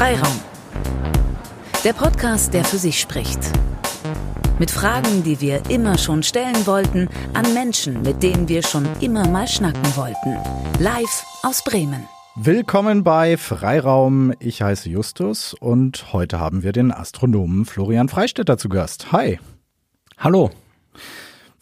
Freiraum. 0.00 0.40
Der 1.84 1.92
Podcast, 1.92 2.54
der 2.54 2.64
für 2.64 2.78
sich 2.78 2.98
spricht. 2.98 3.38
Mit 4.58 4.70
Fragen, 4.70 5.24
die 5.24 5.42
wir 5.42 5.60
immer 5.68 5.98
schon 5.98 6.22
stellen 6.22 6.66
wollten, 6.66 7.06
an 7.34 7.52
Menschen, 7.52 8.00
mit 8.00 8.22
denen 8.22 8.48
wir 8.48 8.62
schon 8.62 8.88
immer 9.02 9.28
mal 9.28 9.46
schnacken 9.46 9.84
wollten. 9.96 10.38
Live 10.78 11.26
aus 11.42 11.62
Bremen. 11.62 12.08
Willkommen 12.34 13.04
bei 13.04 13.36
Freiraum. 13.36 14.32
Ich 14.38 14.62
heiße 14.62 14.88
Justus 14.88 15.52
und 15.52 16.14
heute 16.14 16.40
haben 16.40 16.62
wir 16.62 16.72
den 16.72 16.92
Astronomen 16.92 17.66
Florian 17.66 18.08
Freistetter 18.08 18.56
zu 18.56 18.70
Gast. 18.70 19.12
Hi. 19.12 19.38
Hallo. 20.16 20.50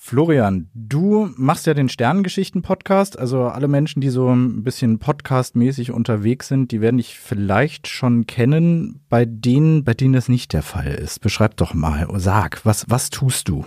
Florian, 0.09 0.70
du 0.72 1.29
machst 1.36 1.66
ja 1.66 1.75
den 1.75 1.90
Sternengeschichten-Podcast. 1.90 3.18
Also 3.18 3.43
alle 3.43 3.68
Menschen, 3.68 4.00
die 4.00 4.08
so 4.08 4.30
ein 4.30 4.64
bisschen 4.64 4.98
podcastmäßig 5.00 5.93
unterwegs 5.93 6.48
sind, 6.48 6.72
die 6.72 6.81
werden 6.81 6.96
dich 6.96 7.18
vielleicht 7.18 7.89
schon 7.89 8.26
kennen. 8.26 9.04
Bei 9.11 9.26
denen, 9.26 9.84
bei 9.84 9.93
denen 9.93 10.14
das 10.14 10.31
nicht 10.31 10.54
der 10.54 10.62
Fall 10.62 10.86
ist. 10.86 11.21
Beschreib 11.21 11.58
doch 11.58 11.75
mal, 11.75 12.08
sag, 12.17 12.64
was, 12.64 12.86
was 12.89 13.11
tust 13.11 13.50
du? 13.50 13.67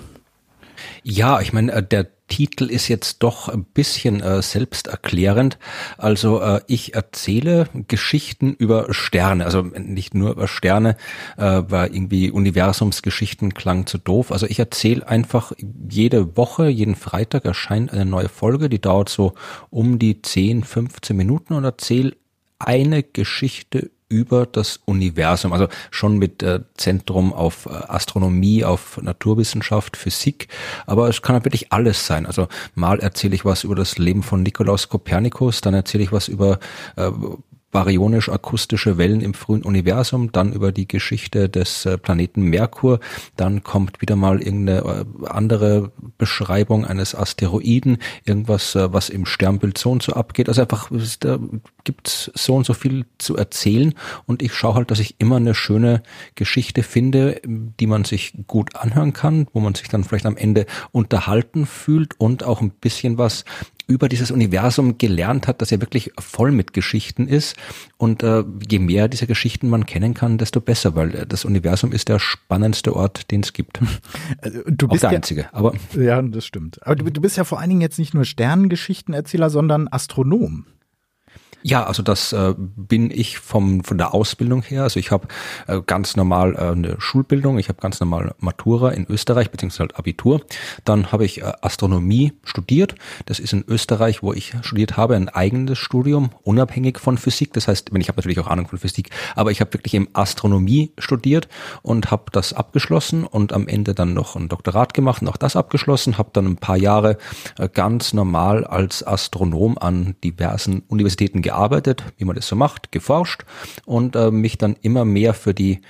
Ja, 1.03 1.41
ich 1.41 1.53
meine, 1.53 1.71
äh, 1.71 1.84
der 1.84 2.08
Titel 2.31 2.70
ist 2.70 2.88
jetzt 2.88 3.23
doch 3.23 3.49
ein 3.49 3.66
bisschen 3.66 4.22
äh, 4.22 4.41
selbsterklärend. 4.41 5.59
Also 5.98 6.41
äh, 6.41 6.62
ich 6.66 6.95
erzähle 6.95 7.67
Geschichten 7.89 8.53
über 8.53 8.94
Sterne, 8.94 9.44
also 9.44 9.63
nicht 9.63 10.13
nur 10.13 10.31
über 10.31 10.48
Sterne, 10.48 10.95
äh, 11.36 11.63
weil 11.67 11.94
irgendwie 11.94 12.31
Universumsgeschichten 12.31 13.53
klang 13.53 13.86
zu 13.86 13.98
doof. 13.98 14.31
Also 14.31 14.45
ich 14.45 14.59
erzähle 14.59 15.05
einfach 15.05 15.52
jede 15.58 16.38
Woche, 16.38 16.70
jeden 16.70 16.95
Freitag 16.95 17.44
erscheint 17.44 17.91
eine 17.91 18.05
neue 18.05 18.30
Folge, 18.30 18.70
die 18.70 18.80
dauert 18.80 19.09
so 19.09 19.34
um 19.70 20.00
die 20.00 20.22
10, 20.22 20.63
15 20.63 21.17
Minuten 21.17 21.53
und 21.53 21.66
erzähle 21.66 22.16
eine 22.59 23.03
Geschichte 23.03 23.91
über 24.12 24.45
das 24.45 24.81
Universum, 24.86 25.54
also 25.54 25.67
schon 25.90 26.17
mit 26.17 26.44
äh, 26.44 26.59
Zentrum 26.76 27.34
auf 27.34 27.66
äh, 27.66 27.70
Astronomie, 27.70 28.66
auf 28.66 29.02
Naturwissenschaft, 29.02 29.95
Physik, 29.95 30.50
aber 30.86 31.08
es 31.08 31.22
kann 31.22 31.44
wirklich 31.45 31.72
alles 31.72 32.06
sein. 32.06 32.26
Also 32.26 32.48
mal 32.76 33.00
erzähle 33.00 33.36
ich 33.36 33.45
was 33.45 33.64
über 33.64 33.76
das 33.76 33.98
Leben 33.98 34.22
von 34.22 34.44
Nikolaus 34.44 34.90
Kopernikus, 34.90 35.62
dann 35.62 35.73
erzähle 35.73 36.03
ich 36.03 36.12
was 36.12 36.28
über 36.28 36.59
äh, 36.98 37.09
baryonisch-akustische 37.72 38.97
Wellen 38.97 39.22
im 39.22 39.33
frühen 39.33 39.64
Universum, 39.64 40.31
dann 40.31 40.53
über 40.53 40.72
die 40.72 40.88
Geschichte 40.88 41.50
des 41.50 41.86
äh, 41.86 41.97
Planeten 41.97 42.44
Merkur, 42.44 43.00
dann 43.38 43.63
kommt 43.63 44.02
wieder 44.02 44.16
mal 44.16 44.41
irgendeine 44.41 44.80
äh, 44.80 45.28
andere 45.28 45.91
Beschreibung 46.17 46.86
eines 46.86 47.16
Asteroiden, 47.16 47.97
irgendwas, 48.25 48.75
äh, 48.75 48.91
was 48.94 49.09
im 49.09 49.25
Sternbild 49.25 49.78
so 49.78 49.91
und 49.91 50.03
so 50.03 50.13
abgeht. 50.13 50.50
Also 50.50 50.61
einfach, 50.61 50.91
da 51.22 51.39
gibt 51.83 52.31
so 52.33 52.55
und 52.55 52.66
so 52.66 52.73
viel 52.73 53.05
zu 53.17 53.38
erzählen 53.38 53.94
und 54.25 54.41
ich 54.41 54.53
schaue 54.53 54.75
halt, 54.75 54.91
dass 54.91 55.00
ich 55.00 55.16
immer 55.19 55.38
eine 55.38 55.56
schöne 55.56 56.03
Geschichte 56.35 56.83
finde, 56.83 57.41
die 57.45 57.88
man 57.88 58.03
sich 58.03 58.33
gut 58.47 58.75
anhören 58.75 59.13
kann, 59.13 59.47
wo 59.53 59.59
man 59.59 59.75
sich 59.75 59.88
dann 59.88 60.03
vielleicht 60.03 60.25
am 60.25 60.38
Ende 60.38 60.66
unterhalten 60.91 61.66
fühlt 61.66 62.19
und 62.19 62.44
auch 62.44 62.61
ein 62.61 62.72
bisschen 62.72 63.17
was 63.17 63.45
über 63.92 64.09
dieses 64.09 64.31
Universum 64.31 64.97
gelernt 64.97 65.47
hat, 65.47 65.61
das 65.61 65.70
ja 65.70 65.80
wirklich 65.80 66.11
voll 66.20 66.52
mit 66.52 66.73
Geschichten 66.73 67.28
ist. 67.28 67.56
Und 67.97 68.23
äh, 68.23 68.44
je 68.67 68.80
mehr 68.80 69.08
dieser 69.08 69.28
Geschichten 69.28 69.70
man 69.70 69.86
kennen 69.86 70.14
kann, 70.14 70.38
desto 70.38 70.61
besser, 70.61 70.95
weil 70.95 71.14
äh, 71.16 71.28
das 71.28 71.45
Universum 71.45 71.92
ist 71.92 72.09
der 72.09 72.19
spannendste 72.19 72.95
Ort, 72.95 73.31
den 73.31 73.42
es 73.42 73.53
gibt. 73.53 73.80
Also, 74.42 74.59
du 74.66 74.88
bist 74.88 75.06
Auch 75.06 75.09
der 75.09 75.12
ja, 75.12 75.17
einzige. 75.17 75.53
Aber 75.53 75.73
ja, 75.95 76.22
das 76.22 76.45
stimmt. 76.45 76.80
Aber 76.86 76.95
du, 76.95 77.12
du 77.12 77.22
bist 77.22 77.38
ja 77.38 77.44
vor 77.44 77.59
allen 77.59 77.69
Dingen 77.69 77.81
jetzt 77.81 78.00
nicht 78.00 78.14
nur 78.14 78.25
Sternengeschichtenerzähler, 78.25 79.50
sondern 79.50 79.88
Astronom. 79.92 80.66
Ja, 81.64 81.86
also 81.86 82.02
das 82.02 82.34
äh, 82.34 82.54
bin 82.58 83.12
ich 83.12 83.40
vom 83.40 83.84
von 83.84 83.98
der 83.98 84.14
Ausbildung 84.14 84.64
her. 84.64 84.84
Also 84.84 85.00
ich 85.00 85.12
habe 85.12 85.28
äh, 85.68 85.81
ganz 85.86 86.16
normal 86.16 86.56
äh, 86.56 86.72
eine 86.72 86.96
Schulbildung, 87.00 87.59
ich 87.59 87.69
habe 87.69 87.80
ganz 87.80 88.00
normal 88.00 88.34
Matura 88.40 88.91
in 88.91 89.06
Österreich 89.08 89.52
beziehungsweise 89.52 89.81
halt 89.81 89.97
Abitur. 89.97 90.41
Dann 90.85 91.12
habe 91.12 91.25
ich 91.25 91.41
äh, 91.41 91.52
Astronomie 91.62 92.34
studiert. 92.44 92.96
Das 93.25 93.40
ist 93.40 93.53
in 93.53 93.63
Österreich, 93.68 94.24
wo 94.24 94.34
ich 94.34 94.53
studiert 94.62 94.97
habe, 94.97 95.16
ein 95.16 95.30
eigenes 95.30 95.78
Studium, 95.78 96.31
unabhängig 96.44 97.00
von 97.00 97.18
Physik. 97.18 97.53
Das 97.53 97.68
heißt, 97.68 97.91
ich 97.96 98.08
habe 98.08 98.18
natürlich 98.18 98.40
auch 98.40 98.47
Ahnung 98.47 98.68
von 98.68 98.80
Physik, 98.80 99.09
aber 99.35 99.52
ich 99.52 99.62
habe 99.62 99.74
wirklich 99.74 99.94
im 99.94 100.08
Astronomie 100.14 100.91
studiert 100.97 101.47
und 101.84 102.12
habe 102.12 102.25
das 102.31 102.53
abgeschlossen 102.53 103.24
und 103.24 103.53
am 103.53 103.68
Ende 103.68 103.94
dann 103.94 104.14
noch 104.14 104.35
ein 104.35 104.50
Doktorat 104.50 104.94
gemacht 104.94 105.22
und 105.22 105.28
auch 105.28 105.38
das 105.38 105.56
abgeschlossen. 105.56 106.18
Habe 106.18 106.31
dann 106.34 106.46
ein 106.47 106.58
paar 106.58 106.78
Jahre 106.78 107.18
äh, 107.59 107.69
ganz 107.69 108.14
normal 108.14 108.66
als 108.66 109.06
Astronom 109.06 109.78
an 109.78 110.16
diversen 110.24 110.84
Universitäten 110.88 111.41
gearbeitet, 111.41 111.50
wie 112.17 112.25
man 112.25 112.35
das 112.35 112.47
so 112.47 112.56
macht, 112.56 112.91
geforscht 112.91 113.44
und 113.85 114.16
äh, 114.16 114.31
mich 114.31 114.57
dann 114.57 114.75
immer 114.81 115.06
mehr 115.06 115.34
für 115.34 115.53
die 115.53 115.81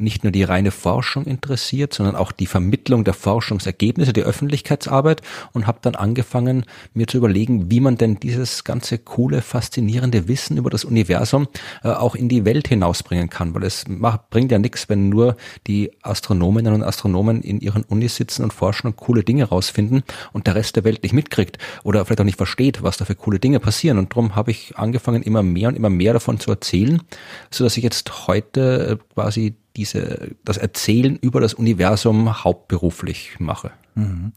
nicht 0.00 0.24
nur 0.24 0.32
die 0.32 0.42
reine 0.42 0.70
Forschung 0.70 1.24
interessiert, 1.24 1.94
sondern 1.94 2.16
auch 2.16 2.32
die 2.32 2.46
Vermittlung 2.46 3.04
der 3.04 3.14
Forschungsergebnisse, 3.14 4.12
die 4.12 4.22
Öffentlichkeitsarbeit 4.22 5.22
und 5.52 5.66
habe 5.66 5.78
dann 5.82 5.94
angefangen, 5.94 6.64
mir 6.94 7.06
zu 7.06 7.18
überlegen, 7.18 7.70
wie 7.70 7.80
man 7.80 7.96
denn 7.96 8.18
dieses 8.18 8.64
ganze 8.64 8.98
coole, 8.98 9.42
faszinierende 9.42 10.28
Wissen 10.28 10.56
über 10.56 10.70
das 10.70 10.84
Universum 10.84 11.48
äh, 11.84 11.88
auch 11.88 12.14
in 12.14 12.28
die 12.28 12.44
Welt 12.44 12.68
hinausbringen 12.68 13.30
kann, 13.30 13.54
weil 13.54 13.64
es 13.64 13.86
macht, 13.88 14.30
bringt 14.30 14.50
ja 14.52 14.58
nichts, 14.58 14.88
wenn 14.88 15.08
nur 15.08 15.36
die 15.66 15.90
Astronominnen 16.02 16.74
und 16.74 16.82
Astronomen 16.82 17.42
in 17.42 17.60
ihren 17.60 17.82
Unis 17.84 18.16
sitzen 18.16 18.42
und 18.42 18.52
forschen 18.52 18.88
und 18.88 18.96
coole 18.96 19.22
Dinge 19.22 19.44
rausfinden 19.44 20.02
und 20.32 20.46
der 20.46 20.54
Rest 20.54 20.76
der 20.76 20.84
Welt 20.84 21.02
nicht 21.02 21.12
mitkriegt 21.12 21.58
oder 21.84 22.04
vielleicht 22.04 22.20
auch 22.20 22.24
nicht 22.24 22.38
versteht, 22.38 22.82
was 22.82 22.96
da 22.96 23.04
für 23.04 23.14
coole 23.14 23.38
Dinge 23.38 23.60
passieren. 23.60 23.98
Und 23.98 24.12
darum 24.12 24.36
habe 24.36 24.50
ich 24.50 24.76
angefangen, 24.76 25.22
immer 25.22 25.42
mehr 25.42 25.68
und 25.68 25.76
immer 25.76 25.90
mehr 25.90 26.12
davon 26.12 26.40
zu 26.40 26.50
erzählen, 26.50 27.02
so 27.50 27.64
dass 27.64 27.76
ich 27.76 27.84
jetzt 27.84 28.26
heute 28.26 28.98
äh, 29.00 29.14
quasi 29.14 29.54
diese, 29.76 30.36
das 30.44 30.56
Erzählen 30.58 31.16
über 31.16 31.40
das 31.40 31.54
Universum 31.54 32.44
hauptberuflich 32.44 33.38
mache. 33.38 33.70
Mhm. 33.94 34.32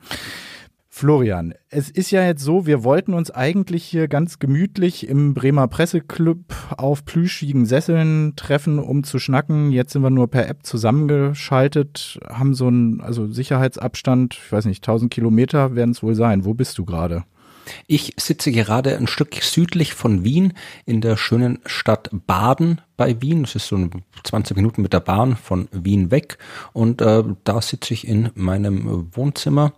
Florian, 0.96 1.56
es 1.70 1.90
ist 1.90 2.12
ja 2.12 2.24
jetzt 2.24 2.44
so, 2.44 2.68
wir 2.68 2.84
wollten 2.84 3.16
uns 3.16 3.32
eigentlich 3.32 3.84
hier 3.84 4.08
ganz 4.08 4.38
gemütlich 4.38 5.10
im 5.10 5.34
Bremer 5.34 5.68
Presseclub 5.68 6.38
auf 6.78 7.04
plüschigen 7.04 7.66
Sesseln 7.66 8.36
treffen, 8.36 8.78
um 8.78 9.04
zu 9.04 9.18
schnacken. 9.18 9.72
Jetzt 9.72 9.94
sind 9.94 10.04
wir 10.04 10.12
nur 10.12 10.30
per 10.30 10.48
App 10.48 10.60
zusammengeschaltet, 10.64 12.20
haben 12.30 12.54
so 12.54 12.68
einen 12.68 13.02
also 13.02 13.26
Sicherheitsabstand, 13.26 14.36
ich 14.36 14.52
weiß 14.52 14.66
nicht, 14.66 14.84
1000 14.84 15.12
Kilometer 15.12 15.76
werden 15.76 15.92
es 15.92 16.04
wohl 16.04 16.14
sein. 16.14 16.46
Wo 16.46 16.54
bist 16.54 16.78
du 16.78 16.86
gerade? 16.86 17.24
Ich 17.88 18.14
sitze 18.18 18.52
gerade 18.52 18.98
ein 18.98 19.08
Stück 19.08 19.36
südlich 19.36 19.94
von 19.94 20.24
Wien 20.24 20.54
in 20.86 21.02
der 21.02 21.18
schönen 21.18 21.60
Stadt 21.66 22.10
Baden 22.12 22.82
bei 22.98 23.22
Wien. 23.22 23.44
Das 23.44 23.56
ist 23.56 23.68
so 23.68 23.90
20 24.24 24.56
Minuten 24.56 24.82
mit 24.82 24.94
der 24.94 25.00
Bahn 25.00 25.36
von 25.36 25.68
Wien 25.72 26.12
weg. 26.12 26.38
Und 26.74 27.02
äh, 27.02 27.24
da 27.44 27.62
sitze 27.62 27.94
ich 27.94 28.08
in 28.08 28.30
meinem 28.36 29.10
Wohnzimmer 29.16 29.74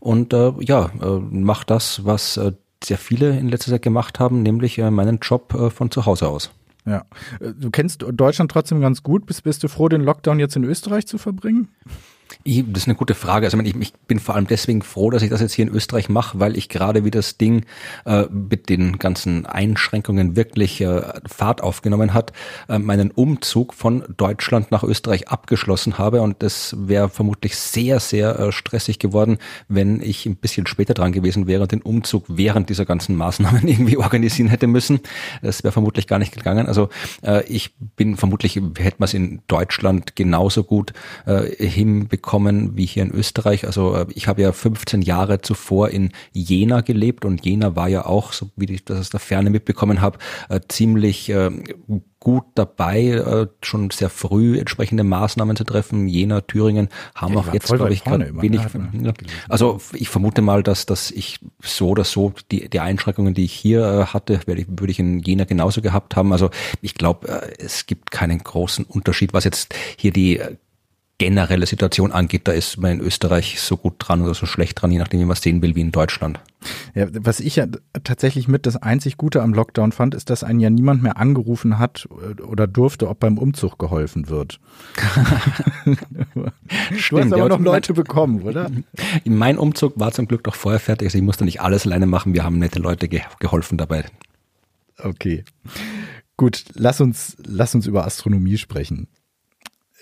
und 0.00 0.32
äh, 0.32 0.52
ja, 0.60 0.90
äh, 1.00 1.18
mache 1.18 1.66
das, 1.66 2.04
was 2.04 2.36
äh, 2.36 2.52
sehr 2.82 2.98
viele 2.98 3.36
in 3.38 3.48
letzter 3.48 3.72
Zeit 3.72 3.82
gemacht 3.82 4.20
haben, 4.20 4.42
nämlich 4.42 4.78
äh, 4.78 4.90
meinen 4.90 5.18
Job 5.20 5.54
äh, 5.54 5.70
von 5.70 5.90
zu 5.90 6.06
Hause 6.06 6.28
aus. 6.28 6.50
Ja. 6.86 7.04
Du 7.40 7.70
kennst 7.70 8.02
Deutschland 8.10 8.50
trotzdem 8.50 8.80
ganz 8.80 9.02
gut. 9.02 9.26
Bist, 9.26 9.42
bist 9.42 9.62
du 9.62 9.68
froh, 9.68 9.88
den 9.88 10.00
Lockdown 10.00 10.38
jetzt 10.38 10.56
in 10.56 10.64
Österreich 10.64 11.06
zu 11.06 11.18
verbringen? 11.18 11.68
Ich, 12.44 12.64
das 12.66 12.82
ist 12.82 12.88
eine 12.88 12.94
gute 12.96 13.14
Frage. 13.14 13.46
Also 13.46 13.58
ich, 13.60 13.76
ich, 13.76 13.92
bin 14.08 14.18
vor 14.18 14.34
allem 14.34 14.46
deswegen 14.46 14.82
froh, 14.82 15.10
dass 15.10 15.22
ich 15.22 15.30
das 15.30 15.40
jetzt 15.40 15.52
hier 15.52 15.66
in 15.66 15.72
Österreich 15.72 16.08
mache, 16.08 16.40
weil 16.40 16.56
ich 16.56 16.68
gerade 16.68 17.04
wie 17.04 17.10
das 17.10 17.36
Ding 17.36 17.64
äh, 18.06 18.24
mit 18.30 18.68
den 18.68 18.98
ganzen 18.98 19.46
Einschränkungen 19.46 20.36
wirklich 20.36 20.80
äh, 20.80 21.02
Fahrt 21.26 21.62
aufgenommen 21.62 22.14
hat, 22.14 22.32
äh, 22.68 22.78
meinen 22.78 23.10
Umzug 23.10 23.74
von 23.74 24.04
Deutschland 24.16 24.70
nach 24.70 24.82
Österreich 24.82 25.28
abgeschlossen 25.28 25.98
habe 25.98 26.22
und 26.22 26.42
das 26.42 26.74
wäre 26.78 27.08
vermutlich 27.08 27.56
sehr, 27.56 28.00
sehr 28.00 28.38
äh, 28.38 28.52
stressig 28.52 28.98
geworden, 28.98 29.38
wenn 29.68 30.00
ich 30.00 30.24
ein 30.26 30.36
bisschen 30.36 30.66
später 30.66 30.94
dran 30.94 31.12
gewesen 31.12 31.46
wäre 31.46 31.62
und 31.62 31.72
den 31.72 31.82
Umzug 31.82 32.24
während 32.28 32.70
dieser 32.70 32.86
ganzen 32.86 33.14
Maßnahmen 33.16 33.66
irgendwie 33.68 33.98
organisieren 33.98 34.48
hätte 34.48 34.66
müssen. 34.66 35.00
Das 35.42 35.64
wäre 35.64 35.72
vermutlich 35.72 36.06
gar 36.06 36.18
nicht 36.18 36.34
gegangen. 36.34 36.66
Also 36.66 36.88
äh, 37.22 37.44
ich 37.44 37.74
bin 37.96 38.16
vermutlich, 38.16 38.56
hätte 38.56 38.96
man 38.98 39.04
es 39.04 39.14
in 39.14 39.42
Deutschland 39.48 40.16
genauso 40.16 40.64
gut 40.64 40.92
äh, 41.26 41.42
hinbekommen 41.66 42.17
bekommen 42.18 42.76
wie 42.76 42.84
hier 42.84 43.04
in 43.04 43.12
Österreich. 43.12 43.64
Also 43.64 43.94
äh, 43.94 44.06
ich 44.12 44.26
habe 44.26 44.42
ja 44.42 44.50
15 44.50 45.02
Jahre 45.02 45.40
zuvor 45.40 45.90
in 45.90 46.10
Jena 46.32 46.80
gelebt 46.80 47.24
und 47.24 47.44
Jena 47.46 47.76
war 47.76 47.88
ja 47.88 48.06
auch, 48.06 48.32
so 48.32 48.50
wie 48.56 48.64
ich 48.72 48.84
das 48.84 48.98
aus 48.98 49.10
der 49.10 49.20
Ferne 49.20 49.50
mitbekommen 49.50 50.00
habe, 50.00 50.18
äh, 50.48 50.58
ziemlich 50.66 51.30
äh, 51.30 51.50
gut 52.18 52.44
dabei, 52.56 53.46
schon 53.62 53.90
sehr 53.90 54.10
früh 54.10 54.58
entsprechende 54.58 55.04
Maßnahmen 55.04 55.54
zu 55.54 55.62
treffen. 55.62 56.08
Jena, 56.08 56.40
Thüringen 56.40 56.88
haben 57.14 57.34
ja, 57.34 57.38
auch 57.38 57.52
jetzt, 57.54 57.68
glaube 57.68 57.92
ich, 57.92 58.02
gerade 58.02 58.32
wenig. 58.42 58.60
Ja. 59.00 59.12
Also 59.48 59.80
ich 59.94 60.08
vermute 60.08 60.42
mal, 60.42 60.64
dass, 60.64 60.84
dass 60.84 61.12
ich 61.12 61.38
so 61.62 61.90
oder 61.90 62.02
so 62.02 62.32
die, 62.50 62.68
die 62.68 62.80
Einschränkungen, 62.80 63.34
die 63.34 63.44
ich 63.44 63.52
hier 63.52 64.08
hatte, 64.12 64.40
werde 64.46 64.62
ich, 64.62 64.66
würde 64.68 64.90
ich 64.90 64.98
in 64.98 65.20
Jena 65.20 65.44
genauso 65.44 65.80
gehabt 65.80 66.16
haben. 66.16 66.32
Also 66.32 66.50
ich 66.82 66.94
glaube, 66.94 67.28
es 67.56 67.86
gibt 67.86 68.10
keinen 68.10 68.38
großen 68.40 68.84
Unterschied, 68.84 69.32
was 69.32 69.44
jetzt 69.44 69.72
hier 69.96 70.12
die 70.12 70.40
generelle 71.18 71.66
Situation 71.66 72.12
angeht, 72.12 72.46
da 72.46 72.52
ist 72.52 72.78
man 72.78 72.92
in 72.92 73.00
Österreich 73.00 73.60
so 73.60 73.76
gut 73.76 73.94
dran 73.98 74.22
oder 74.22 74.34
so 74.34 74.46
schlecht 74.46 74.80
dran, 74.80 74.92
je 74.92 74.98
nachdem, 74.98 75.18
wie 75.18 75.24
man 75.24 75.34
es 75.34 75.42
sehen 75.42 75.60
will, 75.62 75.74
wie 75.74 75.80
in 75.80 75.90
Deutschland. 75.90 76.38
Ja, 76.94 77.08
was 77.12 77.40
ich 77.40 77.56
ja 77.56 77.66
tatsächlich 78.04 78.46
mit 78.46 78.66
das 78.66 78.76
einzig 78.76 79.16
Gute 79.16 79.42
am 79.42 79.52
Lockdown 79.52 79.90
fand, 79.90 80.14
ist, 80.14 80.30
dass 80.30 80.44
einen 80.44 80.60
ja 80.60 80.70
niemand 80.70 81.02
mehr 81.02 81.16
angerufen 81.16 81.78
hat 81.78 82.08
äh, 82.10 82.40
oder 82.42 82.68
durfte, 82.68 83.08
ob 83.08 83.18
beim 83.18 83.36
Umzug 83.36 83.78
geholfen 83.78 84.28
wird. 84.28 84.60
du 85.84 85.96
Stimmt, 86.96 87.24
hast 87.24 87.32
aber 87.32 87.42
ja, 87.42 87.48
noch 87.48 87.60
Leute 87.60 87.94
bekommen, 87.94 88.42
oder? 88.42 88.70
Mein 89.24 89.58
Umzug 89.58 89.98
war 89.98 90.12
zum 90.12 90.28
Glück 90.28 90.44
doch 90.44 90.54
vorher 90.54 90.80
fertig, 90.80 91.08
also 91.08 91.18
ich 91.18 91.24
musste 91.24 91.44
nicht 91.44 91.60
alles 91.60 91.84
alleine 91.84 92.06
machen, 92.06 92.32
wir 92.32 92.44
haben 92.44 92.58
nette 92.58 92.78
Leute 92.78 93.08
ge 93.08 93.22
geholfen 93.40 93.76
dabei. 93.76 94.04
Okay. 94.98 95.44
Gut, 96.36 96.64
lass 96.74 97.00
uns, 97.00 97.36
lass 97.44 97.74
uns 97.74 97.86
über 97.86 98.06
Astronomie 98.06 98.58
sprechen. 98.58 99.08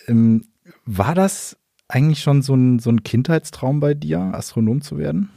Ähm, 0.08 0.44
war 0.86 1.14
das 1.14 1.56
eigentlich 1.88 2.22
schon 2.22 2.42
so 2.42 2.54
ein, 2.54 2.78
so 2.78 2.90
ein 2.90 3.02
Kindheitstraum 3.02 3.80
bei 3.80 3.94
dir, 3.94 4.18
Astronom 4.18 4.80
zu 4.80 4.98
werden? 4.98 5.30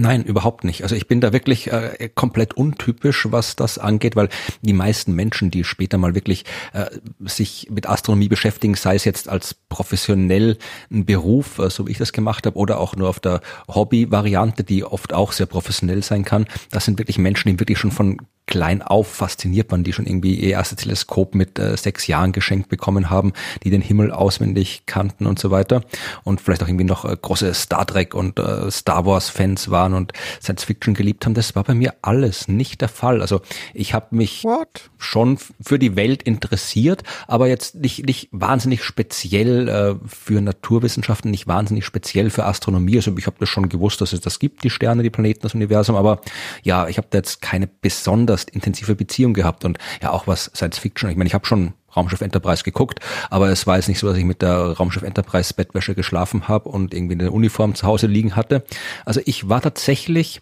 Nein, 0.00 0.24
überhaupt 0.24 0.64
nicht. 0.64 0.82
Also 0.82 0.96
ich 0.96 1.08
bin 1.08 1.20
da 1.20 1.34
wirklich 1.34 1.70
äh, 1.70 2.08
komplett 2.14 2.54
untypisch, 2.54 3.30
was 3.30 3.54
das 3.54 3.76
angeht, 3.76 4.16
weil 4.16 4.30
die 4.62 4.72
meisten 4.72 5.12
Menschen, 5.12 5.50
die 5.50 5.62
später 5.62 5.98
mal 5.98 6.14
wirklich 6.14 6.46
äh, 6.72 6.86
sich 7.20 7.68
mit 7.70 7.86
Astronomie 7.86 8.28
beschäftigen, 8.28 8.76
sei 8.76 8.94
es 8.94 9.04
jetzt 9.04 9.28
als 9.28 9.52
professionell 9.68 10.56
ein 10.90 11.04
Beruf, 11.04 11.58
äh, 11.58 11.68
so 11.68 11.86
wie 11.86 11.90
ich 11.90 11.98
das 11.98 12.14
gemacht 12.14 12.46
habe, 12.46 12.56
oder 12.56 12.80
auch 12.80 12.96
nur 12.96 13.10
auf 13.10 13.20
der 13.20 13.42
Hobby-Variante, 13.68 14.64
die 14.64 14.84
oft 14.84 15.12
auch 15.12 15.32
sehr 15.32 15.44
professionell 15.44 16.02
sein 16.02 16.24
kann, 16.24 16.46
das 16.70 16.86
sind 16.86 16.98
wirklich 16.98 17.18
Menschen, 17.18 17.50
die 17.50 17.60
wirklich 17.60 17.78
schon 17.78 17.92
von 17.92 18.16
klein 18.50 18.82
auf 18.82 19.06
fasziniert 19.06 19.70
waren, 19.70 19.84
die 19.84 19.92
schon 19.92 20.06
irgendwie 20.06 20.34
ihr 20.34 20.50
erstes 20.50 20.78
Teleskop 20.78 21.34
mit 21.34 21.58
äh, 21.58 21.76
sechs 21.76 22.06
Jahren 22.08 22.32
geschenkt 22.32 22.68
bekommen 22.68 23.08
haben, 23.08 23.32
die 23.62 23.70
den 23.70 23.80
Himmel 23.80 24.10
auswendig 24.10 24.82
kannten 24.86 25.26
und 25.26 25.38
so 25.38 25.50
weiter 25.50 25.82
und 26.24 26.40
vielleicht 26.40 26.62
auch 26.62 26.68
irgendwie 26.68 26.84
noch 26.84 27.04
äh, 27.04 27.16
große 27.16 27.54
Star 27.54 27.86
Trek 27.86 28.14
und 28.14 28.38
äh, 28.38 28.70
Star 28.70 29.06
Wars 29.06 29.30
Fans 29.30 29.70
waren 29.70 29.89
und 29.94 30.12
Science 30.40 30.64
Fiction 30.64 30.94
geliebt 30.94 31.24
haben. 31.24 31.34
Das 31.34 31.54
war 31.54 31.64
bei 31.64 31.74
mir 31.74 31.94
alles 32.02 32.48
nicht 32.48 32.80
der 32.80 32.88
Fall. 32.88 33.20
Also 33.20 33.40
ich 33.74 33.94
habe 33.94 34.14
mich 34.16 34.44
What? 34.44 34.90
schon 34.98 35.38
für 35.60 35.78
die 35.78 35.96
Welt 35.96 36.22
interessiert, 36.22 37.02
aber 37.26 37.48
jetzt 37.48 37.76
nicht, 37.76 38.06
nicht 38.06 38.28
wahnsinnig 38.32 38.84
speziell 38.84 39.68
äh, 39.68 39.94
für 40.06 40.40
Naturwissenschaften, 40.40 41.30
nicht 41.30 41.46
wahnsinnig 41.46 41.84
speziell 41.84 42.30
für 42.30 42.44
Astronomie. 42.44 42.96
Also 42.96 43.16
ich 43.16 43.26
habe 43.26 43.36
das 43.40 43.48
schon 43.48 43.68
gewusst, 43.68 44.00
dass 44.00 44.12
es 44.12 44.20
das 44.20 44.38
gibt, 44.38 44.64
die 44.64 44.70
Sterne, 44.70 45.02
die 45.02 45.10
Planeten, 45.10 45.40
das 45.42 45.54
Universum, 45.54 45.96
aber 45.96 46.20
ja, 46.62 46.88
ich 46.88 46.96
habe 46.98 47.08
da 47.10 47.18
jetzt 47.18 47.40
keine 47.40 47.66
besonders 47.66 48.44
intensive 48.44 48.94
Beziehung 48.94 49.34
gehabt 49.34 49.64
und 49.64 49.78
ja 50.02 50.10
auch 50.10 50.26
was 50.26 50.50
Science 50.54 50.78
Fiction. 50.78 51.10
Ich 51.10 51.16
meine, 51.16 51.28
ich 51.28 51.34
habe 51.34 51.46
schon 51.46 51.74
Raumschiff 51.94 52.20
Enterprise 52.20 52.64
geguckt, 52.64 53.00
aber 53.30 53.48
es 53.48 53.66
war 53.66 53.76
jetzt 53.76 53.88
nicht 53.88 53.98
so, 53.98 54.06
dass 54.06 54.16
ich 54.16 54.24
mit 54.24 54.42
der 54.42 54.72
Raumschiff 54.72 55.02
Enterprise 55.02 55.54
Bettwäsche 55.54 55.94
geschlafen 55.94 56.48
habe 56.48 56.68
und 56.68 56.94
irgendwie 56.94 57.14
eine 57.14 57.30
Uniform 57.30 57.74
zu 57.74 57.86
Hause 57.86 58.06
liegen 58.06 58.36
hatte. 58.36 58.64
Also 59.04 59.20
ich 59.24 59.48
war 59.48 59.60
tatsächlich 59.60 60.40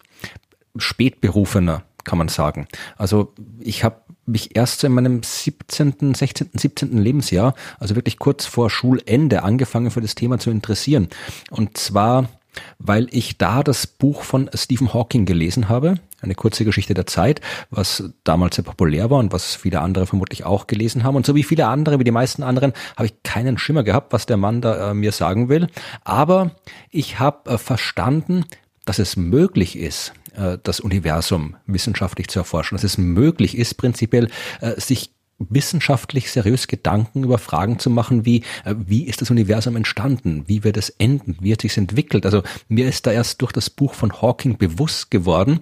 spätberufener, 0.77 1.83
kann 2.03 2.17
man 2.17 2.27
sagen. 2.27 2.67
Also 2.97 3.33
ich 3.59 3.83
habe 3.83 4.01
mich 4.25 4.55
erst 4.55 4.83
in 4.83 4.93
meinem 4.93 5.23
17., 5.23 6.13
16., 6.13 6.51
17. 6.53 6.97
Lebensjahr, 6.97 7.55
also 7.79 7.95
wirklich 7.95 8.19
kurz 8.19 8.45
vor 8.45 8.69
Schulende, 8.69 9.43
angefangen 9.43 9.91
für 9.91 10.01
das 10.01 10.15
Thema 10.15 10.39
zu 10.39 10.51
interessieren. 10.51 11.09
Und 11.49 11.77
zwar 11.77 12.29
weil 12.77 13.07
ich 13.11 13.37
da 13.37 13.63
das 13.63 13.87
Buch 13.87 14.23
von 14.23 14.49
Stephen 14.53 14.93
Hawking 14.93 15.25
gelesen 15.25 15.69
habe, 15.69 15.95
eine 16.21 16.35
kurze 16.35 16.65
Geschichte 16.65 16.93
der 16.93 17.05
Zeit, 17.05 17.41
was 17.69 18.03
damals 18.23 18.55
sehr 18.55 18.65
populär 18.65 19.09
war 19.09 19.19
und 19.19 19.31
was 19.31 19.55
viele 19.55 19.81
andere 19.81 20.05
vermutlich 20.05 20.43
auch 20.43 20.67
gelesen 20.67 21.03
haben. 21.03 21.15
Und 21.15 21.25
so 21.25 21.35
wie 21.35 21.43
viele 21.43 21.67
andere, 21.67 21.99
wie 21.99 22.03
die 22.03 22.11
meisten 22.11 22.43
anderen, 22.43 22.73
habe 22.97 23.07
ich 23.07 23.23
keinen 23.23 23.57
Schimmer 23.57 23.83
gehabt, 23.83 24.13
was 24.13 24.25
der 24.25 24.37
Mann 24.37 24.61
da 24.61 24.91
äh, 24.91 24.93
mir 24.93 25.11
sagen 25.11 25.49
will. 25.49 25.67
Aber 26.03 26.51
ich 26.91 27.19
habe 27.19 27.51
äh, 27.51 27.57
verstanden, 27.57 28.45
dass 28.85 28.99
es 28.99 29.15
möglich 29.15 29.77
ist, 29.77 30.13
äh, 30.35 30.57
das 30.63 30.79
Universum 30.79 31.55
wissenschaftlich 31.67 32.27
zu 32.27 32.39
erforschen, 32.39 32.75
dass 32.75 32.83
es 32.83 32.97
möglich 32.97 33.57
ist, 33.57 33.75
prinzipiell 33.75 34.29
äh, 34.61 34.79
sich 34.79 35.11
wissenschaftlich 35.39 36.31
seriös 36.31 36.67
Gedanken 36.67 37.23
über 37.23 37.37
Fragen 37.37 37.79
zu 37.79 37.89
machen, 37.89 38.25
wie 38.25 38.43
äh, 38.65 38.75
wie 38.77 39.03
ist 39.03 39.21
das 39.21 39.31
Universum 39.31 39.75
entstanden, 39.75 40.43
wie 40.47 40.63
wird 40.63 40.77
es 40.77 40.89
enden, 40.89 41.37
wie 41.39 41.53
hat 41.53 41.61
sich 41.61 41.77
entwickelt. 41.77 42.25
Also 42.25 42.43
mir 42.67 42.87
ist 42.87 43.07
da 43.07 43.11
erst 43.11 43.41
durch 43.41 43.51
das 43.51 43.69
Buch 43.69 43.93
von 43.93 44.21
Hawking 44.21 44.57
bewusst 44.57 45.11
geworden, 45.11 45.61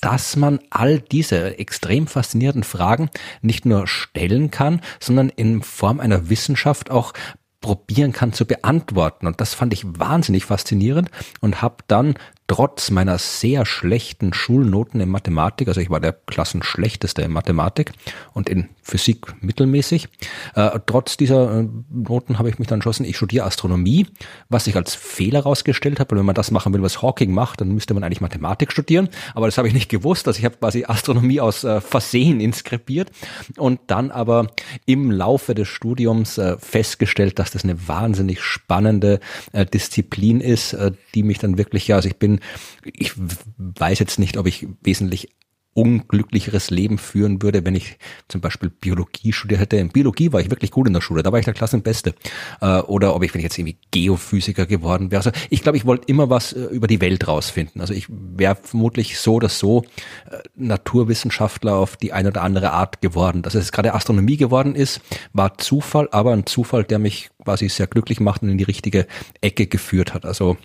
dass 0.00 0.36
man 0.36 0.60
all 0.70 1.00
diese 1.00 1.58
extrem 1.58 2.06
faszinierenden 2.06 2.64
Fragen 2.64 3.10
nicht 3.42 3.66
nur 3.66 3.86
stellen 3.86 4.50
kann, 4.50 4.80
sondern 4.98 5.28
in 5.28 5.62
Form 5.62 6.00
einer 6.00 6.30
Wissenschaft 6.30 6.90
auch 6.90 7.12
probieren 7.60 8.12
kann 8.12 8.32
zu 8.32 8.46
beantworten. 8.46 9.26
Und 9.26 9.40
das 9.40 9.54
fand 9.54 9.74
ich 9.74 9.84
wahnsinnig 9.84 10.46
faszinierend 10.46 11.10
und 11.40 11.60
habe 11.62 11.84
dann 11.88 12.14
trotz 12.50 12.90
meiner 12.90 13.16
sehr 13.18 13.64
schlechten 13.64 14.32
Schulnoten 14.32 15.00
in 15.00 15.08
Mathematik, 15.08 15.68
also 15.68 15.80
ich 15.80 15.88
war 15.88 16.00
der 16.00 16.12
Klassenschlechteste 16.12 17.22
in 17.22 17.30
Mathematik 17.30 17.92
und 18.32 18.48
in 18.48 18.68
Physik 18.82 19.40
mittelmäßig, 19.40 20.08
äh, 20.56 20.80
trotz 20.84 21.16
dieser 21.16 21.60
äh, 21.60 21.68
Noten 21.90 22.40
habe 22.40 22.48
ich 22.48 22.58
mich 22.58 22.66
dann 22.66 22.78
entschlossen, 22.78 23.04
ich 23.04 23.16
studiere 23.16 23.44
Astronomie, 23.44 24.08
was 24.48 24.66
ich 24.66 24.74
als 24.74 24.96
Fehler 24.96 25.44
herausgestellt 25.44 26.00
habe, 26.00 26.10
weil 26.10 26.18
wenn 26.18 26.26
man 26.26 26.34
das 26.34 26.50
machen 26.50 26.74
will, 26.74 26.82
was 26.82 27.00
Hawking 27.00 27.30
macht, 27.30 27.60
dann 27.60 27.68
müsste 27.68 27.94
man 27.94 28.02
eigentlich 28.02 28.20
Mathematik 28.20 28.72
studieren, 28.72 29.10
aber 29.36 29.46
das 29.46 29.56
habe 29.56 29.68
ich 29.68 29.74
nicht 29.74 29.88
gewusst, 29.88 30.26
also 30.26 30.36
ich 30.36 30.44
habe 30.44 30.56
quasi 30.56 30.86
Astronomie 30.88 31.40
aus 31.40 31.62
äh, 31.62 31.80
Versehen 31.80 32.40
inskribiert 32.40 33.12
und 33.58 33.78
dann 33.86 34.10
aber 34.10 34.48
im 34.86 35.12
Laufe 35.12 35.54
des 35.54 35.68
Studiums 35.68 36.36
äh, 36.36 36.56
festgestellt, 36.58 37.38
dass 37.38 37.52
das 37.52 37.62
eine 37.62 37.86
wahnsinnig 37.86 38.42
spannende 38.42 39.20
äh, 39.52 39.64
Disziplin 39.64 40.40
ist, 40.40 40.72
äh, 40.72 40.90
die 41.14 41.22
mich 41.22 41.38
dann 41.38 41.56
wirklich, 41.56 41.86
ja, 41.86 41.94
also 41.94 42.08
ich 42.08 42.16
bin 42.16 42.39
ich 42.84 43.12
weiß 43.56 43.98
jetzt 43.98 44.18
nicht, 44.18 44.36
ob 44.36 44.46
ich 44.46 44.66
wesentlich 44.82 45.28
unglücklicheres 45.72 46.70
Leben 46.70 46.98
führen 46.98 47.42
würde, 47.42 47.64
wenn 47.64 47.76
ich 47.76 47.96
zum 48.28 48.40
Beispiel 48.40 48.70
Biologie 48.70 49.32
studiert 49.32 49.60
hätte. 49.60 49.76
In 49.76 49.90
Biologie 49.90 50.32
war 50.32 50.40
ich 50.40 50.50
wirklich 50.50 50.72
gut 50.72 50.88
in 50.88 50.92
der 50.92 51.00
Schule, 51.00 51.22
da 51.22 51.30
war 51.30 51.38
ich 51.38 51.44
der 51.44 51.54
Klassenbeste. 51.54 52.14
Äh, 52.60 52.80
oder 52.80 53.14
ob 53.14 53.22
ich, 53.22 53.32
wenn 53.32 53.38
ich 53.38 53.44
jetzt 53.44 53.58
irgendwie 53.58 53.78
Geophysiker 53.92 54.66
geworden 54.66 55.12
wäre. 55.12 55.20
Also 55.20 55.30
ich 55.48 55.62
glaube, 55.62 55.78
ich 55.78 55.86
wollte 55.86 56.08
immer 56.08 56.28
was 56.28 56.52
äh, 56.52 56.64
über 56.64 56.88
die 56.88 57.00
Welt 57.00 57.28
rausfinden. 57.28 57.80
Also 57.80 57.94
ich 57.94 58.06
wäre 58.08 58.56
vermutlich 58.56 59.18
so 59.18 59.34
oder 59.34 59.48
so 59.48 59.84
äh, 60.30 60.38
Naturwissenschaftler 60.56 61.76
auf 61.76 61.96
die 61.96 62.12
eine 62.12 62.28
oder 62.28 62.42
andere 62.42 62.72
Art 62.72 63.00
geworden. 63.00 63.42
Dass 63.42 63.54
es 63.54 63.70
gerade 63.70 63.94
Astronomie 63.94 64.36
geworden 64.36 64.74
ist, 64.74 65.00
war 65.32 65.56
Zufall, 65.58 66.08
aber 66.10 66.32
ein 66.32 66.46
Zufall, 66.46 66.82
der 66.82 66.98
mich 66.98 67.30
quasi 67.44 67.68
sehr 67.68 67.86
glücklich 67.86 68.18
macht 68.18 68.42
und 68.42 68.48
in 68.48 68.58
die 68.58 68.64
richtige 68.64 69.06
Ecke 69.40 69.68
geführt 69.68 70.14
hat. 70.14 70.26
Also 70.26 70.56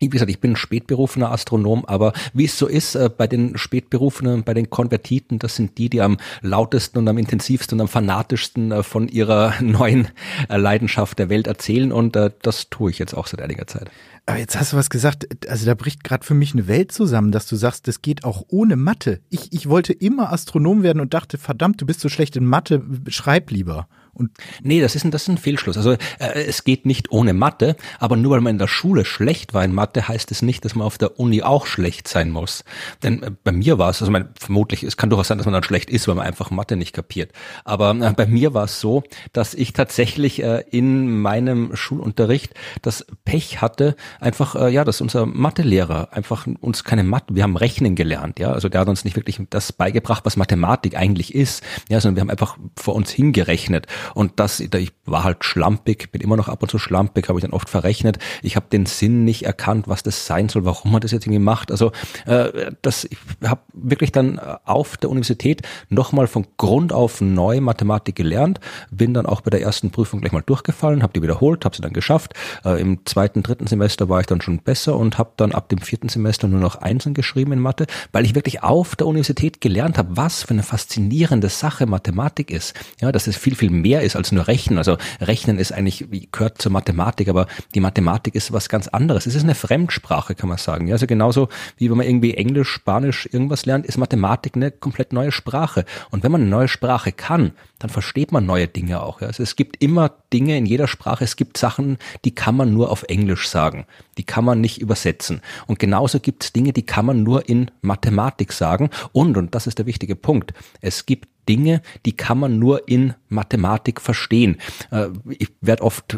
wie 0.00 0.08
gesagt, 0.08 0.30
ich 0.30 0.40
bin 0.40 0.52
ein 0.52 0.56
spätberufener 0.56 1.30
Astronom, 1.30 1.84
aber 1.86 2.12
wie 2.32 2.44
es 2.44 2.58
so 2.58 2.66
ist, 2.66 2.94
äh, 2.94 3.10
bei 3.14 3.26
den 3.26 3.56
Spätberufenen, 3.56 4.44
bei 4.44 4.54
den 4.54 4.70
Konvertiten, 4.70 5.38
das 5.38 5.56
sind 5.56 5.78
die, 5.78 5.88
die 5.88 6.00
am 6.00 6.18
lautesten 6.42 6.98
und 6.98 7.08
am 7.08 7.18
intensivsten 7.18 7.76
und 7.76 7.82
am 7.82 7.88
fanatischsten 7.88 8.72
äh, 8.72 8.82
von 8.82 9.08
ihrer 9.08 9.54
neuen 9.60 10.08
äh, 10.48 10.56
Leidenschaft 10.56 11.18
der 11.18 11.28
Welt 11.28 11.46
erzählen 11.46 11.92
und 11.92 12.16
äh, 12.16 12.30
das 12.42 12.68
tue 12.70 12.90
ich 12.90 12.98
jetzt 12.98 13.14
auch 13.14 13.26
seit 13.26 13.40
einiger 13.40 13.66
Zeit. 13.66 13.90
Aber 14.26 14.38
jetzt 14.38 14.58
hast 14.58 14.72
du 14.72 14.76
was 14.76 14.90
gesagt, 14.90 15.48
also 15.48 15.66
da 15.66 15.74
bricht 15.74 16.02
gerade 16.02 16.26
für 16.26 16.34
mich 16.34 16.52
eine 16.52 16.66
Welt 16.66 16.90
zusammen, 16.90 17.30
dass 17.30 17.46
du 17.46 17.54
sagst, 17.54 17.86
das 17.86 18.02
geht 18.02 18.24
auch 18.24 18.44
ohne 18.48 18.74
Mathe. 18.74 19.20
Ich, 19.30 19.52
ich 19.52 19.68
wollte 19.68 19.92
immer 19.92 20.32
Astronom 20.32 20.82
werden 20.82 21.00
und 21.00 21.14
dachte, 21.14 21.38
verdammt, 21.38 21.80
du 21.80 21.86
bist 21.86 22.00
so 22.00 22.08
schlecht 22.08 22.34
in 22.36 22.44
Mathe, 22.44 22.82
schreib 23.06 23.52
lieber. 23.52 23.88
Und 24.16 24.30
nee, 24.62 24.80
das 24.80 24.94
ist 24.94 25.04
ein, 25.04 25.10
das 25.10 25.22
ist 25.22 25.28
ein 25.28 25.38
Fehlschluss. 25.38 25.76
Also 25.76 25.92
äh, 25.92 25.98
es 26.18 26.64
geht 26.64 26.86
nicht 26.86 27.12
ohne 27.12 27.34
Mathe, 27.34 27.76
aber 27.98 28.16
nur 28.16 28.32
weil 28.32 28.40
man 28.40 28.52
in 28.52 28.58
der 28.58 28.68
Schule 28.68 29.04
schlecht 29.04 29.52
war 29.52 29.64
in 29.64 29.74
Mathe, 29.74 30.08
heißt 30.08 30.30
es 30.30 30.42
nicht, 30.42 30.64
dass 30.64 30.74
man 30.74 30.86
auf 30.86 30.98
der 30.98 31.20
Uni 31.20 31.42
auch 31.42 31.66
schlecht 31.66 32.08
sein 32.08 32.30
muss. 32.30 32.64
Denn 33.02 33.22
äh, 33.22 33.30
bei 33.44 33.52
mir 33.52 33.78
war 33.78 33.90
es, 33.90 34.00
also 34.00 34.10
mein, 34.10 34.28
vermutlich, 34.38 34.82
es 34.82 34.96
kann 34.96 35.10
durchaus 35.10 35.28
sein, 35.28 35.38
dass 35.38 35.46
man 35.46 35.52
dann 35.52 35.62
schlecht 35.62 35.90
ist, 35.90 36.08
weil 36.08 36.14
man 36.14 36.26
einfach 36.26 36.50
Mathe 36.50 36.76
nicht 36.76 36.92
kapiert. 36.92 37.32
Aber 37.64 37.90
äh, 37.90 38.12
bei 38.12 38.26
mir 38.26 38.54
war 38.54 38.64
es 38.64 38.80
so, 38.80 39.02
dass 39.32 39.54
ich 39.54 39.72
tatsächlich 39.72 40.42
äh, 40.42 40.64
in 40.70 41.20
meinem 41.20 41.76
Schulunterricht 41.76 42.54
das 42.82 43.06
Pech 43.24 43.60
hatte, 43.60 43.96
einfach, 44.20 44.54
äh, 44.54 44.70
ja, 44.70 44.84
dass 44.84 45.00
unser 45.00 45.26
Mathelehrer 45.26 46.08
einfach 46.12 46.46
uns 46.60 46.84
keine 46.84 47.04
Mathe, 47.04 47.34
wir 47.34 47.42
haben 47.42 47.56
Rechnen 47.56 47.94
gelernt, 47.94 48.38
ja, 48.38 48.52
also 48.52 48.68
der 48.68 48.80
hat 48.80 48.88
uns 48.88 49.04
nicht 49.04 49.16
wirklich 49.16 49.40
das 49.50 49.72
beigebracht, 49.72 50.24
was 50.24 50.36
Mathematik 50.36 50.96
eigentlich 50.96 51.34
ist, 51.34 51.62
ja, 51.88 52.00
sondern 52.00 52.16
wir 52.16 52.20
haben 52.22 52.30
einfach 52.30 52.56
vor 52.76 52.94
uns 52.94 53.10
hingerechnet. 53.10 53.86
Und 54.14 54.32
das, 54.36 54.60
ich 54.60 54.92
war 55.04 55.24
halt 55.24 55.44
schlampig, 55.44 56.10
bin 56.12 56.20
immer 56.20 56.36
noch 56.36 56.48
ab 56.48 56.62
und 56.62 56.70
zu 56.70 56.78
schlampig, 56.78 57.28
habe 57.28 57.38
ich 57.38 57.42
dann 57.42 57.52
oft 57.52 57.68
verrechnet. 57.68 58.18
Ich 58.42 58.56
habe 58.56 58.66
den 58.70 58.86
Sinn 58.86 59.24
nicht 59.24 59.44
erkannt, 59.44 59.88
was 59.88 60.02
das 60.02 60.26
sein 60.26 60.48
soll, 60.48 60.64
warum 60.64 60.92
man 60.92 61.00
das 61.00 61.12
jetzt 61.12 61.26
irgendwie 61.26 61.42
macht. 61.42 61.70
Also 61.70 61.92
äh, 62.26 62.72
das, 62.82 63.04
ich 63.04 63.18
habe 63.44 63.60
wirklich 63.72 64.12
dann 64.12 64.38
auf 64.64 64.96
der 64.96 65.10
Universität 65.10 65.62
nochmal 65.88 66.26
von 66.26 66.46
Grund 66.56 66.92
auf 66.92 67.20
neu 67.20 67.60
Mathematik 67.60 68.16
gelernt, 68.16 68.60
bin 68.90 69.14
dann 69.14 69.26
auch 69.26 69.40
bei 69.40 69.50
der 69.50 69.62
ersten 69.62 69.90
Prüfung 69.90 70.20
gleich 70.20 70.32
mal 70.32 70.42
durchgefallen, 70.42 71.02
habe 71.02 71.12
die 71.12 71.22
wiederholt, 71.22 71.64
habe 71.64 71.74
sie 71.74 71.82
dann 71.82 71.92
geschafft. 71.92 72.34
Äh, 72.64 72.80
Im 72.80 73.04
zweiten, 73.06 73.42
dritten 73.42 73.66
Semester 73.66 74.08
war 74.08 74.20
ich 74.20 74.26
dann 74.26 74.40
schon 74.40 74.58
besser 74.58 74.96
und 74.96 75.18
habe 75.18 75.32
dann 75.36 75.52
ab 75.52 75.68
dem 75.68 75.78
vierten 75.78 76.08
Semester 76.08 76.48
nur 76.48 76.60
noch 76.60 76.76
Einsen 76.76 77.14
geschrieben 77.14 77.52
in 77.52 77.60
Mathe, 77.60 77.86
weil 78.12 78.24
ich 78.24 78.34
wirklich 78.34 78.62
auf 78.62 78.96
der 78.96 79.06
Universität 79.06 79.60
gelernt 79.60 79.98
habe, 79.98 80.16
was 80.16 80.42
für 80.42 80.50
eine 80.50 80.62
faszinierende 80.62 81.48
Sache 81.48 81.86
Mathematik 81.86 82.50
ist. 82.50 82.74
Ja, 83.00 83.12
dass 83.12 83.26
es 83.26 83.36
viel, 83.36 83.54
viel 83.54 83.70
mehr 83.70 83.95
mehr 83.96 84.04
ist 84.04 84.16
als 84.16 84.32
nur 84.32 84.46
Rechnen. 84.46 84.78
Also 84.78 84.98
Rechnen 85.20 85.58
ist 85.58 85.72
eigentlich, 85.72 86.06
gehört 86.30 86.60
zur 86.60 86.72
Mathematik, 86.72 87.28
aber 87.28 87.46
die 87.74 87.80
Mathematik 87.80 88.34
ist 88.34 88.52
was 88.52 88.68
ganz 88.68 88.88
anderes. 88.88 89.26
Es 89.26 89.34
ist 89.34 89.44
eine 89.44 89.54
Fremdsprache, 89.54 90.34
kann 90.34 90.48
man 90.48 90.58
sagen. 90.58 90.86
Ja, 90.86 90.94
also 90.94 91.06
genauso 91.06 91.48
wie 91.78 91.90
wenn 91.90 91.96
man 91.96 92.06
irgendwie 92.06 92.34
Englisch, 92.34 92.68
Spanisch, 92.68 93.28
irgendwas 93.32 93.64
lernt, 93.64 93.86
ist 93.86 93.96
Mathematik 93.96 94.54
eine 94.56 94.70
komplett 94.70 95.12
neue 95.12 95.32
Sprache. 95.32 95.84
Und 96.10 96.22
wenn 96.22 96.32
man 96.32 96.42
eine 96.42 96.50
neue 96.50 96.68
Sprache 96.68 97.12
kann, 97.12 97.52
dann 97.78 97.90
versteht 97.90 98.32
man 98.32 98.44
neue 98.44 98.68
Dinge 98.68 99.02
auch. 99.02 99.20
Ja. 99.20 99.28
Also 99.28 99.42
es 99.42 99.56
gibt 99.56 99.82
immer 99.82 100.10
Dinge 100.32 100.56
in 100.56 100.66
jeder 100.66 100.88
Sprache, 100.88 101.24
es 101.24 101.36
gibt 101.36 101.56
Sachen, 101.56 101.98
die 102.24 102.34
kann 102.34 102.56
man 102.56 102.72
nur 102.72 102.90
auf 102.90 103.04
Englisch 103.04 103.48
sagen. 103.48 103.86
Die 104.18 104.24
kann 104.24 104.44
man 104.44 104.60
nicht 104.60 104.80
übersetzen. 104.80 105.40
Und 105.66 105.78
genauso 105.78 106.20
gibt 106.20 106.44
es 106.44 106.52
Dinge, 106.52 106.72
die 106.72 106.84
kann 106.84 107.06
man 107.06 107.22
nur 107.22 107.48
in 107.48 107.70
Mathematik 107.80 108.52
sagen. 108.52 108.90
Und, 109.12 109.36
und 109.36 109.54
das 109.54 109.66
ist 109.66 109.78
der 109.78 109.86
wichtige 109.86 110.16
Punkt, 110.16 110.52
es 110.80 111.06
gibt 111.06 111.28
Dinge, 111.48 111.82
die 112.04 112.16
kann 112.16 112.38
man 112.38 112.58
nur 112.58 112.88
in 112.88 113.14
Mathematik 113.28 114.00
verstehen. 114.00 114.56
Äh, 114.90 115.08
ich 115.28 115.50
werde 115.60 115.82
oft 115.82 116.16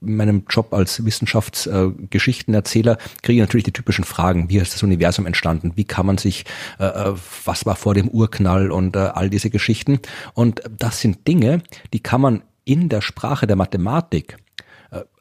in 0.00 0.16
meinem 0.16 0.44
Job 0.48 0.72
als 0.72 1.04
Wissenschaftsgeschichtenerzähler 1.04 2.98
kriege 3.22 3.36
ich 3.36 3.40
natürlich 3.40 3.64
die 3.64 3.72
typischen 3.72 4.04
Fragen. 4.04 4.48
Wie 4.50 4.58
ist 4.58 4.74
das 4.74 4.82
Universum 4.82 5.26
entstanden? 5.26 5.72
Wie 5.74 5.84
kann 5.84 6.06
man 6.06 6.18
sich, 6.18 6.44
äh, 6.78 6.84
äh, 6.84 7.14
was 7.44 7.66
war 7.66 7.76
vor 7.76 7.94
dem 7.94 8.08
Urknall 8.08 8.70
und 8.70 8.96
äh, 8.96 9.00
all 9.00 9.30
diese 9.30 9.50
Geschichten? 9.50 10.00
Und 10.34 10.62
das 10.70 11.00
sind 11.00 11.26
Dinge, 11.26 11.62
die 11.92 12.00
kann 12.00 12.20
man 12.20 12.42
in 12.64 12.88
der 12.88 13.00
Sprache 13.00 13.46
der 13.46 13.56
Mathematik 13.56 14.36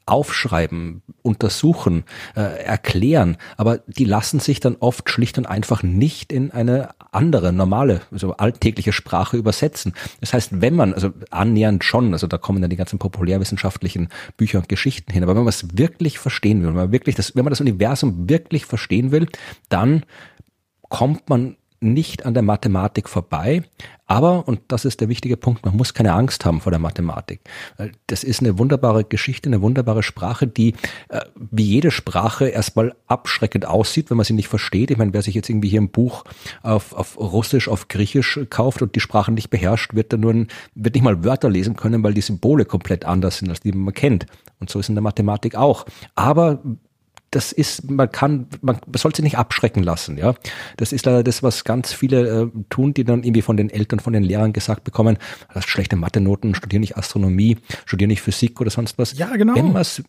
aufschreiben, 0.06 1.02
untersuchen, 1.24 2.04
äh, 2.36 2.64
erklären, 2.64 3.38
aber 3.58 3.80
die 3.88 4.06
lassen 4.06 4.40
sich 4.40 4.60
dann 4.60 4.76
oft 4.80 5.10
schlicht 5.10 5.38
und 5.38 5.48
einfach 5.48 5.82
nicht 5.82 6.32
in 6.32 6.52
eine 6.52 6.90
andere, 7.12 7.52
normale, 7.52 8.02
also 8.12 8.34
alltägliche 8.34 8.94
Sprache 8.94 9.38
übersetzen. 9.38 9.94
Das 10.20 10.34
heißt, 10.34 10.62
wenn 10.62 10.76
man, 10.76 10.94
also 10.94 11.12
annähernd 11.32 11.84
schon, 11.84 12.14
also 12.14 12.28
da 12.28 12.38
kommen 12.38 12.62
dann 12.62 12.70
die 12.70 12.76
ganzen 12.76 13.00
populärwissenschaftlichen 13.00 14.10
Bücher 14.38 14.60
und 14.60 14.70
Geschichten 14.70 15.12
hin, 15.12 15.24
aber 15.24 15.36
wenn 15.36 15.44
man 15.44 15.50
es 15.50 15.78
wirklich 15.78 16.20
verstehen 16.20 16.62
will, 16.62 16.70
wenn 16.70 16.76
man 16.76 16.92
wirklich 16.92 17.16
das, 17.16 17.36
wenn 17.36 17.44
man 17.44 17.52
das 17.52 17.62
Universum 17.62 18.30
wirklich 18.30 18.66
verstehen 18.66 19.12
will, 19.12 19.28
dann 19.70 20.04
kommt 20.90 21.30
man 21.30 21.58
nicht 21.80 22.26
an 22.26 22.34
der 22.34 22.44
Mathematik 22.44 23.10
vorbei. 23.10 23.64
Aber, 24.08 24.48
und 24.48 24.62
das 24.68 24.86
ist 24.86 25.02
der 25.02 25.10
wichtige 25.10 25.36
Punkt, 25.36 25.66
man 25.66 25.76
muss 25.76 25.96
keine 25.96 26.14
Angst 26.14 26.46
haben 26.46 26.62
vor 26.62 26.72
der 26.72 26.80
Mathematik. 26.80 27.42
Das 28.06 28.24
ist 28.24 28.42
eine 28.42 28.60
wunderbare 28.60 29.04
Geschichte, 29.04 29.50
eine 29.50 29.62
wunderbare 29.62 30.04
Sprache, 30.04 30.46
die 30.46 30.76
äh, 31.10 31.22
wie 31.36 31.64
jede 31.64 31.90
Sprache 31.90 32.48
erstmal 32.48 32.94
abschreckend 33.08 33.66
aussieht, 33.66 34.12
wenn 34.12 34.18
man 34.18 34.26
sie 34.26 34.34
nicht 34.34 34.48
versteht. 34.48 34.92
Ich 34.92 34.98
meine, 34.98 35.14
wer 35.14 35.24
sich 35.24 35.34
jetzt 35.34 35.50
irgendwie 35.50 35.70
hier 35.70 35.82
ein 35.82 35.90
Buch 35.90 36.24
auf, 36.62 36.94
auf 36.94 37.18
Russisch, 37.18 37.68
auf 37.68 37.88
Griechisch 37.88 38.40
kauft 38.52 38.84
und 38.84 38.96
die 38.96 39.00
Sprache 39.00 39.32
nicht 39.32 39.50
beherrscht, 39.50 39.96
wird 39.96 40.14
dann 40.14 40.20
nur 40.20 40.34
ein, 40.34 40.48
wird 40.76 40.94
nicht 40.94 41.04
mal 41.04 41.24
Wörter 41.24 41.50
lesen 41.50 41.76
können, 41.76 42.04
weil 42.04 42.14
die 42.14 42.22
Symbole 42.22 42.66
komplett 42.66 43.06
anders 43.06 43.40
sind, 43.40 43.50
als 43.50 43.62
die 43.62 43.72
man 43.72 43.94
kennt. 43.94 44.28
Und 44.60 44.70
so 44.70 44.80
ist 44.80 44.90
in 44.90 44.96
der 44.96 45.02
Mathematik 45.02 45.56
auch. 45.56 45.86
Aber 46.14 46.62
das 47.32 47.52
ist, 47.52 47.90
man 47.90 48.12
kann, 48.12 48.48
man, 48.62 48.78
man 48.86 48.94
soll 48.96 49.14
sich 49.14 49.24
nicht 49.24 49.38
abschrecken 49.38 49.84
lassen, 49.84 50.18
ja. 50.18 50.36
Das 50.78 50.94
ist 50.94 51.06
leider 51.06 51.24
das, 51.24 51.44
was 51.44 51.64
ganz 51.64 51.92
viele 51.92 52.44
äh, 52.44 52.48
tun, 52.70 52.94
die 52.94 53.04
dann 53.04 53.24
irgendwie 53.24 53.42
von 53.42 53.58
den 53.58 53.70
Eltern, 53.70 54.00
von 54.00 54.14
den 54.14 54.24
Lehrern 54.24 54.54
gesagt 54.54 54.84
bekommen, 54.84 55.18
hast 55.50 55.68
schlechte 55.68 55.96
Mathe-Noten, 55.96 56.56
studier 56.56 56.80
nicht 56.80 56.98
Astronomie, 56.98 57.58
studier 57.86 58.08
nicht 58.08 58.22
Physik 58.22 58.62
oder 58.62 58.70
sonst 58.70 58.98
was. 58.98 59.18
Ja, 59.18 59.36
genau. 59.36 59.56
Wenn 59.56 59.74
man's, 59.74 60.02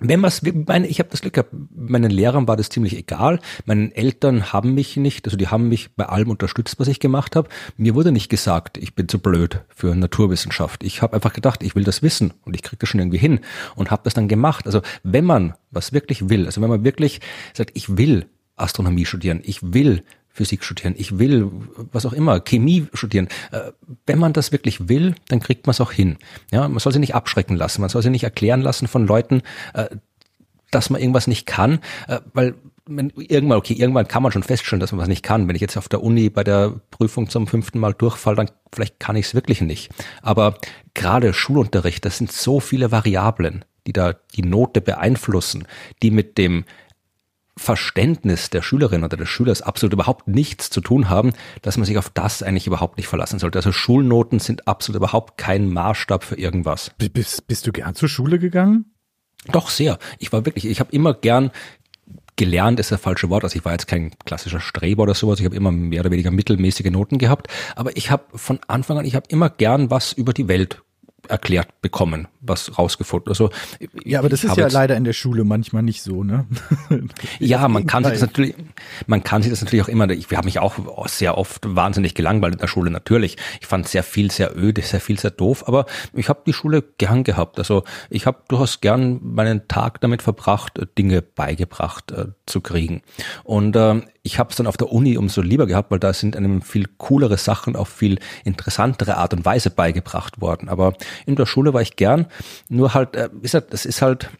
wenn 0.00 0.20
man's, 0.20 0.42
meine, 0.66 0.86
ich 0.86 0.98
habe 0.98 1.08
das 1.08 1.22
Glück 1.22 1.34
gehabt, 1.34 1.54
meinen 1.74 2.10
Lehrern 2.10 2.46
war 2.46 2.56
das 2.56 2.68
ziemlich 2.68 2.96
egal, 2.96 3.38
meinen 3.64 3.92
Eltern 3.92 4.52
haben 4.52 4.74
mich 4.74 4.96
nicht, 4.96 5.26
also 5.26 5.36
die 5.36 5.48
haben 5.48 5.68
mich 5.68 5.94
bei 5.94 6.06
allem 6.06 6.30
unterstützt, 6.30 6.78
was 6.78 6.88
ich 6.88 7.00
gemacht 7.00 7.36
habe. 7.36 7.48
Mir 7.76 7.94
wurde 7.94 8.12
nicht 8.12 8.28
gesagt, 8.28 8.76
ich 8.76 8.94
bin 8.94 9.08
zu 9.08 9.18
blöd 9.18 9.62
für 9.68 9.94
Naturwissenschaft. 9.94 10.84
Ich 10.84 11.00
habe 11.00 11.14
einfach 11.14 11.32
gedacht, 11.32 11.62
ich 11.62 11.74
will 11.74 11.84
das 11.84 12.02
wissen 12.02 12.34
und 12.42 12.54
ich 12.54 12.62
kriege 12.62 12.78
das 12.78 12.88
schon 12.88 13.00
irgendwie 13.00 13.18
hin 13.18 13.40
und 13.76 13.90
habe 13.90 14.02
das 14.04 14.14
dann 14.14 14.28
gemacht. 14.28 14.66
Also 14.66 14.82
wenn 15.02 15.24
man 15.24 15.54
was 15.74 15.92
wirklich 15.92 16.28
will, 16.28 16.46
also 16.46 16.60
wenn 16.60 16.70
man 16.70 16.84
wirklich 16.84 17.20
sagt, 17.52 17.70
ich 17.74 17.96
will 17.96 18.26
Astronomie 18.56 19.06
studieren, 19.06 19.40
ich 19.44 19.74
will 19.74 20.02
Physik 20.34 20.64
studieren, 20.64 20.94
ich 20.98 21.18
will 21.18 21.50
was 21.92 22.04
auch 22.06 22.12
immer, 22.12 22.40
Chemie 22.40 22.88
studieren. 22.92 23.28
Äh, 23.52 23.70
wenn 24.04 24.18
man 24.18 24.32
das 24.32 24.50
wirklich 24.50 24.88
will, 24.88 25.14
dann 25.28 25.38
kriegt 25.38 25.66
man 25.66 25.72
es 25.72 25.80
auch 25.80 25.92
hin. 25.92 26.16
Ja, 26.50 26.66
man 26.68 26.80
soll 26.80 26.92
sich 26.92 27.00
nicht 27.00 27.14
abschrecken 27.14 27.56
lassen, 27.56 27.80
man 27.80 27.88
soll 27.88 28.02
sich 28.02 28.10
nicht 28.10 28.24
erklären 28.24 28.60
lassen 28.60 28.88
von 28.88 29.06
Leuten, 29.06 29.42
äh, 29.74 29.86
dass 30.72 30.90
man 30.90 31.00
irgendwas 31.00 31.28
nicht 31.28 31.46
kann, 31.46 31.78
äh, 32.08 32.18
weil 32.32 32.54
irgendwann, 32.88 33.58
okay, 33.58 33.74
irgendwann 33.74 34.08
kann 34.08 34.22
man 34.22 34.32
schon 34.32 34.42
feststellen, 34.42 34.80
dass 34.80 34.92
man 34.92 35.00
was 35.00 35.08
nicht 35.08 35.22
kann. 35.22 35.48
Wenn 35.48 35.54
ich 35.54 35.62
jetzt 35.62 35.76
auf 35.76 35.88
der 35.88 36.02
Uni 36.02 36.28
bei 36.28 36.44
der 36.44 36.80
Prüfung 36.90 37.30
zum 37.30 37.46
fünften 37.46 37.78
Mal 37.78 37.94
durchfall, 37.94 38.34
dann 38.34 38.50
vielleicht 38.74 39.00
kann 39.00 39.16
ich 39.16 39.26
es 39.26 39.34
wirklich 39.34 39.60
nicht. 39.60 39.90
Aber 40.20 40.58
gerade 40.92 41.32
Schulunterricht, 41.32 42.04
das 42.04 42.18
sind 42.18 42.30
so 42.30 42.60
viele 42.60 42.90
Variablen, 42.90 43.64
die 43.86 43.92
da 43.92 44.14
die 44.34 44.42
Note 44.42 44.80
beeinflussen, 44.80 45.66
die 46.02 46.10
mit 46.10 46.38
dem 46.38 46.64
Verständnis 47.56 48.50
der 48.50 48.62
Schülerin 48.62 49.04
oder 49.04 49.16
des 49.16 49.28
Schülers 49.28 49.62
absolut 49.62 49.92
überhaupt 49.92 50.26
nichts 50.26 50.70
zu 50.70 50.80
tun 50.80 51.08
haben, 51.08 51.32
dass 51.62 51.76
man 51.76 51.86
sich 51.86 51.98
auf 51.98 52.10
das 52.10 52.42
eigentlich 52.42 52.66
überhaupt 52.66 52.96
nicht 52.96 53.06
verlassen 53.06 53.38
sollte. 53.38 53.58
Also 53.58 53.70
Schulnoten 53.70 54.40
sind 54.40 54.66
absolut 54.66 54.96
überhaupt 54.96 55.38
kein 55.38 55.72
Maßstab 55.72 56.24
für 56.24 56.36
irgendwas. 56.36 56.90
Bist, 56.98 57.46
bist 57.46 57.66
du 57.66 57.72
gern 57.72 57.94
zur 57.94 58.08
Schule 58.08 58.40
gegangen? 58.40 58.86
Doch 59.52 59.68
sehr. 59.68 59.98
Ich 60.18 60.32
war 60.32 60.44
wirklich, 60.46 60.64
ich 60.64 60.80
habe 60.80 60.90
immer 60.92 61.14
gern 61.14 61.50
gelernt 62.36 62.80
ist 62.80 62.90
das 62.90 63.00
falsche 63.00 63.30
Wort. 63.30 63.44
Also 63.44 63.56
ich 63.56 63.64
war 63.64 63.72
jetzt 63.72 63.86
kein 63.86 64.10
klassischer 64.24 64.60
Streber 64.60 65.04
oder 65.04 65.14
sowas. 65.14 65.38
Ich 65.38 65.44
habe 65.44 65.54
immer 65.54 65.70
mehr 65.70 66.00
oder 66.00 66.10
weniger 66.10 66.32
mittelmäßige 66.32 66.90
Noten 66.90 67.18
gehabt. 67.18 67.48
Aber 67.76 67.96
ich 67.96 68.10
habe 68.10 68.24
von 68.36 68.58
Anfang 68.66 68.98
an, 68.98 69.04
ich 69.04 69.14
habe 69.14 69.26
immer 69.28 69.50
gern 69.50 69.90
was 69.90 70.12
über 70.12 70.32
die 70.32 70.48
Welt 70.48 70.82
erklärt 71.28 71.80
bekommen, 71.82 72.28
was 72.40 72.78
rausgefunden. 72.78 73.28
Also 73.28 73.50
ja, 74.04 74.18
aber 74.18 74.28
das 74.28 74.44
ist 74.44 74.56
ja 74.56 74.68
leider 74.68 74.96
in 74.96 75.04
der 75.04 75.12
Schule 75.12 75.44
manchmal 75.44 75.82
nicht 75.82 76.02
so, 76.02 76.24
ne? 76.24 76.46
ja, 77.38 77.66
man 77.68 77.86
kann 77.88 78.04
sich 78.04 78.14
das 78.14 78.22
natürlich, 78.22 78.54
man 79.06 79.22
kann 79.22 79.42
sich 79.42 79.50
das 79.50 79.62
natürlich 79.62 79.84
auch 79.84 79.88
immer. 79.88 80.08
Ich 80.10 80.30
habe 80.32 80.44
mich 80.44 80.58
auch 80.58 81.08
sehr 81.08 81.38
oft 81.38 81.62
wahnsinnig 81.66 82.14
gelangweilt 82.14 82.54
in 82.54 82.60
der 82.60 82.68
Schule 82.68 82.90
natürlich. 82.90 83.36
Ich 83.60 83.66
fand 83.66 83.88
sehr 83.88 84.02
viel 84.02 84.30
sehr 84.30 84.56
öde, 84.56 84.82
sehr 84.82 85.00
viel 85.00 85.18
sehr 85.18 85.30
doof, 85.30 85.64
aber 85.66 85.86
ich 86.12 86.28
habe 86.28 86.42
die 86.46 86.52
Schule 86.52 86.82
gern 86.98 87.24
gehabt. 87.24 87.58
Also 87.58 87.84
ich 88.10 88.26
habe 88.26 88.38
durchaus 88.48 88.80
gern 88.80 89.20
meinen 89.22 89.68
Tag 89.68 90.00
damit 90.00 90.22
verbracht, 90.22 90.80
Dinge 90.98 91.22
beigebracht 91.22 92.12
äh, 92.12 92.26
zu 92.46 92.60
kriegen. 92.60 93.02
Und 93.44 93.76
äh, 93.76 94.02
ich 94.26 94.38
habe 94.38 94.50
es 94.50 94.56
dann 94.56 94.66
auf 94.66 94.78
der 94.78 94.90
Uni 94.90 95.18
umso 95.18 95.42
lieber 95.42 95.66
gehabt, 95.66 95.90
weil 95.90 95.98
da 95.98 96.14
sind 96.14 96.34
einem 96.34 96.62
viel 96.62 96.86
coolere 96.96 97.36
Sachen 97.36 97.76
auf 97.76 97.90
viel 97.90 98.18
interessantere 98.42 99.18
Art 99.18 99.34
und 99.34 99.44
Weise 99.44 99.68
beigebracht 99.68 100.40
worden. 100.40 100.70
Aber 100.70 100.94
in 101.26 101.36
der 101.36 101.44
Schule 101.44 101.74
war 101.74 101.82
ich 101.82 101.96
gern, 101.96 102.26
nur 102.70 102.94
halt, 102.94 103.14
äh, 103.16 103.28
ist 103.42 103.52
halt, 103.52 103.72
das 103.74 103.84
ist 103.84 104.00
halt 104.00 104.30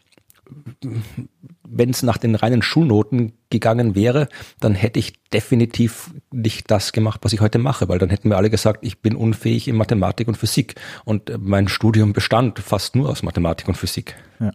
wenn 1.67 1.89
es 1.89 2.03
nach 2.03 2.17
den 2.17 2.35
reinen 2.35 2.61
Schulnoten 2.61 3.33
gegangen 3.49 3.95
wäre, 3.95 4.27
dann 4.59 4.75
hätte 4.75 4.99
ich 4.99 5.13
definitiv 5.31 6.13
nicht 6.31 6.69
das 6.71 6.91
gemacht, 6.91 7.21
was 7.23 7.33
ich 7.33 7.41
heute 7.41 7.57
mache, 7.57 7.87
weil 7.87 7.99
dann 7.99 8.09
hätten 8.09 8.29
wir 8.29 8.37
alle 8.37 8.49
gesagt, 8.49 8.79
ich 8.81 9.01
bin 9.01 9.15
unfähig 9.15 9.67
in 9.67 9.75
Mathematik 9.75 10.27
und 10.27 10.37
Physik. 10.37 10.75
Und 11.03 11.29
äh, 11.29 11.37
mein 11.39 11.67
Studium 11.67 12.13
bestand 12.13 12.59
fast 12.59 12.95
nur 12.95 13.09
aus 13.09 13.23
Mathematik 13.23 13.67
und 13.67 13.75
Physik. 13.75 14.15
Ja. 14.39 14.51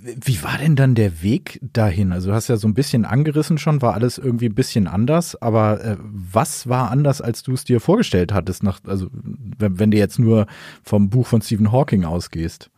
Wie 0.00 0.42
war 0.42 0.58
denn 0.58 0.76
dann 0.76 0.94
der 0.94 1.22
Weg 1.22 1.60
dahin? 1.62 2.12
Also 2.12 2.30
du 2.30 2.34
hast 2.34 2.48
ja 2.48 2.56
so 2.56 2.66
ein 2.66 2.74
bisschen 2.74 3.04
angerissen 3.04 3.58
schon, 3.58 3.82
war 3.82 3.94
alles 3.94 4.18
irgendwie 4.18 4.46
ein 4.46 4.54
bisschen 4.54 4.86
anders, 4.86 5.40
aber 5.40 5.84
äh, 5.84 5.96
was 6.00 6.68
war 6.68 6.90
anders, 6.90 7.20
als 7.20 7.42
du 7.42 7.52
es 7.52 7.64
dir 7.64 7.80
vorgestellt 7.80 8.32
hattest, 8.32 8.62
nach, 8.62 8.80
also 8.84 9.08
wenn, 9.12 9.78
wenn 9.78 9.90
du 9.90 9.98
jetzt 9.98 10.18
nur 10.18 10.46
vom 10.82 11.10
Buch 11.10 11.26
von 11.26 11.42
Stephen 11.42 11.72
Hawking 11.72 12.04
ausgehst? 12.04 12.70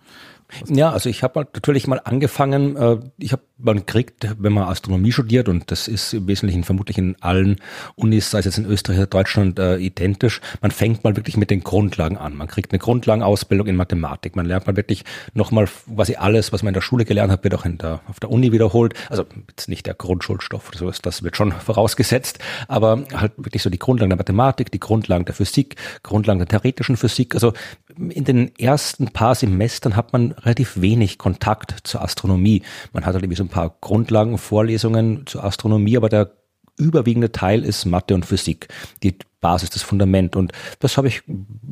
Ja, 0.69 0.91
also 0.91 1.09
ich 1.09 1.23
habe 1.23 1.41
natürlich 1.41 1.87
mal 1.87 2.01
angefangen, 2.05 2.77
äh, 2.77 2.99
ich 3.19 3.33
habe, 3.33 3.43
man 3.59 3.87
kriegt, 3.87 4.29
wenn 4.39 4.53
man 4.53 4.65
Astronomie 4.65 5.13
studiert, 5.13 5.49
und 5.49 5.71
das 5.71 5.89
ist 5.89 6.13
im 6.13 6.27
Wesentlichen 6.27 6.65
vermutlich 6.65 6.99
in 6.99 7.17
allen 7.21 7.57
Unis, 7.95 8.31
sei 8.31 8.41
es 8.41 8.45
jetzt 8.45 8.59
in 8.59 8.67
Österreich 8.67 8.99
oder 8.99 9.07
Deutschland, 9.07 9.59
äh, 9.59 9.77
identisch, 9.77 10.41
man 10.61 10.71
fängt 10.71 11.05
mal 11.05 11.17
wirklich 11.17 11.37
mit 11.37 11.51
den 11.51 11.63
Grundlagen 11.63 12.17
an. 12.17 12.37
Man 12.37 12.49
kriegt 12.49 12.73
eine 12.73 12.79
Grundlagenausbildung 12.79 13.67
in 13.67 13.77
Mathematik. 13.77 14.37
Man 14.37 14.47
lernt 14.47 14.67
mal 14.67 14.77
wirklich 14.77 15.05
nochmal 15.35 15.69
quasi 15.95 16.17
alles, 16.17 16.53
was 16.53 16.63
man 16.63 16.71
in 16.71 16.75
der 16.75 16.81
Schule 16.81 17.05
gelernt 17.05 17.33
hat, 17.33 17.45
wird 17.45 17.55
auch 17.55 17.65
in 17.65 17.79
der, 17.79 18.01
auf 18.09 18.21
der 18.21 18.31
Uni 18.31 18.53
wiederholt. 18.53 18.95
Also 19.09 19.25
jetzt 19.49 19.69
nicht 19.69 19.87
der 19.87 19.95
Grundschulstoff, 19.95 20.71
so 20.75 20.89
ist, 20.89 21.07
das 21.07 21.23
wird 21.23 21.37
schon 21.37 21.53
vorausgesetzt, 21.53 22.39
aber 22.69 23.05
halt 23.15 23.33
wirklich 23.37 23.63
so 23.63 23.71
die 23.71 23.79
Grundlagen 23.79 24.11
der 24.11 24.19
Mathematik, 24.19 24.71
die 24.71 24.81
Grundlagen 24.81 25.25
der 25.25 25.35
Physik, 25.35 25.77
Grundlagen 26.03 26.39
der 26.39 26.49
theoretischen 26.49 26.97
Physik. 26.97 27.35
Also 27.35 27.53
in 27.97 28.25
den 28.25 28.55
ersten 28.57 29.09
paar 29.09 29.35
Semestern 29.35 29.97
hat 29.97 30.13
man 30.13 30.33
relativ 30.33 30.81
wenig 30.81 31.19
Kontakt 31.19 31.77
zur 31.85 32.03
Astronomie. 32.03 32.63
Man 32.93 33.05
hat 33.05 33.15
halt 33.15 33.25
irgendwie 33.25 33.37
so 33.37 33.45
ein 33.45 33.49
paar 33.49 33.77
Grundlagenvorlesungen 33.81 35.27
zur 35.27 35.45
Astronomie, 35.45 35.97
aber 35.97 36.09
der 36.09 36.33
überwiegende 36.77 37.33
Teil 37.33 37.65
ist 37.65 37.85
Mathe 37.85 38.15
und 38.15 38.27
Physik, 38.27 38.69
die 39.03 39.17
Basis, 39.41 39.71
das 39.71 39.83
Fundament. 39.83 40.37
Und 40.37 40.53
das 40.79 40.97
habe 40.97 41.09
ich, 41.09 41.23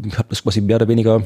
ich 0.04 0.18
habe 0.18 0.28
das 0.28 0.42
quasi 0.42 0.60
mehr 0.60 0.76
oder 0.76 0.88
weniger, 0.88 1.22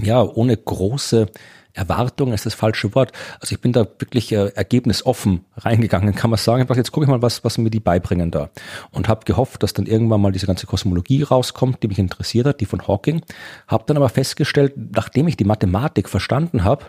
ja, 0.00 0.22
ohne 0.22 0.56
große 0.56 1.26
Erwartung 1.74 2.32
ist 2.32 2.46
das 2.46 2.54
falsche 2.54 2.94
Wort. 2.94 3.12
Also 3.40 3.54
ich 3.54 3.60
bin 3.60 3.72
da 3.72 3.86
wirklich 3.98 4.32
äh, 4.32 4.52
ergebnisoffen 4.54 5.44
reingegangen, 5.56 6.14
kann 6.14 6.30
man 6.30 6.38
sagen. 6.38 6.66
Jetzt 6.74 6.92
gucke 6.92 7.04
ich 7.04 7.10
mal, 7.10 7.20
was, 7.20 7.44
was 7.44 7.58
mir 7.58 7.70
die 7.70 7.80
beibringen 7.80 8.30
da. 8.30 8.48
Und 8.92 9.08
habe 9.08 9.24
gehofft, 9.24 9.62
dass 9.62 9.72
dann 9.72 9.86
irgendwann 9.86 10.20
mal 10.20 10.32
diese 10.32 10.46
ganze 10.46 10.66
Kosmologie 10.66 11.22
rauskommt, 11.22 11.82
die 11.82 11.88
mich 11.88 11.98
interessiert 11.98 12.46
hat, 12.46 12.60
die 12.60 12.66
von 12.66 12.86
Hawking. 12.86 13.22
Habe 13.66 13.84
dann 13.86 13.96
aber 13.96 14.08
festgestellt, 14.08 14.74
nachdem 14.76 15.28
ich 15.28 15.36
die 15.36 15.44
Mathematik 15.44 16.08
verstanden 16.08 16.64
habe, 16.64 16.86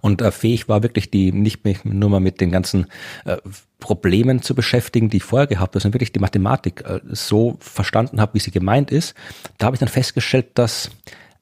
und 0.00 0.22
äh, 0.22 0.30
fähig 0.30 0.68
war 0.68 0.82
wirklich 0.82 1.10
die 1.10 1.32
nicht 1.32 1.64
mehr 1.64 1.74
nur 1.82 2.10
mal 2.10 2.20
mit 2.20 2.40
den 2.40 2.52
ganzen 2.52 2.86
äh, 3.24 3.38
Problemen 3.80 4.42
zu 4.42 4.54
beschäftigen, 4.54 5.10
die 5.10 5.18
ich 5.18 5.24
vorher 5.24 5.46
gehabt 5.46 5.74
habe, 5.74 5.80
sondern 5.80 5.94
wirklich 5.94 6.12
die 6.12 6.20
Mathematik 6.20 6.84
äh, 6.86 7.00
so 7.10 7.56
verstanden 7.60 8.20
habe, 8.20 8.34
wie 8.34 8.38
sie 8.38 8.50
gemeint 8.50 8.90
ist. 8.90 9.14
Da 9.58 9.66
habe 9.66 9.76
ich 9.76 9.80
dann 9.80 9.88
festgestellt, 9.88 10.46
dass 10.54 10.90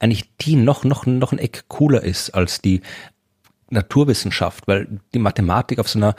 eigentlich 0.03 0.35
die 0.41 0.57
noch, 0.57 0.83
noch, 0.83 1.05
noch 1.05 1.31
ein 1.31 1.39
Eck 1.39 1.63
cooler 1.69 2.03
ist 2.03 2.31
als 2.31 2.61
die 2.61 2.81
Naturwissenschaft, 3.69 4.67
weil 4.67 4.99
die 5.13 5.19
Mathematik 5.19 5.79
auf 5.79 5.87
so 5.87 5.97
einer 5.97 6.15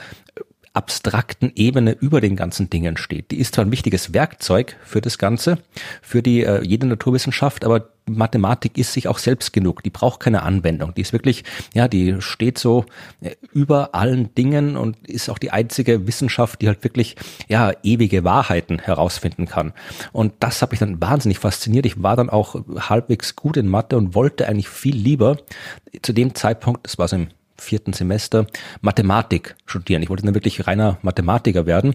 abstrakten 0.74 1.52
Ebene 1.54 1.92
über 1.92 2.20
den 2.20 2.36
ganzen 2.36 2.68
Dingen 2.68 2.96
steht. 2.96 3.30
Die 3.30 3.38
ist 3.38 3.54
zwar 3.54 3.64
ein 3.64 3.70
wichtiges 3.70 4.12
Werkzeug 4.12 4.76
für 4.84 5.00
das 5.00 5.18
Ganze, 5.18 5.58
für 6.02 6.22
die 6.22 6.42
äh, 6.42 6.62
jede 6.62 6.86
Naturwissenschaft, 6.86 7.64
aber 7.64 7.90
Mathematik 8.06 8.76
ist 8.76 8.92
sich 8.92 9.08
auch 9.08 9.18
selbst 9.18 9.52
genug. 9.52 9.82
Die 9.82 9.90
braucht 9.90 10.20
keine 10.20 10.42
Anwendung. 10.42 10.92
Die 10.92 11.00
ist 11.00 11.12
wirklich, 11.12 11.44
ja, 11.72 11.88
die 11.88 12.20
steht 12.20 12.58
so 12.58 12.84
äh, 13.20 13.30
über 13.52 13.94
allen 13.94 14.34
Dingen 14.34 14.76
und 14.76 15.08
ist 15.08 15.30
auch 15.30 15.38
die 15.38 15.52
einzige 15.52 16.06
Wissenschaft, 16.06 16.60
die 16.60 16.66
halt 16.66 16.82
wirklich, 16.84 17.16
ja, 17.48 17.72
ewige 17.82 18.24
Wahrheiten 18.24 18.80
herausfinden 18.80 19.46
kann. 19.46 19.72
Und 20.12 20.34
das 20.40 20.60
hat 20.60 20.72
mich 20.72 20.80
dann 20.80 21.00
wahnsinnig 21.00 21.38
fasziniert. 21.38 21.86
Ich 21.86 22.02
war 22.02 22.16
dann 22.16 22.30
auch 22.30 22.56
halbwegs 22.76 23.36
gut 23.36 23.56
in 23.56 23.68
Mathe 23.68 23.96
und 23.96 24.14
wollte 24.14 24.48
eigentlich 24.48 24.68
viel 24.68 24.96
lieber 24.96 25.38
zu 26.02 26.12
dem 26.12 26.34
Zeitpunkt, 26.34 26.84
das 26.84 26.98
war 26.98 27.08
so 27.08 27.16
im 27.16 27.28
vierten 27.56 27.92
Semester 27.92 28.46
Mathematik 28.80 29.56
studieren. 29.66 30.02
Ich 30.02 30.10
wollte 30.10 30.24
dann 30.24 30.34
wirklich 30.34 30.66
reiner 30.66 30.98
Mathematiker 31.02 31.66
werden. 31.66 31.94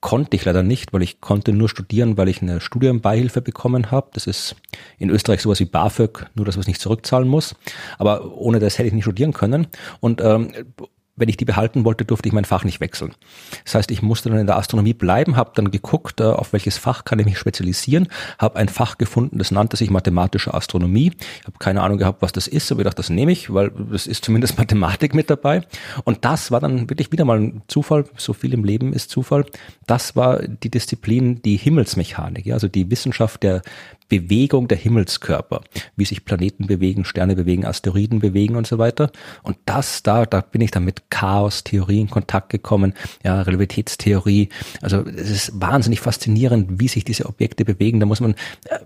Konnte 0.00 0.36
ich 0.36 0.44
leider 0.44 0.62
nicht, 0.62 0.92
weil 0.92 1.02
ich 1.02 1.20
konnte 1.20 1.52
nur 1.52 1.68
studieren, 1.68 2.16
weil 2.16 2.28
ich 2.28 2.42
eine 2.42 2.60
Studienbeihilfe 2.60 3.40
bekommen 3.40 3.90
habe. 3.90 4.08
Das 4.12 4.26
ist 4.26 4.56
in 4.98 5.10
Österreich 5.10 5.40
sowas 5.40 5.60
wie 5.60 5.64
BAföG, 5.64 6.26
nur 6.34 6.44
dass 6.46 6.56
man 6.56 6.62
es 6.62 6.68
nicht 6.68 6.80
zurückzahlen 6.80 7.28
muss. 7.28 7.54
Aber 7.98 8.36
ohne 8.36 8.58
das 8.58 8.78
hätte 8.78 8.88
ich 8.88 8.94
nicht 8.94 9.04
studieren 9.04 9.32
können. 9.32 9.66
Und 10.00 10.20
ähm, 10.20 10.52
wenn 11.16 11.28
ich 11.28 11.36
die 11.36 11.44
behalten 11.44 11.84
wollte, 11.84 12.04
durfte 12.04 12.28
ich 12.28 12.32
mein 12.32 12.44
Fach 12.44 12.64
nicht 12.64 12.80
wechseln. 12.80 13.14
Das 13.64 13.74
heißt, 13.76 13.90
ich 13.90 14.02
musste 14.02 14.30
dann 14.30 14.38
in 14.38 14.46
der 14.46 14.56
Astronomie 14.56 14.94
bleiben, 14.94 15.36
habe 15.36 15.52
dann 15.54 15.70
geguckt, 15.70 16.20
äh, 16.20 16.24
auf 16.24 16.52
welches 16.52 16.76
Fach 16.76 17.04
kann 17.04 17.18
ich 17.18 17.26
mich 17.26 17.38
spezialisieren, 17.38 18.08
habe 18.38 18.58
ein 18.58 18.68
Fach 18.68 18.98
gefunden, 18.98 19.38
das 19.38 19.50
nannte 19.50 19.76
sich 19.76 19.90
mathematische 19.90 20.52
Astronomie. 20.54 21.12
Ich 21.40 21.46
habe 21.46 21.58
keine 21.58 21.82
Ahnung 21.82 21.98
gehabt, 21.98 22.20
was 22.22 22.32
das 22.32 22.48
ist, 22.48 22.70
aber 22.72 22.80
ich 22.80 22.84
dachte, 22.84 22.96
das 22.96 23.10
nehme 23.10 23.30
ich, 23.30 23.52
weil 23.52 23.70
das 23.90 24.06
ist 24.06 24.24
zumindest 24.24 24.58
Mathematik 24.58 25.14
mit 25.14 25.30
dabei. 25.30 25.62
Und 26.04 26.24
das 26.24 26.50
war 26.50 26.60
dann 26.60 26.90
wirklich 26.90 27.12
wieder 27.12 27.24
mal 27.24 27.38
ein 27.38 27.62
Zufall, 27.68 28.06
so 28.16 28.32
viel 28.32 28.52
im 28.52 28.64
Leben 28.64 28.92
ist 28.92 29.10
Zufall. 29.10 29.44
Das 29.86 30.16
war 30.16 30.42
die 30.42 30.70
Disziplin, 30.70 31.42
die 31.42 31.56
Himmelsmechanik, 31.56 32.46
ja, 32.46 32.54
also 32.54 32.66
die 32.66 32.90
Wissenschaft 32.90 33.42
der 33.42 33.62
Bewegung 34.08 34.68
der 34.68 34.78
Himmelskörper, 34.78 35.62
wie 35.96 36.04
sich 36.04 36.24
Planeten 36.24 36.66
bewegen, 36.66 37.04
Sterne 37.04 37.34
bewegen, 37.34 37.64
Asteroiden 37.64 38.20
bewegen 38.20 38.56
und 38.56 38.66
so 38.66 38.78
weiter. 38.78 39.10
Und 39.42 39.56
das 39.66 40.02
da, 40.02 40.26
da 40.26 40.40
bin 40.40 40.60
ich 40.60 40.70
dann 40.70 40.84
mit 40.84 41.10
Chaos-Theorie 41.10 42.00
in 42.00 42.10
Kontakt 42.10 42.50
gekommen, 42.50 42.94
ja, 43.22 43.42
Relativitätstheorie. 43.42 44.48
Also 44.82 45.04
es 45.06 45.30
ist 45.30 45.52
wahnsinnig 45.60 46.00
faszinierend, 46.00 46.80
wie 46.80 46.88
sich 46.88 47.04
diese 47.04 47.26
Objekte 47.26 47.64
bewegen. 47.64 48.00
Da 48.00 48.06
muss 48.06 48.20
man, 48.20 48.32
äh, 48.66 48.78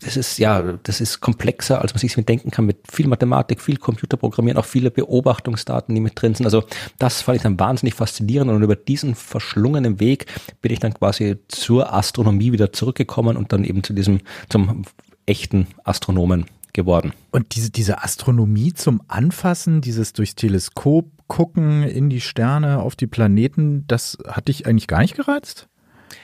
das 0.00 0.16
ist 0.16 0.38
ja, 0.38 0.78
das 0.82 1.00
ist 1.00 1.20
komplexer, 1.20 1.80
als 1.80 1.92
man 1.92 1.98
sich 1.98 2.14
denken 2.14 2.50
kann, 2.50 2.66
mit 2.66 2.78
viel 2.90 3.06
Mathematik, 3.06 3.60
viel 3.60 3.76
Computerprogrammieren, 3.76 4.58
auch 4.58 4.64
viele 4.64 4.90
Beobachtungsdaten, 4.90 5.94
die 5.94 6.00
mit 6.00 6.20
drin 6.20 6.34
sind. 6.34 6.46
Also 6.46 6.64
das 6.98 7.22
fand 7.22 7.36
ich 7.36 7.42
dann 7.42 7.58
wahnsinnig 7.58 7.94
faszinierend 7.94 8.50
und 8.50 8.62
über 8.62 8.76
diesen 8.76 9.14
verschlungenen 9.14 10.00
Weg 10.00 10.26
bin 10.60 10.72
ich 10.72 10.78
dann 10.78 10.94
quasi 10.94 11.36
zur 11.48 11.92
Astronomie 11.92 12.52
wieder 12.52 12.72
zurückgekommen 12.72 13.36
und 13.36 13.52
dann 13.52 13.64
eben 13.64 13.82
zu 13.82 13.92
diesem, 13.92 14.20
zum 14.48 14.61
zum 14.66 14.82
echten 15.26 15.66
Astronomen 15.84 16.46
geworden. 16.72 17.12
Und 17.30 17.54
diese, 17.54 17.70
diese 17.70 18.02
Astronomie 18.02 18.72
zum 18.72 19.02
Anfassen, 19.08 19.80
dieses 19.80 20.12
durchs 20.12 20.34
Teleskop 20.34 21.06
gucken 21.26 21.82
in 21.82 22.10
die 22.10 22.20
Sterne, 22.20 22.80
auf 22.80 22.96
die 22.96 23.06
Planeten, 23.06 23.86
das 23.86 24.18
hat 24.26 24.48
dich 24.48 24.66
eigentlich 24.66 24.86
gar 24.86 25.00
nicht 25.00 25.16
gereizt? 25.16 25.68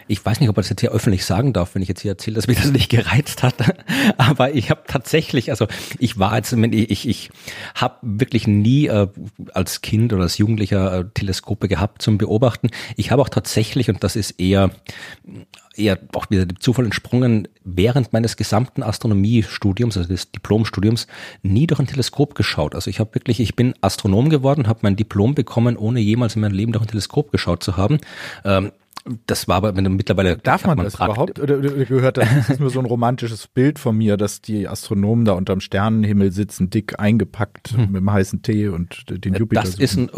Ich 0.07 0.25
weiß 0.25 0.41
nicht, 0.41 0.49
ob 0.49 0.57
man 0.57 0.63
das 0.63 0.71
jetzt 0.71 0.81
hier 0.81 0.91
öffentlich 0.91 1.25
sagen 1.25 1.53
darf, 1.53 1.75
wenn 1.75 1.83
ich 1.83 1.89
jetzt 1.89 2.01
hier 2.01 2.13
erzähle, 2.13 2.37
dass 2.37 2.47
mich 2.47 2.59
das 2.59 2.71
nicht 2.73 2.91
gereizt 2.91 3.43
hat. 3.43 3.55
Aber 4.19 4.55
ich 4.55 4.71
habe 4.71 4.83
tatsächlich, 4.87 5.51
also 5.51 5.67
ich 5.99 6.19
war 6.19 6.37
jetzt, 6.37 6.53
ich, 6.53 6.91
ich, 6.91 7.09
ich 7.09 7.31
habe 7.75 7.97
wirklich 8.03 8.47
nie 8.47 8.87
äh, 8.87 9.09
als 9.53 9.83
Kind 9.83 10.13
oder 10.13 10.23
als 10.23 10.39
Jugendlicher 10.39 11.01
äh, 11.01 11.05
Teleskope 11.13 11.69
gehabt 11.69 12.03
zum 12.03 12.19
Beobachten. 12.19 12.69
Ich 12.97 13.11
habe 13.11 13.23
auch 13.23 13.29
tatsächlich, 13.29 13.91
und 13.91 14.03
das 14.03 14.17
ist 14.17 14.33
eher 14.41 14.71
eher 15.79 15.99
auch 16.15 16.31
wieder 16.31 16.47
dem 16.47 16.61
Zufall 16.61 16.85
entsprungen, 16.85 17.49
während 17.65 18.13
meines 18.13 18.37
gesamten 18.37 18.83
Astronomiestudiums, 18.83 19.97
also 19.97 20.09
des 20.09 20.31
Diplomstudiums, 20.31 21.07
nie 21.43 21.67
durch 21.67 21.81
ein 21.81 21.87
Teleskop 21.87 22.35
geschaut. 22.35 22.75
Also 22.75 22.91
ich 22.91 23.01
habe 23.01 23.15
wirklich, 23.15 23.41
ich 23.41 23.57
bin 23.57 23.75
Astronom 23.81 24.31
geworden, 24.31 24.67
habe 24.67 24.81
mein 24.83 24.97
Diplom 24.97 25.35
bekommen, 25.35 25.77
ohne 25.77 26.01
jemals 26.01 26.37
in 26.37 26.43
meinem 26.43 26.55
Leben 26.55 26.73
durch 26.73 26.85
ein 26.85 26.89
Teleskop 26.89 27.31
geschaut 27.31 27.63
zu 27.63 27.77
haben. 27.77 27.99
Ähm, 28.45 28.73
das 29.27 29.49
war 29.49 29.57
aber 29.57 29.73
mittlerweile 29.73 30.37
darf 30.37 30.67
man, 30.67 30.77
man 30.77 30.85
das 30.85 30.97
überhaupt 30.97 31.39
oder, 31.39 31.59
oder 31.59 31.71
gehört 31.71 32.19
das, 32.19 32.29
das 32.29 32.51
ist 32.51 32.61
nur 32.61 32.71
so 32.71 32.79
ein 32.79 32.85
romantisches 32.85 33.47
Bild 33.47 33.79
von 33.79 33.97
mir, 33.97 34.17
dass 34.17 34.43
die 34.43 34.69
Astronomen 34.69 35.25
da 35.25 35.33
unterm 35.33 35.61
Sternenhimmel 35.61 36.31
sitzen, 36.33 36.69
dick 36.69 36.99
eingepackt 36.99 37.71
hm. 37.71 37.93
mit 37.93 38.03
dem 38.03 38.13
heißen 38.13 38.43
Tee 38.43 38.69
und 38.69 39.07
den 39.09 39.35
Jupiter. 39.35 39.63
Das 39.63 39.73
suchen. 39.73 39.83
ist 39.83 39.97
ein 39.97 40.11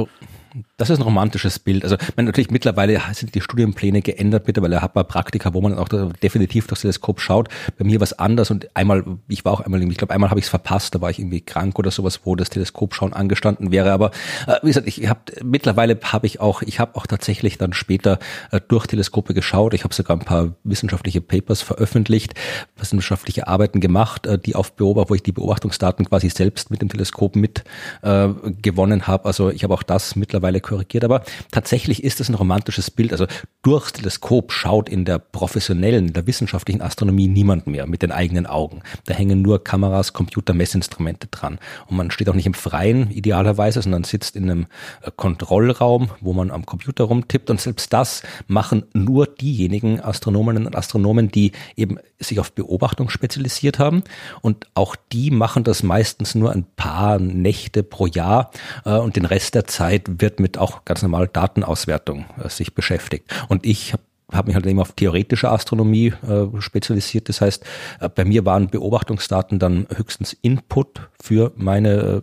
das 0.76 0.90
ist 0.90 0.98
ein 0.98 1.02
romantisches 1.02 1.58
Bild. 1.58 1.84
Also 1.84 1.96
man, 2.16 2.26
natürlich 2.26 2.50
mittlerweile 2.50 3.00
sind 3.12 3.34
die 3.34 3.40
Studienpläne 3.40 4.02
geändert. 4.02 4.46
Mittlerweile 4.46 4.82
hat 4.82 4.94
man 4.94 5.06
Praktika, 5.06 5.54
wo 5.54 5.60
man 5.60 5.78
auch 5.78 5.88
definitiv 6.22 6.66
durchs 6.66 6.82
Teleskop 6.82 7.20
schaut. 7.20 7.48
Bei 7.78 7.84
mir 7.84 8.00
war 8.00 8.04
es 8.04 8.18
anders 8.18 8.50
und 8.50 8.68
einmal, 8.74 9.04
ich 9.28 9.44
war 9.44 9.52
auch 9.52 9.60
einmal, 9.60 9.82
ich 9.82 9.96
glaube 9.96 10.12
einmal 10.12 10.30
habe 10.30 10.40
ich 10.40 10.46
es 10.46 10.50
verpasst, 10.50 10.94
da 10.94 11.00
war 11.00 11.10
ich 11.10 11.18
irgendwie 11.18 11.40
krank 11.40 11.78
oder 11.78 11.90
sowas, 11.90 12.20
wo 12.24 12.36
das 12.36 12.50
Teleskopschauen 12.50 13.12
angestanden 13.12 13.70
wäre. 13.70 13.92
Aber 13.92 14.10
äh, 14.46 14.56
wie 14.62 14.68
gesagt, 14.68 14.88
ich 14.88 15.08
habe 15.08 15.20
mittlerweile 15.42 15.98
habe 16.02 16.26
ich 16.26 16.40
auch, 16.40 16.62
ich 16.62 16.80
habe 16.80 16.96
auch 16.96 17.06
tatsächlich 17.06 17.58
dann 17.58 17.72
später 17.72 18.18
äh, 18.50 18.60
durch 18.66 18.86
Teleskope 18.86 19.34
geschaut. 19.34 19.74
Ich 19.74 19.84
habe 19.84 19.94
sogar 19.94 20.16
ein 20.16 20.24
paar 20.24 20.54
wissenschaftliche 20.64 21.20
Papers 21.20 21.62
veröffentlicht, 21.62 22.34
wissenschaftliche 22.76 23.46
Arbeiten 23.46 23.80
gemacht, 23.80 24.26
äh, 24.26 24.38
die 24.38 24.56
auf 24.56 24.72
Beobacht, 24.72 25.10
wo 25.10 25.14
ich 25.14 25.22
die 25.22 25.32
Beobachtungsdaten 25.32 26.06
quasi 26.06 26.28
selbst 26.30 26.70
mit 26.70 26.82
dem 26.82 26.88
Teleskop 26.88 27.36
mit 27.36 27.64
äh, 28.02 28.28
gewonnen 28.62 29.06
habe. 29.06 29.26
Also 29.26 29.50
ich 29.50 29.62
habe 29.62 29.74
auch 29.74 29.82
das 29.82 30.16
mittlerweile 30.16 30.39
mittlerweile 30.40 30.60
korrigiert, 30.60 31.04
aber 31.04 31.22
tatsächlich 31.50 32.02
ist 32.02 32.20
es 32.20 32.28
ein 32.28 32.34
romantisches 32.34 32.90
Bild. 32.90 33.12
Also 33.12 33.26
durchs 33.62 33.92
Teleskop 33.92 34.52
schaut 34.52 34.88
in 34.88 35.04
der 35.04 35.18
professionellen, 35.18 36.08
in 36.08 36.12
der 36.12 36.26
wissenschaftlichen 36.26 36.80
Astronomie 36.80 37.28
niemand 37.28 37.66
mehr 37.66 37.86
mit 37.86 38.02
den 38.02 38.12
eigenen 38.12 38.46
Augen. 38.46 38.82
Da 39.06 39.14
hängen 39.14 39.42
nur 39.42 39.62
Kameras, 39.62 40.12
Computer, 40.12 40.54
Messinstrumente 40.54 41.28
dran. 41.28 41.58
Und 41.88 41.96
man 41.96 42.10
steht 42.10 42.28
auch 42.28 42.34
nicht 42.34 42.46
im 42.46 42.54
Freien 42.54 43.10
idealerweise, 43.10 43.82
sondern 43.82 44.04
sitzt 44.04 44.36
in 44.36 44.44
einem 44.44 44.66
äh, 45.02 45.10
Kontrollraum, 45.14 46.10
wo 46.20 46.32
man 46.32 46.50
am 46.50 46.64
Computer 46.64 47.04
rumtippt. 47.04 47.50
Und 47.50 47.60
selbst 47.60 47.92
das 47.92 48.22
machen 48.46 48.84
nur 48.94 49.26
diejenigen 49.26 50.00
Astronominnen 50.00 50.66
und 50.66 50.76
Astronomen, 50.76 51.30
die 51.30 51.52
eben 51.76 51.98
sich 52.18 52.38
auf 52.38 52.52
Beobachtung 52.52 53.10
spezialisiert 53.10 53.78
haben. 53.78 54.02
Und 54.42 54.66
auch 54.74 54.96
die 55.12 55.30
machen 55.30 55.64
das 55.64 55.82
meistens 55.82 56.34
nur 56.34 56.52
ein 56.52 56.64
paar 56.76 57.18
Nächte 57.18 57.82
pro 57.82 58.06
Jahr. 58.06 58.50
Äh, 58.84 58.96
und 58.96 59.16
den 59.16 59.24
Rest 59.24 59.54
der 59.54 59.66
Zeit 59.66 60.20
wird 60.20 60.29
wird 60.30 60.40
mit 60.40 60.58
auch 60.58 60.84
ganz 60.84 61.02
normal 61.02 61.28
Datenauswertung 61.28 62.24
äh, 62.42 62.48
sich 62.48 62.74
beschäftigt. 62.74 63.32
Und 63.48 63.66
ich 63.66 63.92
habe 63.92 64.02
habe 64.32 64.46
mich 64.46 64.54
halt 64.54 64.64
eben 64.66 64.78
auf 64.78 64.92
theoretische 64.92 65.50
Astronomie 65.50 66.12
äh, 66.22 66.60
spezialisiert. 66.60 67.28
Das 67.28 67.40
heißt, 67.40 67.64
äh, 67.98 68.08
bei 68.08 68.24
mir 68.24 68.44
waren 68.44 68.68
Beobachtungsdaten 68.68 69.58
dann 69.58 69.88
höchstens 69.92 70.36
Input 70.40 71.08
für 71.20 71.52
meine 71.56 71.90
äh, 71.90 72.22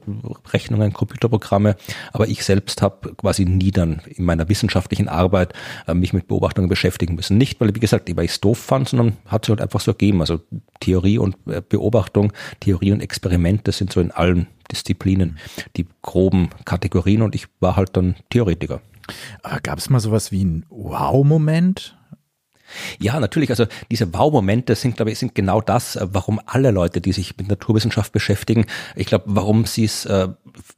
Rechnungen, 0.53 0.93
Computerprogramme, 0.93 1.75
aber 2.13 2.29
ich 2.29 2.45
selbst 2.45 2.81
habe 2.81 3.13
quasi 3.15 3.43
nie 3.43 3.71
dann 3.71 4.01
in 4.05 4.23
meiner 4.23 4.47
wissenschaftlichen 4.47 5.09
Arbeit 5.09 5.53
äh, 5.85 5.93
mich 5.93 6.13
mit 6.13 6.29
Beobachtungen 6.29 6.69
beschäftigen 6.69 7.15
müssen. 7.15 7.37
Nicht, 7.37 7.59
weil, 7.59 7.75
wie 7.75 7.79
gesagt, 7.81 8.09
weil 8.15 8.23
ich 8.23 8.31
es 8.31 8.39
doof 8.39 8.57
fand, 8.57 8.87
sondern 8.87 9.17
hat 9.25 9.43
es 9.43 9.49
halt 9.49 9.59
einfach 9.59 9.81
so 9.81 9.91
ergeben. 9.91 10.21
Also 10.21 10.39
Theorie 10.79 11.17
und 11.17 11.35
äh, 11.47 11.61
Beobachtung, 11.67 12.31
Theorie 12.61 12.93
und 12.93 13.01
Experiment, 13.01 13.67
das 13.67 13.79
sind 13.79 13.91
so 13.91 13.99
in 13.99 14.11
allen 14.11 14.47
Disziplinen 14.71 15.37
die 15.75 15.87
groben 16.01 16.49
Kategorien 16.65 17.21
und 17.21 17.35
ich 17.35 17.47
war 17.59 17.75
halt 17.75 17.95
dann 17.97 18.15
Theoretiker. 18.29 18.81
Gab 19.63 19.77
es 19.77 19.89
mal 19.89 19.99
sowas 19.99 20.31
wie 20.31 20.43
ein 20.43 20.65
Wow-Moment? 20.69 21.97
Ja, 22.99 23.19
natürlich. 23.19 23.49
Also 23.49 23.65
diese 23.89 24.13
Wow-Momente 24.13 24.75
sind, 24.75 24.97
glaube 24.97 25.11
ich, 25.11 25.19
sind 25.19 25.35
genau 25.35 25.61
das, 25.61 25.95
äh, 25.95 26.07
warum 26.11 26.41
alle 26.45 26.71
Leute, 26.71 27.01
die 27.01 27.13
sich 27.13 27.37
mit 27.37 27.47
Naturwissenschaft 27.47 28.11
beschäftigen, 28.11 28.65
ich 28.95 29.07
glaube, 29.07 29.25
warum 29.27 29.65
sie 29.65 29.85
es 29.85 30.05
äh, 30.05 30.27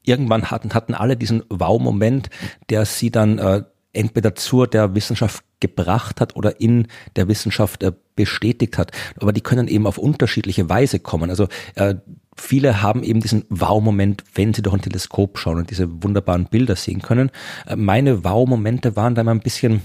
irgendwann 0.04 0.52
hatten, 0.52 0.74
hatten 0.74 0.94
alle 0.94 1.18
diesen 1.18 1.44
Wow-Moment, 1.50 2.30
der 2.70 2.86
sie 2.86 3.12
dann 3.12 3.40
äh, 3.40 3.64
entweder 3.92 4.36
zur 4.36 4.68
der 4.68 4.94
Wissenschaft 4.94 5.44
gebracht 5.60 6.22
hat 6.22 6.36
oder 6.36 6.62
in 6.62 6.88
der 7.16 7.28
Wissenschaft 7.28 7.84
äh, 7.84 7.92
bestätigt 8.16 8.78
hat. 8.78 8.92
Aber 9.20 9.34
die 9.34 9.42
können 9.42 9.68
eben 9.68 9.88
auf 9.88 9.98
unterschiedliche 9.98 10.70
Weise 10.70 11.00
kommen. 11.00 11.30
Also 11.30 11.48
äh, 11.76 11.96
viele 12.36 12.82
haben 12.82 13.04
eben 13.04 13.20
diesen 13.20 13.46
Wow-Moment, 13.50 14.24
wenn 14.36 14.54
sie 14.54 14.62
durch 14.62 14.76
ein 14.76 14.82
Teleskop 14.82 15.38
schauen 15.38 15.58
und 15.58 15.70
diese 15.70 16.04
wunderbaren 16.04 16.46
Bilder 16.46 16.76
sehen 16.76 17.02
können. 17.02 17.32
Äh, 17.68 17.76
meine 17.76 18.24
Wow-Momente 18.24 18.96
waren 18.96 19.16
da 19.16 19.24
mal 19.24 19.32
ein 19.32 19.42
bisschen 19.42 19.82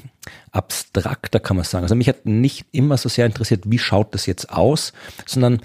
abstrakter, 0.53 1.41
kann 1.41 1.57
man 1.57 1.65
sagen. 1.65 1.85
Also 1.85 1.95
mich 1.95 2.09
hat 2.09 2.27
nicht 2.27 2.67
immer 2.73 2.97
so 2.97 3.09
sehr 3.09 3.27
interessiert, 3.27 3.65
wie 3.67 3.79
schaut 3.79 4.15
das 4.15 4.27
jetzt 4.27 4.51
aus, 4.51 4.93
sondern 5.27 5.61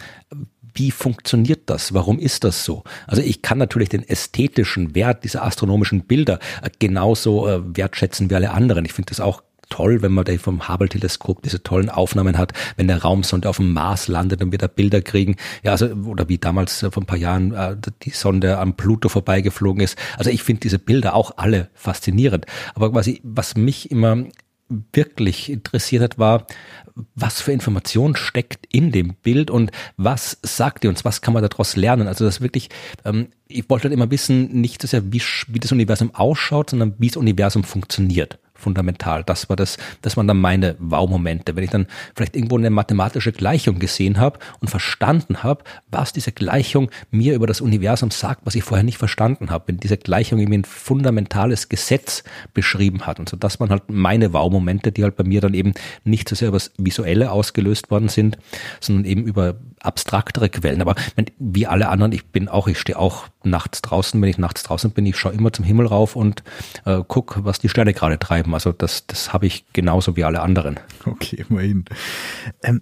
wie 0.74 0.92
funktioniert 0.92 1.70
das? 1.70 1.94
Warum 1.94 2.20
ist 2.20 2.44
das 2.44 2.64
so? 2.64 2.84
Also 3.08 3.22
ich 3.22 3.42
kann 3.42 3.58
natürlich 3.58 3.90
den 3.90 4.08
ästhetischen 4.08 4.96
Wert 4.96 5.24
dieser 5.24 5.44
astronomischen 5.44 6.02
Bilder 6.02 6.40
äh, 6.62 6.70
genauso 6.80 7.48
äh, 7.48 7.62
wertschätzen 7.76 8.30
wie 8.30 8.36
alle 8.36 8.52
anderen. 8.52 8.86
Ich 8.86 8.94
finde 8.94 9.10
das 9.10 9.20
auch 9.20 9.44
toll, 9.70 10.02
wenn 10.02 10.12
man 10.12 10.26
da 10.26 10.38
vom 10.38 10.68
Hubble-Teleskop 10.68 11.42
diese 11.42 11.64
tollen 11.64 11.90
Aufnahmen 11.90 12.38
hat, 12.38 12.54
wenn 12.76 12.88
der 12.88 13.02
Raumsonde 13.02 13.48
auf 13.48 13.58
dem 13.58 13.74
Mars 13.74 14.08
landet 14.08 14.42
und 14.42 14.52
wir 14.52 14.60
da 14.60 14.68
Bilder 14.68 15.02
kriegen. 15.02 15.36
Ja, 15.64 15.72
also, 15.72 15.88
oder 15.88 16.28
wie 16.30 16.38
damals 16.38 16.84
äh, 16.84 16.92
vor 16.92 17.04
ein 17.04 17.06
paar 17.06 17.18
Jahren 17.18 17.54
äh, 17.54 17.76
die 18.04 18.12
Sonde 18.12 18.58
am 18.58 18.76
Pluto 18.76 19.10
vorbeigeflogen 19.10 19.82
ist. 19.82 19.98
Also 20.18 20.30
ich 20.30 20.44
finde 20.44 20.62
diese 20.62 20.80
Bilder 20.80 21.16
auch 21.16 21.38
alle 21.38 21.70
faszinierend. 21.74 22.46
Aber 22.76 22.92
quasi, 22.92 23.22
was 23.24 23.56
mich 23.56 23.92
immer 23.92 24.26
wirklich 24.70 25.52
interessiert 25.52 26.04
hat, 26.04 26.20
war, 26.20 26.46
was 27.16 27.42
für 27.42 27.52
Information 27.52 28.16
steckt 28.16 28.68
in 28.72 28.92
dem 28.92 29.16
Bild 29.16 29.50
und 29.50 29.72
was 29.98 30.38
sagt 30.44 30.84
ihr 30.84 30.90
uns, 30.90 31.06
was 31.06 31.22
kann 31.22 31.34
man 31.34 31.44
daraus 31.44 31.76
lernen? 31.76 32.08
Also 32.08 32.26
das 32.26 32.42
wirklich, 32.42 32.70
ähm, 33.04 33.30
ich 33.48 33.70
wollte 33.70 33.86
halt 33.86 33.94
immer 33.94 34.12
wissen, 34.12 34.62
nicht 34.62 34.82
so 34.82 34.88
sehr, 34.88 35.12
wie, 35.12 35.22
wie 35.48 35.60
das 35.60 35.72
Universum 35.72 36.14
ausschaut, 36.14 36.70
sondern 36.70 36.94
wie 37.00 37.08
das 37.08 37.18
Universum 37.18 37.64
funktioniert 37.64 38.38
fundamental. 38.60 39.24
Das 39.24 39.50
war 39.50 39.56
das, 39.56 39.78
das 40.02 40.18
waren 40.18 40.28
dann 40.28 40.40
meine 40.40 40.76
Wow-Momente, 40.80 41.56
wenn 41.56 41.64
ich 41.64 41.70
dann 41.70 41.88
vielleicht 42.16 42.36
irgendwo 42.36 42.58
eine 42.58 42.70
mathematische 42.70 43.32
Gleichung 43.32 43.80
gesehen 43.80 44.20
habe 44.20 44.40
und 44.60 44.70
verstanden 44.70 45.44
habe, 45.44 45.64
was 45.90 46.14
diese 46.14 46.32
Gleichung 46.32 46.90
mir 47.12 47.34
über 47.34 47.48
das 47.48 47.62
Universum 47.62 48.12
sagt, 48.12 48.42
was 48.46 48.56
ich 48.56 48.64
vorher 48.64 48.84
nicht 48.84 48.98
verstanden 48.98 49.50
habe. 49.50 49.66
Wenn 49.68 49.78
diese 49.78 49.98
Gleichung 49.98 50.40
irgendwie 50.40 50.60
ein 50.60 50.66
fundamentales 50.66 51.70
Gesetz 51.70 52.24
beschrieben 52.54 53.08
hat. 53.08 53.20
Und 53.20 53.30
so, 53.30 53.38
das 53.38 53.60
waren 53.60 53.70
halt 53.70 53.84
meine 53.88 54.34
Wow-Momente, 54.34 54.92
die 54.92 55.04
halt 55.04 55.16
bei 55.16 55.24
mir 55.24 55.42
dann 55.42 55.54
eben 55.54 55.74
nicht 56.04 56.30
so 56.30 56.36
sehr 56.36 56.50
über 56.50 56.58
das 56.58 56.72
Visuelle 56.78 57.32
ausgelöst 57.32 57.92
worden 57.92 58.10
sind, 58.10 58.38
sondern 58.80 59.06
eben 59.06 59.24
über 59.24 59.56
abstraktere 59.82 60.50
Quellen. 60.50 60.82
Aber 60.82 60.96
wie 61.38 61.68
alle 61.68 61.90
anderen, 61.90 62.12
ich 62.12 62.26
bin 62.28 62.48
auch, 62.48 62.68
ich 62.68 62.80
stehe 62.80 62.98
auch 62.98 63.26
nachts 63.44 63.82
draußen, 63.82 64.22
wenn 64.22 64.30
ich 64.30 64.38
nachts 64.38 64.64
draußen 64.64 64.92
bin, 64.92 65.06
ich 65.06 65.18
schaue 65.18 65.34
immer 65.34 65.54
zum 65.54 65.66
Himmel 65.66 65.86
rauf 65.86 66.16
und 66.16 66.44
äh, 66.86 67.02
guck, 67.08 67.40
was 67.44 67.60
die 67.60 67.70
Sterne 67.70 67.94
gerade 67.94 68.20
treiben. 68.20 68.49
Also 68.54 68.72
das, 68.72 69.08
das 69.08 69.34
habe 69.34 69.46
ich 69.46 69.66
genauso 69.74 70.16
wie 70.16 70.24
alle 70.24 70.42
anderen. 70.42 70.80
Okay, 71.06 71.46
immerhin. 71.48 71.86
Ähm, 72.64 72.82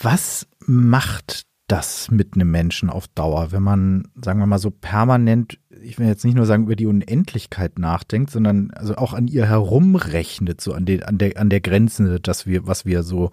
was 0.00 0.46
macht 0.66 1.46
das 1.68 2.10
mit 2.10 2.34
einem 2.34 2.50
Menschen 2.50 2.88
auf 2.90 3.08
Dauer, 3.08 3.52
wenn 3.52 3.62
man, 3.62 4.08
sagen 4.22 4.40
wir 4.40 4.46
mal 4.46 4.58
so 4.58 4.70
permanent, 4.70 5.58
ich 5.82 5.98
will 5.98 6.06
jetzt 6.06 6.24
nicht 6.24 6.34
nur 6.34 6.46
sagen, 6.46 6.64
über 6.64 6.76
die 6.76 6.86
Unendlichkeit 6.86 7.78
nachdenkt, 7.78 8.30
sondern 8.30 8.70
also 8.72 8.96
auch 8.96 9.12
an 9.12 9.28
ihr 9.28 9.46
herumrechnet, 9.46 10.60
so 10.60 10.72
an, 10.72 10.86
den, 10.86 11.02
an, 11.02 11.18
der, 11.18 11.36
an 11.36 11.50
der 11.50 11.60
Grenze, 11.60 12.20
dass 12.20 12.46
wir, 12.46 12.66
was 12.66 12.86
wir 12.86 13.02
so 13.02 13.30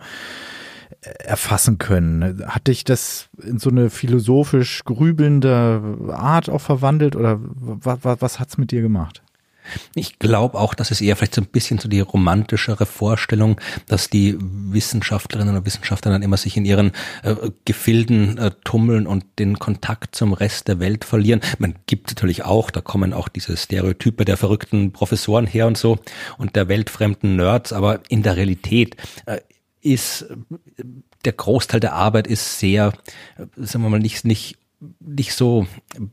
erfassen 1.01 1.77
können. 1.77 2.45
Hat 2.47 2.67
dich 2.67 2.83
das 2.83 3.29
in 3.41 3.57
so 3.59 3.69
eine 3.69 3.89
philosophisch 3.89 4.83
grübelnde 4.83 6.11
Art 6.11 6.49
auch 6.49 6.61
verwandelt 6.61 7.15
oder 7.15 7.39
was, 7.39 7.99
was, 8.03 8.21
was 8.21 8.39
hat's 8.39 8.57
mit 8.57 8.71
dir 8.71 8.81
gemacht? 8.81 9.23
Ich 9.93 10.19
glaube 10.19 10.57
auch, 10.57 10.73
dass 10.73 10.91
es 10.91 11.01
eher 11.01 11.15
vielleicht 11.15 11.35
so 11.35 11.41
ein 11.41 11.47
bisschen 11.47 11.79
so 11.79 11.87
die 11.87 11.99
romantischere 11.99 12.85
Vorstellung, 12.85 13.59
dass 13.87 14.09
die 14.09 14.37
Wissenschaftlerinnen 14.39 15.55
und 15.55 15.65
Wissenschaftler 15.65 16.11
dann 16.11 16.23
immer 16.23 16.37
sich 16.37 16.57
in 16.57 16.65
ihren 16.65 16.91
äh, 17.23 17.35
Gefilden 17.65 18.37
äh, 18.37 18.51
tummeln 18.63 19.07
und 19.07 19.25
den 19.39 19.59
Kontakt 19.59 20.15
zum 20.15 20.33
Rest 20.33 20.67
der 20.67 20.79
Welt 20.79 21.05
verlieren. 21.05 21.41
Man 21.59 21.75
gibt 21.87 22.09
natürlich 22.09 22.43
auch, 22.43 22.71
da 22.71 22.81
kommen 22.81 23.13
auch 23.13 23.27
diese 23.27 23.57
Stereotype 23.57 24.25
der 24.25 24.37
verrückten 24.37 24.91
Professoren 24.91 25.47
her 25.47 25.67
und 25.67 25.77
so 25.77 25.99
und 26.37 26.55
der 26.55 26.67
weltfremden 26.67 27.35
Nerds, 27.35 27.73
aber 27.73 28.01
in 28.09 28.23
der 28.23 28.37
Realität 28.37 28.95
äh, 29.25 29.39
ist 29.81 30.25
der 31.25 31.33
Großteil 31.33 31.79
der 31.79 31.93
Arbeit 31.93 32.27
ist 32.27 32.59
sehr, 32.59 32.93
sagen 33.55 33.83
wir 33.83 33.89
mal, 33.89 33.99
nicht, 33.99 34.25
nicht 34.25 34.57
nicht 34.99 35.33
so 35.33 35.67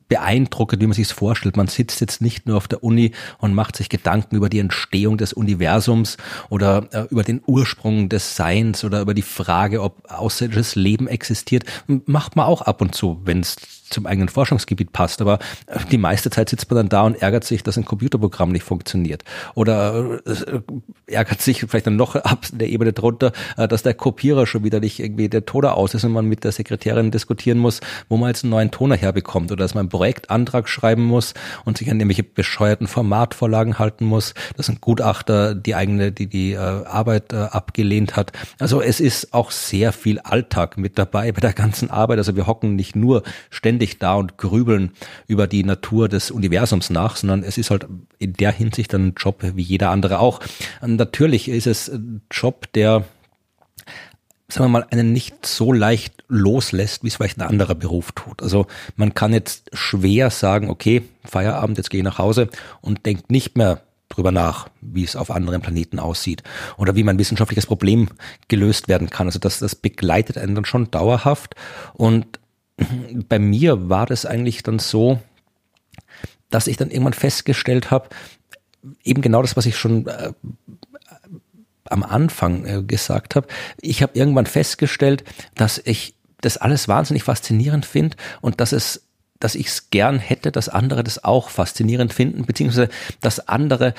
beeindruckend, 0.09 0.81
wie 0.83 0.87
man 0.87 0.95
sich 0.95 1.09
es 1.09 1.13
vorstellt. 1.13 1.57
Man 1.57 1.67
sitzt 1.67 2.01
jetzt 2.01 2.21
nicht 2.21 2.47
nur 2.47 2.57
auf 2.57 2.69
der 2.69 2.83
Uni 2.83 3.13
und 3.39 3.55
macht 3.55 3.77
sich 3.77 3.89
Gedanken 3.89 4.37
über 4.37 4.49
die 4.49 4.59
Entstehung 4.59 5.19
des 5.19 5.33
Universums 5.33 6.17
oder 6.49 6.89
äh, 6.93 7.07
über 7.11 7.23
den 7.23 7.43
Ursprung 7.47 8.09
des 8.09 8.37
Seins 8.37 8.85
oder 8.85 9.01
über 9.01 9.15
die 9.15 9.23
Frage, 9.23 9.83
ob 9.83 10.11
außerirdisches 10.11 10.75
Leben 10.77 11.09
existiert. 11.09 11.65
Macht 11.87 12.37
man 12.37 12.47
auch 12.47 12.63
ab 12.63 12.81
und 12.81 12.95
zu, 12.95 13.21
wenn 13.25 13.41
es 13.41 13.57
zum 13.93 14.07
eigenen 14.07 14.29
Forschungsgebiet 14.29 14.93
passt. 14.93 15.21
Aber 15.21 15.39
die 15.91 15.99
meiste 15.99 16.31
Zeit 16.31 16.49
sitzt 16.49 16.71
man 16.71 16.77
dann 16.77 16.89
da 16.89 17.03
und 17.03 17.21
ärgert 17.23 17.45
sich, 17.45 17.63
dass 17.63 17.77
ein 17.77 17.85
Computerprogramm 17.85 18.51
nicht 18.51 18.65
funktioniert. 18.65 19.25
Oder 19.55 20.21
äh, 20.27 20.61
ärgert 21.07 21.41
sich 21.41 21.61
vielleicht 21.61 21.87
dann 21.87 21.97
noch 21.97 22.17
ab 22.17 22.47
der 22.53 22.69
Ebene 22.69 22.93
drunter, 22.93 23.33
äh, 23.57 23.69
dass 23.69 23.83
der 23.83 23.95
Kopierer 23.95 24.47
schon 24.47 24.65
wieder 24.65 24.81
nicht 24.81 24.99
irgendwie 24.99 25.29
der 25.29 25.45
Toner 25.45 25.77
aus 25.77 25.95
ist 25.95 26.05
und 26.05 26.13
man 26.13 26.27
mit 26.27 26.45
der 26.45 26.53
Sekretärin 26.53 27.11
diskutieren 27.11 27.59
muss, 27.59 27.81
wo 28.09 28.17
man 28.17 28.29
jetzt 28.29 28.45
einen 28.45 28.51
neuen 28.51 28.71
Toner 28.71 28.97
herbekommt. 28.97 29.53
Oder 29.53 29.65
dass 29.65 29.75
man 29.75 29.83
einen 29.83 29.89
Projektantrag 29.91 30.69
schreiben 30.69 31.05
muss 31.05 31.35
und 31.65 31.79
sich 31.79 31.91
an 31.91 31.99
irgendwelche 31.99 32.25
bescheuerten 32.25 32.87
Formatvorlagen 32.87 33.79
halten 33.79 34.05
muss, 34.05 34.35
dass 34.57 34.69
ein 34.69 34.79
Gutachter 34.81 35.55
die 35.55 35.75
eigene, 35.75 36.13
die 36.13 36.27
die 36.27 36.53
äh, 36.53 36.57
Arbeit 36.57 37.33
äh, 37.33 37.37
abgelehnt 37.37 38.17
hat. 38.17 38.33
Also 38.59 38.81
es 38.81 39.01
ist 39.01 39.35
auch 39.35 39.51
sehr 39.51 39.93
viel 39.93 40.19
Alltag 40.21 40.79
mit 40.79 40.99
dabei 40.99 41.33
bei 41.33 41.41
der 41.41 41.53
ganzen 41.53 41.91
Arbeit. 41.91 42.19
Also 42.19 42.37
wir 42.37 42.47
hocken 42.47 42.77
nicht 42.77 42.97
nur 42.97 43.23
ständig 43.51 43.82
ständig 43.83 43.99
da 43.99 44.15
und 44.15 44.39
grübeln 44.39 44.93
über 45.27 45.47
die 45.47 45.65
Natur 45.65 46.09
des 46.09 46.31
Universums 46.31 46.91
nach, 46.91 47.17
sondern 47.17 47.43
es 47.43 47.59
ist 47.59 47.71
halt 47.71 47.87
in 48.19 48.33
der 48.35 48.53
Hinsicht 48.53 48.95
ein 48.95 49.15
Job 49.17 49.43
wie 49.43 49.63
jeder 49.63 49.91
andere 49.91 50.21
auch. 50.21 50.41
Natürlich 50.81 51.49
ist 51.49 51.67
es 51.67 51.89
ein 51.89 52.23
Job, 52.31 52.73
der 52.75 53.05
sagen 54.49 54.67
wir 54.67 54.81
mal, 54.81 54.87
einen 54.91 55.13
nicht 55.13 55.47
so 55.47 55.73
leicht 55.73 56.25
loslässt, 56.29 57.03
wie 57.03 57.09
es 57.09 57.17
vielleicht 57.17 57.39
ein 57.39 57.49
anderer 57.49 57.75
Beruf 57.75 58.13
tut. 58.13 58.43
Also 58.43 58.67
man 58.97 59.15
kann 59.15 59.33
jetzt 59.33 59.71
schwer 59.73 60.29
sagen, 60.31 60.69
okay, 60.69 61.03
Feierabend, 61.25 61.79
jetzt 61.79 61.89
gehe 61.89 62.01
ich 62.01 62.05
nach 62.05 62.19
Hause 62.19 62.49
und 62.83 63.07
denkt 63.07 63.31
nicht 63.31 63.57
mehr 63.57 63.81
drüber 64.11 64.31
nach, 64.31 64.69
wie 64.83 65.05
es 65.05 65.17
auf 65.17 65.31
anderen 65.31 65.63
Planeten 65.63 65.99
aussieht 65.99 66.43
oder 66.77 66.95
wie 66.97 67.03
mein 67.03 67.19
wissenschaftliches 67.19 67.65
Problem 67.65 68.09
gelöst 68.49 68.89
werden 68.89 69.09
kann. 69.09 69.27
Also 69.27 69.39
das, 69.39 69.59
das 69.59 69.75
begleitet 69.75 70.37
einen 70.37 70.55
dann 70.55 70.67
schon 70.67 70.91
dauerhaft 70.91 71.55
und 71.95 72.39
bei 73.29 73.39
mir 73.39 73.89
war 73.89 74.07
das 74.07 74.27
eigentlich 74.27 74.63
dann 74.63 74.79
so, 74.79 75.21
dass 76.51 76.67
ich 76.67 76.77
dann 76.77 76.91
irgendwann 76.91 77.13
festgestellt 77.13 77.91
habe, 77.91 78.09
eben 79.05 79.23
genau 79.23 79.43
das, 79.43 79.57
was 79.57 79.67
ich 79.67 79.77
schon 79.77 80.07
äh, 80.07 80.33
am 81.85 82.03
Anfang 82.03 82.65
äh, 82.65 82.83
gesagt 82.83 83.37
habe. 83.37 83.47
Ich 83.81 84.03
habe 84.03 84.19
irgendwann 84.19 84.47
festgestellt, 84.47 85.25
dass 85.55 85.81
ich 85.85 86.15
das 86.41 86.57
alles 86.57 86.89
wahnsinnig 86.89 87.23
faszinierend 87.23 87.87
finde 87.87 88.17
und 88.41 88.61
dass 88.61 88.73
es 88.73 89.07
dass 89.39 89.57
ich 89.57 89.67
es 89.67 89.91
gern 89.91 90.21
hätte, 90.21 90.53
dass 90.53 90.69
andere 90.69 91.03
das 91.03 91.25
auch 91.25 91.51
faszinierend 91.51 92.13
finden, 92.13 92.45
beziehungsweise 92.47 92.89
dass 93.21 93.49
andere 93.49 93.93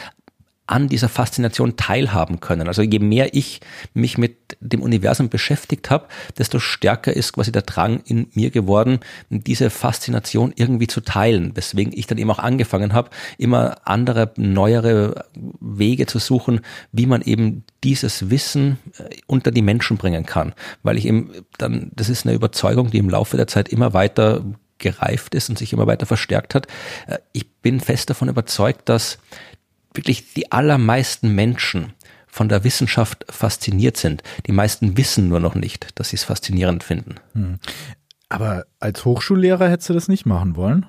an 0.65 0.87
dieser 0.87 1.09
Faszination 1.09 1.75
teilhaben 1.75 2.39
können. 2.39 2.67
Also 2.67 2.81
je 2.81 2.99
mehr 2.99 3.33
ich 3.33 3.59
mich 3.93 4.17
mit 4.17 4.57
dem 4.61 4.81
Universum 4.81 5.27
beschäftigt 5.27 5.89
habe, 5.89 6.07
desto 6.37 6.59
stärker 6.59 7.13
ist 7.13 7.33
quasi 7.33 7.51
der 7.51 7.63
Drang 7.63 8.01
in 8.05 8.27
mir 8.33 8.49
geworden, 8.49 8.99
diese 9.29 9.69
Faszination 9.69 10.53
irgendwie 10.55 10.87
zu 10.87 11.01
teilen. 11.01 11.55
Weswegen 11.55 11.91
ich 11.93 12.07
dann 12.07 12.17
eben 12.17 12.31
auch 12.31 12.39
angefangen 12.39 12.93
habe, 12.93 13.09
immer 13.37 13.77
andere, 13.83 14.31
neuere 14.37 15.25
Wege 15.59 16.05
zu 16.05 16.19
suchen, 16.19 16.61
wie 16.93 17.07
man 17.07 17.21
eben 17.21 17.65
dieses 17.83 18.29
Wissen 18.29 18.77
äh, 18.97 19.15
unter 19.27 19.51
die 19.51 19.61
Menschen 19.61 19.97
bringen 19.97 20.25
kann. 20.25 20.53
Weil 20.81 20.97
ich 20.97 21.05
eben 21.05 21.31
dann, 21.57 21.91
das 21.93 22.07
ist 22.07 22.25
eine 22.25 22.35
Überzeugung, 22.35 22.89
die 22.89 22.99
im 22.99 23.09
Laufe 23.09 23.35
der 23.35 23.47
Zeit 23.47 23.67
immer 23.67 23.93
weiter 23.93 24.45
gereift 24.77 25.33
ist 25.33 25.49
und 25.49 25.57
sich 25.57 25.73
immer 25.73 25.87
weiter 25.87 26.05
verstärkt 26.05 26.55
hat. 26.55 26.67
Äh, 27.07 27.17
ich 27.33 27.49
bin 27.49 27.79
fest 27.79 28.09
davon 28.09 28.29
überzeugt, 28.29 28.87
dass 28.87 29.17
wirklich 29.93 30.33
die 30.33 30.51
allermeisten 30.51 31.33
Menschen 31.33 31.93
von 32.27 32.49
der 32.49 32.63
Wissenschaft 32.63 33.25
fasziniert 33.29 33.97
sind. 33.97 34.23
Die 34.47 34.51
meisten 34.51 34.97
wissen 34.97 35.29
nur 35.29 35.39
noch 35.39 35.55
nicht, 35.55 35.99
dass 35.99 36.09
sie 36.09 36.15
es 36.15 36.23
faszinierend 36.23 36.83
finden. 36.83 37.15
Hm. 37.33 37.59
Aber 38.29 38.65
als 38.79 39.05
Hochschullehrer 39.05 39.69
hättest 39.69 39.89
du 39.89 39.93
das 39.93 40.07
nicht 40.07 40.25
machen 40.25 40.55
wollen? 40.55 40.87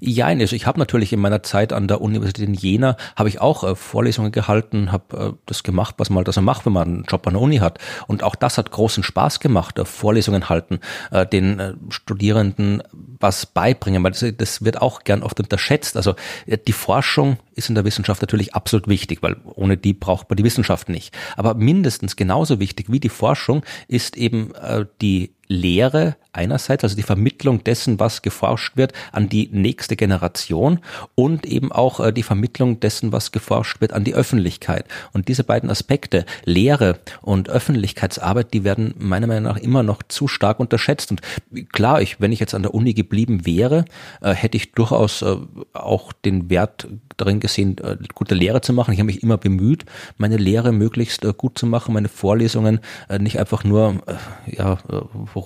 Ja, 0.00 0.26
also 0.26 0.56
ich 0.56 0.66
habe 0.66 0.78
natürlich 0.78 1.12
in 1.12 1.20
meiner 1.20 1.42
Zeit 1.42 1.72
an 1.72 1.88
der 1.88 2.00
Universität 2.00 2.46
in 2.46 2.54
Jena 2.54 2.96
habe 3.16 3.28
ich 3.28 3.40
auch 3.40 3.64
äh, 3.64 3.74
Vorlesungen 3.74 4.32
gehalten, 4.32 4.92
habe 4.92 5.16
äh, 5.16 5.32
das 5.46 5.62
gemacht, 5.62 5.94
was 5.98 6.10
man 6.10 6.24
so 6.24 6.40
macht, 6.40 6.66
wenn 6.66 6.72
man 6.72 6.88
einen 6.88 7.04
Job 7.04 7.26
an 7.26 7.34
der 7.34 7.42
Uni 7.42 7.58
hat. 7.58 7.78
Und 8.06 8.22
auch 8.22 8.34
das 8.34 8.58
hat 8.58 8.70
großen 8.70 9.02
Spaß 9.02 9.40
gemacht, 9.40 9.78
äh, 9.78 9.84
Vorlesungen 9.84 10.48
halten, 10.48 10.80
äh, 11.10 11.26
den 11.26 11.60
äh, 11.60 11.74
Studierenden 11.90 12.82
was 12.92 13.46
beibringen, 13.46 14.02
weil 14.02 14.12
das, 14.12 14.24
das, 14.36 14.64
wird 14.64 14.80
auch 14.80 15.04
gern 15.04 15.22
oft 15.22 15.38
unterschätzt. 15.40 15.96
Also 15.96 16.14
äh, 16.46 16.58
die 16.58 16.72
Forschung 16.72 17.38
ist 17.54 17.68
in 17.68 17.74
der 17.74 17.84
Wissenschaft 17.84 18.22
natürlich 18.22 18.54
absolut 18.54 18.88
wichtig, 18.88 19.22
weil 19.22 19.36
ohne 19.44 19.76
die 19.76 19.92
braucht 19.92 20.28
man 20.28 20.36
die 20.36 20.44
Wissenschaft 20.44 20.88
nicht. 20.88 21.14
Aber 21.36 21.54
mindestens 21.54 22.16
genauso 22.16 22.60
wichtig 22.60 22.90
wie 22.90 23.00
die 23.00 23.08
Forschung 23.08 23.62
ist 23.88 24.16
eben 24.16 24.54
äh, 24.54 24.86
die 25.00 25.32
Lehre 25.52 26.16
einerseits, 26.32 26.82
also 26.82 26.96
die 26.96 27.02
Vermittlung 27.02 27.62
dessen, 27.62 28.00
was 28.00 28.22
geforscht 28.22 28.76
wird, 28.76 28.92
an 29.12 29.28
die 29.28 29.48
nächste 29.52 29.96
Generation 29.96 30.80
und 31.14 31.46
eben 31.46 31.70
auch 31.70 32.00
äh, 32.00 32.12
die 32.12 32.22
Vermittlung 32.22 32.80
dessen, 32.80 33.12
was 33.12 33.32
geforscht 33.32 33.80
wird, 33.80 33.92
an 33.92 34.04
die 34.04 34.14
Öffentlichkeit. 34.14 34.86
Und 35.12 35.28
diese 35.28 35.44
beiden 35.44 35.70
Aspekte, 35.70 36.24
Lehre 36.44 36.98
und 37.20 37.50
Öffentlichkeitsarbeit, 37.50 38.54
die 38.54 38.64
werden 38.64 38.94
meiner 38.98 39.26
Meinung 39.26 39.44
nach 39.44 39.58
immer 39.58 39.82
noch 39.82 40.02
zu 40.08 40.26
stark 40.26 40.58
unterschätzt. 40.58 41.10
Und 41.10 41.20
klar, 41.72 42.00
ich, 42.00 42.20
wenn 42.20 42.32
ich 42.32 42.40
jetzt 42.40 42.54
an 42.54 42.62
der 42.62 42.74
Uni 42.74 42.94
geblieben 42.94 43.44
wäre, 43.44 43.84
äh, 44.22 44.32
hätte 44.32 44.56
ich 44.56 44.72
durchaus 44.72 45.20
äh, 45.22 45.36
auch 45.74 46.12
den 46.12 46.48
Wert 46.48 46.88
darin 47.18 47.40
gesehen, 47.40 47.76
gute 48.14 48.34
Lehre 48.34 48.62
zu 48.62 48.72
machen. 48.72 48.92
Ich 48.92 48.98
habe 48.98 49.06
mich 49.06 49.22
immer 49.22 49.36
bemüht, 49.36 49.84
meine 50.16 50.38
Lehre 50.38 50.72
möglichst 50.72 51.26
gut 51.36 51.58
zu 51.58 51.66
machen, 51.66 51.92
meine 51.92 52.08
Vorlesungen 52.08 52.80
nicht 53.18 53.38
einfach 53.38 53.64
nur 53.64 54.02
ja, 54.46 54.78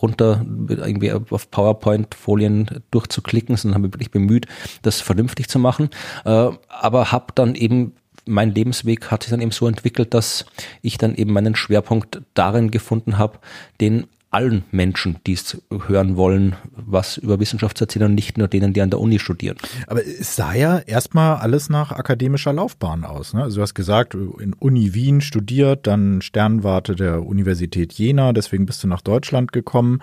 runter 0.02 0.44
irgendwie 0.68 1.12
auf 1.12 1.50
PowerPoint-Folien 1.50 2.82
durchzuklicken, 2.90 3.56
sondern 3.56 3.74
habe 3.74 3.87
mich 3.87 3.94
wirklich 3.94 4.11
bemüht, 4.11 4.46
das 4.82 5.00
vernünftig 5.00 5.48
zu 5.48 5.59
machen. 5.59 5.90
aber 6.24 7.12
habe 7.12 7.26
dann 7.35 7.54
eben 7.54 7.92
mein 8.26 8.52
Lebensweg 8.52 9.11
hat 9.11 9.22
sich 9.22 9.30
dann 9.30 9.40
eben 9.40 9.52
so 9.52 9.68
entwickelt, 9.68 10.12
dass 10.12 10.46
ich 10.82 10.98
dann 10.98 11.14
eben 11.14 11.32
meinen 11.32 11.54
Schwerpunkt 11.54 12.22
darin 12.35 12.70
gefunden 12.70 13.18
habe, 13.18 13.38
den 13.80 14.06
allen 14.37 14.64
Menschen, 14.70 15.16
die 15.27 15.33
es 15.33 15.62
hören 15.87 16.16
wollen, 16.16 16.57
was 16.72 17.16
über 17.16 17.40
Wissenschaft 17.40 17.79
zu 17.79 17.85
erzählen 17.85 18.05
und 18.05 18.14
nicht 18.14 18.37
nur 18.37 18.49
denen, 18.49 18.75
die 18.75 18.83
an 18.83 18.90
der 18.90 19.01
Uni 19.01 19.18
studieren. 19.18 19.57
Aber 19.87 20.05
es 20.05 20.37
sah 20.37 20.53
ja 20.53 20.79
erstmal 20.79 21.37
alles 21.37 21.70
nach 21.70 21.90
akademischer 21.90 22.53
Laufbahn 22.53 23.07
aus. 23.07 23.33
Ne? 23.33 23.44
Also 23.44 23.57
du 23.57 23.62
hast 23.62 23.72
gesagt, 23.72 24.12
in 24.14 24.53
Uni 24.53 24.92
Wien 24.92 25.22
studiert, 25.22 25.87
dann 25.87 26.20
Sternwarte 26.20 26.96
der 26.96 27.25
Universität 27.25 27.94
Jena, 27.94 28.35
deswegen 28.35 28.66
bist 28.66 28.85
du 28.85 28.88
nach 28.88 29.01
Deutschland 29.01 29.53
gekommen. 29.53 30.03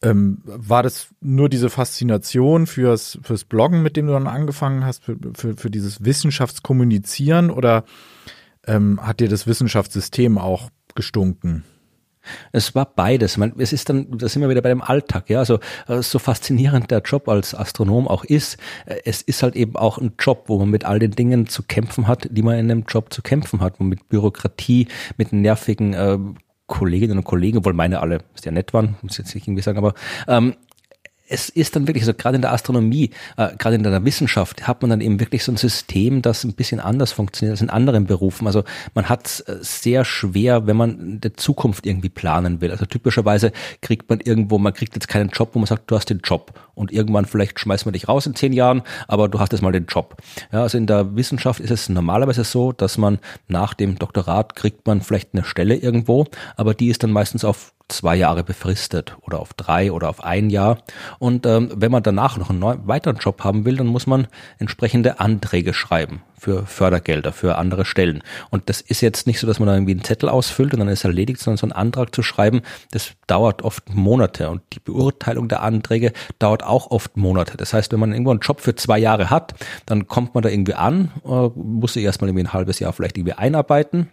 Ähm, 0.00 0.38
war 0.46 0.82
das 0.82 1.08
nur 1.20 1.50
diese 1.50 1.68
Faszination 1.68 2.66
fürs, 2.66 3.18
fürs 3.22 3.44
Bloggen, 3.44 3.82
mit 3.82 3.98
dem 3.98 4.06
du 4.06 4.14
dann 4.14 4.26
angefangen 4.26 4.86
hast, 4.86 5.04
für, 5.04 5.18
für, 5.34 5.54
für 5.54 5.70
dieses 5.70 6.02
Wissenschaftskommunizieren 6.02 7.50
oder 7.50 7.84
ähm, 8.66 9.06
hat 9.06 9.20
dir 9.20 9.28
das 9.28 9.46
Wissenschaftssystem 9.46 10.38
auch 10.38 10.70
gestunken? 10.94 11.64
Es 12.52 12.74
war 12.74 12.86
beides. 12.86 13.36
Man, 13.36 13.52
es 13.58 13.72
ist 13.72 13.88
dann, 13.88 14.06
da 14.10 14.28
sind 14.28 14.42
wir 14.42 14.48
wieder 14.48 14.62
bei 14.62 14.68
dem 14.68 14.82
Alltag, 14.82 15.28
ja. 15.30 15.38
Also 15.38 15.58
äh, 15.88 16.02
so 16.02 16.18
faszinierend 16.18 16.90
der 16.90 17.00
Job 17.00 17.28
als 17.28 17.54
Astronom 17.54 18.08
auch 18.08 18.24
ist, 18.24 18.58
äh, 18.86 18.96
es 19.04 19.22
ist 19.22 19.42
halt 19.42 19.56
eben 19.56 19.76
auch 19.76 19.98
ein 19.98 20.12
Job, 20.18 20.44
wo 20.46 20.58
man 20.58 20.70
mit 20.70 20.84
all 20.84 20.98
den 20.98 21.12
Dingen 21.12 21.46
zu 21.46 21.62
kämpfen 21.62 22.06
hat, 22.06 22.28
die 22.30 22.42
man 22.42 22.58
in 22.58 22.70
einem 22.70 22.84
Job 22.88 23.12
zu 23.12 23.22
kämpfen 23.22 23.60
hat, 23.60 23.80
mit 23.80 24.08
Bürokratie, 24.08 24.88
mit 25.16 25.32
nervigen 25.32 25.94
äh, 25.94 26.18
Kolleginnen 26.66 27.18
und 27.18 27.24
Kollegen, 27.24 27.58
obwohl 27.58 27.72
meine 27.72 28.00
alle 28.00 28.20
sehr 28.34 28.52
nett 28.52 28.72
waren, 28.72 28.96
muss 29.02 29.12
ich 29.12 29.18
jetzt 29.18 29.34
nicht 29.34 29.48
irgendwie 29.48 29.62
sagen, 29.62 29.78
aber 29.78 29.94
ähm, 30.28 30.54
es 31.30 31.48
ist 31.48 31.76
dann 31.76 31.86
wirklich 31.86 32.04
so, 32.04 32.12
gerade 32.12 32.36
in 32.36 32.42
der 32.42 32.52
Astronomie, 32.52 33.10
äh, 33.36 33.56
gerade 33.56 33.76
in 33.76 33.82
der 33.84 34.04
Wissenschaft, 34.04 34.66
hat 34.66 34.82
man 34.82 34.90
dann 34.90 35.00
eben 35.00 35.20
wirklich 35.20 35.44
so 35.44 35.52
ein 35.52 35.56
System, 35.56 36.22
das 36.22 36.44
ein 36.44 36.54
bisschen 36.54 36.80
anders 36.80 37.12
funktioniert 37.12 37.52
als 37.52 37.62
in 37.62 37.70
anderen 37.70 38.06
Berufen. 38.06 38.46
Also 38.46 38.64
man 38.94 39.08
hat 39.08 39.26
es 39.26 39.40
äh, 39.40 39.58
sehr 39.60 40.04
schwer, 40.04 40.66
wenn 40.66 40.76
man 40.76 41.20
die 41.20 41.32
Zukunft 41.34 41.86
irgendwie 41.86 42.08
planen 42.08 42.60
will. 42.60 42.72
Also 42.72 42.84
typischerweise 42.84 43.52
kriegt 43.80 44.10
man 44.10 44.20
irgendwo, 44.20 44.58
man 44.58 44.74
kriegt 44.74 44.94
jetzt 44.94 45.08
keinen 45.08 45.30
Job, 45.30 45.50
wo 45.52 45.60
man 45.60 45.66
sagt, 45.66 45.90
du 45.90 45.96
hast 45.96 46.10
den 46.10 46.20
Job 46.20 46.52
und 46.74 46.92
irgendwann 46.92 47.26
vielleicht 47.26 47.60
schmeißt 47.60 47.84
man 47.84 47.92
dich 47.92 48.08
raus 48.08 48.26
in 48.26 48.34
zehn 48.34 48.52
Jahren, 48.52 48.82
aber 49.06 49.28
du 49.28 49.38
hast 49.38 49.52
jetzt 49.52 49.62
mal 49.62 49.72
den 49.72 49.86
Job. 49.86 50.16
Ja, 50.52 50.62
also 50.62 50.78
in 50.78 50.86
der 50.86 51.14
Wissenschaft 51.14 51.60
ist 51.60 51.70
es 51.70 51.88
normalerweise 51.88 52.42
so, 52.42 52.72
dass 52.72 52.98
man 52.98 53.18
nach 53.46 53.74
dem 53.74 53.98
Doktorat 53.98 54.56
kriegt 54.56 54.86
man 54.86 55.00
vielleicht 55.00 55.30
eine 55.32 55.44
Stelle 55.44 55.76
irgendwo, 55.76 56.26
aber 56.56 56.74
die 56.74 56.88
ist 56.88 57.02
dann 57.02 57.12
meistens 57.12 57.44
auf 57.44 57.72
zwei 57.90 58.16
Jahre 58.16 58.42
befristet 58.42 59.16
oder 59.22 59.40
auf 59.40 59.52
drei 59.54 59.92
oder 59.92 60.08
auf 60.08 60.24
ein 60.24 60.50
Jahr. 60.50 60.78
Und 61.18 61.46
ähm, 61.46 61.70
wenn 61.74 61.92
man 61.92 62.02
danach 62.02 62.36
noch 62.38 62.50
einen 62.50 62.58
neuen, 62.58 62.86
weiteren 62.86 63.16
Job 63.16 63.44
haben 63.44 63.64
will, 63.64 63.76
dann 63.76 63.86
muss 63.86 64.06
man 64.06 64.26
entsprechende 64.58 65.20
Anträge 65.20 65.74
schreiben 65.74 66.22
für 66.40 66.64
Fördergelder, 66.64 67.32
für 67.32 67.58
andere 67.58 67.84
Stellen. 67.84 68.22
Und 68.48 68.68
das 68.70 68.80
ist 68.80 69.02
jetzt 69.02 69.26
nicht 69.26 69.40
so, 69.40 69.46
dass 69.46 69.58
man 69.58 69.66
da 69.66 69.74
irgendwie 69.74 69.92
einen 69.92 70.04
Zettel 70.04 70.28
ausfüllt 70.28 70.72
und 70.72 70.80
dann 70.80 70.88
ist 70.88 71.04
erledigt, 71.04 71.40
sondern 71.40 71.58
so 71.58 71.66
einen 71.66 71.72
Antrag 71.72 72.14
zu 72.14 72.22
schreiben, 72.22 72.62
das 72.92 73.12
dauert 73.26 73.62
oft 73.62 73.94
Monate. 73.94 74.48
Und 74.48 74.62
die 74.72 74.80
Beurteilung 74.80 75.48
der 75.48 75.62
Anträge 75.62 76.12
dauert 76.38 76.64
auch 76.64 76.90
oft 76.90 77.16
Monate. 77.16 77.58
Das 77.58 77.74
heißt, 77.74 77.92
wenn 77.92 78.00
man 78.00 78.12
irgendwo 78.12 78.30
einen 78.30 78.40
Job 78.40 78.60
für 78.60 78.74
zwei 78.74 78.98
Jahre 78.98 79.28
hat, 79.28 79.54
dann 79.84 80.08
kommt 80.08 80.34
man 80.34 80.42
da 80.42 80.48
irgendwie 80.48 80.74
an, 80.74 81.10
äh, 81.24 81.48
muss 81.54 81.92
sich 81.92 82.04
erstmal 82.04 82.30
irgendwie 82.30 82.44
ein 82.44 82.52
halbes 82.54 82.78
Jahr 82.78 82.92
vielleicht 82.94 83.18
irgendwie 83.18 83.34
einarbeiten 83.34 84.08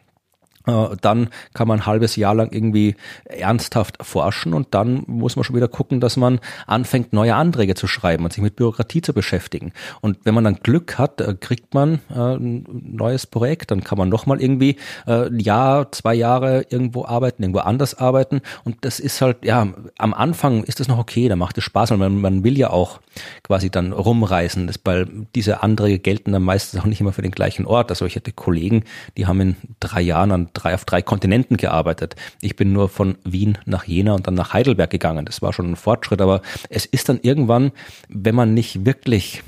dann 1.01 1.29
kann 1.53 1.67
man 1.67 1.79
ein 1.79 1.85
halbes 1.85 2.15
Jahr 2.15 2.35
lang 2.35 2.51
irgendwie 2.51 2.95
ernsthaft 3.25 3.97
forschen 4.01 4.53
und 4.53 4.67
dann 4.71 5.03
muss 5.07 5.35
man 5.35 5.43
schon 5.43 5.55
wieder 5.55 5.67
gucken, 5.67 5.99
dass 5.99 6.17
man 6.17 6.39
anfängt, 6.65 7.13
neue 7.13 7.35
Anträge 7.35 7.75
zu 7.75 7.87
schreiben 7.87 8.23
und 8.23 8.33
sich 8.33 8.41
mit 8.41 8.55
Bürokratie 8.55 9.01
zu 9.01 9.13
beschäftigen. 9.13 9.73
Und 10.01 10.19
wenn 10.23 10.33
man 10.33 10.43
dann 10.43 10.59
Glück 10.63 10.97
hat, 10.97 11.21
äh, 11.21 11.35
kriegt 11.39 11.73
man 11.73 11.99
äh, 12.09 12.35
ein 12.35 12.65
neues 12.69 13.27
Projekt, 13.27 13.71
dann 13.71 13.83
kann 13.83 13.97
man 13.97 14.09
nochmal 14.09 14.41
irgendwie 14.41 14.77
ein 15.05 15.39
Jahr, 15.39 15.91
zwei 15.91 16.13
Jahre 16.13 16.65
irgendwo 16.69 17.05
arbeiten, 17.05 17.43
irgendwo 17.43 17.59
anders 17.59 17.95
arbeiten. 17.95 18.41
Und 18.63 18.77
das 18.81 18.99
ist 18.99 19.21
halt, 19.21 19.45
ja, 19.45 19.67
am 19.97 20.13
Anfang 20.13 20.63
ist 20.63 20.79
das 20.79 20.87
noch 20.87 20.97
okay, 20.97 21.29
da 21.29 21.35
macht 21.35 21.57
es 21.57 21.63
Spaß 21.63 21.91
man, 21.91 22.21
man 22.21 22.43
will 22.43 22.57
ja 22.57 22.69
auch 22.69 22.99
quasi 23.43 23.69
dann 23.69 23.93
rumreisen, 23.93 24.67
das, 24.67 24.79
weil 24.83 25.07
diese 25.35 25.63
Anträge 25.63 25.99
gelten 25.99 26.31
dann 26.31 26.43
meistens 26.43 26.79
auch 26.79 26.85
nicht 26.85 27.01
immer 27.01 27.13
für 27.13 27.21
den 27.21 27.31
gleichen 27.31 27.65
Ort. 27.65 27.89
Also 27.89 28.05
ich 28.05 28.15
hatte 28.15 28.31
Kollegen, 28.31 28.83
die 29.17 29.25
haben 29.25 29.39
in 29.41 29.55
drei 29.79 30.01
Jahren 30.01 30.31
an 30.31 30.49
drei, 30.57 30.73
auf 30.73 30.85
drei 30.85 31.01
Kontinenten 31.01 31.57
gearbeitet. 31.57 32.15
Ich 32.41 32.55
bin 32.55 32.73
nur 32.73 32.89
von 32.89 33.17
Wien 33.23 33.57
nach 33.65 33.85
Jena 33.85 34.13
und 34.13 34.27
dann 34.27 34.33
nach 34.33 34.53
Heidelberg 34.53 34.89
gegangen. 34.89 35.25
Das 35.25 35.41
war 35.41 35.53
schon 35.53 35.71
ein 35.71 35.75
Fortschritt, 35.75 36.21
aber 36.21 36.41
es 36.69 36.85
ist 36.85 37.09
dann 37.09 37.19
irgendwann, 37.21 37.71
wenn 38.09 38.35
man 38.35 38.53
nicht 38.53 38.85
wirklich 38.85 39.43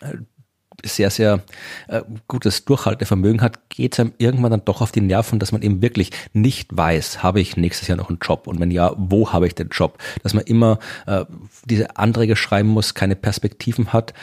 äh, 0.00 0.16
sehr, 0.84 1.10
sehr 1.10 1.42
äh, 1.88 2.02
gutes 2.28 2.64
Durchhaltevermögen 2.64 3.40
hat, 3.40 3.68
geht 3.68 3.94
es 3.94 4.00
einem 4.00 4.12
irgendwann 4.18 4.50
dann 4.50 4.64
doch 4.64 4.80
auf 4.80 4.92
die 4.92 5.00
Nerven, 5.00 5.38
dass 5.38 5.52
man 5.52 5.62
eben 5.62 5.82
wirklich 5.82 6.10
nicht 6.32 6.76
weiß, 6.76 7.22
habe 7.22 7.40
ich 7.40 7.56
nächstes 7.56 7.88
Jahr 7.88 7.98
noch 7.98 8.08
einen 8.08 8.18
Job 8.20 8.46
und 8.46 8.60
wenn 8.60 8.70
ja, 8.70 8.92
wo 8.96 9.32
habe 9.32 9.46
ich 9.46 9.54
den 9.54 9.68
Job? 9.68 9.98
Dass 10.22 10.34
man 10.34 10.44
immer 10.44 10.78
äh, 11.06 11.24
diese 11.64 11.96
Anträge 11.96 12.36
schreiben 12.36 12.68
muss, 12.68 12.94
keine 12.94 13.16
Perspektiven 13.16 13.92
hat. 13.92 14.14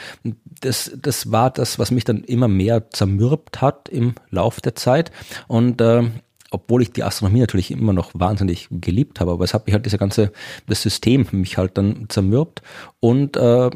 Das, 0.62 0.92
das 1.02 1.32
war 1.32 1.50
das, 1.50 1.80
was 1.80 1.92
mich 1.92 2.04
dann 2.04 2.24
immer 2.24 2.48
mehr 2.48 2.90
zermürbt 2.92 3.62
hat 3.62 3.90
im 3.90 4.16
Lauf 4.30 4.62
der 4.62 4.76
Zeit 4.76 5.12
und 5.48 5.82
äh, 5.82 6.04
obwohl 6.52 6.82
ich 6.82 6.92
die 6.92 7.04
Astronomie 7.04 7.42
natürlich 7.42 7.72
immer 7.72 7.94
noch 7.94 8.12
wahnsinnig 8.14 8.68
geliebt 8.72 9.20
habe, 9.20 9.32
aber 9.32 9.44
es 9.44 9.54
hat 9.54 9.68
mich 9.68 9.74
halt 9.74 9.86
dieser 9.86 9.98
ganze, 9.98 10.32
das 10.68 10.82
System 10.82 11.28
mich 11.32 11.58
halt 11.58 11.78
dann 11.78 12.08
zermürbt 12.10 12.62
und 13.00 13.38
äh, 13.38 13.70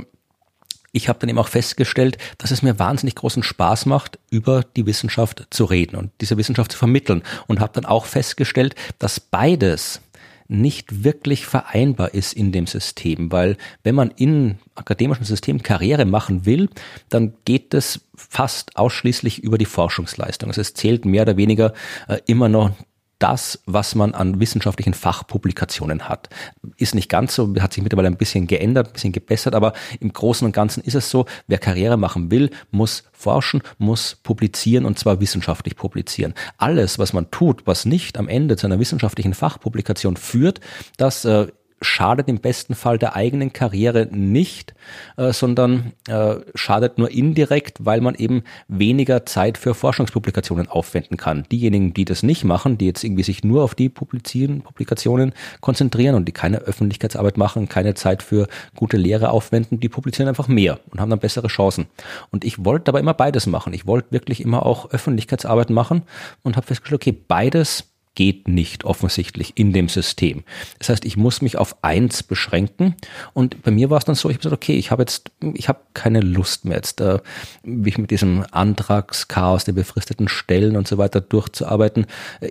ich 0.93 1.10
habe 1.10 1.19
dann 1.19 1.29
eben 1.29 1.39
auch 1.39 1.49
festgestellt, 1.49 2.17
dass 2.38 2.51
es 2.51 2.62
mir 2.62 2.79
wahnsinnig 2.79 3.15
großen 3.15 3.43
Spaß 3.43 3.88
macht, 3.88 4.19
über 4.29 4.63
die 4.77 4.86
Wissenschaft 4.86 5.47
zu 5.49 5.65
reden 5.65 5.97
und 5.97 6.12
diese 6.21 6.38
Wissenschaft 6.38 6.71
zu 6.71 6.77
vermitteln 6.77 7.23
und 7.47 7.60
habe 7.60 7.73
dann 7.73 7.86
auch 7.86 8.06
festgestellt, 8.06 8.75
dass 8.99 9.19
beides 9.19 10.01
nicht 10.47 11.03
wirklich 11.03 11.47
vereinbar 11.47 12.13
ist 12.13 12.34
in 12.34 12.51
dem 12.51 12.67
System, 12.67 13.32
weil 13.32 13.58
wenn 13.84 13.95
man 13.95 14.12
in 14.12 14.60
akademischen 14.75 15.25
System 15.25 15.63
Karriere 15.63 16.06
machen 16.06 16.45
will, 16.45 16.69
dann 17.10 17.34
geht 17.45 17.73
es 17.73 18.01
fast 18.15 18.77
ausschließlich 18.77 19.41
über 19.41 19.58
die 19.58 19.65
Forschungsleistung. 19.65 20.49
Also 20.49 20.62
es 20.62 20.75
zählt 20.75 21.06
mehr 21.06 21.23
oder 21.23 21.38
weniger 21.38 21.73
äh, 22.08 22.19
immer 22.27 22.49
noch 22.49 22.71
das, 23.19 23.60
was 23.65 23.95
man 23.95 24.13
an 24.13 24.39
wissenschaftlichen 24.39 24.93
Fachpublikationen 24.93 26.10
hat. 26.10 26.30
Ist 26.78 26.95
nicht 26.95 27.10
ganz 27.10 27.36
so, 27.36 27.54
hat 27.60 27.73
sich 27.73 27.84
mittlerweile 27.84 28.10
ein 28.10 28.17
bisschen 28.17 28.47
geändert, 28.47 28.88
ein 28.88 28.93
bisschen 28.93 29.13
gebessert, 29.13 29.56
aber 29.56 29.73
im 29.99 30.12
Großen 30.12 30.45
und 30.45 30.52
Ganzen 30.52 30.84
ist 30.84 30.95
es 30.95 31.10
so, 31.10 31.26
wer 31.47 31.58
Karriere 31.58 31.97
machen 31.97 32.32
will, 32.32 32.49
muss 32.71 33.04
forschen, 33.12 33.62
muss 33.78 34.17
publizieren 34.23 34.86
und 34.86 34.99
zwar 34.99 35.21
wissenschaftlich 35.21 35.76
publizieren. 35.76 36.34
Alles, 36.58 36.99
was 36.99 37.13
man 37.13 37.32
tut, 37.32 37.65
was 37.65 37.86
nicht 37.86 38.17
am 38.17 38.28
Ende 38.28 38.58
zu 38.58 38.67
einer 38.67 38.80
wissenschaftlichen 38.80 39.34
Fachpublikation 39.34 40.17
führt, 40.17 40.60
das 40.97 41.23
äh, 41.26 41.47
schadet 41.84 42.28
im 42.28 42.39
besten 42.39 42.76
Fall 42.76 42.98
der 42.98 43.15
eigenen 43.15 43.54
Karriere 43.54 44.08
nicht, 44.12 44.74
äh, 45.17 45.34
sondern 45.34 45.93
äh, 46.08 46.36
schadet 46.56 46.98
nur 46.98 47.12
indirekt, 47.12 47.86
weil 47.86 48.02
man 48.02 48.15
eben 48.15 48.43
weniger 48.67 49.26
Zeit 49.26 49.58
für 49.58 49.74
Forschungspublikationen 49.74 50.67
aufwenden 50.67 51.17
kann. 51.17 51.46
Diejenigen, 51.52 51.93
die 51.93 52.06
das 52.06 52.24
nicht 52.24 52.43
machen, 52.43 52.78
die 52.78 52.88
jetzt 52.88 53.04
irgendwie 53.04 53.24
sich 53.24 53.43
nur 53.43 53.63
auf 53.63 53.76
die 53.76 53.89
Publizieren, 53.89 54.62
Publikationen 54.62 55.34
konzentrieren 55.62 56.15
und 56.15 56.26
die 56.28 56.32
keine 56.32 56.60
Öffentlichkeitsarbeit 56.60 57.38
machen, 57.38 57.69
keine 57.69 57.93
Zeit 57.93 58.24
für 58.24 58.48
gute 58.76 58.98
Lehre 58.98 59.30
aufwenden, 59.30 59.80
die 59.80 59.89
publizieren 59.89 60.28
einfach 60.28 60.48
mehr 60.48 60.80
und 60.91 61.00
haben 61.00 61.10
dann 61.10 61.19
bessere 61.19 61.48
Chancen. 61.48 61.88
Und 62.32 62.43
ich 62.43 62.63
wollte 62.65 62.89
aber 62.89 63.00
immer 63.00 63.13
beides 63.13 63.48
machen. 63.48 63.74
Ich 63.74 63.88
wollte 63.88 64.12
wirklich 64.12 64.41
immer 64.41 64.65
auch 64.65 64.91
Öffentlichkeitsarbeit 64.91 65.69
machen 65.69 66.04
und 66.43 66.56
habe 66.56 66.65
festgestellt, 66.65 67.02
okay, 67.02 67.12
beides 67.28 67.92
geht 68.15 68.47
nicht 68.47 68.84
offensichtlich 68.84 69.54
in 69.56 69.73
dem 69.73 69.89
System. 69.89 70.43
Das 70.80 70.89
heißt, 70.89 71.06
ich 71.06 71.17
muss 71.17 71.41
mich 71.41 71.58
auf 71.58 71.84
eins 71.84 72.23
beschränken 72.23 72.95
und 73.34 73.62
bei 73.63 73.71
mir 73.71 73.89
war 73.89 73.97
es 73.97 74.06
dann 74.06 74.15
so, 74.15 74.30
ich 74.30 74.36
habe 74.36 74.43
gesagt, 74.43 74.63
okay, 74.63 74.76
ich 74.76 74.91
habe 74.91 75.04
jetzt, 75.04 75.32
ich 75.54 75.67
habe 75.67 75.80
keine 75.93 76.19
Lust 76.21 76.65
mehr 76.65 76.78
jetzt, 76.78 77.02
äh, 77.02 77.19
mich 77.63 77.97
mit 77.97 78.12
diesem 78.12 78.45
Antragschaos 78.52 79.65
der 79.65 79.73
befristeten 79.73 80.28
Stellen 80.28 80.76
und 80.76 80.88
so 80.88 80.97
weiter 80.97 81.21
durchzuarbeiten. 81.21 82.06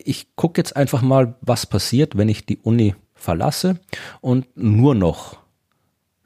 Ich 0.05 0.35
gucke 0.37 0.61
jetzt 0.61 0.77
einfach 0.77 1.03
mal, 1.03 1.35
was 1.41 1.67
passiert, 1.67 2.17
wenn 2.17 2.29
ich 2.29 2.47
die 2.47 2.59
Uni 2.59 2.95
verlasse 3.15 3.79
und 4.21 4.47
nur 4.57 4.95
noch 4.95 5.43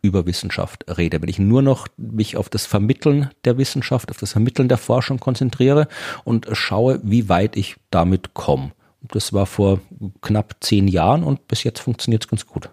über 0.03 0.25
Wissenschaft 0.25 0.85
rede, 0.97 1.21
wenn 1.21 1.29
ich 1.29 1.39
nur 1.39 1.63
noch 1.63 1.89
mich 1.97 2.37
auf 2.37 2.49
das 2.49 2.65
Vermitteln 2.65 3.31
der 3.45 3.59
Wissenschaft, 3.59 4.11
auf 4.11 4.19
das 4.19 4.33
Vermitteln 4.33 4.69
der 4.69 4.79
Forschung 4.79 5.19
konzentriere 5.19 5.89
und 6.25 6.47
schaue, 6.53 7.01
wie 7.03 7.29
weit 7.29 7.57
ich 7.57 7.77
damit 7.91 8.33
komme. 8.33 8.73
Das 9.13 9.33
war 9.33 9.47
vor 9.47 9.81
knapp 10.23 10.57
zehn 10.61 10.89
Jahren 10.89 11.23
und 11.23 11.49
bis 11.49 11.65
jetzt 11.65 11.81
funktioniert 11.81 12.25
es 12.25 12.29
ganz 12.29 12.47
gut. 12.47 12.71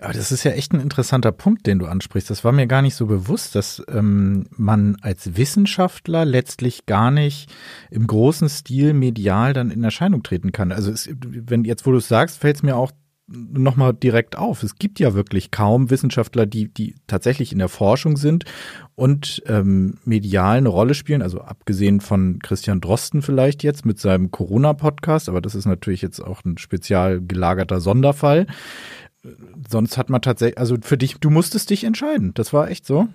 Aber 0.00 0.12
das 0.12 0.32
ist 0.32 0.44
ja 0.44 0.50
echt 0.50 0.72
ein 0.72 0.80
interessanter 0.80 1.32
Punkt, 1.32 1.66
den 1.66 1.78
du 1.78 1.86
ansprichst. 1.86 2.28
Das 2.28 2.44
war 2.44 2.52
mir 2.52 2.66
gar 2.66 2.82
nicht 2.82 2.94
so 2.94 3.06
bewusst, 3.06 3.54
dass 3.54 3.82
ähm, 3.88 4.46
man 4.50 4.96
als 5.00 5.36
Wissenschaftler 5.36 6.24
letztlich 6.24 6.86
gar 6.86 7.10
nicht 7.10 7.50
im 7.90 8.06
großen 8.06 8.48
Stil 8.48 8.92
medial 8.92 9.52
dann 9.52 9.70
in 9.70 9.84
Erscheinung 9.84 10.22
treten 10.22 10.52
kann. 10.52 10.72
Also 10.72 10.90
es, 10.90 11.08
wenn 11.22 11.64
jetzt, 11.64 11.86
wo 11.86 11.92
du 11.92 11.98
es 11.98 12.08
sagst, 12.08 12.38
fällt 12.38 12.56
es 12.56 12.62
mir 12.62 12.76
auch 12.76 12.90
nochmal 13.26 13.94
direkt 13.94 14.36
auf. 14.36 14.62
Es 14.62 14.76
gibt 14.76 15.00
ja 15.00 15.14
wirklich 15.14 15.50
kaum 15.50 15.90
Wissenschaftler, 15.90 16.46
die, 16.46 16.68
die 16.68 16.94
tatsächlich 17.06 17.52
in 17.52 17.58
der 17.58 17.68
Forschung 17.68 18.16
sind 18.16 18.44
und 18.94 19.42
ähm, 19.46 19.98
medial 20.04 20.58
eine 20.58 20.68
Rolle 20.68 20.94
spielen. 20.94 21.22
Also 21.22 21.40
abgesehen 21.40 22.00
von 22.00 22.38
Christian 22.42 22.80
Drosten 22.80 23.22
vielleicht 23.22 23.62
jetzt 23.62 23.86
mit 23.86 23.98
seinem 23.98 24.30
Corona-Podcast, 24.30 25.28
aber 25.28 25.40
das 25.40 25.54
ist 25.54 25.66
natürlich 25.66 26.02
jetzt 26.02 26.20
auch 26.20 26.44
ein 26.44 26.58
spezial 26.58 27.20
gelagerter 27.20 27.80
Sonderfall. 27.80 28.46
Sonst 29.68 29.96
hat 29.96 30.10
man 30.10 30.20
tatsächlich, 30.20 30.58
also 30.58 30.76
für 30.82 30.98
dich, 30.98 31.16
du 31.18 31.30
musstest 31.30 31.70
dich 31.70 31.84
entscheiden. 31.84 32.32
Das 32.34 32.52
war 32.52 32.70
echt 32.70 32.84
so. 32.84 33.08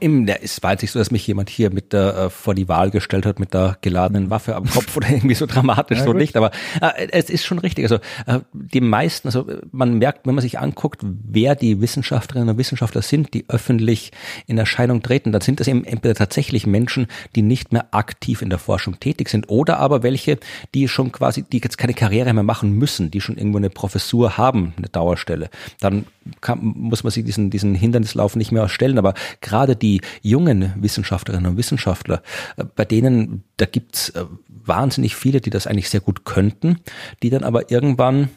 Im, 0.00 0.26
der 0.26 0.42
ist 0.42 0.60
weiß 0.60 0.82
nicht 0.82 0.90
so, 0.90 0.98
dass 0.98 1.12
mich 1.12 1.24
jemand 1.26 1.48
hier 1.48 1.70
mit 1.70 1.92
der 1.92 2.16
äh, 2.16 2.30
vor 2.30 2.54
die 2.54 2.68
Wahl 2.68 2.90
gestellt 2.90 3.24
hat 3.24 3.38
mit 3.38 3.54
der 3.54 3.78
geladenen 3.80 4.28
Waffe 4.28 4.56
am 4.56 4.68
Kopf 4.68 4.96
oder 4.96 5.08
irgendwie 5.10 5.36
so 5.36 5.46
dramatisch 5.46 5.98
ja, 5.98 6.04
so 6.04 6.10
gut. 6.10 6.20
nicht, 6.20 6.36
aber 6.36 6.50
äh, 6.80 7.08
es 7.12 7.30
ist 7.30 7.44
schon 7.44 7.60
richtig. 7.60 7.84
Also 7.84 7.96
äh, 8.26 8.40
die 8.52 8.80
meisten, 8.80 9.28
also 9.28 9.46
man 9.70 9.98
merkt, 9.98 10.26
wenn 10.26 10.34
man 10.34 10.42
sich 10.42 10.58
anguckt, 10.58 11.00
wer 11.04 11.54
die 11.54 11.80
Wissenschaftlerinnen 11.80 12.50
und 12.50 12.58
Wissenschaftler 12.58 13.02
sind, 13.02 13.34
die 13.34 13.44
öffentlich 13.48 14.10
in 14.46 14.58
Erscheinung 14.58 15.02
treten, 15.02 15.30
dann 15.30 15.42
sind 15.42 15.60
das 15.60 15.68
eben 15.68 15.84
entweder 15.84 16.14
tatsächlich 16.16 16.66
Menschen, 16.66 17.06
die 17.36 17.42
nicht 17.42 17.72
mehr 17.72 17.86
aktiv 17.92 18.42
in 18.42 18.50
der 18.50 18.58
Forschung 18.58 18.98
tätig 18.98 19.28
sind 19.28 19.48
oder 19.48 19.78
aber 19.78 20.02
welche, 20.02 20.38
die 20.74 20.88
schon 20.88 21.12
quasi, 21.12 21.44
die 21.44 21.58
jetzt 21.58 21.78
keine 21.78 21.94
Karriere 21.94 22.32
mehr 22.34 22.42
machen 22.42 22.72
müssen, 22.72 23.12
die 23.12 23.20
schon 23.20 23.36
irgendwo 23.36 23.58
eine 23.58 23.70
Professur 23.70 24.36
haben, 24.36 24.74
eine 24.76 24.88
Dauerstelle. 24.88 25.50
Dann 25.78 26.06
kann, 26.40 26.60
muss 26.62 27.04
man 27.04 27.10
sich 27.10 27.24
diesen 27.24 27.50
diesen 27.50 27.74
Hindernislauf 27.74 28.36
nicht 28.36 28.52
mehr 28.52 28.68
stellen, 28.68 28.98
aber 28.98 29.14
gerade 29.40 29.76
die 29.76 30.00
jungen 30.22 30.72
Wissenschaftlerinnen 30.76 31.52
und 31.52 31.56
Wissenschaftler, 31.56 32.22
äh, 32.56 32.64
bei 32.64 32.84
denen, 32.84 33.44
da 33.56 33.66
gibt's 33.66 34.10
äh, 34.10 34.24
wahnsinnig 34.48 35.16
viele, 35.16 35.40
die 35.40 35.50
das 35.50 35.66
eigentlich 35.66 35.90
sehr 35.90 36.00
gut 36.00 36.24
könnten, 36.24 36.80
die 37.22 37.30
dann 37.30 37.44
aber 37.44 37.70
irgendwann 37.70 38.30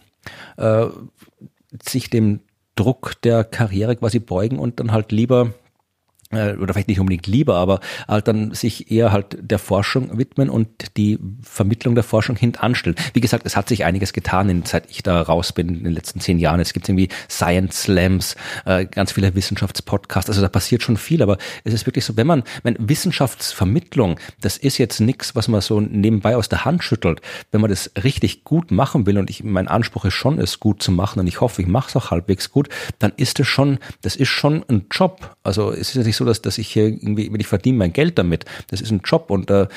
äh, 0.57 0.87
sich 1.81 2.09
dem 2.09 2.41
Druck 2.75 3.21
der 3.23 3.43
Karriere 3.43 3.95
quasi 3.95 4.19
beugen 4.19 4.59
und 4.59 4.79
dann 4.79 4.91
halt 4.91 5.11
lieber 5.11 5.53
oder 6.31 6.73
vielleicht 6.73 6.89
nicht 6.89 6.99
unbedingt 6.99 7.27
lieber, 7.27 7.55
aber 7.55 7.79
halt 8.07 8.27
dann 8.27 8.53
sich 8.53 8.91
eher 8.91 9.11
halt 9.11 9.37
der 9.39 9.59
Forschung 9.59 10.17
widmen 10.17 10.49
und 10.49 10.97
die 10.97 11.19
Vermittlung 11.41 11.95
der 11.95 12.03
Forschung 12.03 12.35
hintanstellen. 12.35 12.97
Wie 13.13 13.21
gesagt, 13.21 13.45
es 13.45 13.55
hat 13.55 13.69
sich 13.69 13.85
einiges 13.85 14.11
getan, 14.13 14.63
seit 14.65 14.89
ich 14.89 15.03
da 15.03 15.21
raus 15.21 15.53
bin 15.53 15.69
in 15.69 15.83
den 15.85 15.93
letzten 15.93 16.19
zehn 16.19 16.37
Jahren. 16.37 16.59
Es 16.59 16.73
gibt 16.73 16.89
irgendwie 16.89 17.09
Science 17.29 17.83
Slams, 17.83 18.35
äh, 18.65 18.85
ganz 18.85 19.13
viele 19.13 19.35
Wissenschaftspodcasts, 19.35 20.29
also 20.29 20.41
da 20.41 20.49
passiert 20.49 20.83
schon 20.83 20.97
viel, 20.97 21.21
aber 21.21 21.37
es 21.63 21.73
ist 21.73 21.85
wirklich 21.85 22.03
so, 22.03 22.17
wenn 22.17 22.27
man, 22.27 22.43
wenn 22.63 22.75
Wissenschaftsvermittlung, 22.77 24.19
das 24.41 24.57
ist 24.57 24.77
jetzt 24.77 24.99
nichts, 24.99 25.35
was 25.35 25.47
man 25.47 25.61
so 25.61 25.79
nebenbei 25.79 26.35
aus 26.35 26.49
der 26.49 26.65
Hand 26.65 26.83
schüttelt. 26.83 27.21
Wenn 27.51 27.61
man 27.61 27.69
das 27.69 27.91
richtig 28.03 28.43
gut 28.43 28.71
machen 28.71 29.05
will 29.05 29.17
und 29.17 29.29
ich, 29.29 29.43
mein 29.43 29.67
Anspruch 29.67 30.05
ist 30.05 30.13
schon, 30.13 30.39
es 30.39 30.59
gut 30.59 30.83
zu 30.83 30.91
machen 30.91 31.19
und 31.19 31.27
ich 31.27 31.39
hoffe, 31.39 31.61
ich 31.61 31.67
mache 31.67 31.89
es 31.89 31.95
auch 31.95 32.11
halbwegs 32.11 32.51
gut, 32.51 32.69
dann 32.99 33.13
ist 33.15 33.39
es 33.39 33.47
schon, 33.47 33.79
das 34.01 34.15
ist 34.15 34.29
schon 34.29 34.65
ein 34.67 34.87
Job. 34.91 35.37
Also 35.43 35.71
es 35.71 35.89
ist 35.89 35.95
ja 35.95 36.03
nicht 36.17 36.25
so, 36.25 36.25
dass, 36.25 36.41
dass 36.41 36.57
ich 36.57 36.67
hier 36.67 36.87
irgendwie, 36.87 37.31
ich 37.37 37.47
verdiene 37.47 37.77
mein 37.77 37.93
Geld 37.93 38.17
damit. 38.17 38.45
Das 38.69 38.81
ist 38.81 38.91
ein 38.91 39.01
Job 39.03 39.29
und 39.29 39.49
äh, 39.51 39.67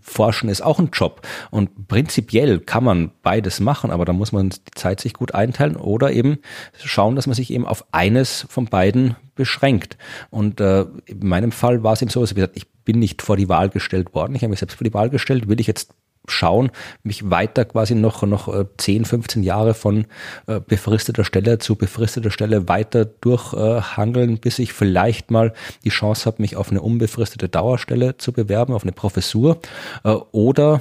Forschen 0.00 0.48
ist 0.48 0.62
auch 0.62 0.78
ein 0.78 0.90
Job. 0.92 1.26
Und 1.50 1.88
prinzipiell 1.88 2.60
kann 2.60 2.84
man 2.84 3.10
beides 3.22 3.60
machen, 3.60 3.90
aber 3.90 4.04
da 4.04 4.12
muss 4.12 4.32
man 4.32 4.50
die 4.50 4.58
Zeit 4.74 5.00
sich 5.00 5.14
gut 5.14 5.34
einteilen 5.34 5.76
oder 5.76 6.12
eben 6.12 6.38
schauen, 6.82 7.16
dass 7.16 7.26
man 7.26 7.34
sich 7.34 7.52
eben 7.52 7.66
auf 7.66 7.84
eines 7.92 8.46
von 8.48 8.66
beiden 8.66 9.16
beschränkt. 9.34 9.96
Und 10.30 10.60
äh, 10.60 10.86
in 11.06 11.26
meinem 11.26 11.52
Fall 11.52 11.82
war 11.82 11.92
es 11.92 12.02
eben 12.02 12.10
so, 12.10 12.20
dass 12.20 12.30
ich 12.30 12.36
gesagt, 12.36 12.56
ich 12.56 12.68
bin 12.84 12.98
nicht 12.98 13.22
vor 13.22 13.36
die 13.36 13.48
Wahl 13.48 13.68
gestellt 13.68 14.14
worden. 14.14 14.34
Ich 14.34 14.42
habe 14.42 14.50
mich 14.50 14.60
selbst 14.60 14.76
vor 14.76 14.84
die 14.84 14.94
Wahl 14.94 15.10
gestellt. 15.10 15.48
Will 15.48 15.60
ich 15.60 15.66
jetzt 15.66 15.94
schauen, 16.26 16.70
mich 17.02 17.30
weiter 17.30 17.64
quasi 17.64 17.94
noch, 17.94 18.22
noch 18.22 18.52
10, 18.78 19.02
äh, 19.02 19.04
15 19.04 19.42
Jahre 19.42 19.74
von 19.74 20.06
äh, 20.46 20.60
befristeter 20.60 21.24
Stelle 21.24 21.58
zu 21.58 21.76
befristeter 21.76 22.30
Stelle 22.30 22.68
weiter 22.68 23.04
durchhangeln, 23.04 24.38
bis 24.38 24.58
ich 24.58 24.72
vielleicht 24.72 25.30
mal 25.30 25.52
die 25.84 25.90
Chance 25.90 26.26
habe, 26.26 26.42
mich 26.42 26.56
auf 26.56 26.70
eine 26.70 26.80
unbefristete 26.80 27.48
Dauerstelle 27.48 28.16
zu 28.16 28.32
bewerben, 28.32 28.74
auf 28.74 28.82
eine 28.82 28.92
Professur. 28.92 29.60
Äh, 30.04 30.10
oder 30.32 30.80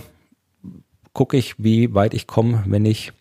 gucke 1.13 1.37
ich, 1.37 1.55
wie 1.57 1.93
weit 1.93 2.13
ich 2.13 2.27
komme, 2.27 2.63
wenn 2.67 2.85
ich 2.85 3.13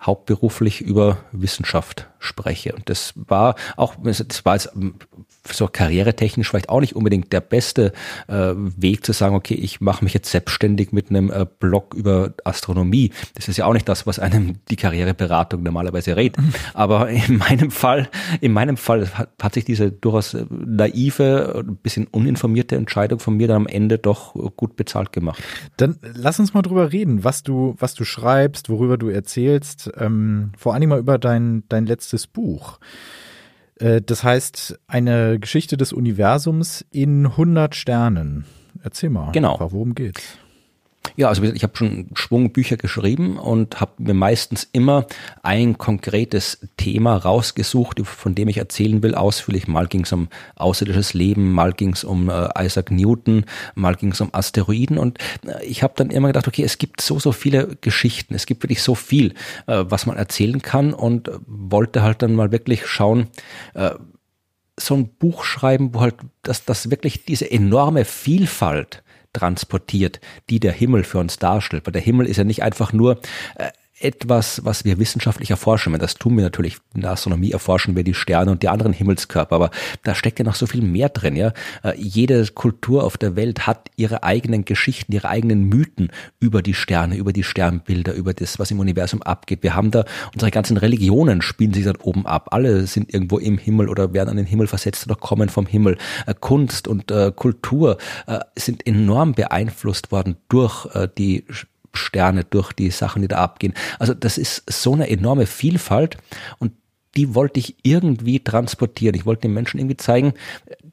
hauptberuflich 0.00 0.80
über 0.80 1.18
Wissenschaft 1.32 2.08
spreche. 2.18 2.72
Und 2.72 2.88
das 2.88 3.14
war 3.16 3.56
auch, 3.76 3.96
das 4.02 4.44
war 4.44 4.54
jetzt 4.54 4.70
so 5.52 5.68
karrieretechnisch 5.68 6.48
vielleicht 6.48 6.68
auch 6.68 6.80
nicht 6.80 6.96
unbedingt 6.96 7.32
der 7.32 7.40
beste 7.40 7.92
äh, 8.28 8.52
Weg 8.54 9.04
zu 9.04 9.12
sagen, 9.12 9.34
okay, 9.34 9.54
ich 9.54 9.80
mache 9.80 10.04
mich 10.04 10.14
jetzt 10.14 10.30
selbstständig 10.30 10.92
mit 10.92 11.10
einem 11.10 11.30
äh, 11.30 11.46
Blog 11.58 11.94
über 11.94 12.32
Astronomie. 12.44 13.12
Das 13.34 13.48
ist 13.48 13.56
ja 13.56 13.66
auch 13.66 13.72
nicht 13.72 13.88
das, 13.88 14.06
was 14.06 14.18
einem 14.18 14.56
die 14.70 14.76
Karriereberatung 14.76 15.62
normalerweise 15.62 16.16
rät. 16.16 16.36
Aber 16.74 17.08
in 17.08 17.38
meinem 17.38 17.70
Fall, 17.70 18.08
in 18.40 18.52
meinem 18.52 18.76
Fall 18.76 19.08
hat, 19.14 19.30
hat 19.40 19.54
sich 19.54 19.64
diese 19.64 19.90
durchaus 19.90 20.34
äh, 20.34 20.44
naive, 20.50 21.64
ein 21.66 21.76
bisschen 21.76 22.06
uninformierte 22.06 22.76
Entscheidung 22.76 23.18
von 23.18 23.36
mir 23.36 23.48
dann 23.48 23.58
am 23.58 23.66
Ende 23.66 23.98
doch 23.98 24.34
gut 24.56 24.76
bezahlt 24.76 25.12
gemacht. 25.12 25.42
Dann 25.76 25.98
lass 26.02 26.38
uns 26.38 26.54
mal 26.54 26.62
drüber 26.62 26.92
reden, 26.92 27.24
was 27.24 27.42
du, 27.42 27.74
was 27.78 27.94
du 27.94 28.04
schreibst, 28.04 28.68
worüber 28.68 28.96
du 28.96 29.08
erzählst. 29.08 29.90
Ähm, 29.98 30.52
vor 30.56 30.74
allem 30.74 30.88
mal 30.88 30.98
über 30.98 31.18
dein, 31.18 31.64
dein 31.68 31.86
letztes 31.86 32.26
Buch. 32.26 32.78
Äh, 33.80 34.00
das 34.00 34.24
heißt, 34.24 34.78
eine 34.86 35.38
Geschichte 35.38 35.76
des 35.76 35.92
Universums 35.92 36.84
in 36.90 37.26
100 37.26 37.74
Sternen. 37.74 38.44
Erzähl 38.82 39.10
mal, 39.10 39.32
genau. 39.32 39.56
worum 39.58 39.94
geht's? 39.94 40.38
Ja, 41.16 41.28
also 41.28 41.42
ich 41.42 41.62
habe 41.62 41.76
schon 41.76 42.08
Schwung 42.14 42.52
Bücher 42.52 42.76
geschrieben 42.76 43.38
und 43.38 43.80
habe 43.80 43.92
mir 43.98 44.14
meistens 44.14 44.68
immer 44.72 45.06
ein 45.42 45.78
konkretes 45.78 46.68
Thema 46.76 47.16
rausgesucht, 47.16 48.00
von 48.04 48.34
dem 48.34 48.48
ich 48.48 48.58
erzählen 48.58 49.02
will, 49.02 49.14
ausführlich. 49.14 49.68
Mal 49.68 49.86
ging 49.86 50.02
es 50.02 50.12
um 50.12 50.28
außerirdisches 50.56 51.14
Leben, 51.14 51.52
mal 51.52 51.72
ging 51.72 51.92
es 51.92 52.04
um 52.04 52.30
äh, 52.30 52.48
Isaac 52.64 52.90
Newton, 52.90 53.44
mal 53.74 53.94
ging 53.94 54.12
es 54.12 54.20
um 54.20 54.30
Asteroiden. 54.32 54.98
Und 54.98 55.18
äh, 55.46 55.64
ich 55.64 55.82
habe 55.82 55.94
dann 55.96 56.10
immer 56.10 56.28
gedacht, 56.28 56.48
okay, 56.48 56.62
es 56.62 56.78
gibt 56.78 57.00
so, 57.00 57.18
so 57.18 57.32
viele 57.32 57.76
Geschichten, 57.80 58.34
es 58.34 58.46
gibt 58.46 58.62
wirklich 58.62 58.82
so 58.82 58.94
viel, 58.94 59.34
äh, 59.66 59.84
was 59.88 60.06
man 60.06 60.16
erzählen 60.16 60.62
kann 60.62 60.94
und 60.94 61.30
wollte 61.46 62.02
halt 62.02 62.22
dann 62.22 62.34
mal 62.34 62.52
wirklich 62.52 62.86
schauen, 62.86 63.28
äh, 63.74 63.90
so 64.80 64.94
ein 64.94 65.08
Buch 65.08 65.44
schreiben, 65.44 65.94
wo 65.94 66.00
halt 66.00 66.16
das, 66.42 66.64
das 66.64 66.90
wirklich 66.90 67.24
diese 67.24 67.50
enorme 67.50 68.04
Vielfalt 68.04 69.02
transportiert, 69.38 70.20
die 70.50 70.60
der 70.60 70.72
Himmel 70.72 71.04
für 71.04 71.18
uns 71.18 71.38
darstellt. 71.38 71.86
Weil 71.86 71.92
der 71.92 72.02
Himmel 72.02 72.26
ist 72.26 72.36
ja 72.36 72.44
nicht 72.44 72.62
einfach 72.62 72.92
nur 72.92 73.20
äh, 73.56 73.70
etwas, 74.00 74.64
was 74.64 74.84
wir 74.84 74.98
wissenschaftlich 74.98 75.50
erforschen. 75.50 75.98
Das 75.98 76.14
tun 76.14 76.36
wir 76.36 76.44
natürlich 76.44 76.78
in 76.94 77.00
der 77.00 77.12
Astronomie, 77.12 77.52
erforschen 77.52 77.96
wir 77.96 78.04
die 78.04 78.14
Sterne 78.14 78.50
und 78.50 78.62
die 78.62 78.68
anderen 78.68 78.92
Himmelskörper, 78.92 79.56
aber 79.56 79.70
da 80.04 80.14
steckt 80.14 80.38
ja 80.38 80.44
noch 80.44 80.54
so 80.54 80.66
viel 80.66 80.82
mehr 80.82 81.08
drin. 81.08 81.36
Ja? 81.36 81.52
Äh, 81.82 81.94
jede 81.96 82.46
Kultur 82.46 83.04
auf 83.04 83.16
der 83.16 83.36
Welt 83.36 83.66
hat 83.66 83.90
ihre 83.96 84.22
eigenen 84.22 84.64
Geschichten, 84.64 85.12
ihre 85.12 85.28
eigenen 85.28 85.64
Mythen 85.64 86.10
über 86.40 86.62
die 86.62 86.74
Sterne, 86.74 87.16
über 87.16 87.32
die 87.32 87.42
Sternbilder, 87.42 88.14
über 88.14 88.34
das, 88.34 88.58
was 88.58 88.70
im 88.70 88.78
Universum 88.78 89.22
abgeht. 89.22 89.62
Wir 89.62 89.74
haben 89.74 89.90
da 89.90 90.04
unsere 90.32 90.50
ganzen 90.50 90.76
Religionen 90.76 91.42
spielen 91.42 91.74
sich 91.74 91.84
dann 91.84 91.96
oben 91.96 92.26
ab. 92.26 92.48
Alle 92.52 92.86
sind 92.86 93.12
irgendwo 93.12 93.38
im 93.38 93.58
Himmel 93.58 93.88
oder 93.88 94.12
werden 94.12 94.30
an 94.30 94.36
den 94.36 94.46
Himmel 94.46 94.66
versetzt 94.66 95.06
oder 95.06 95.16
kommen 95.16 95.48
vom 95.48 95.66
Himmel. 95.66 95.98
Äh, 96.26 96.34
Kunst 96.38 96.86
und 96.88 97.10
äh, 97.10 97.32
Kultur 97.34 97.98
sind 98.56 98.86
enorm 98.86 99.32
beeinflusst 99.32 100.12
worden 100.12 100.36
durch 100.48 100.86
die 101.16 101.44
Sterne 101.92 102.44
durch 102.44 102.72
die 102.72 102.90
Sachen, 102.90 103.22
die 103.22 103.28
da 103.28 103.38
abgehen. 103.38 103.74
Also 103.98 104.14
das 104.14 104.38
ist 104.38 104.64
so 104.70 104.92
eine 104.92 105.08
enorme 105.08 105.46
Vielfalt 105.46 106.16
und 106.58 106.72
die 107.16 107.34
wollte 107.34 107.58
ich 107.58 107.76
irgendwie 107.82 108.40
transportieren. 108.40 109.16
Ich 109.16 109.26
wollte 109.26 109.42
den 109.42 109.54
Menschen 109.54 109.78
irgendwie 109.78 109.96
zeigen, 109.96 110.34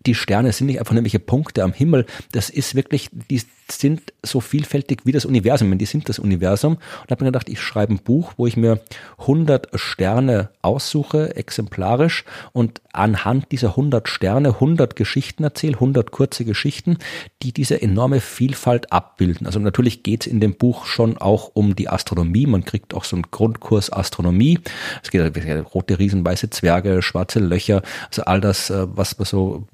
die 0.06 0.16
Sterne 0.16 0.52
sind 0.52 0.68
nicht 0.68 0.80
einfach 0.80 0.94
irgendwelche 0.94 1.20
Punkte 1.20 1.64
am 1.64 1.74
Himmel. 1.74 2.06
Das 2.32 2.50
ist 2.50 2.76
wirklich, 2.76 3.10
die, 3.12 3.42
sind 3.72 4.14
so 4.24 4.40
vielfältig 4.40 5.02
wie 5.06 5.12
das 5.12 5.26
Universum, 5.26 5.78
die 5.78 5.86
sind 5.86 6.08
das 6.10 6.20
Universum. 6.20 6.74
Und 7.02 7.12
habe 7.12 7.24
mir 7.24 7.32
gedacht, 7.32 7.50
ich 7.50 7.62
schreibe 7.62 7.94
ein 7.94 8.00
Buch, 8.00 8.34
wo 8.38 8.48
ich 8.48 8.58
mir 8.58 8.80
100 9.20 9.70
Sterne 9.76 10.50
aussuche, 10.62 11.36
exemplarisch, 11.36 12.26
und 12.54 12.82
anhand 12.94 13.52
dieser 13.52 13.70
100 13.70 14.08
Sterne 14.08 14.50
100 14.50 14.96
Geschichten 14.96 15.44
erzähle, 15.44 15.76
100 15.76 16.12
kurze 16.12 16.46
Geschichten, 16.46 16.98
die 17.42 17.52
diese 17.52 17.82
enorme 17.82 18.22
Vielfalt 18.22 18.92
abbilden. 18.92 19.46
Also 19.48 19.60
natürlich 19.60 20.04
geht 20.04 20.26
es 20.26 20.32
in 20.32 20.40
dem 20.40 20.56
Buch 20.56 20.86
schon 20.86 21.18
auch 21.18 21.52
um 21.54 21.76
die 21.76 21.90
Astronomie. 21.90 22.46
Man 22.46 22.66
kriegt 22.66 22.94
auch 22.94 23.04
so 23.04 23.16
einen 23.16 23.32
Grundkurs 23.32 23.92
Astronomie. 23.92 24.60
Es 25.04 25.12
geht 25.12 25.22
um 25.22 25.60
rote 25.62 26.00
Riesen, 26.00 26.26
weiße 26.26 26.50
Zwerge, 26.50 27.02
schwarze 27.02 27.40
Löcher, 27.40 27.82
also 28.10 28.24
all 28.24 28.42
das, 28.42 28.70
äh, 28.70 28.86
was 28.88 29.18
man 29.18 29.26
so 29.26 29.68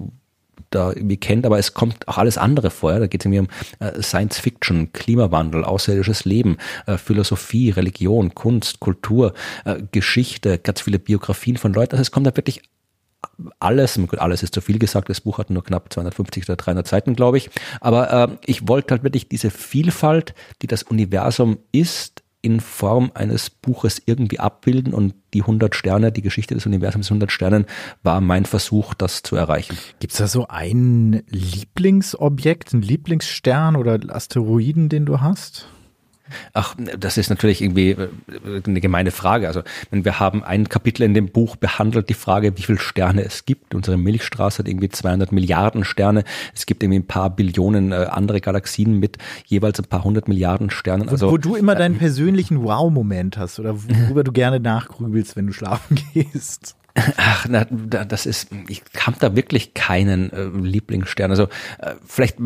da 0.74 0.90
irgendwie 0.90 1.16
kennt, 1.16 1.46
aber 1.46 1.58
es 1.58 1.74
kommt 1.74 2.08
auch 2.08 2.18
alles 2.18 2.38
andere 2.38 2.70
vor. 2.70 2.98
Da 2.98 3.06
geht 3.06 3.22
es 3.22 3.26
irgendwie 3.26 3.40
um 3.40 3.48
äh, 3.78 4.02
Science 4.02 4.38
Fiction, 4.38 4.92
Klimawandel, 4.92 5.64
außerirdisches 5.64 6.24
Leben, 6.24 6.56
äh, 6.86 6.96
Philosophie, 6.96 7.70
Religion, 7.70 8.34
Kunst, 8.34 8.80
Kultur, 8.80 9.34
äh, 9.64 9.76
Geschichte, 9.92 10.58
ganz 10.58 10.80
viele 10.80 10.98
Biografien 10.98 11.56
von 11.56 11.72
Leuten. 11.72 11.92
Also 11.92 12.02
es 12.02 12.10
kommt 12.10 12.26
da 12.26 12.36
wirklich 12.36 12.62
alles, 13.60 13.98
alles 14.18 14.42
ist 14.42 14.52
zu 14.52 14.60
viel 14.60 14.78
gesagt, 14.78 15.08
das 15.08 15.20
Buch 15.20 15.38
hat 15.38 15.48
nur 15.48 15.62
knapp 15.62 15.92
250 15.92 16.44
oder 16.44 16.56
300 16.56 16.88
Seiten, 16.88 17.14
glaube 17.14 17.38
ich. 17.38 17.50
Aber 17.80 18.36
ich 18.44 18.66
wollte 18.66 18.94
halt 18.94 19.04
wirklich 19.04 19.28
diese 19.28 19.50
Vielfalt, 19.50 20.34
die 20.60 20.66
das 20.66 20.82
Universum 20.82 21.58
ist, 21.70 22.22
in 22.42 22.58
Form 22.60 23.12
eines 23.14 23.48
Buches 23.48 24.02
irgendwie 24.04 24.40
abbilden 24.40 24.92
und 24.92 25.14
die 25.34 25.42
100 25.42 25.74
Sterne, 25.74 26.12
die 26.12 26.22
Geschichte 26.22 26.54
des 26.54 26.66
Universums 26.66 27.10
100 27.10 27.32
Sternen 27.32 27.66
war 28.02 28.20
mein 28.20 28.44
Versuch, 28.44 28.94
das 28.94 29.22
zu 29.22 29.36
erreichen. 29.36 29.76
Gibt 29.98 30.12
es 30.12 30.18
da 30.18 30.26
so 30.26 30.48
ein 30.48 31.22
Lieblingsobjekt, 31.28 32.72
einen 32.72 32.82
Lieblingsstern 32.82 33.76
oder 33.76 33.98
Asteroiden, 34.08 34.88
den 34.88 35.06
du 35.06 35.20
hast? 35.20 35.66
Ach, 36.52 36.74
das 36.98 37.18
ist 37.18 37.30
natürlich 37.30 37.62
irgendwie 37.62 37.90
äh, 37.90 38.08
eine 38.66 38.80
gemeine 38.80 39.10
Frage. 39.10 39.48
Also, 39.48 39.62
wir 39.90 40.20
haben 40.20 40.42
ein 40.42 40.68
Kapitel 40.68 41.02
in 41.02 41.14
dem 41.14 41.28
Buch 41.28 41.56
behandelt 41.56 42.08
die 42.08 42.14
Frage, 42.14 42.56
wie 42.56 42.62
viele 42.62 42.78
Sterne 42.78 43.24
es 43.24 43.44
gibt. 43.44 43.74
Unsere 43.74 43.96
Milchstraße 43.96 44.60
hat 44.60 44.68
irgendwie 44.68 44.88
200 44.88 45.32
Milliarden 45.32 45.84
Sterne. 45.84 46.24
Es 46.54 46.66
gibt 46.66 46.82
irgendwie 46.82 47.00
ein 47.00 47.06
paar 47.06 47.30
Billionen 47.30 47.92
äh, 47.92 48.06
andere 48.10 48.40
Galaxien 48.40 48.98
mit 48.98 49.18
jeweils 49.46 49.78
ein 49.78 49.86
paar 49.86 50.04
hundert 50.04 50.28
Milliarden 50.28 50.70
Sternen. 50.70 51.08
Also, 51.08 51.28
wo, 51.28 51.32
wo 51.32 51.38
du 51.38 51.54
immer 51.54 51.74
deinen 51.74 51.98
persönlichen 51.98 52.62
Wow-Moment 52.62 53.36
hast 53.36 53.58
oder 53.58 53.74
worüber 53.76 54.24
du 54.24 54.32
gerne 54.32 54.60
nachgrübelst, 54.60 55.36
wenn 55.36 55.46
du 55.46 55.52
schlafen 55.52 55.98
gehst. 56.14 56.76
Ach, 57.16 57.46
na, 57.48 57.64
das 57.64 58.26
ist, 58.26 58.48
ich 58.68 58.82
habe 58.98 59.16
da 59.18 59.34
wirklich 59.34 59.74
keinen 59.74 60.30
äh, 60.32 60.44
Lieblingsstern. 60.44 61.30
Also 61.30 61.44
äh, 61.78 61.94
vielleicht, 62.04 62.36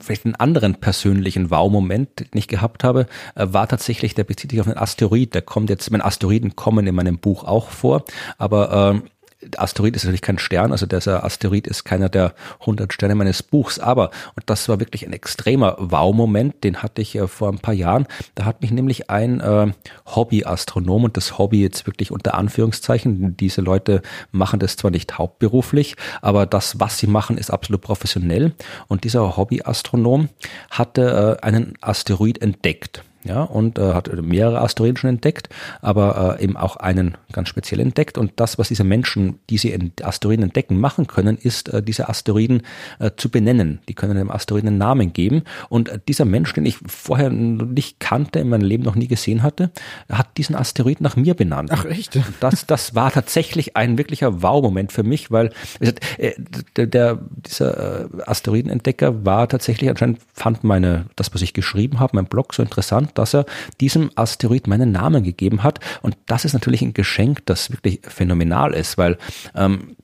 vielleicht 0.00 0.24
einen 0.24 0.36
anderen 0.36 0.76
persönlichen 0.76 1.50
Wow-Moment, 1.50 2.20
den 2.20 2.38
ich 2.38 2.48
gehabt 2.48 2.84
habe, 2.84 3.06
äh, 3.34 3.46
war 3.50 3.66
tatsächlich, 3.66 4.14
der 4.14 4.24
bezieht 4.24 4.52
sich 4.52 4.60
auf 4.60 4.68
einen 4.68 4.78
Asteroid. 4.78 5.34
Der 5.34 5.42
kommt 5.42 5.70
jetzt, 5.70 5.90
meine 5.90 6.04
Asteroiden 6.04 6.54
kommen 6.54 6.86
in 6.86 6.94
meinem 6.94 7.18
Buch 7.18 7.44
auch 7.44 7.70
vor, 7.70 8.04
aber 8.38 9.02
äh, 9.04 9.08
Asteroid 9.56 9.94
ist 9.94 10.04
natürlich 10.04 10.22
kein 10.22 10.38
Stern, 10.38 10.72
also 10.72 10.86
dieser 10.86 11.24
Asteroid 11.24 11.66
ist 11.68 11.84
keiner 11.84 12.08
der 12.08 12.34
100 12.60 12.92
Sterne 12.92 13.14
meines 13.14 13.42
Buchs, 13.42 13.78
aber, 13.78 14.10
und 14.34 14.42
das 14.46 14.68
war 14.68 14.80
wirklich 14.80 15.06
ein 15.06 15.12
extremer 15.12 15.76
Wow-Moment, 15.78 16.64
den 16.64 16.82
hatte 16.82 17.02
ich 17.02 17.14
äh, 17.14 17.28
vor 17.28 17.48
ein 17.48 17.60
paar 17.60 17.74
Jahren, 17.74 18.06
da 18.34 18.44
hat 18.44 18.62
mich 18.62 18.72
nämlich 18.72 19.10
ein 19.10 19.40
äh, 19.40 19.72
Hobby-Astronom, 20.06 21.04
und 21.04 21.16
das 21.16 21.38
Hobby 21.38 21.62
jetzt 21.62 21.86
wirklich 21.86 22.10
unter 22.10 22.34
Anführungszeichen, 22.34 23.36
diese 23.36 23.60
Leute 23.60 24.02
machen 24.32 24.58
das 24.58 24.76
zwar 24.76 24.90
nicht 24.90 25.18
hauptberuflich, 25.18 25.94
aber 26.20 26.44
das, 26.44 26.80
was 26.80 26.98
sie 26.98 27.06
machen, 27.06 27.38
ist 27.38 27.50
absolut 27.50 27.80
professionell, 27.80 28.54
und 28.88 29.04
dieser 29.04 29.36
Hobby-Astronom 29.36 30.28
hatte 30.70 31.38
äh, 31.40 31.46
einen 31.46 31.74
Asteroid 31.80 32.42
entdeckt 32.42 33.04
ja, 33.24 33.42
und 33.42 33.78
äh, 33.78 33.94
hat 33.94 34.10
mehrere 34.22 34.60
Asteroiden 34.60 34.96
schon 34.96 35.10
entdeckt, 35.10 35.48
aber 35.82 36.38
äh, 36.38 36.44
eben 36.44 36.56
auch 36.56 36.76
einen 36.76 37.16
ganz 37.32 37.48
speziell 37.48 37.80
entdeckt. 37.80 38.16
Und 38.16 38.32
das, 38.36 38.58
was 38.58 38.68
diese 38.68 38.84
Menschen, 38.84 39.38
die 39.50 39.58
sie 39.58 39.70
in 39.70 39.92
Asteroiden 40.02 40.44
entdecken, 40.44 40.78
machen 40.78 41.06
können, 41.06 41.36
ist, 41.36 41.68
äh, 41.68 41.82
diese 41.82 42.08
Asteroiden 42.08 42.62
äh, 42.98 43.10
zu 43.16 43.28
benennen. 43.28 43.80
Die 43.88 43.94
können 43.94 44.16
dem 44.16 44.30
Asteroiden 44.30 44.68
einen 44.68 44.78
Namen 44.78 45.12
geben. 45.12 45.42
Und 45.68 45.88
äh, 45.88 45.98
dieser 46.06 46.24
Mensch, 46.24 46.52
den 46.54 46.64
ich 46.64 46.78
vorher 46.86 47.30
nicht 47.30 48.00
kannte, 48.00 48.38
in 48.38 48.48
meinem 48.48 48.62
Leben 48.62 48.84
noch 48.84 48.94
nie 48.94 49.08
gesehen 49.08 49.42
hatte, 49.42 49.70
hat 50.10 50.38
diesen 50.38 50.54
Asteroid 50.54 51.00
nach 51.00 51.16
mir 51.16 51.34
benannt. 51.34 51.70
Ach 51.72 51.84
echt? 51.84 52.18
Das, 52.40 52.66
das 52.66 52.94
war 52.94 53.10
tatsächlich 53.10 53.76
ein 53.76 53.98
wirklicher 53.98 54.42
Wow-Moment 54.42 54.92
für 54.92 55.02
mich, 55.02 55.30
weil 55.30 55.50
äh, 55.80 56.32
der, 56.76 56.86
der, 56.86 57.18
dieser 57.46 58.04
äh, 58.04 58.22
Asteroidenentdecker 58.26 59.26
war 59.26 59.48
tatsächlich 59.48 59.90
anscheinend, 59.90 60.20
fand 60.32 60.64
meine, 60.64 61.06
das, 61.16 61.34
was 61.34 61.42
ich 61.42 61.52
geschrieben 61.52 62.00
habe, 62.00 62.16
mein 62.16 62.26
Blog 62.26 62.54
so 62.54 62.62
interessant, 62.62 63.17
dass 63.18 63.34
er 63.34 63.44
diesem 63.80 64.10
Asteroid 64.14 64.66
meinen 64.66 64.92
Namen 64.92 65.22
gegeben 65.22 65.62
hat. 65.62 65.80
Und 66.02 66.16
das 66.26 66.44
ist 66.44 66.52
natürlich 66.52 66.82
ein 66.82 66.94
Geschenk, 66.94 67.44
das 67.46 67.70
wirklich 67.70 68.00
phänomenal 68.02 68.74
ist, 68.74 68.96
weil 68.96 69.18
ähm, 69.54 69.96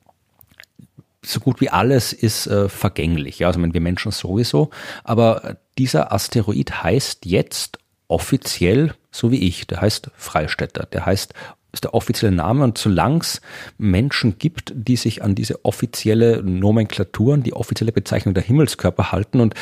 so 1.25 1.41
gut 1.41 1.61
wie 1.61 1.71
alles 1.71 2.13
ist 2.13 2.47
äh, 2.47 2.69
vergänglich. 2.69 3.39
Ja, 3.39 3.49
also 3.49 3.61
wir 3.63 3.81
Menschen 3.81 4.13
sowieso. 4.13 4.71
Aber 5.05 5.57
dieser 5.79 6.13
Asteroid 6.13 6.83
heißt 6.83 7.25
jetzt 7.25 7.79
offiziell 8.09 8.95
so 9.11 9.31
wie 9.31 9.47
ich. 9.47 9.67
Der 9.67 9.81
heißt 9.81 10.11
Freistädter. 10.17 10.87
Der 10.87 11.07
heißt 11.07 11.35
ist 11.75 11.85
der 11.85 11.95
offizielle 11.95 12.35
Name 12.35 12.65
und 12.65 12.79
solange 12.79 13.19
es 13.19 13.41
Menschen 13.79 14.39
gibt, 14.39 14.73
die 14.75 14.97
sich 14.97 15.23
an 15.23 15.35
diese 15.35 15.65
offizielle 15.65 16.43
Nomenklatur, 16.43 17.37
die 17.37 17.53
offizielle 17.53 17.93
Bezeichnung 17.93 18.35
der 18.35 18.43
Himmelskörper 18.43 19.13
halten 19.13 19.41
und 19.41 19.55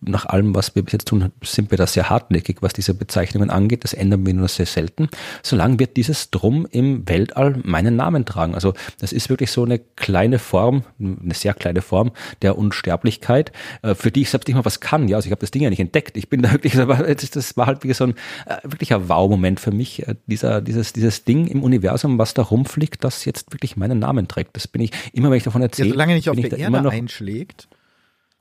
nach 0.00 0.26
allem, 0.26 0.54
was 0.54 0.74
wir 0.74 0.82
bis 0.82 0.92
jetzt 0.92 1.08
tun, 1.08 1.32
sind 1.42 1.70
wir 1.70 1.78
da 1.78 1.86
sehr 1.86 2.08
hartnäckig, 2.08 2.58
was 2.60 2.72
diese 2.72 2.94
Bezeichnungen 2.94 3.50
angeht, 3.50 3.84
das 3.84 3.94
ändern 3.94 4.24
wir 4.26 4.34
nur 4.34 4.48
sehr 4.48 4.66
selten, 4.66 5.08
solange 5.42 5.78
wird 5.78 5.96
dieses 5.96 6.30
Drum 6.30 6.66
im 6.70 7.08
Weltall 7.08 7.60
meinen 7.64 7.96
Namen 7.96 8.24
tragen. 8.24 8.54
Also 8.54 8.74
das 9.00 9.12
ist 9.12 9.28
wirklich 9.30 9.50
so 9.50 9.64
eine 9.64 9.78
kleine 9.78 10.38
Form, 10.38 10.84
eine 11.00 11.34
sehr 11.34 11.54
kleine 11.54 11.82
Form 11.82 12.12
der 12.42 12.58
Unsterblichkeit, 12.58 13.52
äh, 13.82 13.94
für 13.94 14.10
die 14.10 14.22
ich 14.22 14.30
selbst 14.30 14.48
nicht 14.48 14.56
mal 14.56 14.64
was 14.64 14.80
kann. 14.80 15.08
Ja, 15.08 15.16
also 15.16 15.26
ich 15.26 15.32
habe 15.32 15.40
das 15.40 15.50
Ding 15.50 15.62
ja 15.62 15.70
nicht 15.70 15.80
entdeckt. 15.80 16.16
Ich 16.16 16.28
bin 16.28 16.42
da 16.42 16.52
wirklich, 16.52 16.74
das 16.74 17.56
war 17.56 17.66
halt 17.66 17.84
wie 17.84 17.92
so 17.92 18.04
ein 18.04 18.14
äh, 18.46 18.56
wirklicher 18.62 19.08
Wow-Moment 19.08 19.60
für 19.60 19.70
mich, 19.70 20.06
äh, 20.06 20.14
dieser, 20.26 20.60
dieses, 20.60 20.92
dieses 20.92 21.24
Ding, 21.24 21.37
Ding 21.38 21.46
im 21.46 21.62
Universum, 21.62 22.18
was 22.18 22.34
da 22.34 22.42
rumfliegt, 22.42 23.04
das 23.04 23.24
jetzt 23.24 23.52
wirklich 23.52 23.76
meinen 23.76 23.98
Namen 23.98 24.28
trägt. 24.28 24.56
Das 24.56 24.66
bin 24.66 24.82
ich, 24.82 24.90
immer 25.12 25.30
wenn 25.30 25.38
ich 25.38 25.44
davon 25.44 25.62
erzähle. 25.62 25.90
Solange 25.90 26.14
nicht 26.14 26.28
auf 26.28 26.36
der 26.36 26.58
Erde 26.58 26.82
noch, 26.82 26.92
einschlägt. 26.92 27.68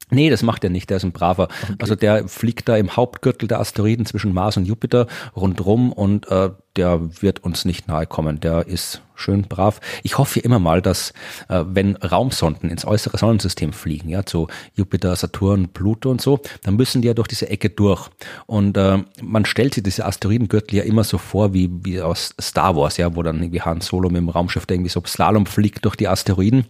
Nee, 0.10 0.30
das 0.30 0.41
macht 0.41 0.64
er 0.64 0.70
nicht, 0.70 0.89
der 0.89 0.97
ist 0.97 1.03
ein 1.03 1.12
braver. 1.12 1.49
Okay. 1.64 1.76
Also 1.80 1.95
der 1.95 2.28
fliegt 2.30 2.70
da 2.70 2.78
im 2.78 2.95
Hauptgürtel 2.95 3.47
der 3.47 3.60
Asteroiden 3.60 4.05
zwischen 4.05 4.34
Mars 4.34 4.55
und 4.55 4.66
Jupiter 4.66 5.08
rundrum 5.36 5.91
und 5.91 6.30
äh, 6.32 6.51
der 6.78 7.22
wird 7.22 7.43
uns 7.43 7.66
nicht 7.66 7.88
nahe 7.88 8.05
kommen. 8.05 8.39
Der 8.39 8.68
ist 8.68 9.01
schön 9.16 9.41
brav. 9.43 9.82
Ich 10.03 10.18
hoffe 10.18 10.39
immer 10.39 10.60
mal, 10.60 10.82
dass 10.82 11.12
äh, 11.49 11.64
wenn 11.68 11.95
Raumsonden 11.97 12.70
ins 12.70 12.86
äußere 12.86 13.18
Sonnensystem 13.18 13.74
fliegen, 13.74 14.10
ja, 14.10 14.26
zu 14.26 14.47
Jupiter, 14.76 15.16
Saturn, 15.16 15.70
Pluto 15.70 16.10
und 16.10 16.22
so, 16.22 16.39
dann 16.64 16.76
müssen 16.76 17.01
die 17.01 17.08
ja 17.08 17.14
durch 17.14 17.28
diese 17.28 17.49
Ecke 17.49 17.70
durch. 17.70 18.10
Und 18.45 18.78
äh, 18.78 18.99
man 19.22 19.45
stellt 19.45 19.74
sich 19.74 19.84
diese 19.84 20.05
Asteroidengürtel 20.05 20.78
ja 20.78 20.84
immer 20.84 21.03
so 21.03 21.18
vor 21.18 21.53
wie, 21.53 21.70
wie 21.84 21.99
aus 21.99 22.34
Star 22.39 22.76
Wars, 22.76 22.97
ja, 22.97 23.16
wo 23.16 23.24
dann 23.24 23.41
irgendwie 23.41 23.62
Han 23.62 23.82
Solo 23.82 24.10
mit 24.10 24.18
dem 24.18 24.30
Raumschiff 24.30 24.66
irgendwie 24.70 24.89
so 24.89 25.01
Slalom 25.05 25.47
fliegt 25.47 25.84
durch 25.84 25.95
die 25.95 26.08
Asteroiden. 26.08 26.66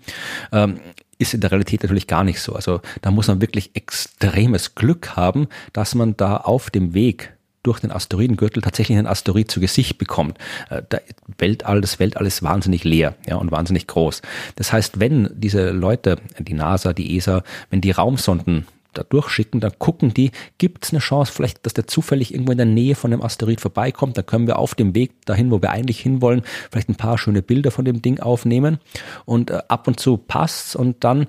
Ähm, 0.52 0.80
ist 1.18 1.34
in 1.34 1.42
der 1.42 1.52
Realität 1.52 1.84
natürlich 1.84 2.08
gar 2.08 2.24
nicht 2.24 2.40
so. 2.40 2.54
Also 2.54 2.82
da 3.02 3.12
muss 3.12 3.28
man 3.28 3.42
wirklich 3.42 3.72
extremes 3.76 4.76
Glück 4.76 5.16
haben, 5.16 5.48
dass 5.74 5.96
man 5.96 6.16
da 6.18 6.38
auf 6.38 6.70
dem 6.70 6.94
Weg 6.94 7.34
durch 7.64 7.80
den 7.80 7.92
Asteroidengürtel 7.92 8.62
tatsächlich 8.62 8.98
einen 8.98 9.08
Asteroid 9.08 9.52
zu 9.52 9.60
Gesicht 9.60 9.98
bekommt. 9.98 10.38
Äh, 10.70 10.84
der 10.90 11.02
Weltall, 11.38 11.82
das 11.82 12.00
Weltall 12.00 12.26
ist 12.26 12.42
wahnsinnig 12.42 12.84
leer 12.84 13.16
ja, 13.28 13.36
und 13.36 13.52
wahnsinnig 13.52 13.88
groß. 13.88 14.22
Das 14.56 14.72
heißt, 14.72 15.00
wenn 15.00 15.30
diese 15.34 15.72
Leute, 15.72 16.18
die 16.40 16.54
NASA, 16.54 16.94
die 16.94 17.18
ESA, 17.18 17.44
wenn 17.70 17.82
die 17.82 17.92
Raumsonden 17.92 18.66
da 18.98 19.04
durchschicken, 19.04 19.60
dann 19.60 19.78
gucken 19.80 20.14
die, 20.14 20.32
gibt 20.58 20.86
es 20.86 20.92
eine 20.92 21.00
Chance 21.00 21.32
vielleicht, 21.32 21.66
dass 21.66 21.74
der 21.74 21.88
zufällig 21.88 22.34
irgendwo 22.34 22.52
in 22.52 22.58
der 22.58 22.66
Nähe 22.66 22.96
von 22.96 23.12
dem 23.12 23.22
Asteroid 23.22 23.62
vorbeikommt, 23.62 24.18
dann 24.18 24.26
können 24.26 24.48
wir 24.48 24.60
auf 24.60 24.76
dem 24.76 24.96
Weg 24.96 25.26
dahin, 25.26 25.52
wo 25.52 25.62
wir 25.62 25.72
eigentlich 25.72 26.00
hinwollen, 26.00 26.42
vielleicht 26.72 26.90
ein 26.90 26.96
paar 26.96 27.18
schöne 27.18 27.42
Bilder 27.42 27.72
von 27.72 27.86
dem 27.86 28.02
Ding 28.02 28.20
aufnehmen. 28.20 28.80
Und 29.26 29.52
äh, 29.52 29.60
ab 29.68 29.88
und 29.88 30.00
zu 30.00 30.18
passt's 30.18 30.76
und 30.76 31.04
dann 31.04 31.28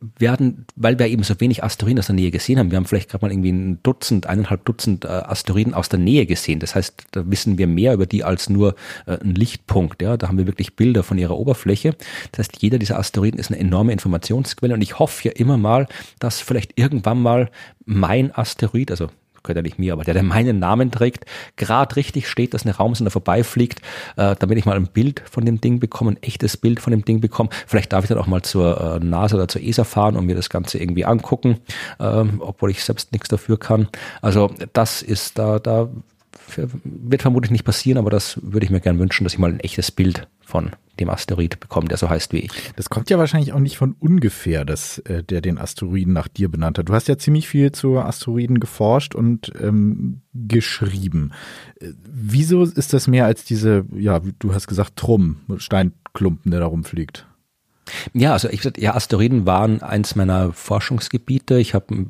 werden, 0.00 0.66
weil 0.76 0.98
wir 0.98 1.06
eben 1.06 1.22
so 1.22 1.40
wenig 1.40 1.64
Asteroiden 1.64 1.98
aus 1.98 2.06
der 2.06 2.14
Nähe 2.14 2.30
gesehen 2.30 2.58
haben, 2.58 2.70
wir 2.70 2.76
haben 2.76 2.84
vielleicht 2.84 3.08
gerade 3.08 3.24
mal 3.24 3.32
irgendwie 3.32 3.52
ein 3.52 3.82
Dutzend, 3.82 4.26
eineinhalb 4.26 4.64
Dutzend 4.64 5.04
äh, 5.04 5.08
Asteroiden 5.08 5.74
aus 5.74 5.88
der 5.88 5.98
Nähe 5.98 6.26
gesehen. 6.26 6.60
Das 6.60 6.74
heißt, 6.74 7.04
da 7.12 7.30
wissen 7.30 7.56
wir 7.56 7.66
mehr 7.66 7.94
über 7.94 8.06
die 8.06 8.22
als 8.22 8.50
nur 8.50 8.74
äh, 9.06 9.18
ein 9.18 9.34
Lichtpunkt. 9.34 10.02
Ja, 10.02 10.16
da 10.16 10.28
haben 10.28 10.38
wir 10.38 10.46
wirklich 10.46 10.76
Bilder 10.76 11.02
von 11.02 11.16
ihrer 11.18 11.38
Oberfläche. 11.38 11.96
Das 12.32 12.40
heißt, 12.46 12.62
jeder 12.62 12.78
dieser 12.78 12.98
Asteroiden 12.98 13.40
ist 13.40 13.50
eine 13.50 13.58
enorme 13.58 13.92
Informationsquelle 13.92 14.74
und 14.74 14.82
ich 14.82 14.98
hoffe 14.98 15.28
ja 15.28 15.34
immer 15.34 15.56
mal, 15.56 15.88
dass 16.18 16.40
vielleicht 16.40 16.78
irgendwann 16.78 17.20
mal 17.20 17.50
mein 17.86 18.34
Asteroid, 18.34 18.90
also 18.90 19.08
gehört 19.46 19.56
ja 19.56 19.62
nicht 19.62 19.78
mir, 19.78 19.92
aber 19.92 20.04
der, 20.04 20.14
der 20.14 20.22
meinen 20.22 20.58
Namen 20.58 20.90
trägt, 20.90 21.24
gerade 21.56 21.96
richtig 21.96 22.28
steht, 22.28 22.54
dass 22.54 22.64
eine 22.64 22.76
Raumsonde 22.76 23.10
vorbeifliegt, 23.10 23.80
äh, 24.16 24.36
damit 24.38 24.58
ich 24.58 24.66
mal 24.66 24.76
ein 24.76 24.88
Bild 24.88 25.22
von 25.30 25.44
dem 25.44 25.60
Ding 25.60 25.80
bekomme, 25.80 26.12
ein 26.12 26.22
echtes 26.22 26.56
Bild 26.56 26.80
von 26.80 26.90
dem 26.90 27.04
Ding 27.04 27.20
bekomme. 27.20 27.50
Vielleicht 27.66 27.92
darf 27.92 28.04
ich 28.04 28.08
dann 28.08 28.18
auch 28.18 28.26
mal 28.26 28.42
zur 28.42 29.00
äh, 29.00 29.04
NASA 29.04 29.36
oder 29.36 29.48
zur 29.48 29.62
ESA 29.62 29.84
fahren 29.84 30.16
und 30.16 30.26
mir 30.26 30.34
das 30.34 30.50
Ganze 30.50 30.78
irgendwie 30.78 31.04
angucken, 31.04 31.58
äh, 31.98 32.24
obwohl 32.38 32.70
ich 32.70 32.84
selbst 32.84 33.12
nichts 33.12 33.28
dafür 33.28 33.58
kann. 33.58 33.88
Also 34.20 34.50
das 34.72 35.02
ist 35.02 35.38
da, 35.38 35.58
da 35.58 35.88
wird 36.84 37.22
vermutlich 37.22 37.50
nicht 37.50 37.64
passieren, 37.64 37.98
aber 37.98 38.10
das 38.10 38.38
würde 38.42 38.64
ich 38.64 38.70
mir 38.70 38.80
gern 38.80 38.98
wünschen, 38.98 39.24
dass 39.24 39.34
ich 39.34 39.38
mal 39.38 39.50
ein 39.50 39.60
echtes 39.60 39.90
Bild 39.90 40.28
von 40.40 40.70
dem 41.00 41.10
Asteroid 41.10 41.60
bekomme, 41.60 41.88
der 41.88 41.98
so 41.98 42.08
heißt 42.08 42.32
wie 42.32 42.38
ich. 42.38 42.72
Das 42.76 42.88
kommt 42.88 43.10
ja 43.10 43.18
wahrscheinlich 43.18 43.52
auch 43.52 43.58
nicht 43.58 43.76
von 43.76 43.94
ungefähr, 43.98 44.64
dass 44.64 44.98
äh, 45.00 45.22
der 45.22 45.40
den 45.40 45.58
Asteroiden 45.58 46.12
nach 46.12 46.28
dir 46.28 46.48
benannt 46.50 46.78
hat. 46.78 46.88
Du 46.88 46.94
hast 46.94 47.08
ja 47.08 47.18
ziemlich 47.18 47.48
viel 47.48 47.72
zu 47.72 47.98
Asteroiden 47.98 48.60
geforscht 48.60 49.14
und 49.14 49.52
ähm, 49.60 50.22
geschrieben. 50.32 51.32
Äh, 51.80 51.92
wieso 52.08 52.62
ist 52.62 52.92
das 52.92 53.08
mehr 53.08 53.26
als 53.26 53.44
diese, 53.44 53.84
ja, 53.94 54.20
du 54.38 54.54
hast 54.54 54.68
gesagt, 54.68 54.96
Trumm, 54.96 55.38
Steinklumpen, 55.58 56.50
der 56.50 56.60
da 56.60 56.66
rumfliegt? 56.66 57.26
Ja, 58.14 58.32
also 58.32 58.48
ich 58.48 58.62
ja, 58.78 58.94
Asteroiden 58.94 59.46
waren 59.46 59.82
eins 59.82 60.16
meiner 60.16 60.52
Forschungsgebiete. 60.52 61.58
Ich 61.58 61.74
habe 61.74 62.06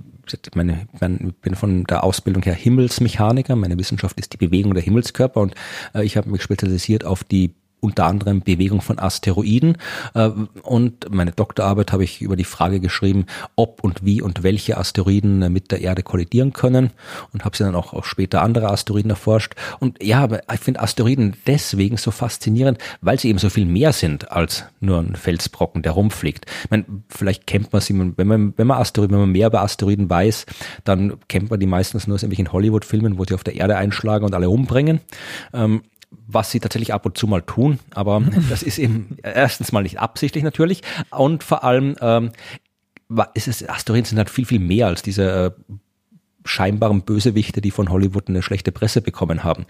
meine, 0.54 0.86
ich 0.92 1.34
bin 1.36 1.54
von 1.54 1.84
der 1.84 2.04
Ausbildung 2.04 2.42
her 2.42 2.54
Himmelsmechaniker. 2.54 3.56
Meine 3.56 3.78
Wissenschaft 3.78 4.18
ist 4.18 4.32
die 4.32 4.36
Bewegung 4.36 4.74
der 4.74 4.82
Himmelskörper 4.82 5.40
und 5.40 5.54
äh, 5.94 6.04
ich 6.04 6.16
habe 6.16 6.30
mich 6.30 6.42
spezialisiert 6.42 7.04
auf 7.04 7.24
die 7.24 7.54
unter 7.80 8.06
anderem 8.06 8.40
Bewegung 8.40 8.80
von 8.80 8.98
Asteroiden. 8.98 9.76
Äh, 10.14 10.30
und 10.62 11.12
meine 11.12 11.32
Doktorarbeit 11.32 11.92
habe 11.92 12.04
ich 12.04 12.22
über 12.22 12.36
die 12.36 12.44
Frage 12.44 12.80
geschrieben, 12.80 13.26
ob 13.54 13.84
und 13.84 14.04
wie 14.04 14.22
und 14.22 14.42
welche 14.42 14.76
Asteroiden 14.76 15.42
äh, 15.42 15.48
mit 15.50 15.70
der 15.70 15.80
Erde 15.80 16.02
kollidieren 16.02 16.52
können 16.52 16.90
und 17.32 17.44
habe 17.44 17.56
sie 17.56 17.64
dann 17.64 17.74
auch, 17.74 18.04
später 18.04 18.42
andere 18.42 18.70
Asteroiden 18.70 19.10
erforscht. 19.10 19.54
Und 19.80 20.02
ja, 20.02 20.28
ich 20.52 20.60
finde 20.60 20.80
Asteroiden 20.80 21.36
deswegen 21.46 21.96
so 21.96 22.10
faszinierend, 22.10 22.78
weil 23.00 23.18
sie 23.18 23.28
eben 23.28 23.38
so 23.38 23.50
viel 23.50 23.66
mehr 23.66 23.92
sind 23.92 24.30
als 24.32 24.64
nur 24.80 24.98
ein 24.98 25.16
Felsbrocken, 25.16 25.82
der 25.82 25.92
rumfliegt. 25.92 26.46
Ich 26.64 26.70
meine, 26.70 26.84
vielleicht 27.08 27.46
kennt 27.46 27.72
man 27.72 27.82
sie, 27.82 27.94
wenn 28.16 28.26
man, 28.26 28.54
wenn 28.56 28.66
man 28.66 28.78
Asteroiden, 28.78 29.14
wenn 29.14 29.20
man 29.20 29.32
mehr 29.32 29.48
über 29.48 29.62
Asteroiden 29.62 30.08
weiß, 30.10 30.46
dann 30.84 31.14
kennt 31.28 31.50
man 31.50 31.60
die 31.60 31.66
meistens 31.66 32.06
nur 32.06 32.16
aus 32.16 32.22
irgendwelchen 32.22 32.52
Hollywood-Filmen, 32.52 33.18
wo 33.18 33.24
sie 33.24 33.34
auf 33.34 33.44
der 33.44 33.56
Erde 33.56 33.76
einschlagen 33.76 34.24
und 34.24 34.34
alle 34.34 34.50
umbringen. 34.50 35.00
Ähm, 35.52 35.82
was 36.26 36.50
sie 36.50 36.60
tatsächlich 36.60 36.92
ab 36.92 37.06
und 37.06 37.16
zu 37.18 37.26
mal 37.26 37.42
tun, 37.42 37.78
aber 37.94 38.22
das 38.50 38.62
ist 38.62 38.78
eben 38.78 39.16
erstens 39.22 39.72
mal 39.72 39.82
nicht 39.82 40.00
absichtlich 40.00 40.44
natürlich 40.44 40.82
und 41.10 41.44
vor 41.44 41.64
allem 41.64 41.96
ähm, 42.00 42.32
ist 43.34 43.48
es, 43.48 43.68
Asteroiden 43.68 44.04
sind 44.04 44.18
halt 44.18 44.30
viel, 44.30 44.46
viel 44.46 44.58
mehr 44.58 44.86
als 44.86 45.02
diese 45.02 45.54
äh, 45.68 45.72
scheinbaren 46.44 47.02
Bösewichte, 47.02 47.60
die 47.60 47.70
von 47.70 47.90
Hollywood 47.90 48.28
eine 48.28 48.42
schlechte 48.42 48.72
Presse 48.72 49.02
bekommen 49.02 49.44
haben. 49.44 49.66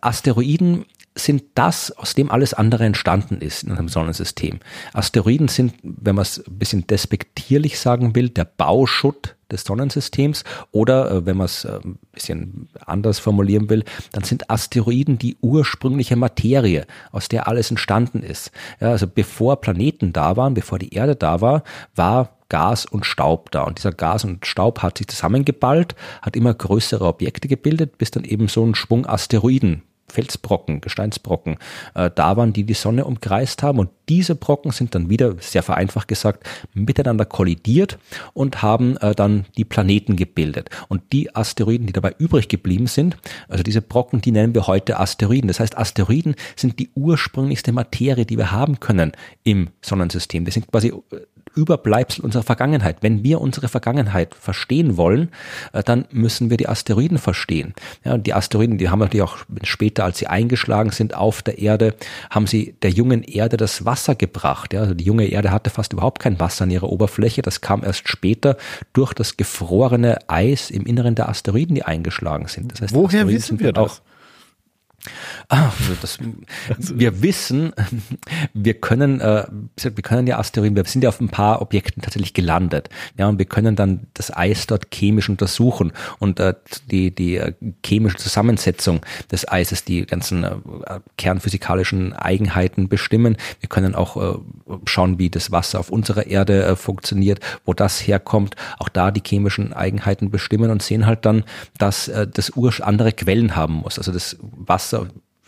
Asteroiden 0.00 0.84
sind 1.14 1.44
das, 1.54 1.90
aus 1.92 2.14
dem 2.14 2.30
alles 2.30 2.54
andere 2.54 2.84
entstanden 2.84 3.40
ist 3.40 3.64
in 3.64 3.72
einem 3.72 3.88
Sonnensystem. 3.88 4.60
Asteroiden 4.92 5.48
sind, 5.48 5.74
wenn 5.82 6.14
man 6.14 6.22
es 6.22 6.38
ein 6.46 6.58
bisschen 6.58 6.86
despektierlich 6.86 7.78
sagen 7.78 8.14
will, 8.14 8.28
der 8.28 8.44
Bauschutt 8.44 9.36
des 9.50 9.64
Sonnensystems 9.64 10.44
oder 10.72 11.10
äh, 11.10 11.26
wenn 11.26 11.36
man 11.36 11.46
es 11.46 11.64
äh, 11.64 11.78
ein 11.84 11.98
bisschen 12.12 12.68
anders 12.84 13.18
formulieren 13.18 13.70
will, 13.70 13.84
dann 14.12 14.24
sind 14.24 14.50
Asteroiden 14.50 15.18
die 15.18 15.36
ursprüngliche 15.40 16.16
Materie, 16.16 16.86
aus 17.12 17.28
der 17.28 17.48
alles 17.48 17.70
entstanden 17.70 18.22
ist. 18.22 18.50
Ja, 18.80 18.90
also 18.90 19.06
bevor 19.06 19.60
Planeten 19.60 20.12
da 20.12 20.36
waren, 20.36 20.54
bevor 20.54 20.78
die 20.78 20.94
Erde 20.94 21.16
da 21.16 21.40
war, 21.40 21.62
war 21.94 22.38
Gas 22.48 22.86
und 22.86 23.04
Staub 23.04 23.50
da. 23.50 23.62
Und 23.62 23.78
dieser 23.78 23.92
Gas 23.92 24.24
und 24.24 24.46
Staub 24.46 24.80
hat 24.82 24.98
sich 24.98 25.08
zusammengeballt, 25.08 25.94
hat 26.22 26.36
immer 26.36 26.54
größere 26.54 27.04
Objekte 27.04 27.48
gebildet, 27.48 27.98
bis 27.98 28.10
dann 28.10 28.24
eben 28.24 28.48
so 28.48 28.64
ein 28.64 28.74
Schwung 28.74 29.06
Asteroiden 29.06 29.82
Felsbrocken, 30.08 30.80
Gesteinsbrocken 30.80 31.56
äh, 31.94 32.10
da 32.14 32.36
waren, 32.36 32.52
die 32.52 32.64
die 32.64 32.74
Sonne 32.74 33.04
umkreist 33.04 33.62
haben. 33.62 33.78
Und 33.78 33.90
diese 34.08 34.34
Brocken 34.34 34.70
sind 34.72 34.94
dann 34.94 35.10
wieder, 35.10 35.34
sehr 35.40 35.62
vereinfacht 35.62 36.08
gesagt, 36.08 36.48
miteinander 36.74 37.24
kollidiert 37.24 37.98
und 38.32 38.62
haben 38.62 38.96
äh, 38.98 39.14
dann 39.14 39.46
die 39.56 39.64
Planeten 39.64 40.16
gebildet. 40.16 40.70
Und 40.88 41.02
die 41.12 41.34
Asteroiden, 41.34 41.86
die 41.86 41.92
dabei 41.92 42.14
übrig 42.18 42.48
geblieben 42.48 42.86
sind, 42.86 43.16
also 43.48 43.62
diese 43.62 43.82
Brocken, 43.82 44.20
die 44.20 44.32
nennen 44.32 44.54
wir 44.54 44.66
heute 44.66 44.98
Asteroiden. 44.98 45.48
Das 45.48 45.60
heißt, 45.60 45.76
Asteroiden 45.76 46.34
sind 46.56 46.78
die 46.78 46.90
ursprünglichste 46.94 47.72
Materie, 47.72 48.26
die 48.26 48.38
wir 48.38 48.50
haben 48.50 48.80
können 48.80 49.12
im 49.44 49.68
Sonnensystem. 49.82 50.44
Das 50.44 50.54
sind 50.54 50.70
quasi 50.70 50.88
äh, 50.88 51.20
Überbleibsel 51.58 52.24
unserer 52.24 52.44
Vergangenheit. 52.44 52.98
Wenn 53.00 53.24
wir 53.24 53.40
unsere 53.40 53.68
Vergangenheit 53.68 54.34
verstehen 54.34 54.96
wollen, 54.96 55.30
äh, 55.72 55.82
dann 55.82 56.04
müssen 56.10 56.50
wir 56.50 56.56
die 56.56 56.68
Asteroiden 56.68 57.18
verstehen. 57.18 57.74
Ja, 58.04 58.14
und 58.14 58.26
die 58.26 58.34
Asteroiden, 58.34 58.78
die 58.78 58.88
haben 58.88 59.00
natürlich 59.00 59.24
auch 59.24 59.38
später, 59.64 60.04
als 60.04 60.18
sie 60.18 60.28
eingeschlagen 60.28 60.90
sind 60.90 61.14
auf 61.14 61.42
der 61.42 61.58
Erde, 61.58 61.94
haben 62.30 62.46
sie 62.46 62.76
der 62.82 62.90
jungen 62.90 63.24
Erde 63.24 63.56
das 63.56 63.84
Wasser 63.84 64.14
gebracht. 64.14 64.72
Ja, 64.72 64.80
also 64.80 64.94
die 64.94 65.04
junge 65.04 65.26
Erde 65.26 65.50
hatte 65.50 65.70
fast 65.70 65.92
überhaupt 65.92 66.20
kein 66.20 66.38
Wasser 66.38 66.64
an 66.64 66.70
ihrer 66.70 66.90
Oberfläche. 66.90 67.42
Das 67.42 67.60
kam 67.60 67.82
erst 67.82 68.08
später 68.08 68.56
durch 68.92 69.12
das 69.12 69.36
gefrorene 69.36 70.18
Eis 70.28 70.70
im 70.70 70.86
Inneren 70.86 71.16
der 71.16 71.28
Asteroiden, 71.28 71.74
die 71.74 71.82
eingeschlagen 71.82 72.46
sind. 72.46 72.72
Das 72.72 72.82
heißt, 72.82 72.94
Woher 72.94 73.26
wissen 73.26 73.58
wir 73.58 73.72
das? 73.72 74.02
Ah, 75.48 75.70
also 75.78 75.94
das, 76.00 76.18
wir 76.76 77.22
wissen, 77.22 77.72
wir 78.52 78.74
können, 78.74 79.20
äh, 79.20 79.46
wir 79.76 80.02
können 80.02 80.26
ja 80.26 80.38
Asteroiden, 80.38 80.76
wir 80.76 80.84
sind 80.84 81.02
ja 81.02 81.08
auf 81.08 81.20
ein 81.20 81.28
paar 81.28 81.62
Objekten 81.62 82.02
tatsächlich 82.02 82.34
gelandet, 82.34 82.90
ja, 83.16 83.28
und 83.28 83.38
wir 83.38 83.46
können 83.46 83.76
dann 83.76 84.08
das 84.14 84.36
Eis 84.36 84.66
dort 84.66 84.90
chemisch 84.92 85.28
untersuchen 85.28 85.92
und 86.18 86.40
äh, 86.40 86.54
die 86.90 87.14
die 87.14 87.36
äh, 87.36 87.52
chemische 87.86 88.16
Zusammensetzung 88.16 89.00
des 89.30 89.48
Eises, 89.48 89.84
die 89.84 90.04
ganzen 90.04 90.42
äh, 90.42 90.56
kernphysikalischen 91.16 92.12
Eigenheiten 92.12 92.88
bestimmen. 92.88 93.36
Wir 93.60 93.68
können 93.68 93.94
auch 93.94 94.16
äh, 94.16 94.38
schauen, 94.84 95.18
wie 95.18 95.30
das 95.30 95.52
Wasser 95.52 95.78
auf 95.78 95.90
unserer 95.90 96.26
Erde 96.26 96.64
äh, 96.64 96.76
funktioniert, 96.76 97.40
wo 97.64 97.72
das 97.72 98.06
herkommt, 98.06 98.56
auch 98.78 98.88
da 98.88 99.12
die 99.12 99.22
chemischen 99.24 99.72
Eigenheiten 99.72 100.30
bestimmen 100.30 100.70
und 100.70 100.82
sehen 100.82 101.06
halt 101.06 101.24
dann, 101.24 101.44
dass 101.78 102.10
das 102.34 102.50
Ur 102.56 102.72
andere 102.82 103.12
Quellen 103.12 103.56
haben 103.56 103.74
muss. 103.74 103.98
Also 103.98 104.12
das 104.12 104.36
Wasser 104.40 104.87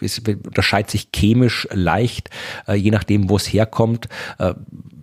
es 0.00 0.18
unterscheidet 0.18 0.90
sich 0.90 1.08
chemisch 1.14 1.68
leicht, 1.72 2.30
äh, 2.66 2.74
je 2.74 2.90
nachdem, 2.90 3.28
wo 3.28 3.36
es 3.36 3.52
herkommt. 3.52 4.08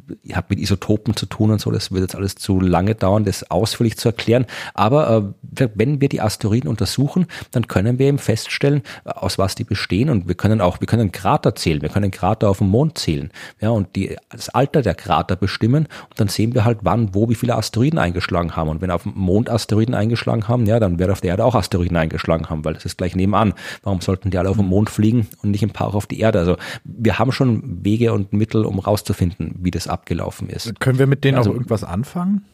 Äh, 0.08 0.34
hat 0.34 0.49
mit 0.49 0.60
Isotopen 0.60 1.16
zu 1.16 1.26
tun 1.26 1.51
und 1.51 1.60
so, 1.60 1.72
das 1.72 1.91
wird 1.91 2.01
jetzt 2.01 2.16
alles 2.16 2.36
zu 2.36 2.60
lange 2.60 2.95
dauern, 2.95 3.24
das 3.24 3.49
ausführlich 3.49 3.97
zu 3.97 4.10
erklären. 4.10 4.45
Aber 4.74 5.34
äh, 5.58 5.70
wenn 5.76 6.01
wir 6.01 6.10
die 6.10 6.22
Asteroiden 6.22 6.70
untersuchen, 6.70 7.26
dann 7.51 7.68
können 7.68 7.99
wir 7.99 8.08
eben 8.08 8.20
feststellen, 8.20 8.84
aus 9.05 9.38
was 9.38 9.55
die 9.55 9.64
bestehen 9.64 10.10
und 10.10 10.28
wir 10.28 10.36
können 10.36 10.62
auch, 10.62 10.80
wir 10.80 10.88
können 10.88 11.12
Krater 11.12 11.55
zählen, 11.55 11.82
wir 11.82 11.89
können 11.89 12.12
Krater 12.12 12.49
auf 12.49 12.60
dem 12.60 12.70
Mond 12.70 12.97
zählen, 12.97 13.32
ja, 13.60 13.70
und 13.70 13.95
die, 13.95 14.16
das 14.30 14.49
Alter 14.49 14.82
der 14.82 14.95
Krater 14.95 15.36
bestimmen 15.36 15.88
und 16.10 16.20
dann 16.20 16.28
sehen 16.28 16.53
wir 16.53 16.66
halt 16.66 16.80
wann, 16.82 17.14
wo, 17.14 17.30
wie 17.30 17.36
viele 17.36 17.55
Asteroiden 17.55 17.99
eingeschlagen 17.99 18.55
haben. 18.55 18.70
Und 18.70 18.82
wenn 18.82 18.91
auf 18.91 19.03
dem 19.03 19.14
Mond 19.16 19.49
Asteroiden 19.49 19.95
eingeschlagen 19.95 20.47
haben, 20.47 20.66
ja, 20.66 20.80
dann 20.80 20.99
wird 20.99 21.10
auf 21.10 21.22
der 21.22 21.32
Erde 21.32 21.45
auch 21.45 21.55
Asteroiden 21.55 21.97
eingeschlagen 21.97 22.49
haben, 22.49 22.64
weil 22.66 22.74
das 22.74 22.86
ist 22.86 22.97
gleich 22.97 23.16
nebenan. 23.16 23.53
Warum 23.84 24.01
sollten 24.01 24.30
die 24.30 24.38
alle 24.38 24.49
auf 24.49 24.58
dem 24.58 24.68
Mond 24.68 24.89
fliegen 24.89 25.28
und 25.41 25.51
nicht 25.51 25.64
ein 25.64 25.72
paar 25.72 25.93
auf 25.93 26.05
die 26.05 26.20
Erde? 26.20 26.39
Also 26.39 26.58
wir 26.84 27.20
haben 27.20 27.32
schon 27.32 27.84
Wege 27.84 28.14
und 28.14 28.34
Mittel, 28.34 28.66
um 28.66 28.80
rauszufinden, 28.80 29.55
wie 29.60 29.72
das 29.72 29.88
abgelaufen 29.97 30.49
ist. 30.49 30.79
Können 30.79 30.99
wir 30.99 31.07
mit 31.07 31.23
denen 31.23 31.37
also, 31.37 31.49
auch 31.49 31.55
irgendwas 31.55 31.83
anfangen? 31.83 32.45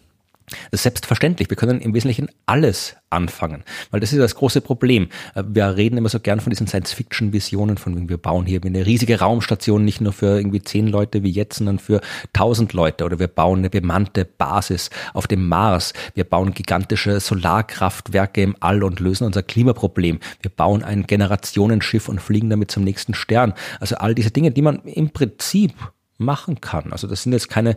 Selbstverständlich, 0.73 1.49
wir 1.49 1.55
können 1.55 1.79
im 1.79 1.93
Wesentlichen 1.93 2.27
alles 2.45 2.97
anfangen, 3.09 3.63
weil 3.91 4.01
das 4.01 4.11
ist 4.11 4.19
das 4.19 4.35
große 4.35 4.59
Problem. 4.59 5.07
Wir 5.35 5.77
reden 5.77 5.97
immer 5.97 6.09
so 6.09 6.19
gern 6.19 6.41
von 6.41 6.49
diesen 6.49 6.67
Science-Fiction-Visionen, 6.67 7.77
von 7.77 8.09
wir 8.09 8.17
bauen 8.17 8.45
hier 8.45 8.59
eine 8.63 8.85
riesige 8.85 9.19
Raumstation, 9.19 9.85
nicht 9.85 10.01
nur 10.01 10.11
für 10.11 10.37
irgendwie 10.37 10.61
zehn 10.61 10.87
Leute 10.87 11.23
wie 11.23 11.31
jetzt, 11.31 11.59
sondern 11.59 11.79
für 11.79 12.01
tausend 12.33 12.73
Leute 12.73 13.05
oder 13.05 13.19
wir 13.19 13.29
bauen 13.29 13.59
eine 13.59 13.69
bemannte 13.69 14.25
Basis 14.25 14.89
auf 15.13 15.27
dem 15.27 15.47
Mars, 15.47 15.93
wir 16.13 16.25
bauen 16.25 16.53
gigantische 16.53 17.21
Solarkraftwerke 17.21 18.43
im 18.43 18.57
All 18.59 18.83
und 18.83 18.99
lösen 18.99 19.25
unser 19.25 19.43
Klimaproblem, 19.43 20.19
wir 20.41 20.51
bauen 20.51 20.83
ein 20.83 21.07
Generationenschiff 21.07 22.09
und 22.09 22.21
fliegen 22.21 22.49
damit 22.49 22.69
zum 22.69 22.83
nächsten 22.83 23.13
Stern. 23.13 23.53
Also 23.79 23.95
all 23.95 24.13
diese 24.13 24.31
Dinge, 24.31 24.51
die 24.51 24.61
man 24.61 24.81
im 24.81 25.11
Prinzip 25.11 25.73
machen 26.18 26.61
kann. 26.61 26.91
Also 26.91 27.07
das 27.07 27.24
sind 27.24 27.34
jetzt 27.34 27.49
keine 27.49 27.76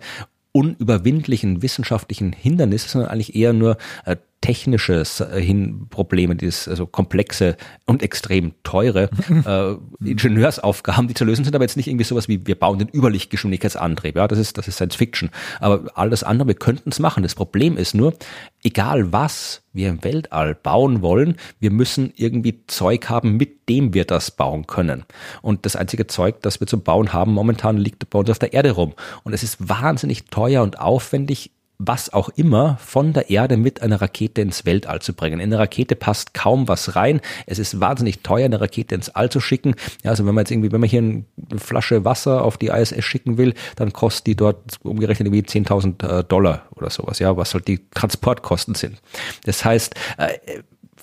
unüberwindlichen 0.52 1.62
wissenschaftlichen 1.62 2.32
Hindernisse, 2.32 2.88
sondern 2.88 3.10
eigentlich 3.10 3.34
eher 3.34 3.52
nur 3.52 3.76
äh, 4.04 4.16
technische 4.40 5.02
äh, 5.20 5.40
hin 5.40 5.88
Probleme, 5.88 6.36
dieses 6.36 6.68
also 6.68 6.86
komplexe 6.86 7.56
und 7.84 8.02
extrem 8.02 8.52
teure 8.62 9.10
äh, 10.02 10.08
Ingenieursaufgaben, 10.08 11.08
die 11.08 11.14
zu 11.14 11.24
lösen 11.24 11.44
sind, 11.44 11.54
aber 11.54 11.64
jetzt 11.64 11.76
nicht 11.76 11.88
irgendwie 11.88 12.04
sowas 12.04 12.28
wie 12.28 12.46
wir 12.46 12.58
bauen 12.58 12.78
den 12.78 12.88
Überlichtgeschwindigkeitsantrieb. 12.88 14.16
Ja, 14.16 14.28
das 14.28 14.38
ist 14.38 14.58
das 14.58 14.68
ist 14.68 14.76
Science 14.76 14.96
Fiction. 14.96 15.30
Aber 15.60 15.90
alles 15.94 16.22
andere, 16.22 16.48
wir 16.48 16.54
könnten 16.54 16.90
es 16.90 16.98
machen. 16.98 17.22
Das 17.22 17.34
Problem 17.34 17.76
ist 17.76 17.94
nur, 17.94 18.14
egal 18.62 19.12
was 19.12 19.62
wir 19.72 19.88
im 19.88 20.02
Weltall 20.04 20.54
bauen 20.54 21.02
wollen, 21.02 21.36
wir 21.60 21.70
müssen 21.70 22.12
irgendwie 22.16 22.64
Zeug 22.66 23.08
haben, 23.08 23.36
mit 23.36 23.68
dem 23.68 23.94
wir 23.94 24.04
das 24.04 24.30
bauen 24.30 24.66
können. 24.66 25.04
Und 25.42 25.66
das 25.66 25.76
einzige 25.76 26.06
Zeug, 26.06 26.40
das 26.42 26.60
wir 26.60 26.66
zum 26.66 26.82
Bauen 26.82 27.12
haben 27.12 27.32
momentan, 27.32 27.76
liegt 27.76 28.08
bei 28.10 28.18
uns 28.18 28.30
auf 28.30 28.38
der 28.38 28.52
Erde 28.52 28.72
rum. 28.72 28.94
Und 29.22 29.32
es 29.32 29.42
ist 29.42 29.68
wahnsinnig 29.68 30.26
teuer 30.26 30.62
und 30.62 30.78
aufwendig, 30.78 31.50
was 31.78 32.12
auch 32.12 32.30
immer 32.30 32.78
von 32.78 33.12
der 33.12 33.30
Erde 33.30 33.56
mit 33.56 33.82
einer 33.82 34.00
Rakete 34.00 34.40
ins 34.40 34.64
Weltall 34.64 35.02
zu 35.02 35.12
bringen. 35.12 35.40
In 35.40 35.52
eine 35.52 35.58
Rakete 35.58 35.96
passt 35.96 36.34
kaum 36.34 36.68
was 36.68 36.96
rein. 36.96 37.20
Es 37.46 37.58
ist 37.58 37.80
wahnsinnig 37.80 38.22
teuer, 38.22 38.46
eine 38.46 38.60
Rakete 38.60 38.94
ins 38.94 39.10
All 39.10 39.30
zu 39.30 39.40
schicken. 39.40 39.74
Ja, 40.02 40.10
also 40.10 40.26
wenn 40.26 40.34
man 40.34 40.42
jetzt 40.42 40.50
irgendwie, 40.50 40.72
wenn 40.72 40.80
man 40.80 40.88
hier 40.88 41.00
eine 41.00 41.24
Flasche 41.58 42.04
Wasser 42.04 42.44
auf 42.44 42.56
die 42.56 42.68
ISS 42.68 43.04
schicken 43.04 43.36
will, 43.36 43.54
dann 43.76 43.92
kostet 43.92 44.26
die 44.26 44.36
dort 44.36 44.78
umgerechnet 44.82 45.26
irgendwie 45.26 45.46
10.000 45.46 46.20
äh, 46.20 46.24
Dollar 46.24 46.66
oder 46.74 46.90
sowas, 46.90 47.18
ja, 47.18 47.36
was 47.36 47.52
halt 47.54 47.68
die 47.68 47.80
Transportkosten 47.90 48.74
sind. 48.74 49.00
Das 49.44 49.64
heißt, 49.64 49.94
äh, 50.18 50.38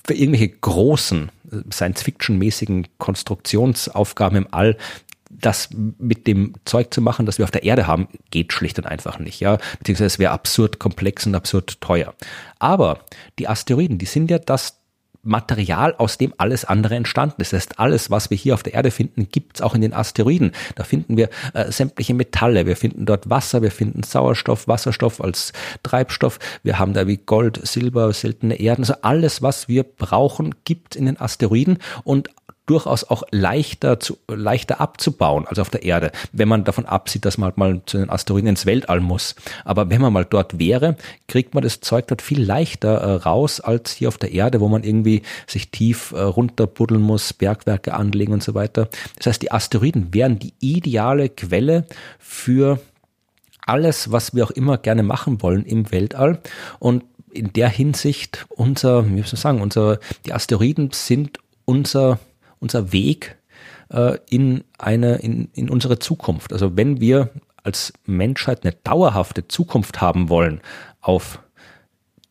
für 0.06 0.14
irgendwelche 0.14 0.50
großen 0.50 1.32
äh, 1.52 1.58
Science-Fiction-mäßigen 1.72 2.88
Konstruktionsaufgaben 2.98 4.38
im 4.38 4.48
All 4.52 4.78
das 5.40 5.70
mit 5.72 6.28
dem 6.28 6.54
Zeug 6.66 6.94
zu 6.94 7.02
machen, 7.02 7.26
das 7.26 7.38
wir 7.38 7.46
auf 7.46 7.52
der 7.52 7.64
Erde 7.64 7.88
haben, 7.88 8.08
geht 8.32 8.54
schlicht 8.54 8.78
und 8.80 8.86
einfach 8.86 9.20
nicht, 9.20 9.40
ja. 9.40 9.58
Beziehungsweise 9.80 10.08
es 10.08 10.20
wäre 10.20 10.32
absurd 10.32 10.80
komplex 10.80 11.26
und 11.26 11.36
absurd 11.36 11.80
teuer. 11.82 12.14
Aber 12.60 13.00
die 13.40 13.48
Asteroiden, 13.48 13.98
die 13.98 14.06
sind 14.06 14.32
ja 14.32 14.40
das 14.40 14.80
Material, 15.26 15.96
aus 15.98 16.18
dem 16.18 16.34
alles 16.38 16.66
andere 16.66 16.96
entstanden 16.96 17.42
ist. 17.42 17.54
Das 17.54 17.62
heißt, 17.62 17.80
alles, 17.80 18.12
was 18.12 18.30
wir 18.30 18.38
hier 18.38 18.54
auf 18.54 18.64
der 18.64 18.74
Erde 18.74 18.92
finden, 18.92 19.30
gibt 19.30 19.58
es 19.58 19.62
auch 19.62 19.74
in 19.74 19.80
den 19.80 19.94
Asteroiden. 19.94 20.52
Da 20.76 20.84
finden 20.84 21.16
wir 21.16 21.30
äh, 21.54 21.72
sämtliche 21.72 22.14
Metalle, 22.14 22.66
wir 22.66 22.76
finden 22.76 23.06
dort 23.06 23.30
Wasser, 23.30 23.62
wir 23.62 23.72
finden 23.72 24.04
Sauerstoff, 24.04 24.68
Wasserstoff 24.68 25.22
als 25.22 25.54
Treibstoff, 25.82 26.40
wir 26.62 26.78
haben 26.78 26.94
da 26.94 27.08
wie 27.08 27.18
Gold, 27.18 27.66
Silber, 27.66 28.12
seltene 28.12 28.60
Erden. 28.60 28.82
Also 28.82 28.96
alles, 29.02 29.42
was 29.42 29.70
wir 29.70 29.84
brauchen, 29.84 30.56
gibt 30.66 30.98
in 30.98 31.06
den 31.06 31.20
Asteroiden 31.20 31.78
und 32.04 32.30
durchaus 32.66 33.04
auch 33.04 33.24
leichter 33.32 34.00
zu, 34.00 34.18
leichter 34.28 34.80
abzubauen 34.80 35.46
als 35.48 35.60
auf 35.60 35.70
der 35.70 35.84
Erde, 35.84 36.12
wenn 36.32 36.48
man 36.48 36.64
davon 36.64 36.86
absieht, 36.86 37.26
dass 37.26 37.38
man 37.38 37.48
halt 37.48 37.58
mal 37.58 37.82
zu 37.86 37.98
den 37.98 38.10
Asteroiden 38.10 38.50
ins 38.50 38.66
Weltall 38.66 39.02
muss. 39.02 39.36
Aber 39.66 39.90
wenn 39.90 40.02
man 40.02 40.14
mal 40.14 40.26
dort 40.26 40.60
wäre, 40.60 40.96
kriegt 41.28 41.54
man 41.54 41.64
das 41.64 41.82
Zeug 41.82 42.08
dort 42.08 42.22
viel 42.22 42.42
leichter 42.42 42.94
äh, 42.98 43.14
raus 43.16 43.60
als 43.60 43.92
hier 43.92 44.08
auf 44.08 44.18
der 44.18 44.32
Erde, 44.32 44.62
wo 44.62 44.70
man 44.70 44.84
irgendwie 44.84 45.24
sich 45.48 45.72
tief 45.72 46.12
äh, 46.12 46.22
runterbuddeln 46.22 47.02
muss, 47.02 47.34
Bergwerke 47.34 47.94
anlegen 47.94 48.34
und 48.34 48.44
so 48.44 48.54
weiter. 48.54 48.88
Das 49.18 49.28
heißt, 49.28 49.42
die 49.42 49.52
Asteroiden 49.52 50.14
wären 50.14 50.40
die 50.40 50.54
ideale 50.60 51.30
Quelle 51.30 51.86
für 52.18 52.80
alles, 53.66 54.12
was 54.12 54.36
wir 54.36 54.46
auch 54.46 54.52
immer 54.52 54.78
gerne 54.78 55.04
machen 55.04 55.42
wollen 55.42 55.66
im 55.66 55.92
Weltall. 55.92 56.40
Und 56.80 57.04
in 57.32 57.52
der 57.54 57.70
Hinsicht 57.70 58.46
unser, 58.50 59.06
wie 59.06 59.22
soll 59.22 59.34
ich 59.34 59.40
sagen, 59.40 59.62
unser, 59.62 60.00
die 60.26 60.34
Asteroiden 60.34 60.92
sind 60.92 61.40
unser 61.66 62.20
unser 62.64 62.92
Weg 62.92 63.38
äh, 63.90 64.18
in 64.30 64.64
eine, 64.80 65.18
in, 65.18 65.50
in 65.54 65.70
unsere 65.70 66.00
Zukunft. 66.00 66.52
Also 66.52 66.76
wenn 66.76 67.00
wir 67.00 67.30
als 67.62 67.94
Menschheit 68.06 68.64
eine 68.64 68.74
dauerhafte 68.84 69.48
Zukunft 69.48 70.02
haben 70.02 70.30
wollen 70.30 70.62
auf 71.02 71.40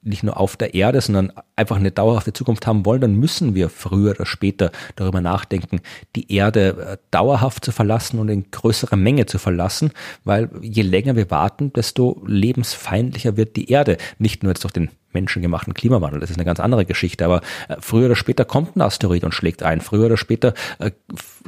nicht 0.03 0.23
nur 0.25 0.39
auf 0.39 0.57
der 0.57 0.75
Erde, 0.75 1.01
sondern 1.01 1.33
einfach 1.57 1.77
eine 1.77 1.93
dauerhafte 1.93 2.33
Zukunft 2.33 2.67
haben 2.67 2.85
wollen, 2.85 3.01
dann 3.01 3.15
müssen 3.15 3.55
wir 3.55 3.69
früher 3.69 4.13
oder 4.13 4.27
später 4.27 4.73
darüber 4.97 5.21
nachdenken, 5.21 5.81
die 6.17 6.33
Erde 6.33 6.77
äh, 6.93 6.97
dauerhaft 7.11 7.65
zu 7.65 7.73
verlassen 7.73 8.19
und 8.19 8.29
in 8.29 8.51
größerer 8.51 8.97
Menge 8.97 9.27
zu 9.27 9.39
verlassen, 9.39 9.93
weil 10.25 10.51
je 10.61 10.83
länger 10.83 11.15
wir 11.15 11.31
warten, 11.31 11.73
desto 11.73 12.23
lebensfeindlicher 12.27 13.37
wird 13.37 13.57
die 13.57 13.71
Erde. 13.71 13.97
Nicht 14.19 14.43
nur 14.43 14.51
jetzt 14.51 14.65
durch 14.65 14.73
den 14.73 14.91
menschengemachten 15.13 15.75
Klimawandel, 15.75 16.21
das 16.21 16.31
ist 16.31 16.37
eine 16.37 16.47
ganz 16.47 16.59
andere 16.59 16.85
Geschichte, 16.85 17.25
aber 17.25 17.41
äh, 17.69 17.77
früher 17.79 18.07
oder 18.07 18.17
später 18.17 18.45
kommt 18.45 18.77
ein 18.77 18.81
Asteroid 18.81 19.23
und 19.23 19.33
schlägt 19.35 19.63
ein, 19.63 19.81
früher 19.81 20.07
oder 20.07 20.17
später 20.17 20.55
äh, 20.81 20.91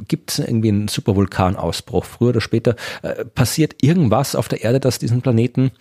gibt 0.07 0.31
es 0.31 0.39
irgendwie 0.39 0.69
einen 0.69 0.87
Supervulkanausbruch, 0.87 2.05
früher 2.05 2.29
oder 2.29 2.41
später 2.41 2.75
passiert 3.33 3.75
irgendwas 3.81 4.35
auf 4.35 4.47
der 4.47 4.63
Erde, 4.63 4.79
das 4.79 4.99
diesen 4.99 5.21
Planeten 5.21 5.71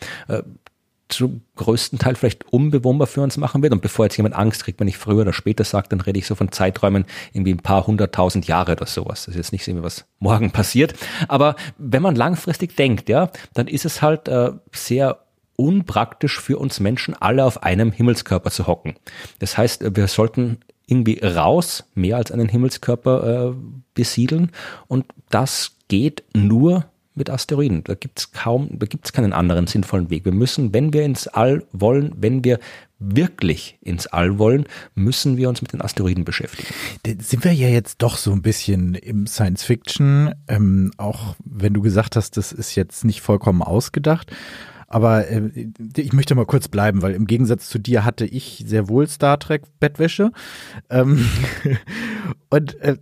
zum 1.15 1.43
größten 1.57 1.99
Teil 1.99 2.15
vielleicht 2.15 2.53
unbewohnbar 2.53 3.07
für 3.07 3.23
uns 3.23 3.37
machen 3.37 3.63
wird. 3.63 3.73
Und 3.73 3.83
bevor 3.83 4.07
jetzt 4.07 4.17
jemand 4.17 4.35
Angst 4.35 4.65
kriegt, 4.65 4.81
wenn 4.81 4.89
ich 4.89 4.99
früher 4.99 5.23
oder 5.23 5.33
später 5.33 5.65
sage, 5.65 5.89
dann 5.89 6.01
rede 6.01 6.19
ich 6.19 6.27
so 6.27 6.35
von 6.35 6.53
Zeiträumen 6.53 7.05
irgendwie 7.33 7.53
ein 7.53 7.59
paar 7.59 7.87
hunderttausend 7.87 8.47
Jahre 8.47 8.73
oder 8.73 8.87
sowas. 8.87 9.25
Das 9.25 9.35
ist 9.35 9.37
jetzt 9.37 9.53
nicht 9.53 9.65
so, 9.65 9.83
was 9.83 10.05
morgen 10.19 10.51
passiert. 10.53 10.95
Aber 11.29 11.57
wenn 11.79 12.03
man 12.03 12.17
langfristig 12.17 12.77
denkt, 12.77 13.09
ja, 13.09 13.31
dann 13.55 13.67
ist 13.67 13.85
es 13.85 14.03
halt 14.03 14.29
äh, 14.29 14.53
sehr 14.73 15.21
unpraktisch 15.57 16.41
für 16.41 16.59
uns 16.59 16.81
Menschen, 16.81 17.15
alle 17.15 17.45
auf 17.45 17.63
einem 17.63 17.93
Himmelskörper 17.93 18.51
zu 18.51 18.67
hocken. 18.67 18.95
Das 19.39 19.57
heißt, 19.57 19.97
wir 19.97 20.09
sollten 20.09 20.59
irgendwie 20.87 21.21
raus, 21.21 21.85
mehr 21.95 22.17
als 22.17 22.31
einen 22.33 22.49
Himmelskörper 22.49 23.51
äh, 23.51 23.55
besiedeln. 23.95 24.51
Und 24.89 25.07
das 25.31 25.77
geht 25.89 26.25
nur 26.35 26.87
mit 27.15 27.31
Asteroiden. 27.31 27.85
Da 27.85 27.95
gibt's 27.95 28.33
kaum, 28.33 28.71
da 28.73 28.87
gibt's 28.87 29.13
keinen 29.13 29.33
anderen 29.33 29.67
sinnvollen 29.67 30.11
Weg. 30.11 30.25
Wir 30.25 30.33
müssen, 30.33 30.75
wenn 30.75 30.93
wir 30.93 31.05
ins 31.05 31.29
All 31.29 31.65
wollen, 31.73 32.13
wenn 32.17 32.45
wir 32.45 32.59
wirklich 32.99 33.79
ins 33.81 34.07
All 34.07 34.39
wollen, 34.39 34.65
müssen 34.95 35.37
wir 35.37 35.49
uns 35.49 35.63
mit 35.63 35.73
den 35.73 35.83
Asteroiden 35.83 36.25
beschäftigen. 36.25 36.69
Sind 37.21 37.45
wir 37.45 37.53
ja 37.53 37.69
jetzt 37.69 38.03
doch 38.03 38.17
so 38.17 38.33
ein 38.33 38.43
bisschen 38.43 38.95
im 38.95 39.27
Science 39.27 39.65
Fiction, 39.65 40.35
ähm, 40.49 40.93
auch 40.97 41.37
wenn 41.45 41.75
du 41.75 41.83
gesagt 41.83 42.17
hast, 42.17 42.37
das 42.37 42.53
ist 42.53 42.75
jetzt 42.75 43.05
nicht 43.05 43.21
vollkommen 43.21 43.63
ausgedacht. 43.63 44.33
Aber 44.87 45.29
äh, 45.29 45.51
ich 45.97 46.13
möchte 46.13 46.35
mal 46.35 46.47
kurz 46.47 46.69
bleiben, 46.69 47.03
weil 47.03 47.15
im 47.15 47.27
Gegensatz 47.27 47.69
zu 47.69 47.79
dir 47.79 48.05
hatte 48.05 48.27
ich 48.27 48.65
sehr 48.67 48.89
wohl 48.89 49.09
Star 49.09 49.39
Trek 49.39 49.63
Bettwäsche. 49.81 50.31
Ähm, 50.89 51.29
und 52.51 52.81
äh, 52.81 52.97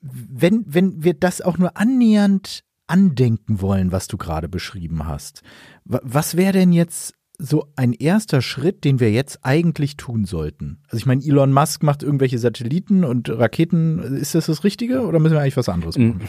wenn, 0.00 0.64
wenn 0.66 1.02
wir 1.02 1.14
das 1.14 1.40
auch 1.40 1.58
nur 1.58 1.76
annähernd 1.76 2.62
andenken 2.88 3.60
wollen, 3.60 3.92
was 3.92 4.08
du 4.08 4.16
gerade 4.16 4.48
beschrieben 4.48 5.06
hast. 5.06 5.42
Was 5.84 6.36
wäre 6.36 6.52
denn 6.52 6.72
jetzt 6.72 7.14
so 7.40 7.66
ein 7.76 7.92
erster 7.92 8.42
Schritt, 8.42 8.84
den 8.84 8.98
wir 8.98 9.12
jetzt 9.12 9.40
eigentlich 9.42 9.96
tun 9.96 10.24
sollten? 10.24 10.80
Also 10.86 10.96
ich 10.96 11.06
meine, 11.06 11.22
Elon 11.22 11.52
Musk 11.52 11.84
macht 11.84 12.02
irgendwelche 12.02 12.38
Satelliten 12.38 13.04
und 13.04 13.30
Raketen. 13.30 14.00
Ist 14.16 14.34
das 14.34 14.46
das 14.46 14.64
Richtige 14.64 15.02
oder 15.02 15.20
müssen 15.20 15.34
wir 15.34 15.40
eigentlich 15.40 15.56
was 15.56 15.68
anderes 15.68 15.96
machen? 15.96 16.22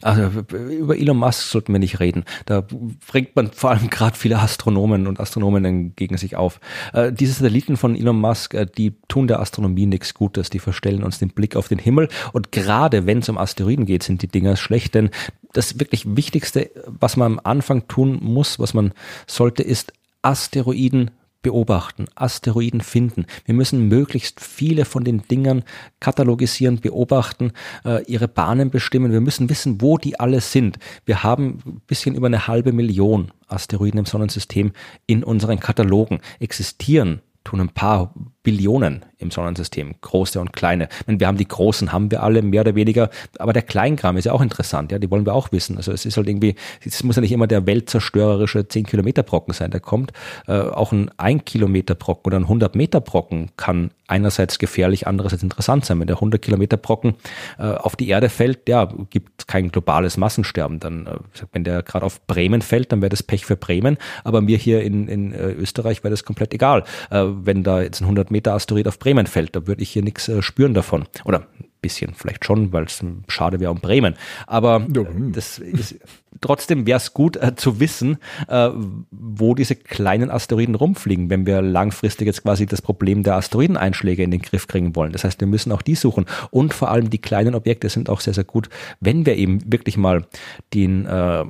Also 0.00 0.44
über 0.52 0.96
Elon 0.96 1.16
Musk 1.16 1.42
sollten 1.42 1.72
wir 1.72 1.80
nicht 1.80 2.00
reden. 2.00 2.24
Da 2.46 2.64
bringt 3.10 3.34
man 3.36 3.50
vor 3.50 3.70
allem 3.70 3.90
gerade 3.90 4.16
viele 4.16 4.38
Astronomen 4.38 5.06
und 5.06 5.20
Astronominnen 5.20 5.94
gegen 5.96 6.16
sich 6.16 6.36
auf. 6.36 6.60
Äh, 6.92 7.12
diese 7.12 7.32
Satelliten 7.32 7.76
von 7.76 7.96
Elon 7.96 8.20
Musk, 8.20 8.54
äh, 8.54 8.66
die 8.66 8.94
tun 9.08 9.26
der 9.26 9.40
Astronomie 9.40 9.86
nichts 9.86 10.14
Gutes. 10.14 10.50
Die 10.50 10.58
verstellen 10.60 11.02
uns 11.02 11.18
den 11.18 11.30
Blick 11.30 11.56
auf 11.56 11.68
den 11.68 11.78
Himmel. 11.78 12.08
Und 12.32 12.52
gerade 12.52 13.06
wenn 13.06 13.18
es 13.18 13.28
um 13.28 13.38
Asteroiden 13.38 13.86
geht, 13.86 14.02
sind 14.04 14.22
die 14.22 14.28
Dinger 14.28 14.56
schlecht, 14.56 14.94
denn 14.94 15.10
das 15.54 15.80
wirklich 15.80 16.16
Wichtigste, 16.16 16.70
was 16.86 17.16
man 17.16 17.32
am 17.32 17.40
Anfang 17.42 17.88
tun 17.88 18.18
muss, 18.20 18.58
was 18.58 18.74
man 18.74 18.92
sollte, 19.26 19.62
ist 19.62 19.92
Asteroiden 20.22 21.10
beobachten, 21.44 22.06
Asteroiden 22.16 22.80
finden. 22.80 23.26
Wir 23.44 23.54
müssen 23.54 23.86
möglichst 23.86 24.40
viele 24.40 24.84
von 24.84 25.04
den 25.04 25.22
Dingern 25.28 25.62
katalogisieren, 26.00 26.80
beobachten, 26.80 27.52
äh, 27.84 28.02
ihre 28.04 28.26
Bahnen 28.26 28.70
bestimmen. 28.70 29.12
Wir 29.12 29.20
müssen 29.20 29.48
wissen, 29.48 29.80
wo 29.80 29.96
die 29.96 30.18
alle 30.18 30.40
sind. 30.40 30.78
Wir 31.04 31.22
haben 31.22 31.60
ein 31.64 31.80
bisschen 31.86 32.16
über 32.16 32.26
eine 32.26 32.48
halbe 32.48 32.72
Million 32.72 33.30
Asteroiden 33.46 33.98
im 33.98 34.06
Sonnensystem 34.06 34.72
in 35.06 35.22
unseren 35.22 35.60
Katalogen. 35.60 36.20
Existieren 36.40 37.20
tun 37.44 37.60
ein 37.60 37.68
paar 37.68 38.12
Billionen 38.44 39.04
im 39.18 39.30
Sonnensystem, 39.30 39.94
große 40.02 40.38
und 40.38 40.52
kleine. 40.52 40.88
Meine, 41.06 41.18
wir 41.18 41.26
haben 41.26 41.38
die 41.38 41.48
großen, 41.48 41.92
haben 41.92 42.10
wir 42.10 42.22
alle 42.22 42.42
mehr 42.42 42.60
oder 42.60 42.74
weniger, 42.74 43.10
aber 43.38 43.52
der 43.54 43.62
Kleinkram 43.62 44.16
ist 44.18 44.26
ja 44.26 44.32
auch 44.32 44.42
interessant, 44.42 44.92
ja, 44.92 44.98
die 44.98 45.10
wollen 45.10 45.26
wir 45.26 45.34
auch 45.34 45.50
wissen. 45.50 45.78
Also 45.78 45.90
es 45.90 46.04
ist 46.04 46.16
halt 46.16 46.28
irgendwie, 46.28 46.54
es 46.84 47.02
muss 47.02 47.16
ja 47.16 47.22
nicht 47.22 47.32
immer 47.32 47.46
der 47.46 47.66
weltzerstörerische 47.66 48.68
10 48.68 48.84
Kilometer 48.84 49.22
Brocken 49.22 49.54
sein, 49.54 49.70
der 49.70 49.80
kommt. 49.80 50.12
Äh, 50.46 50.60
auch 50.60 50.92
ein 50.92 51.10
1 51.16 51.46
Kilometer 51.46 51.94
Brocken 51.94 52.26
oder 52.26 52.38
ein 52.38 52.44
100 52.44 52.76
Meter 52.76 53.00
Brocken 53.00 53.50
kann 53.56 53.90
einerseits 54.06 54.58
gefährlich, 54.58 55.06
andererseits 55.06 55.42
interessant 55.42 55.84
sein. 55.84 55.98
Wenn 55.98 56.06
der 56.06 56.16
100 56.16 56.40
Kilometer 56.42 56.76
Brocken 56.76 57.14
äh, 57.58 57.62
auf 57.62 57.96
die 57.96 58.08
Erde 58.08 58.28
fällt, 58.28 58.68
ja, 58.68 58.88
gibt 59.10 59.48
kein 59.48 59.70
globales 59.70 60.16
Massensterben. 60.16 60.80
Dann, 60.80 61.06
äh, 61.06 61.16
wenn 61.52 61.64
der 61.64 61.82
gerade 61.82 62.04
auf 62.04 62.26
Bremen 62.26 62.60
fällt, 62.60 62.92
dann 62.92 63.00
wäre 63.00 63.08
das 63.08 63.22
Pech 63.22 63.46
für 63.46 63.56
Bremen, 63.56 63.96
aber 64.22 64.42
mir 64.42 64.58
hier 64.58 64.82
in, 64.82 65.08
in 65.08 65.32
äh, 65.32 65.52
Österreich 65.52 66.04
wäre 66.04 66.10
das 66.10 66.24
komplett 66.24 66.52
egal. 66.52 66.84
Äh, 67.10 67.24
wenn 67.24 67.62
da 67.62 67.80
jetzt 67.80 68.02
ein 68.02 68.04
100 68.04 68.30
Meter 68.34 68.54
Asteroid 68.54 68.88
auf 68.88 68.98
Bremen 68.98 69.26
fällt. 69.26 69.54
Da 69.54 69.66
würde 69.66 69.82
ich 69.82 69.90
hier 69.90 70.02
nichts 70.02 70.28
äh, 70.28 70.42
spüren 70.42 70.74
davon. 70.74 71.04
Oder 71.24 71.46
ein 71.58 71.66
bisschen 71.80 72.14
vielleicht 72.14 72.44
schon, 72.44 72.72
weil 72.72 72.84
es 72.84 73.04
schade 73.28 73.60
wäre 73.60 73.70
um 73.70 73.80
Bremen. 73.80 74.14
Aber 74.46 74.86
äh, 74.94 75.30
das 75.32 75.58
ist, 75.58 75.96
trotzdem 76.40 76.86
wäre 76.86 76.96
es 76.96 77.14
gut 77.14 77.36
äh, 77.36 77.54
zu 77.54 77.78
wissen, 77.80 78.18
äh, 78.48 78.70
wo 79.10 79.54
diese 79.54 79.76
kleinen 79.76 80.30
Asteroiden 80.30 80.74
rumfliegen, 80.74 81.30
wenn 81.30 81.46
wir 81.46 81.62
langfristig 81.62 82.26
jetzt 82.26 82.42
quasi 82.42 82.66
das 82.66 82.82
Problem 82.82 83.22
der 83.22 83.36
Asteroideneinschläge 83.36 84.22
in 84.22 84.30
den 84.30 84.42
Griff 84.42 84.66
kriegen 84.66 84.96
wollen. 84.96 85.12
Das 85.12 85.24
heißt, 85.24 85.40
wir 85.40 85.46
müssen 85.46 85.72
auch 85.72 85.82
die 85.82 85.94
suchen. 85.94 86.26
Und 86.50 86.74
vor 86.74 86.90
allem 86.90 87.10
die 87.10 87.18
kleinen 87.18 87.54
Objekte 87.54 87.88
sind 87.88 88.10
auch 88.10 88.20
sehr, 88.20 88.34
sehr 88.34 88.44
gut, 88.44 88.68
wenn 89.00 89.26
wir 89.26 89.36
eben 89.36 89.60
wirklich 89.72 89.96
mal 89.96 90.26
den 90.72 91.06
äh, 91.06 91.44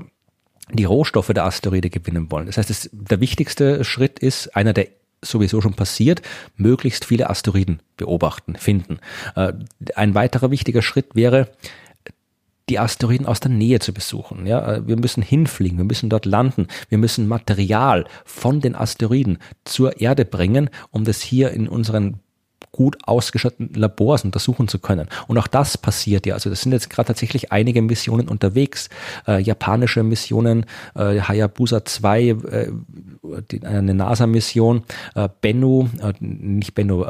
die 0.72 0.84
Rohstoffe 0.84 1.28
der 1.28 1.44
Asteroide 1.44 1.90
gewinnen 1.90 2.30
wollen. 2.30 2.46
Das 2.46 2.56
heißt, 2.56 2.70
das, 2.70 2.88
der 2.92 3.20
wichtigste 3.20 3.84
Schritt 3.84 4.18
ist 4.18 4.56
einer 4.56 4.72
der 4.72 4.88
sowieso 5.24 5.60
schon 5.60 5.74
passiert, 5.74 6.22
möglichst 6.56 7.04
viele 7.04 7.30
Asteroiden 7.30 7.80
beobachten, 7.96 8.56
finden. 8.56 8.98
Äh, 9.36 9.52
ein 9.94 10.14
weiterer 10.14 10.50
wichtiger 10.50 10.82
Schritt 10.82 11.14
wäre, 11.14 11.48
die 12.68 12.78
Asteroiden 12.78 13.26
aus 13.26 13.40
der 13.40 13.50
Nähe 13.50 13.78
zu 13.78 13.92
besuchen. 13.92 14.46
Ja, 14.46 14.86
wir 14.86 14.96
müssen 14.96 15.22
hinfliegen, 15.22 15.78
wir 15.78 15.84
müssen 15.84 16.08
dort 16.08 16.24
landen, 16.24 16.68
wir 16.88 16.98
müssen 16.98 17.28
Material 17.28 18.06
von 18.24 18.60
den 18.60 18.74
Asteroiden 18.74 19.38
zur 19.64 20.00
Erde 20.00 20.24
bringen, 20.24 20.70
um 20.90 21.04
das 21.04 21.20
hier 21.20 21.50
in 21.50 21.68
unseren 21.68 22.20
gut 22.74 22.98
ausgestatteten 23.06 23.72
Labors 23.74 24.24
untersuchen 24.24 24.66
zu 24.66 24.80
können. 24.80 25.06
Und 25.28 25.38
auch 25.38 25.46
das 25.46 25.78
passiert 25.78 26.26
ja. 26.26 26.34
Also 26.34 26.50
das 26.50 26.62
sind 26.62 26.72
jetzt 26.72 26.90
gerade 26.90 27.06
tatsächlich 27.06 27.52
einige 27.52 27.80
Missionen 27.82 28.28
unterwegs. 28.28 28.90
Äh, 29.28 29.40
japanische 29.40 30.02
Missionen, 30.02 30.66
äh, 30.96 31.20
Hayabusa 31.20 31.84
2, 31.84 32.22
äh, 32.22 32.72
die, 33.52 33.64
eine 33.64 33.94
NASA-Mission, 33.94 34.82
äh, 35.14 35.28
Bennu, 35.40 35.88
äh, 36.02 36.12
nicht 36.18 36.74
Bennu, 36.74 37.04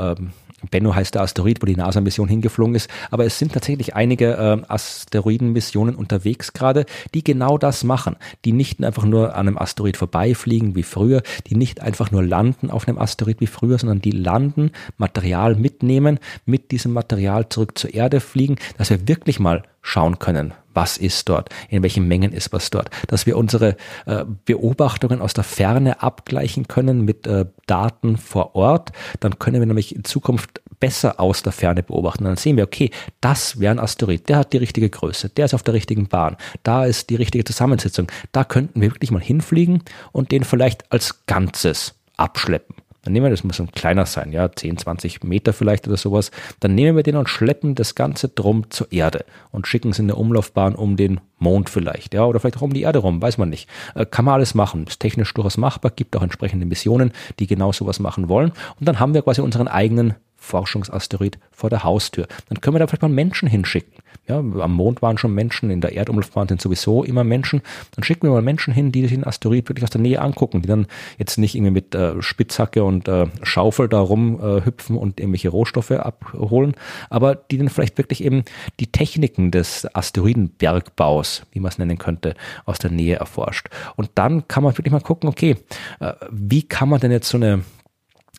Bennu 0.71 0.95
heißt 0.95 1.15
der 1.15 1.23
Asteroid, 1.23 1.63
wo 1.63 1.67
die 1.67 1.77
NASA-Mission 1.77 2.29
hingeflogen 2.29 2.75
ist. 2.75 2.91
Aber 3.11 3.25
es 3.25 3.39
sind 3.39 3.53
tatsächlich 3.53 3.95
einige 3.95 4.35
äh, 4.35 4.63
Asteroidenmissionen 4.69 5.95
unterwegs 5.95 6.53
gerade, 6.53 6.87
die 7.15 7.25
genau 7.25 7.59
das 7.59 7.85
machen. 7.85 8.17
Die 8.45 8.53
nicht 8.53 8.83
einfach 8.83 9.05
nur 9.05 9.35
an 9.35 9.49
einem 9.49 9.59
Asteroid 9.59 9.97
vorbeifliegen 9.97 10.75
wie 10.75 10.83
früher, 10.83 11.23
die 11.47 11.57
nicht 11.57 11.81
einfach 11.81 12.11
nur 12.11 12.23
landen 12.23 12.71
auf 12.71 12.89
einem 12.89 12.99
Asteroid 12.99 13.41
wie 13.41 13.47
früher, 13.47 13.79
sondern 13.79 14.01
die 14.01 14.11
landen, 14.11 14.71
Material 14.99 15.55
mitnehmen, 15.55 16.19
mit 16.47 16.71
diesem 16.71 16.93
Material 16.93 17.49
zurück 17.49 17.79
zur 17.79 17.95
Erde 17.95 18.21
fliegen, 18.21 18.57
dass 18.79 18.91
wir 18.91 19.09
wirklich 19.09 19.41
mal 19.41 19.63
schauen 19.83 20.19
können, 20.19 20.55
was 20.75 20.97
ist 20.97 21.29
dort, 21.29 21.49
in 21.69 21.83
welchen 21.83 22.07
Mengen 22.07 22.33
ist 22.33 22.53
was 22.53 22.71
dort, 22.71 22.91
dass 23.09 23.27
wir 23.27 23.37
unsere 23.37 23.77
äh, 24.07 24.25
Beobachtungen 24.45 25.21
aus 25.21 25.35
der 25.35 25.45
Ferne 25.45 26.03
abgleichen 26.03 26.69
können 26.69 27.05
mit 27.05 27.27
äh, 27.27 27.47
Daten 27.67 28.17
vor 28.17 28.55
Ort, 28.55 28.93
dann 29.21 29.39
können 29.39 29.61
wir 29.61 29.67
nämlich 29.67 29.95
in 29.95 30.05
Zukunft 30.05 30.61
besser 30.81 31.19
aus 31.21 31.43
der 31.43 31.53
Ferne 31.53 31.83
beobachten. 31.83 32.25
Dann 32.25 32.37
sehen 32.37 32.57
wir, 32.57 32.65
okay, 32.65 32.91
das 33.21 33.59
wäre 33.59 33.73
ein 33.73 33.79
Asteroid, 33.79 34.29
der 34.29 34.39
hat 34.39 34.53
die 34.53 34.59
richtige 34.59 34.91
Größe, 34.91 35.31
der 35.31 35.47
ist 35.47 35.55
auf 35.55 35.63
der 35.63 35.75
richtigen 35.75 36.09
Bahn, 36.09 36.37
da 36.63 36.85
ist 36.85 37.11
die 37.11 37.17
richtige 37.17 37.45
Zusammensetzung, 37.45 38.11
da 38.33 38.45
könnten 38.45 38.81
wir 38.81 38.91
wirklich 38.91 39.11
mal 39.11 39.23
hinfliegen 39.23 39.83
und 40.13 40.31
den 40.33 40.45
vielleicht 40.45 40.91
als 40.93 41.27
Ganzes 41.27 41.95
abschleppen. 42.17 42.77
Dann 43.05 43.13
nehmen 43.13 43.27
wir, 43.27 43.31
das 43.31 43.45
muss 43.45 43.61
ein 43.61 43.71
kleiner 43.73 44.07
sein, 44.07 44.33
ja, 44.33 44.51
10, 44.51 44.79
20 44.79 45.25
Meter 45.25 45.53
vielleicht 45.53 45.87
oder 45.87 45.97
sowas. 45.97 46.31
Dann 46.61 46.75
nehmen 46.75 46.97
wir 46.97 47.03
den 47.03 47.17
und 47.17 47.29
schleppen 47.29 47.75
das 47.75 47.95
Ganze 47.95 48.29
drum 48.29 48.71
zur 48.71 48.91
Erde 48.91 49.25
und 49.53 49.67
schicken 49.67 49.91
es 49.91 49.99
in 49.99 50.09
der 50.09 50.19
Umlaufbahn 50.19 50.75
um 50.75 50.97
den 50.97 51.21
Mond 51.39 51.69
vielleicht, 51.69 52.15
ja, 52.15 52.25
oder 52.25 52.41
vielleicht 52.41 52.57
auch 52.57 52.63
um 52.63 52.73
die 52.73 52.83
Erde 52.83 53.01
rum, 53.01 53.21
weiß 53.21 53.39
man 53.39 53.51
nicht. 53.51 53.69
Äh, 53.95 54.07
kann 54.07 54.25
man 54.25 54.35
alles 54.35 54.55
machen. 54.55 54.87
Ist 54.89 55.01
technisch 55.01 55.33
durchaus 55.35 55.57
machbar, 55.57 55.93
gibt 55.95 56.17
auch 56.17 56.23
entsprechende 56.23 56.67
Missionen, 56.67 57.13
die 57.39 57.47
genau 57.47 57.73
sowas 57.73 58.01
machen 58.01 58.29
wollen. 58.29 58.53
Und 58.81 58.89
dann 58.89 58.99
haben 59.01 59.15
wir 59.15 59.23
quasi 59.23 59.41
unseren 59.41 59.69
eigenen 59.69 60.15
Forschungsasteroid 60.45 61.39
vor 61.51 61.71
der 61.71 61.83
Haustür. 61.83 62.27
Dann 62.49 62.61
können 62.61 62.75
wir 62.75 62.79
da 62.79 62.87
vielleicht 62.87 63.03
mal 63.03 63.09
Menschen 63.09 63.49
hinschicken. 63.49 63.95
Ja, 64.27 64.39
am 64.39 64.73
Mond 64.73 65.03
waren 65.03 65.19
schon 65.19 65.35
Menschen, 65.35 65.71
in 65.71 65.81
der 65.83 65.95
Erdumlaufbahn 65.95 66.49
sind 66.49 66.61
sowieso 66.61 67.05
immer 67.05 67.25
Menschen. 67.25 67.61
Dann 67.95 68.05
schicken 68.05 68.27
wir 68.27 68.33
mal 68.33 68.43
Menschen 68.43 68.73
hin, 68.73 68.91
die 68.91 69.03
sich 69.03 69.11
den 69.11 69.27
Asteroid 69.27 69.69
wirklich 69.69 69.85
aus 69.85 69.91
der 69.91 70.01
Nähe 70.01 70.21
angucken, 70.21 70.63
die 70.63 70.69
dann 70.69 70.87
jetzt 71.19 71.37
nicht 71.37 71.55
irgendwie 71.55 71.73
mit 71.73 71.95
äh, 71.95 72.23
Spitzhacke 72.23 72.85
und 72.85 73.07
äh, 73.07 73.27
Schaufel 73.43 73.89
da 73.89 74.01
rumhüpfen 74.01 74.97
äh, 74.97 74.99
und 74.99 75.21
irgendwelche 75.21 75.51
Rohstoffe 75.51 75.91
abholen, 75.91 76.75
aber 77.11 77.35
die 77.35 77.59
dann 77.59 77.69
vielleicht 77.69 77.99
wirklich 77.99 78.25
eben 78.25 78.45
die 78.81 78.91
Techniken 78.91 79.51
des 79.51 79.87
Asteroidenbergbaus, 79.95 81.43
wie 81.53 81.61
man 81.61 81.71
es 81.71 81.79
nennen 81.79 81.99
könnte, 81.99 82.35
aus 82.65 82.79
der 82.79 82.91
Nähe 82.91 83.17
erforscht. 83.17 83.69
Und 83.97 84.11
dann 84.15 84.49
kann 84.49 84.65
man 84.65 84.77
wirklich 84.79 84.93
mal 84.93 85.01
gucken, 85.01 85.29
okay, 85.29 85.57
äh, 86.01 86.15
wie 86.31 86.63
kann 86.63 86.89
man 86.89 87.01
denn 87.01 87.11
jetzt 87.11 87.29
so 87.29 87.37
eine 87.37 87.63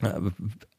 äh, 0.01 0.19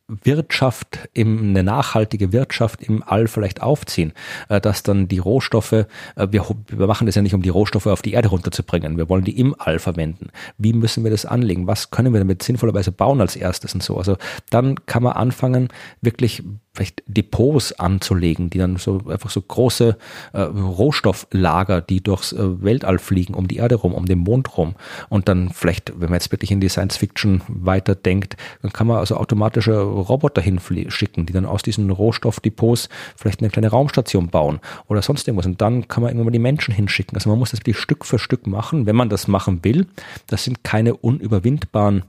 Wirtschaft, 0.09 1.09
im, 1.14 1.50
eine 1.50 1.64
nachhaltige 1.64 2.32
Wirtschaft 2.32 2.82
im 2.82 3.02
All 3.04 3.26
vielleicht 3.26 3.62
aufziehen, 3.62 4.12
äh, 4.48 4.61
dass 4.61 4.82
dann 4.82 5.09
die 5.09 5.18
Rohstoffe, 5.18 5.72
äh, 5.72 5.86
wir, 6.16 6.46
wir 6.68 6.86
machen 6.86 7.07
das 7.07 7.16
ja 7.16 7.22
nicht, 7.22 7.34
um 7.34 7.42
die 7.42 7.48
Rohstoffe 7.48 7.86
auf 7.86 8.02
die 8.02 8.12
Erde 8.12 8.28
runterzubringen, 8.28 8.98
wir 8.98 9.09
wollen 9.09 9.24
die 9.24 9.38
im 9.38 9.54
All 9.59 9.78
verwenden. 9.78 10.28
Wie 10.59 10.72
müssen 10.72 11.02
wir 11.02 11.11
das 11.11 11.26
anlegen? 11.26 11.66
Was 11.66 11.90
können 11.90 12.12
wir 12.12 12.20
damit 12.20 12.42
sinnvollerweise 12.42 12.92
bauen 12.92 13.20
als 13.20 13.34
erstes 13.34 13.74
und 13.74 13.82
so? 13.82 13.96
Also 13.96 14.16
dann 14.50 14.76
kann 14.86 15.02
man 15.02 15.14
anfangen, 15.14 15.68
wirklich 16.00 16.42
vielleicht 16.77 17.03
Depots 17.07 17.72
anzulegen, 17.72 18.51
die 18.51 18.59
dann 18.59 18.77
so 18.77 19.01
einfach 19.09 19.31
so 19.31 19.41
große 19.41 19.97
äh, 20.33 20.41
Rohstofflager, 20.41 21.81
die 21.81 22.03
durchs 22.03 22.33
äh, 22.33 22.62
Weltall 22.62 22.99
fliegen, 22.99 23.35
um 23.35 23.49
die 23.49 23.57
Erde 23.57 23.77
rum, 23.77 23.95
um 23.95 24.07
den 24.07 24.18
Mond 24.18 24.57
rum. 24.57 24.74
Und 25.09 25.29
dann 25.29 25.51
vielleicht, 25.51 25.93
wenn 25.99 26.11
man 26.11 26.20
jetzt 26.20 26.31
wirklich 26.33 26.51
in 26.51 26.61
die 26.61 26.68
Science 26.68 26.97
Fiction 26.97 27.43
weiterdenkt, 27.49 28.37
dann 28.62 28.72
kann 28.72 28.87
man 28.87 28.99
also 28.99 29.16
automatische 29.16 29.79
Roboter 29.81 30.43
hinschicken, 30.43 31.27
die 31.27 31.33
dann 31.33 31.47
aus 31.47 31.62
diesen 31.62 31.91
Rohstoffdepots 31.91 32.89
vielleicht 33.16 33.41
eine 33.41 33.51
kleine 33.51 33.68
Raumstation 33.68 34.29
bauen 34.29 34.61
oder 34.89 35.03
sonst 35.03 35.27
irgendwas. 35.27 35.47
Und 35.47 35.61
dann 35.61 35.89
kann 35.89 36.03
man 36.03 36.11
irgendwann 36.11 36.27
mal 36.27 36.33
die 36.33 36.39
Menschen 36.39 36.74
hinschicken. 36.74 37.16
Also 37.16 37.31
man 37.31 37.39
muss 37.39 37.51
das 37.51 37.61
wirklich 37.61 37.79
Stück 37.79 38.05
für 38.05 38.18
Stück 38.18 38.47
machen, 38.47 38.87
wenn 38.87 38.97
man 38.97 39.09
das 39.09 39.29
machen 39.29 39.64
will. 39.64 39.87
Das 40.27 40.45
sind 40.45 40.62
keine 40.62 40.95
unüberwindbaren 40.95 42.05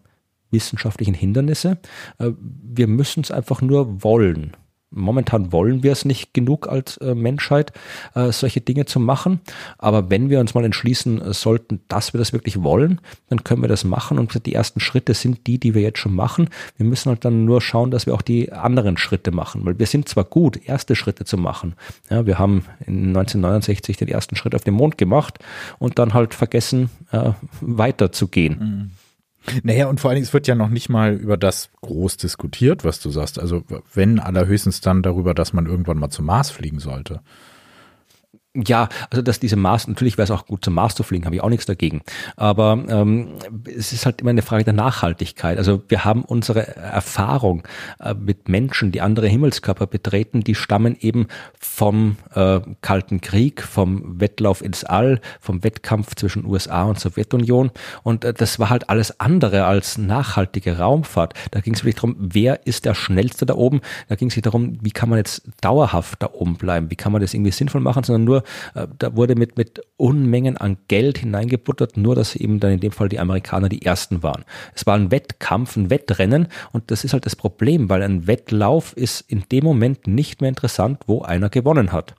wissenschaftlichen 0.51 1.13
Hindernisse. 1.13 1.77
Äh, 2.19 2.31
wir 2.39 2.87
müssen 2.87 3.21
es 3.23 3.31
einfach 3.31 3.61
nur 3.61 4.03
wollen. 4.03 4.55
Momentan 4.89 5.51
wollen 5.51 5.83
wir 5.83 5.91
es 5.91 6.05
nicht 6.05 6.33
genug 6.33 6.69
als 6.69 6.95
äh, 6.97 7.13
Menschheit, 7.13 7.73
äh, 8.15 8.31
solche 8.31 8.61
Dinge 8.61 8.85
zu 8.85 9.01
machen. 9.01 9.41
Aber 9.77 10.09
wenn 10.09 10.29
wir 10.29 10.39
uns 10.39 10.53
mal 10.53 10.63
entschließen 10.63 11.33
sollten, 11.33 11.81
dass 11.89 12.13
wir 12.13 12.19
das 12.19 12.31
wirklich 12.31 12.63
wollen, 12.63 13.01
dann 13.27 13.43
können 13.43 13.61
wir 13.61 13.67
das 13.67 13.83
machen. 13.83 14.17
Und 14.17 14.45
die 14.45 14.53
ersten 14.53 14.79
Schritte 14.79 15.13
sind 15.13 15.45
die, 15.45 15.59
die 15.59 15.75
wir 15.75 15.81
jetzt 15.81 15.99
schon 15.99 16.15
machen. 16.15 16.49
Wir 16.77 16.85
müssen 16.85 17.09
halt 17.09 17.25
dann 17.25 17.43
nur 17.43 17.59
schauen, 17.59 17.91
dass 17.91 18.05
wir 18.05 18.13
auch 18.13 18.21
die 18.21 18.53
anderen 18.53 18.95
Schritte 18.95 19.31
machen. 19.31 19.65
Weil 19.65 19.77
wir 19.77 19.87
sind 19.87 20.07
zwar 20.07 20.23
gut, 20.23 20.57
erste 20.65 20.95
Schritte 20.95 21.25
zu 21.25 21.37
machen. 21.37 21.75
Ja, 22.09 22.25
wir 22.25 22.39
haben 22.39 22.63
in 22.85 23.07
1969 23.09 23.97
den 23.97 24.07
ersten 24.07 24.37
Schritt 24.37 24.55
auf 24.55 24.63
den 24.63 24.73
Mond 24.73 24.97
gemacht 24.97 25.39
und 25.79 25.99
dann 25.99 26.13
halt 26.13 26.33
vergessen, 26.33 26.89
weiterzugehen. 27.59 28.59
Mhm. 28.59 28.91
Naja, 29.63 29.87
und 29.87 29.99
vor 29.99 30.09
allen 30.09 30.15
Dingen, 30.15 30.25
es 30.25 30.33
wird 30.33 30.47
ja 30.47 30.55
noch 30.55 30.69
nicht 30.69 30.89
mal 30.89 31.13
über 31.13 31.37
das 31.37 31.69
groß 31.81 32.17
diskutiert, 32.17 32.83
was 32.83 32.99
du 32.99 33.09
sagst. 33.09 33.39
Also 33.39 33.63
wenn 33.93 34.19
allerhöchstens 34.19 34.81
dann 34.81 35.01
darüber, 35.01 35.33
dass 35.33 35.53
man 35.53 35.65
irgendwann 35.65 35.97
mal 35.97 36.09
zum 36.09 36.25
Mars 36.25 36.51
fliegen 36.51 36.79
sollte. 36.79 37.21
Ja, 38.65 38.89
also 39.11 39.21
dass 39.21 39.39
diese 39.39 39.55
Mars, 39.55 39.87
natürlich 39.87 40.17
wäre 40.17 40.23
es 40.23 40.31
auch 40.31 40.47
gut 40.47 40.65
zum 40.65 40.73
Mars 40.73 40.95
zu 40.95 41.03
fliegen, 41.03 41.25
habe 41.25 41.35
ich 41.35 41.43
auch 41.43 41.49
nichts 41.49 41.65
dagegen. 41.65 42.01
Aber 42.37 42.83
ähm, 42.87 43.29
es 43.65 43.93
ist 43.93 44.05
halt 44.05 44.21
immer 44.21 44.31
eine 44.31 44.41
Frage 44.41 44.63
der 44.63 44.73
Nachhaltigkeit. 44.73 45.57
Also 45.57 45.83
wir 45.89 46.05
haben 46.05 46.23
unsere 46.23 46.75
Erfahrung 46.75 47.63
äh, 47.99 48.15
mit 48.15 48.49
Menschen, 48.49 48.91
die 48.91 49.01
andere 49.01 49.27
Himmelskörper 49.27 49.85
betreten, 49.85 50.41
die 50.41 50.55
stammen 50.55 50.97
eben 50.99 51.27
vom 51.59 52.17
äh, 52.33 52.61
Kalten 52.81 53.21
Krieg, 53.21 53.61
vom 53.61 54.19
Wettlauf 54.19 54.63
ins 54.63 54.83
All, 54.83 55.19
vom 55.39 55.63
Wettkampf 55.63 56.15
zwischen 56.15 56.45
USA 56.45 56.85
und 56.85 56.99
Sowjetunion. 56.99 57.71
Und 58.01 58.25
äh, 58.25 58.33
das 58.33 58.57
war 58.57 58.69
halt 58.69 58.89
alles 58.89 59.19
andere 59.19 59.65
als 59.65 59.97
nachhaltige 59.97 60.79
Raumfahrt. 60.79 61.33
Da 61.51 61.59
ging 61.59 61.75
es 61.75 61.81
wirklich 61.81 61.95
darum, 61.95 62.15
wer 62.17 62.65
ist 62.65 62.85
der 62.85 62.95
Schnellste 62.95 63.45
da 63.45 63.53
oben. 63.53 63.81
Da 64.07 64.15
ging 64.15 64.29
es 64.29 64.35
nicht 64.35 64.45
darum, 64.45 64.79
wie 64.81 64.91
kann 64.91 65.09
man 65.09 65.17
jetzt 65.17 65.43
dauerhaft 65.61 66.23
da 66.23 66.29
oben 66.33 66.55
bleiben, 66.55 66.89
wie 66.89 66.95
kann 66.95 67.11
man 67.11 67.21
das 67.21 67.33
irgendwie 67.33 67.51
sinnvoll 67.51 67.81
machen, 67.81 68.03
sondern 68.03 68.23
nur 68.23 68.43
äh, 68.75 68.87
da 68.99 69.15
wurde 69.15 69.35
mit, 69.35 69.57
mit 69.57 69.81
Unmengen 69.97 70.57
an 70.57 70.77
Geld 70.87 71.17
hineingebuttert, 71.17 71.97
nur 71.97 72.15
dass 72.15 72.35
eben 72.35 72.59
dann 72.59 72.71
in 72.71 72.79
dem 72.79 72.91
Fall 72.91 73.09
die 73.09 73.19
Amerikaner 73.19 73.69
die 73.69 73.83
ersten 73.83 74.23
waren. 74.23 74.45
Es 74.75 74.85
war 74.85 74.95
ein 74.95 75.11
Wettkampf, 75.11 75.75
ein 75.75 75.89
Wettrennen 75.89 76.47
und 76.71 76.91
das 76.91 77.03
ist 77.03 77.13
halt 77.13 77.25
das 77.25 77.35
Problem, 77.35 77.89
weil 77.89 78.03
ein 78.03 78.27
Wettlauf 78.27 78.95
ist 78.95 79.21
in 79.21 79.43
dem 79.51 79.63
Moment 79.63 80.07
nicht 80.07 80.41
mehr 80.41 80.49
interessant, 80.49 81.01
wo 81.07 81.21
einer 81.21 81.49
gewonnen 81.49 81.91
hat. 81.91 82.15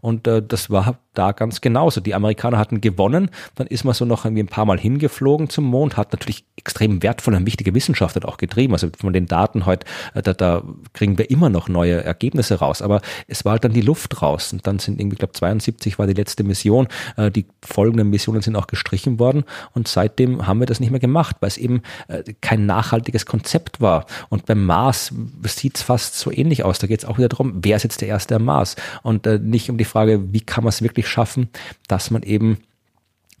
Und 0.00 0.26
äh, 0.26 0.42
das 0.42 0.70
war 0.70 0.98
da 1.14 1.32
ganz 1.32 1.60
genauso. 1.60 2.00
Die 2.00 2.14
Amerikaner 2.14 2.58
hatten 2.58 2.80
gewonnen, 2.80 3.30
dann 3.54 3.66
ist 3.66 3.84
man 3.84 3.94
so 3.94 4.04
noch 4.04 4.24
irgendwie 4.24 4.42
ein 4.42 4.48
paar 4.48 4.64
Mal 4.64 4.78
hingeflogen 4.78 5.48
zum 5.50 5.64
Mond, 5.64 5.96
hat 5.96 6.12
natürlich 6.12 6.44
extrem 6.56 7.02
wertvolle 7.02 7.36
und 7.36 7.46
wichtige 7.46 7.74
Wissenschaft 7.74 8.24
auch 8.24 8.36
getrieben. 8.36 8.72
Also 8.72 8.88
von 8.98 9.12
den 9.12 9.26
Daten 9.26 9.66
heute, 9.66 9.86
äh, 10.14 10.22
da, 10.22 10.32
da 10.32 10.62
kriegen 10.92 11.18
wir 11.18 11.30
immer 11.30 11.48
noch 11.48 11.68
neue 11.68 12.02
Ergebnisse 12.02 12.56
raus. 12.56 12.82
Aber 12.82 13.00
es 13.26 13.44
war 13.44 13.52
halt 13.52 13.64
dann 13.64 13.72
die 13.72 13.80
Luft 13.80 14.22
raus. 14.22 14.52
Und 14.52 14.66
dann 14.66 14.78
sind 14.78 15.00
irgendwie, 15.00 15.16
glaube, 15.16 15.32
72 15.32 15.71
war 15.98 16.06
die 16.06 16.14
letzte 16.14 16.44
Mission. 16.44 16.88
Äh, 17.16 17.30
die 17.30 17.46
folgenden 17.62 18.10
Missionen 18.10 18.42
sind 18.42 18.56
auch 18.56 18.66
gestrichen 18.66 19.18
worden. 19.18 19.44
Und 19.74 19.88
seitdem 19.88 20.46
haben 20.46 20.60
wir 20.60 20.66
das 20.66 20.80
nicht 20.80 20.90
mehr 20.90 21.00
gemacht, 21.00 21.36
weil 21.40 21.48
es 21.48 21.56
eben 21.56 21.82
äh, 22.08 22.22
kein 22.40 22.66
nachhaltiges 22.66 23.26
Konzept 23.26 23.80
war. 23.80 24.06
Und 24.28 24.46
beim 24.46 24.64
Mars 24.64 25.12
sieht 25.44 25.76
es 25.76 25.82
fast 25.82 26.18
so 26.18 26.30
ähnlich 26.30 26.64
aus. 26.64 26.78
Da 26.78 26.86
geht 26.86 27.00
es 27.00 27.04
auch 27.04 27.18
wieder 27.18 27.28
darum, 27.28 27.60
wer 27.62 27.76
ist 27.76 27.82
jetzt 27.82 28.00
der 28.00 28.08
Erste 28.08 28.36
am 28.36 28.44
Mars? 28.44 28.76
Und 29.02 29.26
nicht 29.26 29.70
um 29.70 29.78
die 29.78 29.84
Frage, 29.84 30.32
wie 30.32 30.40
kann 30.40 30.64
man 30.64 30.68
es 30.68 30.82
wirklich 30.82 31.08
schaffen, 31.08 31.48
dass 31.88 32.10
man 32.10 32.22
eben 32.22 32.58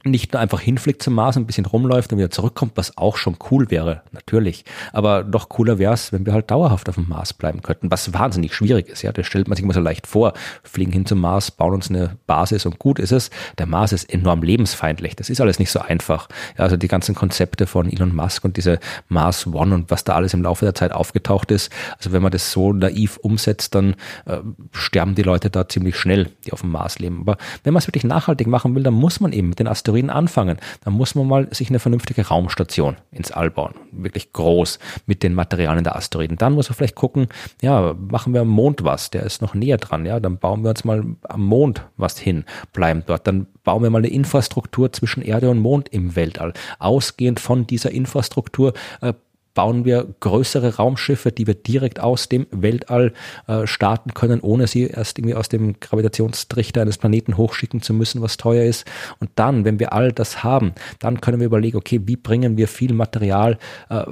nicht 0.04 0.32
nur 0.32 0.40
einfach 0.40 0.60
hinfliegt 0.60 1.02
zum 1.02 1.14
Mars, 1.14 1.36
ein 1.36 1.46
bisschen 1.46 1.66
rumläuft 1.66 2.12
und 2.12 2.18
wieder 2.18 2.30
zurückkommt, 2.30 2.72
was 2.74 2.96
auch 2.98 3.16
schon 3.16 3.36
cool 3.50 3.70
wäre, 3.70 4.02
natürlich. 4.10 4.64
Aber 4.92 5.22
noch 5.22 5.48
cooler 5.48 5.78
wäre 5.78 5.94
es, 5.94 6.12
wenn 6.12 6.26
wir 6.26 6.32
halt 6.32 6.50
dauerhaft 6.50 6.88
auf 6.88 6.96
dem 6.96 7.08
Mars 7.08 7.32
bleiben 7.32 7.62
könnten, 7.62 7.90
was 7.90 8.12
wahnsinnig 8.12 8.54
schwierig 8.54 8.88
ist. 8.88 9.02
Ja, 9.02 9.12
das 9.12 9.26
stellt 9.26 9.48
man 9.48 9.56
sich 9.56 9.64
immer 9.64 9.74
so 9.74 9.80
leicht 9.80 10.06
vor. 10.06 10.32
Fliegen 10.64 10.92
hin 10.92 11.06
zum 11.06 11.20
Mars, 11.20 11.50
bauen 11.50 11.74
uns 11.74 11.88
eine 11.88 12.16
Basis 12.26 12.66
und 12.66 12.78
gut 12.78 12.98
ist 12.98 13.12
es. 13.12 13.30
Der 13.58 13.66
Mars 13.66 13.92
ist 13.92 14.12
enorm 14.12 14.42
lebensfeindlich. 14.42 15.14
Das 15.14 15.30
ist 15.30 15.40
alles 15.40 15.58
nicht 15.58 15.70
so 15.70 15.80
einfach. 15.80 16.28
Ja, 16.58 16.64
also 16.64 16.76
die 16.76 16.88
ganzen 16.88 17.14
Konzepte 17.14 17.66
von 17.66 17.90
Elon 17.90 18.14
Musk 18.14 18.44
und 18.44 18.56
diese 18.56 18.80
Mars 19.08 19.46
One 19.46 19.74
und 19.74 19.90
was 19.90 20.04
da 20.04 20.14
alles 20.14 20.34
im 20.34 20.42
Laufe 20.42 20.64
der 20.64 20.74
Zeit 20.74 20.92
aufgetaucht 20.92 21.50
ist. 21.52 21.70
Also 21.96 22.12
wenn 22.12 22.22
man 22.22 22.32
das 22.32 22.50
so 22.50 22.72
naiv 22.72 23.18
umsetzt, 23.18 23.74
dann 23.74 23.94
äh, 24.26 24.38
sterben 24.72 25.14
die 25.14 25.22
Leute 25.22 25.48
da 25.48 25.68
ziemlich 25.68 25.96
schnell, 25.96 26.30
die 26.44 26.52
auf 26.52 26.62
dem 26.62 26.72
Mars 26.72 26.98
leben. 26.98 27.20
Aber 27.20 27.36
wenn 27.62 27.72
man 27.72 27.78
es 27.78 27.86
wirklich 27.86 28.04
nachhaltig 28.04 28.48
machen 28.48 28.74
will, 28.74 28.82
dann 28.82 28.94
muss 28.94 29.20
man 29.20 29.32
eben 29.32 29.50
mit 29.50 29.60
den 29.60 29.68
Asteroiden 29.68 29.91
Asteroiden 29.92 30.10
anfangen, 30.10 30.58
dann 30.84 30.94
muss 30.94 31.14
man 31.14 31.26
mal 31.26 31.48
sich 31.54 31.68
eine 31.68 31.78
vernünftige 31.78 32.26
Raumstation 32.26 32.96
ins 33.10 33.30
All 33.30 33.50
bauen. 33.50 33.74
Wirklich 33.90 34.32
groß 34.32 34.78
mit 35.06 35.22
den 35.22 35.34
Materialien 35.34 35.84
der 35.84 35.96
Asteroiden. 35.96 36.38
Dann 36.38 36.54
muss 36.54 36.68
man 36.68 36.76
vielleicht 36.76 36.94
gucken, 36.94 37.28
ja, 37.60 37.94
machen 37.98 38.32
wir 38.32 38.40
am 38.40 38.48
Mond 38.48 38.84
was, 38.84 39.10
der 39.10 39.22
ist 39.24 39.42
noch 39.42 39.54
näher 39.54 39.76
dran, 39.76 40.06
ja, 40.06 40.18
dann 40.18 40.38
bauen 40.38 40.62
wir 40.62 40.70
uns 40.70 40.84
mal 40.84 41.04
am 41.28 41.42
Mond 41.42 41.86
was 41.96 42.18
hin, 42.18 42.44
bleiben 42.72 43.02
dort. 43.06 43.26
Dann 43.26 43.46
bauen 43.64 43.82
wir 43.82 43.90
mal 43.90 43.98
eine 43.98 44.08
Infrastruktur 44.08 44.92
zwischen 44.92 45.22
Erde 45.22 45.50
und 45.50 45.58
Mond 45.58 45.88
im 45.90 46.16
Weltall. 46.16 46.54
Ausgehend 46.78 47.38
von 47.38 47.66
dieser 47.66 47.90
Infrastruktur 47.90 48.72
äh, 49.00 49.12
bauen 49.54 49.84
wir 49.84 50.14
größere 50.20 50.76
Raumschiffe, 50.76 51.32
die 51.32 51.46
wir 51.46 51.54
direkt 51.54 52.00
aus 52.00 52.28
dem 52.28 52.46
Weltall 52.50 53.12
äh, 53.46 53.66
starten 53.66 54.14
können, 54.14 54.40
ohne 54.40 54.66
sie 54.66 54.86
erst 54.86 55.18
irgendwie 55.18 55.34
aus 55.34 55.48
dem 55.48 55.78
Gravitationstrichter 55.80 56.82
eines 56.82 56.98
Planeten 56.98 57.36
hochschicken 57.36 57.82
zu 57.82 57.94
müssen, 57.94 58.22
was 58.22 58.36
teuer 58.36 58.64
ist. 58.64 58.86
Und 59.18 59.30
dann, 59.36 59.64
wenn 59.64 59.78
wir 59.78 59.92
all 59.92 60.12
das 60.12 60.42
haben, 60.42 60.72
dann 60.98 61.20
können 61.20 61.40
wir 61.40 61.46
überlegen, 61.46 61.76
okay, 61.76 62.00
wie 62.04 62.16
bringen 62.16 62.56
wir 62.56 62.68
viel 62.68 62.92
Material 62.94 63.58
äh, 63.90 64.04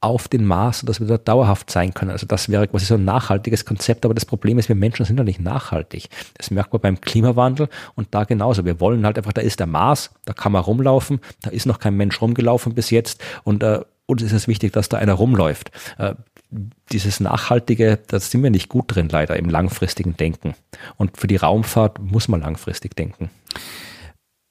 auf 0.00 0.28
den 0.28 0.44
Mars, 0.44 0.82
dass 0.82 1.00
wir 1.00 1.06
dort 1.06 1.26
dauerhaft 1.26 1.70
sein 1.70 1.94
können. 1.94 2.10
Also 2.10 2.26
das 2.26 2.48
wäre 2.48 2.68
quasi 2.68 2.84
so 2.84 2.94
ein 2.94 3.04
nachhaltiges 3.04 3.64
Konzept, 3.64 4.04
aber 4.04 4.14
das 4.14 4.24
Problem 4.24 4.58
ist, 4.58 4.68
wir 4.68 4.76
Menschen 4.76 5.04
sind 5.04 5.16
ja 5.16 5.24
nicht 5.24 5.40
nachhaltig. 5.40 6.08
Das 6.36 6.50
merkt 6.50 6.72
man 6.72 6.82
beim 6.82 7.00
Klimawandel 7.00 7.68
und 7.94 8.14
da 8.14 8.24
genauso. 8.24 8.64
Wir 8.64 8.78
wollen 8.78 9.04
halt 9.06 9.16
einfach, 9.16 9.32
da 9.32 9.40
ist 9.40 9.58
der 9.58 9.66
Mars, 9.66 10.12
da 10.24 10.32
kann 10.32 10.52
man 10.52 10.62
rumlaufen, 10.62 11.20
da 11.42 11.50
ist 11.50 11.66
noch 11.66 11.80
kein 11.80 11.96
Mensch 11.96 12.20
rumgelaufen 12.20 12.74
bis 12.74 12.90
jetzt 12.90 13.20
und 13.42 13.62
äh, 13.62 13.80
uns 14.06 14.22
ist 14.22 14.32
es 14.32 14.48
wichtig, 14.48 14.72
dass 14.72 14.88
da 14.88 14.98
einer 14.98 15.14
rumläuft. 15.14 15.70
Äh, 15.98 16.14
dieses 16.92 17.20
Nachhaltige, 17.20 17.98
da 18.06 18.20
sind 18.20 18.42
wir 18.42 18.50
nicht 18.50 18.68
gut 18.68 18.84
drin, 18.88 19.08
leider 19.08 19.36
im 19.36 19.50
langfristigen 19.50 20.16
Denken. 20.16 20.54
Und 20.96 21.16
für 21.16 21.26
die 21.26 21.36
Raumfahrt 21.36 22.00
muss 22.00 22.28
man 22.28 22.40
langfristig 22.40 22.94
denken. 22.94 23.30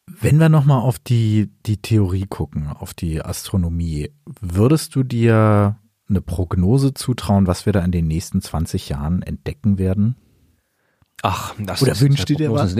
Wenn 0.07 0.37
wir 0.37 0.49
nochmal 0.49 0.81
auf 0.81 0.99
die, 0.99 1.51
die 1.65 1.81
Theorie 1.81 2.25
gucken, 2.27 2.67
auf 2.67 2.93
die 2.93 3.21
Astronomie, 3.21 4.11
würdest 4.39 4.95
du 4.95 5.03
dir 5.03 5.77
eine 6.07 6.21
Prognose 6.21 6.93
zutrauen, 6.93 7.47
was 7.47 7.65
wir 7.65 7.73
da 7.73 7.83
in 7.83 7.91
den 7.91 8.07
nächsten 8.07 8.41
20 8.41 8.89
Jahren 8.89 9.21
entdecken 9.21 9.77
werden? 9.77 10.15
Ach, 11.21 11.55
das 11.59 11.81
Oder 11.81 11.99
wünschst 11.99 12.29
du 12.29 12.35
dir 12.35 12.51
was? 12.51 12.75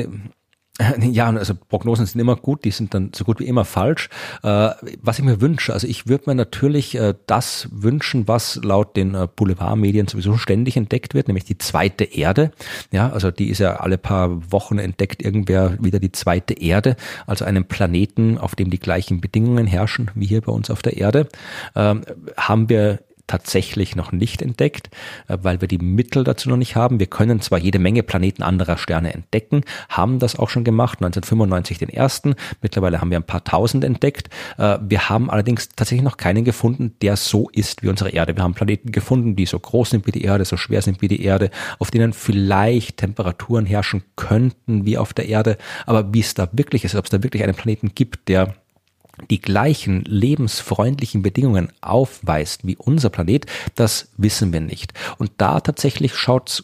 Ja, 0.99 1.29
also 1.29 1.53
Prognosen 1.55 2.05
sind 2.05 2.19
immer 2.19 2.35
gut, 2.35 2.65
die 2.65 2.71
sind 2.71 2.93
dann 2.93 3.11
so 3.15 3.23
gut 3.23 3.39
wie 3.39 3.45
immer 3.45 3.65
falsch. 3.65 4.09
Äh, 4.43 4.71
was 5.01 5.19
ich 5.19 5.25
mir 5.25 5.41
wünsche, 5.41 5.73
also 5.73 5.87
ich 5.87 6.07
würde 6.07 6.25
mir 6.27 6.35
natürlich 6.35 6.95
äh, 6.95 7.13
das 7.27 7.69
wünschen, 7.71 8.27
was 8.27 8.59
laut 8.63 8.95
den 8.95 9.15
äh, 9.15 9.27
Boulevardmedien 9.33 10.07
sowieso 10.07 10.37
ständig 10.37 10.77
entdeckt 10.77 11.13
wird, 11.13 11.27
nämlich 11.27 11.45
die 11.45 11.57
zweite 11.57 12.03
Erde. 12.03 12.51
Ja, 12.91 13.09
also 13.11 13.31
die 13.31 13.49
ist 13.49 13.59
ja 13.59 13.77
alle 13.77 13.97
paar 13.97 14.51
Wochen 14.51 14.77
entdeckt 14.77 15.23
irgendwer 15.23 15.81
wieder 15.81 15.99
die 15.99 16.11
zweite 16.11 16.53
Erde, 16.53 16.95
also 17.25 17.45
einen 17.45 17.65
Planeten, 17.65 18.37
auf 18.37 18.55
dem 18.55 18.69
die 18.69 18.79
gleichen 18.79 19.21
Bedingungen 19.21 19.67
herrschen 19.67 20.11
wie 20.15 20.25
hier 20.25 20.41
bei 20.41 20.51
uns 20.51 20.69
auf 20.69 20.81
der 20.81 20.97
Erde. 20.97 21.27
Ähm, 21.75 22.01
haben 22.37 22.69
wir 22.69 22.99
tatsächlich 23.27 23.95
noch 23.95 24.11
nicht 24.11 24.41
entdeckt, 24.41 24.89
äh, 25.27 25.37
weil 25.41 25.61
wir 25.61 25.67
die 25.67 25.77
Mittel 25.77 26.23
dazu 26.23 26.49
noch 26.49 26.57
nicht 26.57 26.75
haben. 26.75 26.99
Wir 26.99 27.07
können 27.07 27.41
zwar 27.41 27.59
jede 27.59 27.79
Menge 27.79 28.03
Planeten 28.03 28.43
anderer 28.43 28.77
Sterne 28.77 29.13
entdecken, 29.13 29.61
haben 29.89 30.19
das 30.19 30.37
auch 30.37 30.49
schon 30.49 30.63
gemacht, 30.63 30.99
1995 30.99 31.77
den 31.77 31.89
ersten, 31.89 32.35
mittlerweile 32.61 33.01
haben 33.01 33.11
wir 33.11 33.17
ein 33.17 33.23
paar 33.23 33.43
tausend 33.43 33.83
entdeckt. 33.83 34.29
Äh, 34.57 34.77
wir 34.81 35.09
haben 35.09 35.29
allerdings 35.29 35.69
tatsächlich 35.69 36.03
noch 36.03 36.17
keinen 36.17 36.45
gefunden, 36.45 36.95
der 37.01 37.15
so 37.15 37.49
ist 37.49 37.83
wie 37.83 37.89
unsere 37.89 38.09
Erde. 38.09 38.35
Wir 38.35 38.43
haben 38.43 38.53
Planeten 38.53 38.91
gefunden, 38.91 39.35
die 39.35 39.45
so 39.45 39.59
groß 39.59 39.91
sind 39.91 40.07
wie 40.07 40.11
die 40.11 40.23
Erde, 40.23 40.45
so 40.45 40.57
schwer 40.57 40.81
sind 40.81 41.01
wie 41.01 41.07
die 41.07 41.23
Erde, 41.23 41.49
auf 41.79 41.91
denen 41.91 42.13
vielleicht 42.13 42.97
Temperaturen 42.97 43.65
herrschen 43.65 44.03
könnten 44.15 44.85
wie 44.85 44.97
auf 44.97 45.13
der 45.13 45.27
Erde, 45.27 45.57
aber 45.85 46.13
wie 46.13 46.19
es 46.19 46.33
da 46.33 46.47
wirklich 46.51 46.83
ist, 46.85 46.95
ob 46.95 47.05
es 47.05 47.11
da 47.11 47.23
wirklich 47.23 47.43
einen 47.43 47.55
Planeten 47.55 47.93
gibt, 47.95 48.27
der 48.27 48.55
die 49.29 49.41
gleichen 49.41 50.03
lebensfreundlichen 50.03 51.21
Bedingungen 51.21 51.71
aufweist 51.81 52.65
wie 52.65 52.77
unser 52.77 53.09
Planet, 53.09 53.45
das 53.75 54.09
wissen 54.17 54.53
wir 54.53 54.61
nicht. 54.61 54.93
Und 55.17 55.31
da 55.37 55.59
tatsächlich 55.59 56.15
schaut's 56.15 56.63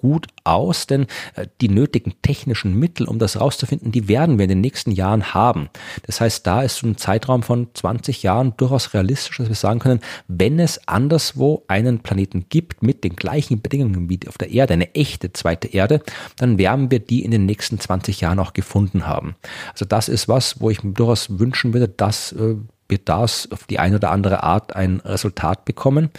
gut 0.00 0.26
aus, 0.44 0.86
denn 0.86 1.06
äh, 1.34 1.46
die 1.60 1.68
nötigen 1.68 2.14
technischen 2.22 2.78
Mittel, 2.78 3.06
um 3.06 3.18
das 3.18 3.40
rauszufinden, 3.40 3.92
die 3.92 4.08
werden 4.08 4.38
wir 4.38 4.44
in 4.44 4.50
den 4.50 4.60
nächsten 4.60 4.90
Jahren 4.90 5.34
haben. 5.34 5.68
Das 6.06 6.20
heißt, 6.20 6.46
da 6.46 6.62
ist 6.62 6.76
so 6.76 6.86
ein 6.86 6.96
Zeitraum 6.96 7.42
von 7.42 7.68
20 7.74 8.22
Jahren 8.22 8.54
durchaus 8.56 8.94
realistisch, 8.94 9.38
dass 9.38 9.48
wir 9.48 9.54
sagen 9.54 9.80
können, 9.80 10.00
wenn 10.28 10.58
es 10.58 10.88
anderswo 10.88 11.64
einen 11.68 12.00
Planeten 12.00 12.46
gibt 12.48 12.82
mit 12.82 13.04
den 13.04 13.16
gleichen 13.16 13.60
Bedingungen 13.60 14.08
wie 14.08 14.20
auf 14.26 14.38
der 14.38 14.50
Erde, 14.50 14.74
eine 14.74 14.94
echte 14.94 15.32
zweite 15.32 15.68
Erde, 15.68 16.02
dann 16.36 16.58
werden 16.58 16.90
wir 16.90 17.00
die 17.00 17.24
in 17.24 17.30
den 17.30 17.46
nächsten 17.46 17.78
20 17.78 18.20
Jahren 18.20 18.38
auch 18.38 18.52
gefunden 18.52 19.06
haben. 19.06 19.36
Also 19.72 19.84
das 19.84 20.08
ist 20.08 20.28
was, 20.28 20.60
wo 20.60 20.70
ich 20.70 20.82
mir 20.82 20.92
durchaus 20.92 21.38
wünschen 21.38 21.72
würde, 21.72 21.88
dass 21.88 22.32
äh, 22.32 22.56
wir 22.88 22.98
das 22.98 23.48
auf 23.52 23.64
die 23.64 23.78
eine 23.78 23.96
oder 23.96 24.10
andere 24.10 24.42
Art 24.42 24.74
ein 24.74 25.00
Resultat 25.00 25.64
bekommen. 25.64 26.10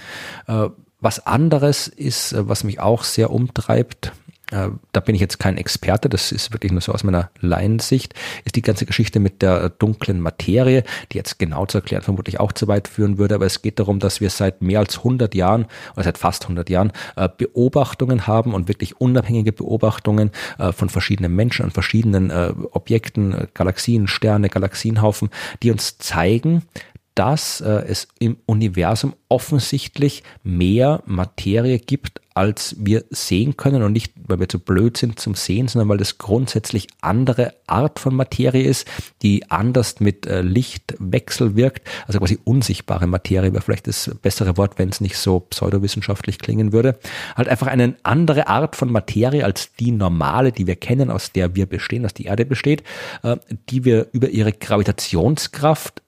Äh, 1.01 1.03
was 1.03 1.25
anderes 1.25 1.87
ist, 1.87 2.33
äh, 2.33 2.47
was 2.47 2.63
mich 2.63 2.79
auch 2.79 3.03
sehr 3.03 3.31
umtreibt, 3.31 4.13
äh, 4.51 4.67
da 4.91 4.99
bin 4.99 5.15
ich 5.15 5.21
jetzt 5.21 5.39
kein 5.39 5.57
Experte, 5.57 6.09
das 6.09 6.33
ist 6.33 6.51
wirklich 6.51 6.73
nur 6.73 6.81
so 6.81 6.91
aus 6.91 7.05
meiner 7.05 7.29
Laiensicht, 7.39 8.13
ist 8.43 8.57
die 8.57 8.61
ganze 8.61 8.85
Geschichte 8.85 9.21
mit 9.21 9.41
der 9.41 9.69
dunklen 9.69 10.19
Materie, 10.19 10.83
die 11.11 11.17
jetzt 11.17 11.39
genau 11.39 11.65
zu 11.65 11.77
erklären 11.77 12.01
vermutlich 12.01 12.41
auch 12.41 12.51
zu 12.51 12.67
weit 12.67 12.89
führen 12.89 13.17
würde, 13.17 13.35
aber 13.35 13.45
es 13.45 13.61
geht 13.61 13.79
darum, 13.79 13.99
dass 13.99 14.19
wir 14.19 14.29
seit 14.29 14.61
mehr 14.61 14.79
als 14.79 14.97
100 14.97 15.33
Jahren 15.35 15.67
oder 15.93 16.03
seit 16.03 16.17
fast 16.17 16.43
100 16.43 16.69
Jahren 16.69 16.91
äh, 17.15 17.29
Beobachtungen 17.35 18.27
haben 18.27 18.53
und 18.53 18.67
wirklich 18.67 18.99
unabhängige 18.99 19.53
Beobachtungen 19.53 20.31
von 20.73 20.89
verschiedenen 20.89 21.35
Menschen 21.35 21.65
an 21.65 21.71
verschiedenen 21.71 22.31
Objekten, 22.71 23.47
Galaxien, 23.53 24.07
Sterne, 24.07 24.49
Galaxienhaufen, 24.49 25.29
die 25.63 25.71
uns 25.71 25.97
zeigen, 25.97 26.63
dass 27.15 27.61
äh, 27.61 27.83
es 27.87 28.07
im 28.19 28.37
Universum 28.45 29.15
offensichtlich 29.27 30.23
mehr 30.43 31.03
Materie 31.05 31.79
gibt, 31.79 32.21
als 32.33 32.75
wir 32.79 33.03
sehen 33.09 33.57
können 33.57 33.83
und 33.83 33.91
nicht, 33.91 34.13
weil 34.25 34.39
wir 34.39 34.47
zu 34.47 34.59
blöd 34.59 34.95
sind 34.95 35.19
zum 35.19 35.35
Sehen, 35.35 35.67
sondern 35.67 35.89
weil 35.89 35.97
das 35.97 36.17
grundsätzlich 36.17 36.87
andere 37.01 37.53
Art 37.67 37.99
von 37.99 38.15
Materie 38.15 38.63
ist, 38.63 38.87
die 39.21 39.49
anders 39.51 39.99
mit 39.99 40.25
äh, 40.25 40.41
Lichtwechsel 40.41 41.57
wirkt, 41.57 41.87
also 42.07 42.19
quasi 42.19 42.39
unsichtbare 42.45 43.07
Materie 43.07 43.51
wäre 43.51 43.61
vielleicht 43.61 43.87
das 43.87 44.11
bessere 44.21 44.55
Wort, 44.55 44.79
wenn 44.79 44.89
es 44.89 45.01
nicht 45.01 45.17
so 45.17 45.41
pseudowissenschaftlich 45.41 46.39
klingen 46.39 46.71
würde. 46.71 46.97
Halt 47.35 47.49
einfach 47.49 47.67
eine 47.67 47.95
andere 48.03 48.47
Art 48.47 48.77
von 48.77 48.91
Materie 48.91 49.43
als 49.43 49.73
die 49.73 49.91
normale, 49.91 50.53
die 50.53 50.67
wir 50.67 50.77
kennen, 50.77 51.11
aus 51.11 51.33
der 51.33 51.55
wir 51.55 51.65
bestehen, 51.65 52.05
aus 52.05 52.13
die 52.13 52.25
Erde 52.25 52.45
besteht, 52.45 52.83
äh, 53.23 53.35
die 53.69 53.83
wir 53.83 54.07
über 54.13 54.29
ihre 54.29 54.53
Gravitationskraft 54.53 56.01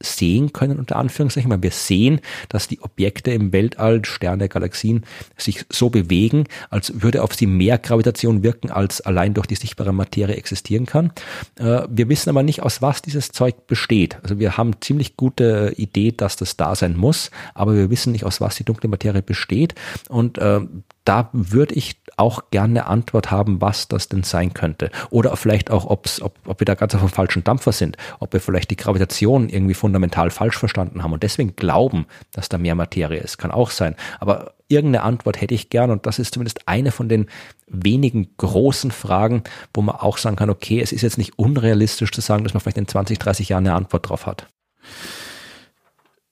sehen 0.00 0.52
können, 0.52 0.78
unter 0.78 0.96
Anführungszeichen, 0.96 1.50
weil 1.50 1.62
wir 1.62 1.70
sehen, 1.70 2.20
dass 2.48 2.68
die 2.68 2.80
Objekte 2.80 3.30
im 3.32 3.52
Weltall, 3.52 4.04
Sterne, 4.04 4.48
Galaxien, 4.48 5.04
sich 5.36 5.64
so 5.68 5.90
bewegen, 5.90 6.44
als 6.70 7.02
würde 7.02 7.22
auf 7.22 7.34
sie 7.34 7.46
mehr 7.46 7.78
Gravitation 7.78 8.42
wirken, 8.42 8.70
als 8.70 9.00
allein 9.00 9.34
durch 9.34 9.46
die 9.46 9.56
sichtbare 9.56 9.92
Materie 9.92 10.36
existieren 10.36 10.86
kann. 10.86 11.12
Äh, 11.56 11.82
wir 11.88 12.08
wissen 12.08 12.30
aber 12.30 12.42
nicht, 12.42 12.62
aus 12.62 12.80
was 12.80 13.02
dieses 13.02 13.30
Zeug 13.30 13.66
besteht. 13.66 14.18
Also 14.22 14.38
wir 14.38 14.56
haben 14.56 14.80
ziemlich 14.80 15.16
gute 15.16 15.74
Idee, 15.76 16.12
dass 16.12 16.36
das 16.36 16.56
da 16.56 16.74
sein 16.74 16.96
muss, 16.96 17.30
aber 17.54 17.74
wir 17.74 17.90
wissen 17.90 18.12
nicht, 18.12 18.24
aus 18.24 18.40
was 18.40 18.56
die 18.56 18.64
dunkle 18.64 18.88
Materie 18.88 19.22
besteht. 19.22 19.74
Und 20.08 20.38
äh, 20.38 20.60
da 21.04 21.30
würde 21.32 21.74
ich 21.74 21.99
auch 22.20 22.50
gerne 22.50 22.80
eine 22.80 22.86
Antwort 22.86 23.30
haben, 23.30 23.60
was 23.60 23.88
das 23.88 24.08
denn 24.08 24.22
sein 24.22 24.54
könnte. 24.54 24.90
Oder 25.10 25.36
vielleicht 25.36 25.70
auch, 25.70 25.86
ob's, 25.86 26.20
ob, 26.20 26.38
ob 26.46 26.60
wir 26.60 26.64
da 26.66 26.74
ganz 26.74 26.94
auf 26.94 27.00
dem 27.00 27.08
falschen 27.08 27.42
Dampfer 27.42 27.72
sind, 27.72 27.96
ob 28.18 28.32
wir 28.32 28.40
vielleicht 28.40 28.70
die 28.70 28.76
Gravitation 28.76 29.48
irgendwie 29.48 29.74
fundamental 29.74 30.30
falsch 30.30 30.58
verstanden 30.58 31.02
haben 31.02 31.12
und 31.12 31.22
deswegen 31.22 31.56
glauben, 31.56 32.06
dass 32.32 32.48
da 32.48 32.58
mehr 32.58 32.74
Materie 32.74 33.18
ist. 33.18 33.38
Kann 33.38 33.50
auch 33.50 33.70
sein. 33.70 33.96
Aber 34.20 34.54
irgendeine 34.68 35.04
Antwort 35.04 35.40
hätte 35.40 35.54
ich 35.54 35.70
gern 35.70 35.90
und 35.90 36.06
das 36.06 36.18
ist 36.18 36.34
zumindest 36.34 36.68
eine 36.68 36.92
von 36.92 37.08
den 37.08 37.26
wenigen 37.66 38.28
großen 38.36 38.90
Fragen, 38.90 39.42
wo 39.74 39.82
man 39.82 39.96
auch 39.96 40.18
sagen 40.18 40.36
kann, 40.36 40.50
okay, 40.50 40.80
es 40.80 40.92
ist 40.92 41.02
jetzt 41.02 41.18
nicht 41.18 41.38
unrealistisch 41.38 42.12
zu 42.12 42.20
sagen, 42.20 42.44
dass 42.44 42.54
man 42.54 42.60
vielleicht 42.60 42.78
in 42.78 42.88
20, 42.88 43.18
30 43.18 43.48
Jahren 43.48 43.66
eine 43.66 43.76
Antwort 43.76 44.08
drauf 44.08 44.26
hat. 44.26 44.46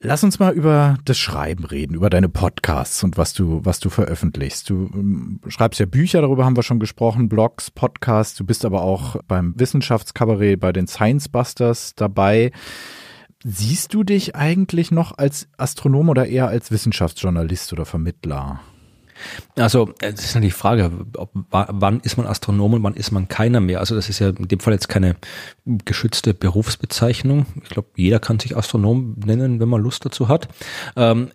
Lass 0.00 0.22
uns 0.22 0.38
mal 0.38 0.54
über 0.54 0.96
das 1.04 1.18
Schreiben 1.18 1.64
reden, 1.64 1.94
über 1.94 2.08
deine 2.08 2.28
Podcasts 2.28 3.02
und 3.02 3.16
was 3.16 3.32
du, 3.32 3.64
was 3.64 3.80
du 3.80 3.90
veröffentlichst. 3.90 4.70
Du 4.70 4.88
ähm, 4.94 5.40
schreibst 5.48 5.80
ja 5.80 5.86
Bücher, 5.86 6.20
darüber 6.20 6.44
haben 6.44 6.54
wir 6.54 6.62
schon 6.62 6.78
gesprochen, 6.78 7.28
Blogs, 7.28 7.72
Podcasts. 7.72 8.36
Du 8.36 8.44
bist 8.44 8.64
aber 8.64 8.82
auch 8.82 9.16
beim 9.26 9.58
Wissenschaftskabarett 9.58 10.60
bei 10.60 10.72
den 10.72 10.86
Science 10.86 11.28
Busters 11.28 11.96
dabei. 11.96 12.52
Siehst 13.42 13.92
du 13.92 14.04
dich 14.04 14.36
eigentlich 14.36 14.92
noch 14.92 15.18
als 15.18 15.48
Astronom 15.56 16.10
oder 16.10 16.26
eher 16.26 16.46
als 16.46 16.70
Wissenschaftsjournalist 16.70 17.72
oder 17.72 17.84
Vermittler? 17.84 18.60
Also, 19.56 19.92
das 19.98 20.24
ist 20.24 20.34
ja 20.34 20.40
die 20.40 20.50
Frage, 20.50 20.90
ob, 21.16 21.30
wann 21.50 22.00
ist 22.00 22.16
man 22.16 22.26
Astronom 22.26 22.74
und 22.74 22.82
wann 22.82 22.94
ist 22.94 23.10
man 23.10 23.28
keiner 23.28 23.60
mehr? 23.60 23.80
Also, 23.80 23.94
das 23.94 24.08
ist 24.08 24.18
ja 24.18 24.28
in 24.28 24.48
dem 24.48 24.60
Fall 24.60 24.72
jetzt 24.72 24.88
keine 24.88 25.16
geschützte 25.64 26.34
Berufsbezeichnung. 26.34 27.46
Ich 27.62 27.70
glaube, 27.70 27.88
jeder 27.96 28.18
kann 28.18 28.38
sich 28.38 28.56
Astronom 28.56 29.16
nennen, 29.24 29.60
wenn 29.60 29.68
man 29.68 29.82
Lust 29.82 30.04
dazu 30.04 30.28
hat. 30.28 30.48
Ähm, 30.96 31.30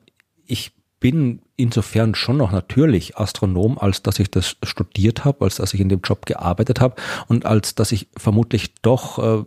ich 0.46 0.72
bin 1.00 1.42
insofern 1.58 2.16
schon 2.16 2.38
noch 2.38 2.54
natürlich 2.54 3.18
Astronom, 3.18 3.78
als 3.78 4.04
dass 4.04 4.20
ich 4.20 4.32
das 4.32 4.56
studiert 4.64 5.26
habe, 5.26 5.44
als 5.44 5.58
dass 5.58 5.74
ich 5.74 5.82
in 5.82 5.90
dem 5.90 6.00
Job 6.02 6.26
gearbeitet 6.26 6.80
habe 6.80 6.96
und 7.28 7.46
als 7.46 7.76
dass 7.76 7.92
ich 7.92 8.08
vermutlich 8.16 8.76
doch 8.76 9.20
äh, 9.20 9.44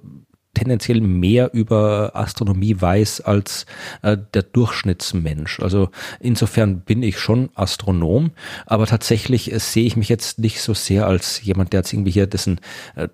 tendenziell 0.56 1.00
mehr 1.00 1.52
über 1.52 2.12
Astronomie 2.14 2.80
weiß 2.80 3.20
als 3.20 3.66
äh, 4.02 4.16
der 4.34 4.42
Durchschnittsmensch. 4.42 5.60
Also 5.60 5.90
insofern 6.18 6.80
bin 6.80 7.02
ich 7.02 7.18
schon 7.18 7.50
Astronom, 7.54 8.30
aber 8.64 8.86
tatsächlich 8.86 9.52
äh, 9.52 9.58
sehe 9.58 9.84
ich 9.84 9.96
mich 9.96 10.08
jetzt 10.08 10.38
nicht 10.38 10.60
so 10.60 10.72
sehr 10.72 11.06
als 11.06 11.42
jemand, 11.42 11.72
der 11.72 11.80
jetzt 11.80 11.92
irgendwie 11.92 12.10
hier 12.10 12.26
dessen 12.26 12.60
äh, 12.94 13.08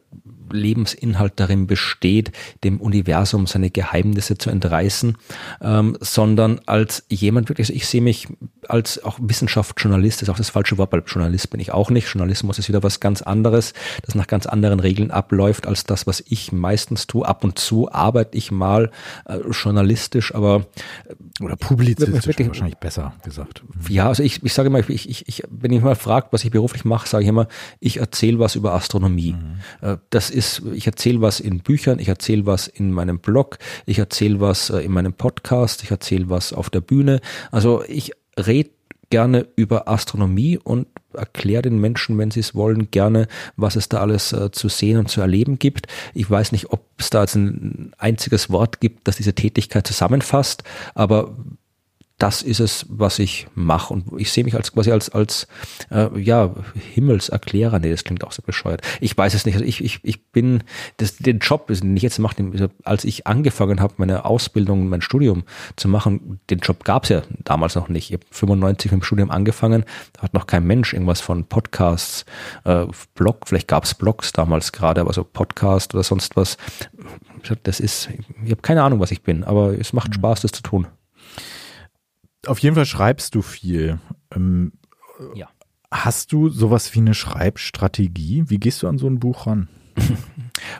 Lebensinhalt 0.53 1.35
darin 1.37 1.67
besteht, 1.67 2.33
dem 2.65 2.81
Universum 2.81 3.47
seine 3.47 3.71
Geheimnisse 3.71 4.39
zu 4.39 4.51
entreißen, 4.51 5.17
ähm, 5.61 5.97
sondern 6.01 6.61
als 6.67 7.05
jemand 7.09 7.49
wirklich, 7.49 7.67
also 7.67 7.75
ich 7.75 7.87
sehe 7.87 8.03
mich 8.03 8.29
als 8.69 9.03
auch 9.05 9.19
Wissenschaftsjournalist, 9.21 10.23
ist 10.23 10.29
auch 10.29 10.37
das 10.37 10.51
falsche 10.51 10.79
Wort, 10.79 10.93
weil 10.93 11.03
Journalist 11.07 11.51
bin 11.51 11.61
ich 11.61 11.73
auch 11.73 11.91
nicht. 11.91 12.09
Journalismus 12.09 12.59
ist 12.59 12.69
wieder 12.69 12.83
was 12.83 13.01
ganz 13.01 13.23
anderes, 13.23 13.73
das 14.03 14.15
nach 14.15 14.27
ganz 14.27 14.47
anderen 14.47 14.81
Regeln 14.81 15.11
abläuft 15.11 15.67
als 15.67 15.85
das, 15.85 16.07
was 16.07 16.23
ich 16.27 16.53
meistens 16.53 17.07
tue. 17.07 17.27
Ab 17.27 17.45
und 17.45 17.59
zu 17.59 17.91
arbeite 17.91 18.37
ich 18.37 18.51
mal 18.51 18.91
äh, 19.27 19.39
journalistisch, 19.51 20.35
aber 20.35 20.67
äh, 21.09 21.43
oder 21.43 21.57
publizistisch 21.57 22.27
wirklich, 22.27 22.49
wahrscheinlich 22.49 22.79
besser 22.79 23.15
gesagt. 23.25 23.63
Ja, 23.89 24.09
also 24.09 24.23
ich, 24.23 24.43
ich 24.43 24.53
sage 24.53 24.69
immer, 24.69 24.79
ich, 24.79 25.09
ich, 25.09 25.29
ich, 25.29 25.43
wenn 25.51 25.73
ich 25.73 25.83
mal 25.83 25.97
fragt, 25.97 26.33
was 26.33 26.45
ich 26.45 26.51
beruflich 26.51 26.85
mache, 26.85 27.09
sage 27.09 27.25
ich 27.25 27.29
immer, 27.29 27.49
ich 27.81 27.99
erzähle 27.99 28.39
was 28.39 28.55
über 28.55 28.75
Astronomie. 28.75 29.33
Mhm. 29.33 29.87
Äh, 29.87 29.97
das 30.11 30.31
ist 30.31 30.42
ist, 30.43 30.63
ich 30.75 30.87
erzähle 30.87 31.21
was 31.21 31.41
in 31.41 31.61
Büchern, 31.61 31.99
ich 31.99 32.09
erzähle 32.09 32.47
was 32.47 32.67
in 32.67 32.93
meinem 32.93 33.19
Blog, 33.21 33.59
ich 33.87 33.99
erzähle 33.99 34.41
was 34.41 34.71
äh, 34.71 34.81
in 34.81 34.93
meinem 34.93 35.13
Podcast, 35.13 35.83
ich 35.85 35.91
erzähle 35.91 36.29
was 36.31 36.53
auf 36.53 36.69
der 36.71 36.81
Bühne. 36.81 37.21
Also 37.51 37.85
ich 37.87 38.13
rede 38.37 38.71
gerne 39.11 39.47
über 39.57 39.89
Astronomie 39.89 40.59
und 40.59 40.87
erkläre 41.13 41.63
den 41.63 41.79
Menschen, 41.79 42.17
wenn 42.19 42.31
sie 42.31 42.41
es 42.41 42.55
wollen, 42.55 42.91
gerne, 42.91 43.29
was 43.57 43.77
es 43.77 43.89
da 43.89 44.01
alles 44.01 44.33
äh, 44.33 44.51
zu 44.51 44.69
sehen 44.69 44.99
und 44.99 45.11
zu 45.11 45.21
erleben 45.21 45.59
gibt. 45.59 45.87
Ich 46.15 46.29
weiß 46.29 46.51
nicht, 46.53 46.71
ob 46.71 46.87
es 46.99 47.11
da 47.11 47.21
jetzt 47.21 47.37
ein 47.37 47.93
einziges 47.99 48.51
Wort 48.51 48.81
gibt, 48.81 49.07
das 49.07 49.17
diese 49.17 49.35
Tätigkeit 49.35 49.87
zusammenfasst, 49.87 50.65
aber 50.95 51.37
das 52.23 52.41
ist 52.41 52.61
es, 52.61 52.87
was 52.89 53.19
ich 53.19 53.49
mache. 53.57 53.93
Und 53.93 54.05
ich 54.17 54.31
sehe 54.31 54.45
mich 54.45 54.55
als 54.55 54.73
quasi 54.73 54.93
als, 54.93 55.11
als 55.11 55.49
äh, 55.91 56.17
ja, 56.21 56.55
Himmelserklärer. 56.95 57.81
Nee, 57.81 57.91
das 57.91 58.05
klingt 58.05 58.23
auch 58.23 58.31
so 58.31 58.43
bescheuert. 58.43 58.81
Ich 59.01 59.19
weiß 59.19 59.35
es 59.35 59.45
nicht. 59.45 59.57
Also 59.57 59.65
ich, 59.65 59.83
ich, 59.83 59.99
ich 60.05 60.31
bin, 60.31 60.63
das, 60.99 61.17
den 61.17 61.41
Job, 61.41 61.67
den 61.67 61.97
ich 61.97 62.03
jetzt 62.05 62.21
mache, 62.21 62.37
also 62.53 62.69
als 62.85 63.05
ich 63.05 63.27
angefangen 63.27 63.81
habe, 63.81 63.95
meine 63.97 64.25
Ausbildung, 64.25 64.89
mein 64.89 65.03
Studium 65.03 65.43
zu 65.75 65.89
machen, 65.89 66.39
den 66.49 66.61
Job 66.61 66.85
gab 66.85 67.03
es 67.03 67.09
ja 67.09 67.23
damals 67.43 67.75
noch 67.75 67.89
nicht. 67.89 68.11
Ich 68.11 68.15
habe 68.15 68.25
95 68.31 68.93
mit 68.93 69.01
dem 69.01 69.05
Studium 69.05 69.33
angefangen, 69.33 69.85
da 70.13 70.23
hat 70.23 70.33
noch 70.33 70.47
kein 70.47 70.65
Mensch 70.65 70.93
irgendwas 70.93 71.21
von 71.21 71.45
Podcasts, 71.47 72.25
äh, 72.63 72.87
Blog, 73.17 73.49
vielleicht 73.49 73.67
gab 73.67 73.83
es 73.83 73.97
Blogs 73.97 74.33
damals 74.33 74.71
gerade, 74.71 75.01
aber 75.01 75.13
so 75.13 75.25
Podcast 75.25 75.93
oder 75.93 76.05
sonst 76.05 76.37
was. 76.37 76.57
Das 77.65 77.81
ist, 77.81 78.09
ich 78.45 78.53
habe 78.53 78.63
keine 78.63 78.85
Ahnung, 78.85 79.01
was 79.01 79.11
ich 79.11 79.23
bin, 79.23 79.43
aber 79.43 79.77
es 79.77 79.93
macht 79.93 80.11
mhm. 80.11 80.15
Spaß, 80.15 80.43
das 80.43 80.53
zu 80.53 80.63
tun. 80.63 80.87
Auf 82.47 82.59
jeden 82.59 82.75
Fall 82.75 82.87
schreibst 82.87 83.35
du 83.35 83.43
viel. 83.43 83.99
Ähm, 84.35 84.73
ja. 85.35 85.49
Hast 85.91 86.33
du 86.33 86.49
sowas 86.49 86.95
wie 86.95 87.01
eine 87.01 87.15
Schreibstrategie? 87.15 88.45
Wie 88.49 88.59
gehst 88.59 88.83
du 88.83 88.89
an 88.89 88.99
so 88.99 89.07
ein 89.07 89.21
Buch 89.21 89.47
ran? 89.47 89.69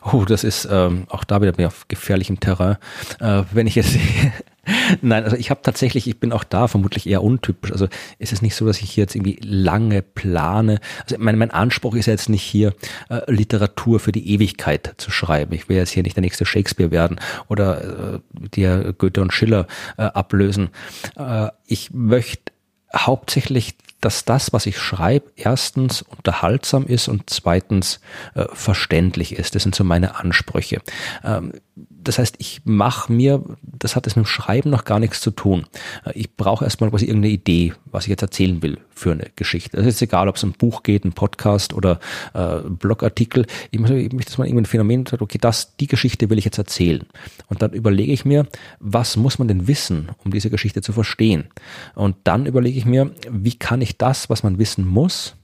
Oh, 0.05 0.25
das 0.25 0.45
ist 0.45 0.69
ähm, 0.71 1.07
auch 1.09 1.25
da 1.25 1.41
wieder 1.41 1.67
auf 1.67 1.87
gefährlichem 1.89 2.39
Terrain. 2.41 2.77
Äh, 3.21 3.45
wenn 3.53 3.67
ich 3.67 3.75
jetzt 3.75 3.97
Nein, 5.01 5.25
also 5.25 5.37
ich 5.37 5.51
habe 5.51 5.61
tatsächlich, 5.63 6.07
ich 6.07 6.21
bin 6.21 6.33
auch 6.33 6.45
da 6.45 6.69
vermutlich 6.69 7.09
eher 7.09 7.23
untypisch. 7.23 7.73
Also 7.73 7.89
es 8.19 8.33
ist 8.33 8.43
nicht 8.43 8.55
so, 8.55 8.65
dass 8.65 8.81
ich 8.81 8.91
hier 8.91 9.03
jetzt 9.03 9.17
irgendwie 9.17 9.39
lange 9.43 10.03
plane. 10.03 10.81
Also 11.03 11.17
mein, 11.19 11.37
mein 11.37 11.51
Anspruch 11.51 11.95
ist 11.95 12.07
ja 12.07 12.13
jetzt 12.13 12.29
nicht 12.29 12.43
hier 12.43 12.75
äh, 13.09 13.21
Literatur 13.31 13.99
für 13.99 14.13
die 14.13 14.31
Ewigkeit 14.31 14.95
zu 14.99 15.11
schreiben. 15.11 15.53
Ich 15.55 15.69
will 15.69 15.77
jetzt 15.77 15.91
hier 15.91 16.05
nicht 16.05 16.17
der 16.17 16.23
nächste 16.23 16.47
Shakespeare 16.47 16.93
werden 16.93 17.21
oder 17.49 18.15
äh, 18.15 18.21
der 18.57 18.93
Goethe 18.93 19.21
und 19.21 19.33
Schiller 19.33 19.67
äh, 19.97 20.03
ablösen. 20.03 20.71
Äh, 21.17 21.49
ich 21.67 21.91
möchte 21.93 22.53
hauptsächlich 22.95 23.75
dass 24.03 24.25
das, 24.25 24.53
was 24.53 24.67
ich 24.67 24.79
schreibe, 24.79 25.31
erstens 25.37 26.03
unterhaltsam 26.03 26.87
ist 26.87 27.07
und 27.07 27.31
zweitens 27.31 28.01
äh, 28.35 28.47
verständlich 28.53 29.37
ist. 29.37 29.55
Das 29.55 29.63
sind 29.63 29.77
so 29.77 29.85
meine 29.85 30.17
Ansprüche. 30.17 30.83
Ähm, 31.25 31.53
das 32.03 32.19
heißt, 32.19 32.37
ich 32.39 32.63
mache 32.65 33.13
mir, 33.13 33.43
das 33.63 33.97
hat 33.97 34.07
es 34.07 34.17
mit 34.17 34.25
dem 34.25 34.29
Schreiben 34.29 34.71
noch 34.71 34.85
gar 34.85 34.99
nichts 34.99 35.21
zu 35.21 35.31
tun. 35.31 35.67
Ich 36.15 36.37
brauche 36.37 36.65
erstmal 36.65 36.91
quasi 36.91 37.07
irgendeine 37.07 37.33
Idee, 37.33 37.73
was 37.87 38.05
ich 38.05 38.11
jetzt 38.11 38.23
erzählen 38.23 38.63
will 38.63 38.79
für 38.91 39.13
eine 39.13 39.31
Geschichte. 39.37 39.77
Das 39.77 39.87
ist 39.87 39.95
jetzt 39.95 40.03
egal, 40.03 40.29
ob 40.29 40.37
es 40.37 40.45
um 40.45 40.51
ein 40.51 40.59
Buch 40.59 40.83
geht, 40.83 41.05
ein 41.05 41.13
Podcast 41.13 41.73
oder 41.73 42.01
äh, 42.35 42.59
Blogartikel. 42.69 43.47
Ich 43.71 43.81
möchte, 43.81 43.97
ich 43.97 44.13
möchte 44.13 44.37
mal 44.39 44.47
irgendwie 44.47 44.63
ein 44.63 44.67
Phänomen, 44.67 45.05
okay, 45.19 45.39
das, 45.39 45.77
die 45.77 45.87
Geschichte 45.87 46.31
will 46.31 46.39
ich 46.39 46.45
jetzt 46.45 46.59
erzählen. 46.59 47.05
Und 47.49 47.63
dann 47.63 47.73
überlege 47.73 48.13
ich 48.13 48.25
mir, 48.25 48.47
was 48.79 49.17
muss 49.17 49.39
man 49.39 49.49
denn 49.49 49.67
wissen, 49.67 50.11
um 50.25 50.33
diese 50.33 50.51
Geschichte 50.51 50.83
zu 50.83 50.93
verstehen? 50.93 51.45
Und 51.95 52.17
dann 52.25 52.47
überlege 52.47 52.79
ich 52.79 52.85
mir, 52.85 53.13
wie 53.31 53.55
kann 53.55 53.81
ich 53.81 53.99
das, 53.99 54.31
was 54.31 54.43
man 54.43 54.59
wissen 54.59 54.87
muss, 54.87 55.35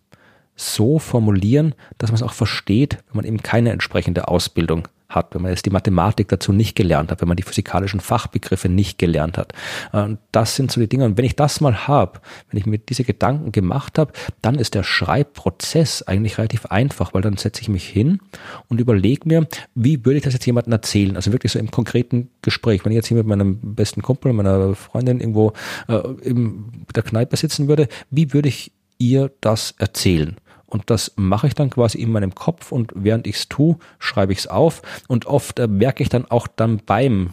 so 0.56 0.98
formulieren, 0.98 1.74
dass 1.98 2.11
man 2.11 2.16
es 2.16 2.22
auch 2.22 2.32
versteht, 2.32 2.98
wenn 3.09 3.16
man 3.16 3.24
eben 3.24 3.42
keine 3.42 3.70
entsprechende 3.70 4.28
Ausbildung 4.28 4.88
hat, 5.09 5.34
wenn 5.34 5.42
man 5.42 5.50
jetzt 5.50 5.64
die 5.64 5.70
Mathematik 5.70 6.28
dazu 6.28 6.52
nicht 6.52 6.76
gelernt 6.76 7.11
hat, 7.11 7.20
wenn 7.20 7.28
man 7.28 7.36
die 7.36 7.42
physikalischen 7.42 8.00
Fachbegriffe 8.00 8.68
nicht 8.68 8.98
gelernt 8.98 9.38
hat. 9.38 9.54
Das 10.32 10.54
sind 10.54 10.70
so 10.70 10.80
die 10.80 10.88
Dinge. 10.88 11.06
Und 11.06 11.16
wenn 11.16 11.24
ich 11.24 11.34
das 11.34 11.61
mal 11.61 11.88
habe, 11.88 12.20
wenn 12.50 12.59
ich 12.61 12.66
mir 12.66 12.78
diese 12.78 13.04
Gedanken 13.04 13.50
gemacht 13.50 13.98
habe, 13.98 14.12
dann 14.42 14.56
ist 14.56 14.74
der 14.74 14.82
Schreibprozess 14.82 16.02
eigentlich 16.02 16.36
relativ 16.36 16.66
einfach, 16.66 17.14
weil 17.14 17.22
dann 17.22 17.38
setze 17.38 17.62
ich 17.62 17.68
mich 17.68 17.88
hin 17.88 18.20
und 18.68 18.80
überlege 18.80 19.26
mir, 19.26 19.46
wie 19.74 20.04
würde 20.04 20.18
ich 20.18 20.24
das 20.24 20.34
jetzt 20.34 20.44
jemandem 20.44 20.72
erzählen? 20.72 21.16
Also 21.16 21.32
wirklich 21.32 21.52
so 21.52 21.59
im 21.59 21.70
konkreten 21.70 22.30
Gespräch. 22.42 22.84
Wenn 22.84 22.92
ich 22.92 22.96
jetzt 22.96 23.09
hier 23.09 23.16
mit 23.16 23.26
meinem 23.26 23.59
besten 23.74 24.02
Kumpel, 24.02 24.34
meiner 24.34 24.74
Freundin 24.74 25.20
irgendwo 25.20 25.54
äh, 25.88 25.96
in 26.22 26.84
der 26.94 27.02
Kneipe 27.02 27.36
sitzen 27.36 27.66
würde, 27.66 27.88
wie 28.11 28.34
würde 28.34 28.48
ich 28.48 28.72
ihr 28.98 29.30
das 29.40 29.74
erzählen? 29.78 30.36
Und 30.69 30.91
das 30.91 31.12
mache 31.16 31.47
ich 31.47 31.55
dann 31.55 31.71
quasi 31.71 31.99
in 31.99 32.12
meinem 32.12 32.35
Kopf 32.35 32.73
und 32.73 32.93
während 32.95 33.27
ich 33.27 33.37
es 33.37 33.49
tue, 33.49 33.79
schreibe 33.99 34.33
ich 34.33 34.41
es 34.41 34.47
auf. 34.47 34.83
Und 35.09 35.27
oft 35.27 35.59
äh, 35.59 35.66
merke 35.66 36.03
ich 36.03 36.11
dann 36.11 36.27
auch 36.27 36.47
dann 36.47 36.79
beim 36.85 37.33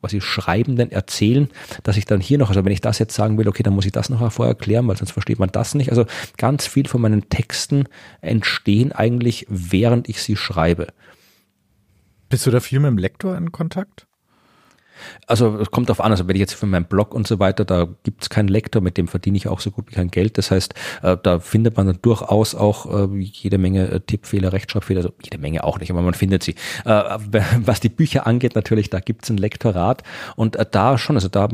quasi 0.00 0.20
Schreibenden 0.20 0.90
erzählen, 0.90 1.48
dass 1.82 1.96
ich 1.96 2.04
dann 2.04 2.20
hier 2.20 2.38
noch, 2.38 2.48
also 2.48 2.64
wenn 2.64 2.72
ich 2.72 2.80
das 2.80 2.98
jetzt 2.98 3.14
sagen 3.14 3.38
will, 3.38 3.48
okay, 3.48 3.62
dann 3.62 3.74
muss 3.74 3.86
ich 3.86 3.92
das 3.92 4.10
noch 4.10 4.32
vorher 4.32 4.54
erklären, 4.54 4.86
weil 4.88 4.96
sonst 4.96 5.12
versteht 5.12 5.38
man 5.38 5.50
das 5.50 5.74
nicht. 5.74 5.90
Also 5.90 6.06
ganz 6.36 6.66
viel 6.66 6.88
von 6.88 7.00
meinen 7.00 7.28
Texten 7.28 7.84
entstehen 8.20 8.92
eigentlich, 8.92 9.46
während 9.48 10.08
ich 10.08 10.22
sie 10.22 10.36
schreibe. 10.36 10.88
Bist 12.28 12.46
du 12.46 12.50
da 12.50 12.60
viel 12.60 12.80
mit 12.80 12.88
dem 12.88 12.98
Lektor 12.98 13.36
in 13.36 13.52
Kontakt? 13.52 14.07
Also 15.26 15.58
es 15.58 15.70
kommt 15.70 15.88
darauf 15.88 16.00
an, 16.00 16.10
also 16.10 16.28
wenn 16.28 16.36
ich 16.36 16.40
jetzt 16.40 16.54
für 16.54 16.66
meinen 16.66 16.84
Blog 16.84 17.14
und 17.14 17.26
so 17.26 17.38
weiter, 17.38 17.64
da 17.64 17.88
gibt 18.02 18.22
es 18.22 18.30
keinen 18.30 18.48
Lektor, 18.48 18.82
mit 18.82 18.96
dem 18.96 19.08
verdiene 19.08 19.36
ich 19.36 19.48
auch 19.48 19.60
so 19.60 19.70
gut 19.70 19.90
wie 19.90 19.94
kein 19.94 20.10
Geld. 20.10 20.38
Das 20.38 20.50
heißt, 20.50 20.74
äh, 21.02 21.16
da 21.22 21.38
findet 21.40 21.76
man 21.76 21.86
dann 21.86 21.98
durchaus 22.02 22.54
auch 22.54 23.10
äh, 23.10 23.16
jede 23.16 23.58
Menge 23.58 23.88
äh, 23.90 24.00
Tippfehler, 24.00 24.52
Rechtschreibfehler, 24.52 25.00
also 25.00 25.12
jede 25.22 25.38
Menge 25.38 25.64
auch 25.64 25.78
nicht, 25.78 25.90
aber 25.90 26.02
man 26.02 26.14
findet 26.14 26.42
sie. 26.42 26.54
Was 26.84 27.80
die 27.80 27.88
Bücher 27.88 28.26
angeht, 28.26 28.54
natürlich, 28.54 28.90
da 28.90 29.00
gibt 29.00 29.24
es 29.24 29.30
ein 29.30 29.36
Lektorat 29.36 30.02
und 30.36 30.56
da 30.72 30.98
schon, 30.98 31.16
also 31.16 31.28
da 31.28 31.48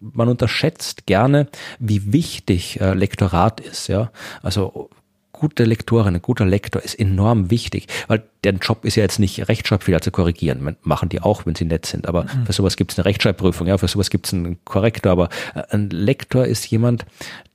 man 0.00 0.28
unterschätzt 0.28 1.06
gerne, 1.06 1.48
wie 1.78 2.12
wichtig 2.12 2.78
Lektorat 2.80 3.60
ist, 3.60 3.88
ja. 3.88 4.10
Also 4.42 4.90
gute 5.38 5.64
Lektorin, 5.64 6.14
ein 6.14 6.22
guter 6.22 6.46
Lektor 6.46 6.82
ist 6.82 6.98
enorm 6.98 7.50
wichtig, 7.50 7.86
weil 8.06 8.22
deren 8.44 8.58
Job 8.58 8.84
ist 8.84 8.96
ja 8.96 9.02
jetzt 9.02 9.18
nicht 9.18 9.48
Rechtschreibfehler 9.48 10.00
zu 10.00 10.10
korrigieren. 10.10 10.76
Machen 10.82 11.08
die 11.08 11.20
auch, 11.20 11.46
wenn 11.46 11.54
sie 11.54 11.64
nett 11.64 11.86
sind. 11.86 12.06
Aber 12.08 12.24
mhm. 12.24 12.46
für 12.46 12.52
sowas 12.52 12.76
gibt 12.76 12.92
es 12.92 12.98
eine 12.98 13.06
Rechtschreibprüfung, 13.06 13.66
ja, 13.66 13.78
für 13.78 13.88
sowas 13.88 14.10
gibt 14.10 14.26
es 14.26 14.34
einen 14.34 14.62
Korrektor. 14.64 15.12
Aber 15.12 15.28
äh, 15.54 15.62
ein 15.70 15.90
Lektor 15.90 16.46
ist 16.46 16.66
jemand, 16.70 17.06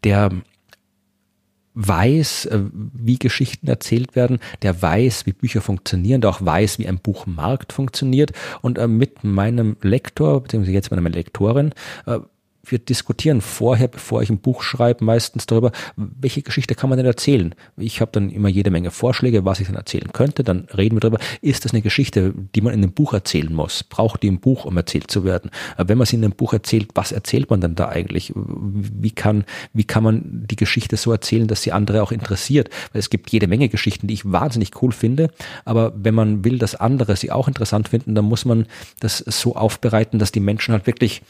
der 0.03 0.31
weiß, 1.75 2.45
äh, 2.45 2.59
wie 2.73 3.17
Geschichten 3.17 3.67
erzählt 3.67 4.15
werden, 4.15 4.39
der 4.61 4.81
weiß, 4.81 5.25
wie 5.25 5.33
Bücher 5.33 5.61
funktionieren, 5.61 6.21
der 6.21 6.29
auch 6.29 6.45
weiß, 6.45 6.79
wie 6.79 6.87
ein 6.87 6.99
Buchmarkt 6.99 7.73
funktioniert. 7.73 8.31
Und 8.61 8.77
äh, 8.77 8.87
mit 8.87 9.23
meinem 9.23 9.77
Lektor, 9.81 10.41
beziehungsweise 10.41 10.73
jetzt 10.73 10.91
meiner 10.91 11.09
Lektorin, 11.09 11.73
wir 12.65 12.79
diskutieren 12.79 13.41
vorher, 13.41 13.89
bevor 13.89 14.21
ich 14.21 14.29
ein 14.29 14.39
Buch 14.39 14.63
schreibe, 14.63 15.03
meistens 15.03 15.45
darüber, 15.45 15.71
welche 15.97 16.41
Geschichte 16.41 16.75
kann 16.75 16.89
man 16.89 16.97
denn 16.97 17.05
erzählen. 17.05 17.53
Ich 17.75 17.99
habe 17.99 18.11
dann 18.13 18.29
immer 18.29 18.47
jede 18.47 18.71
Menge 18.71 18.89
Vorschläge, 18.89 19.43
was 19.43 19.59
ich 19.59 19.67
dann 19.67 19.75
erzählen 19.75 20.13
könnte. 20.13 20.45
Dann 20.45 20.67
reden 20.75 20.95
wir 20.95 21.01
darüber, 21.01 21.19
ist 21.41 21.65
das 21.65 21.73
eine 21.73 21.81
Geschichte, 21.81 22.33
die 22.55 22.61
man 22.61 22.73
in 22.73 22.81
einem 22.81 22.93
Buch 22.93 23.13
erzählen 23.13 23.53
muss? 23.53 23.83
Braucht 23.83 24.23
die 24.23 24.31
ein 24.31 24.39
Buch, 24.39 24.63
um 24.63 24.77
erzählt 24.77 25.11
zu 25.11 25.25
werden? 25.25 25.51
Wenn 25.77 25.97
man 25.97 26.07
sie 26.07 26.15
in 26.15 26.23
einem 26.23 26.35
Buch 26.35 26.53
erzählt, 26.53 26.91
was 26.95 27.11
erzählt 27.11 27.49
man 27.49 27.59
dann 27.59 27.75
da 27.75 27.89
eigentlich? 27.89 28.31
Wie 28.35 29.11
kann, 29.11 29.43
wie 29.73 29.83
kann 29.83 30.03
man 30.03 30.21
die 30.47 30.55
Geschichte 30.55 30.95
so 30.95 31.11
erzählen, 31.11 31.47
dass 31.47 31.63
sie 31.63 31.73
andere 31.73 32.01
auch 32.01 32.13
interessiert? 32.13 32.69
Weil 32.93 32.99
es 33.01 33.09
gibt 33.09 33.31
jede 33.31 33.47
Menge 33.47 33.67
Geschichten, 33.67 34.07
die 34.07 34.13
ich 34.13 34.31
wahnsinnig 34.31 34.81
cool 34.81 34.93
finde. 34.93 35.29
Aber 35.65 35.91
wenn 35.95 36.15
man 36.15 36.45
will, 36.45 36.59
dass 36.59 36.75
andere 36.75 37.17
sie 37.17 37.31
auch 37.31 37.49
interessant 37.49 37.89
finden, 37.89 38.15
dann 38.15 38.25
muss 38.25 38.45
man 38.45 38.67
das 39.01 39.17
so 39.17 39.57
aufbereiten, 39.57 40.17
dass 40.17 40.31
die 40.31 40.39
Menschen 40.39 40.71
halt 40.71 40.87
wirklich 40.87 41.21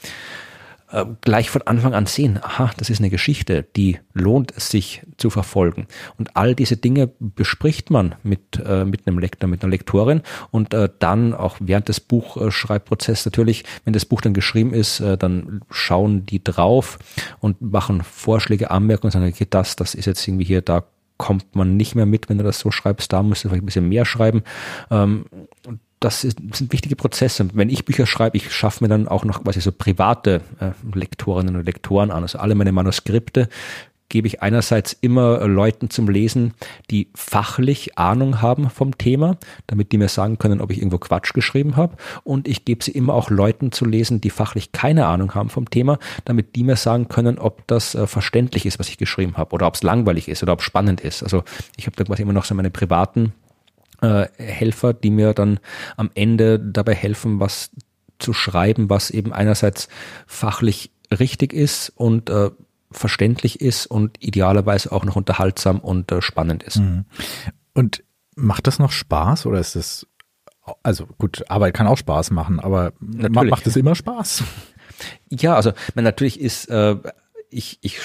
äh, 0.94 1.06
gleich 1.22 1.50
von 1.50 1.64
Anfang 1.64 1.94
an 1.94 2.06
sehen, 2.06 2.39
aha, 2.41 2.72
das 2.78 2.89
ist 2.89 3.00
eine 3.00 3.10
Geschichte, 3.10 3.66
die 3.76 4.00
lohnt 4.14 4.54
es 4.56 4.70
sich 4.70 5.02
zu 5.18 5.30
verfolgen. 5.30 5.88
Und 6.18 6.38
all 6.38 6.54
diese 6.54 6.78
Dinge 6.78 7.10
bespricht 7.20 7.89
man 7.89 8.16
mit, 8.24 8.62
äh, 8.64 8.86
mit 8.86 9.08
einem 9.08 9.18
Lektor, 9.18 9.50
mit 9.50 9.64
einer 9.64 9.72
Lektorin 9.72 10.22
und 10.52 10.74
äh, 10.74 10.89
dann 11.00 11.34
auch 11.34 11.58
während 11.60 11.89
des 11.89 12.00
Buchschreibprozesses 12.00 13.26
natürlich, 13.26 13.64
wenn 13.86 13.94
das 13.94 14.06
Buch 14.06 14.22
dann 14.22 14.34
geschrieben 14.34 14.74
ist, 14.74 15.00
äh, 15.00 15.18
dann 15.18 15.62
schauen 15.72 16.26
die 16.26 16.44
drauf 16.44 17.00
und 17.39 17.62
machen 17.62 18.04
Vorschläge, 18.04 18.70
Anmerkungen 18.70 19.12
sagen, 19.12 19.28
okay, 19.28 19.48
das, 19.50 19.76
das 19.76 19.96
ist 19.96 20.06
jetzt 20.06 20.28
irgendwie 20.28 20.46
hier, 20.46 20.62
da 20.62 20.84
kommt 21.18 21.56
man 21.56 21.76
nicht 21.76 21.96
mehr 21.96 22.06
mit, 22.06 22.30
wenn 22.30 22.38
du 22.38 22.44
das 22.44 22.60
so 22.60 22.70
schreibst, 22.70 23.14
da 23.14 23.24
musst 23.24 23.44
du 23.44 23.50
vielleicht 23.50 23.64
ein 23.64 23.66
bisschen 23.66 23.89
mehr 23.89 24.06
schreiben. 24.06 24.44
Ähm, 24.91 25.26
das, 26.04 26.22
sind 26.22 26.72
wichtige 26.74 26.95
Prozesse. 26.95 27.47
Wenn 27.54 27.70
ich 27.70 27.86
Bücher 27.86 28.06
schreibe, 28.06 28.38
ich 28.38 28.51
schaffe 28.51 28.84
mir 28.84 28.89
dann 28.89 29.08
auch 29.08 29.24
noch 29.24 29.43
quasi 29.43 29.62
so 29.62 29.72
private 29.72 30.41
äh, 30.60 30.72
Lektorinnen 30.97 31.56
und 31.56 31.66
Lektoren 31.66 32.12
an. 32.12 32.24
Also 32.24 32.39
alle 32.39 32.56
meine 32.56 32.72
Manuskripte 32.72 33.47
gebe 34.10 34.28
ich 34.28 34.41
einerseits 34.43 34.93
immer 34.93 35.41
äh, 35.41 35.47
Leuten 35.47 35.89
zum 35.89 36.08
Lesen, 36.08 36.54
die 36.91 37.10
fachlich 37.16 37.97
Ahnung 37.97 38.41
haben 38.41 38.70
vom 38.70 38.97
Thema, 38.97 39.38
damit 39.66 39.91
die 39.91 39.97
mir 39.97 40.10
sagen 40.10 40.38
können, 40.38 40.62
ob 40.62 40.72
ich 40.72 40.78
irgendwo 40.78 40.99
Quatsch 40.99 41.34
geschrieben 41.34 41.78
habe. 41.78 41.95
Und 42.24 42.47
ich 42.47 42.66
gebe 42.66 42.84
sie 42.84 42.91
immer 42.91 43.14
auch 43.14 43.30
Leuten 43.30 43.72
zu 43.72 43.86
lesen, 43.86 44.22
die 44.22 44.30
fachlich 44.30 44.72
keine 44.72 45.08
Ahnung 45.08 45.34
haben 45.34 45.49
vom 45.49 45.70
Thema, 45.70 45.97
damit 46.26 46.56
die 46.56 46.64
mir 46.64 46.76
sagen 46.76 47.08
können, 47.08 47.39
ob 47.39 47.66
das 47.68 47.95
äh, 47.95 48.06
verständlich 48.08 48.66
ist, 48.66 48.78
was 48.78 48.89
ich 48.89 48.97
geschrieben 48.97 49.38
habe, 49.38 49.54
oder 49.54 49.68
ob 49.68 49.76
es 49.76 49.84
langweilig 49.84 50.28
ist 50.28 50.43
oder 50.43 50.54
ob 50.54 50.60
es 50.60 50.66
spannend 50.66 51.01
ist. 51.01 51.24
Also 51.24 51.43
ich 51.76 51.88
habe 51.88 51.95
da 51.95 52.04
quasi 52.04 52.22
immer 52.22 52.34
noch 52.34 52.45
so 52.45 52.54
meine 52.54 52.72
privaten 52.72 53.34
äh, 54.04 54.28
Helfer, 54.38 54.93
die 54.93 55.10
mir 55.10 55.34
dann 55.34 55.60
am 55.95 56.12
Ende 56.14 56.60
dabei 56.60 56.93
helfen, 56.93 57.39
was 57.39 57.72
zu 58.20 58.34
schreiben, 58.34 58.89
was 58.89 59.10
eben 59.10 59.34
einerseits 59.34 59.88
fachlich 60.28 60.91
richtig 61.10 61.54
ist 61.54 61.89
und 61.95 62.30
äh, 62.30 62.51
verständlich 62.91 63.62
ist 63.62 63.88
und 63.88 64.24
idealerweise 64.24 64.91
auch 64.91 65.06
noch 65.06 65.16
unterhaltsam 65.16 65.80
und 65.80 66.12
äh, 66.12 66.22
spannend 66.22 66.64
ist. 66.64 66.78
Mhm. 66.78 67.06
Und 67.74 68.04
macht 68.36 68.68
das 68.68 68.78
noch 68.78 68.91
Spaß 68.91 69.45
oder 69.45 69.60
ist 69.60 69.76
das 69.76 70.06
also 70.82 71.08
gut, 71.18 71.43
Arbeit 71.49 71.74
kann 71.74 71.88
auch 71.88 71.97
Spaß 71.97 72.32
machen, 72.32 72.62
aber 72.62 72.93
natürlich. 73.01 73.51
macht 73.51 73.68
es 73.68 73.76
immer 73.76 73.95
Spaß? 73.95 74.43
Ja, 75.30 75.56
also 75.56 75.74
man, 75.95 76.06
natürlich 76.06 76.39
ist 76.39 76.70
äh, 76.70 76.95
ich, 77.49 77.80
ich 77.82 77.99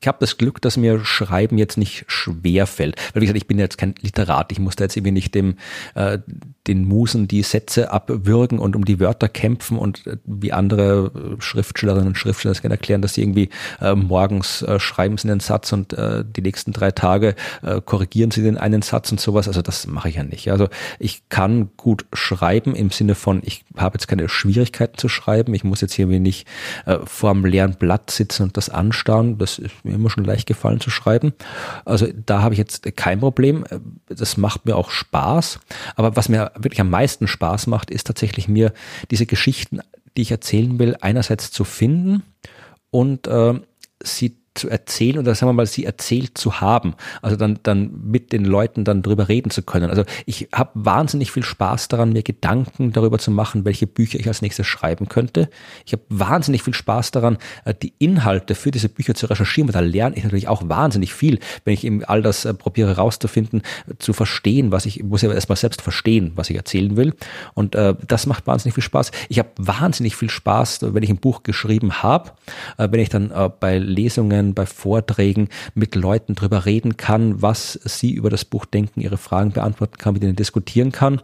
ich 0.00 0.08
habe 0.08 0.18
das 0.20 0.38
Glück, 0.38 0.60
dass 0.62 0.76
mir 0.76 1.04
Schreiben 1.04 1.58
jetzt 1.58 1.76
nicht 1.76 2.04
schwer 2.06 2.66
fällt. 2.66 2.96
Weil 3.12 3.22
wie 3.22 3.26
gesagt, 3.26 3.36
ich 3.36 3.46
bin 3.46 3.58
jetzt 3.58 3.78
kein 3.78 3.94
Literat. 4.00 4.50
Ich 4.50 4.58
muss 4.58 4.76
da 4.76 4.84
jetzt 4.84 4.96
irgendwie 4.96 5.12
nicht 5.12 5.34
dem 5.34 5.56
äh, 5.94 6.18
den 6.66 6.86
Musen 6.86 7.28
die 7.28 7.42
Sätze 7.42 7.90
abwürgen 7.90 8.58
und 8.58 8.76
um 8.76 8.84
die 8.84 9.00
Wörter 9.00 9.28
kämpfen 9.28 9.76
und 9.76 10.06
äh, 10.06 10.16
wie 10.24 10.52
andere 10.52 11.10
äh, 11.14 11.42
Schriftstellerinnen 11.42 12.08
und 12.08 12.16
Schriftsteller 12.16 12.52
das 12.52 12.62
gerne 12.62 12.74
erklären, 12.74 13.02
dass 13.02 13.14
sie 13.14 13.22
irgendwie 13.22 13.50
äh, 13.80 13.94
morgens 13.94 14.62
äh, 14.62 14.78
schreiben 14.78 15.18
sie 15.18 15.28
einen 15.28 15.40
Satz 15.40 15.72
und 15.72 15.92
äh, 15.92 16.24
die 16.24 16.42
nächsten 16.42 16.72
drei 16.72 16.90
Tage 16.90 17.34
äh, 17.62 17.80
korrigieren 17.80 18.30
sie 18.30 18.42
den 18.42 18.56
einen 18.56 18.82
Satz 18.82 19.10
und 19.12 19.20
sowas. 19.20 19.48
Also 19.48 19.60
das 19.60 19.86
mache 19.86 20.08
ich 20.08 20.16
ja 20.16 20.24
nicht. 20.24 20.50
Also 20.50 20.68
ich 20.98 21.28
kann 21.28 21.70
gut 21.76 22.06
schreiben 22.12 22.74
im 22.74 22.90
Sinne 22.90 23.14
von, 23.14 23.42
ich 23.44 23.64
habe 23.76 23.96
jetzt 23.96 24.06
keine 24.08 24.28
Schwierigkeiten 24.28 24.96
zu 24.96 25.08
schreiben. 25.08 25.54
Ich 25.54 25.64
muss 25.64 25.80
jetzt 25.80 25.94
hier 25.94 26.06
nicht 26.06 26.46
äh, 26.86 26.98
vor 27.04 27.30
einem 27.30 27.44
leeren 27.44 27.74
Blatt 27.74 28.10
sitzen 28.10 28.44
und 28.44 28.56
das 28.56 28.68
anstarren. 28.68 29.38
Das 29.38 29.58
ist 29.58 29.81
mir 29.84 29.94
immer 29.94 30.10
schon 30.10 30.24
leicht 30.24 30.46
gefallen 30.46 30.80
zu 30.80 30.90
schreiben. 30.90 31.32
Also 31.84 32.08
da 32.26 32.42
habe 32.42 32.54
ich 32.54 32.58
jetzt 32.58 32.96
kein 32.96 33.20
Problem. 33.20 33.64
Das 34.06 34.36
macht 34.36 34.66
mir 34.66 34.76
auch 34.76 34.90
Spaß. 34.90 35.60
Aber 35.96 36.16
was 36.16 36.28
mir 36.28 36.52
wirklich 36.56 36.80
am 36.80 36.90
meisten 36.90 37.26
Spaß 37.28 37.66
macht, 37.66 37.90
ist 37.90 38.06
tatsächlich 38.06 38.48
mir 38.48 38.72
diese 39.10 39.26
Geschichten, 39.26 39.80
die 40.16 40.22
ich 40.22 40.30
erzählen 40.30 40.78
will, 40.78 40.96
einerseits 41.00 41.50
zu 41.50 41.64
finden 41.64 42.22
und 42.90 43.26
äh, 43.26 43.54
sie 44.02 44.41
zu 44.54 44.68
erzählen 44.68 45.18
oder 45.18 45.34
sagen 45.34 45.48
wir 45.48 45.54
mal, 45.54 45.66
sie 45.66 45.84
erzählt 45.84 46.36
zu 46.36 46.60
haben. 46.60 46.94
Also 47.22 47.36
dann, 47.36 47.58
dann 47.62 47.90
mit 48.04 48.32
den 48.32 48.44
Leuten 48.44 48.84
dann 48.84 49.02
drüber 49.02 49.28
reden 49.28 49.50
zu 49.50 49.62
können. 49.62 49.88
Also 49.88 50.04
ich 50.26 50.48
habe 50.52 50.70
wahnsinnig 50.74 51.32
viel 51.32 51.42
Spaß 51.42 51.88
daran, 51.88 52.12
mir 52.12 52.22
Gedanken 52.22 52.92
darüber 52.92 53.18
zu 53.18 53.30
machen, 53.30 53.64
welche 53.64 53.86
Bücher 53.86 54.18
ich 54.18 54.28
als 54.28 54.42
nächstes 54.42 54.66
schreiben 54.66 55.08
könnte. 55.08 55.48
Ich 55.86 55.92
habe 55.92 56.02
wahnsinnig 56.10 56.62
viel 56.62 56.74
Spaß 56.74 57.12
daran, 57.12 57.38
äh, 57.64 57.74
die 57.74 57.94
Inhalte 57.98 58.54
für 58.54 58.70
diese 58.70 58.88
Bücher 58.88 59.14
zu 59.14 59.26
recherchieren. 59.26 59.68
Und 59.68 59.74
da 59.74 59.80
lerne 59.80 60.16
ich 60.16 60.24
natürlich 60.24 60.48
auch 60.48 60.68
wahnsinnig 60.68 61.14
viel, 61.14 61.38
wenn 61.64 61.74
ich 61.74 61.84
eben 61.84 62.04
all 62.04 62.22
das 62.22 62.44
äh, 62.44 62.52
probiere 62.52 62.96
rauszufinden, 62.96 63.62
zu 63.98 64.12
verstehen, 64.12 64.70
was 64.70 64.84
ich, 64.86 65.02
muss 65.02 65.22
ja 65.22 65.32
erstmal 65.32 65.56
selbst 65.56 65.80
verstehen, 65.80 66.32
was 66.36 66.50
ich 66.50 66.56
erzählen 66.56 66.96
will. 66.96 67.14
Und 67.54 67.74
äh, 67.74 67.94
das 68.06 68.26
macht 68.26 68.46
wahnsinnig 68.46 68.74
viel 68.74 68.82
Spaß. 68.82 69.12
Ich 69.28 69.38
habe 69.38 69.50
wahnsinnig 69.56 70.16
viel 70.16 70.30
Spaß, 70.30 70.80
wenn 70.94 71.02
ich 71.02 71.10
ein 71.10 71.18
Buch 71.18 71.42
geschrieben 71.42 72.02
habe, 72.02 72.32
äh, 72.76 72.88
wenn 72.90 73.00
ich 73.00 73.08
dann 73.08 73.30
äh, 73.30 73.50
bei 73.58 73.78
Lesungen 73.78 74.41
Lesungen, 74.42 74.54
bei 74.54 74.66
Vorträgen 74.66 75.48
mit 75.74 75.94
Leuten 75.94 76.34
drüber 76.34 76.66
reden 76.66 76.96
kann, 76.96 77.40
was 77.40 77.78
sie 77.84 78.12
über 78.12 78.30
das 78.30 78.44
Buch 78.44 78.64
denken, 78.64 79.00
ihre 79.00 79.16
Fragen 79.16 79.52
beantworten 79.52 79.98
kann, 79.98 80.14
mit 80.14 80.22
ihnen 80.22 80.36
diskutieren 80.36 80.92
kann. 80.92 81.20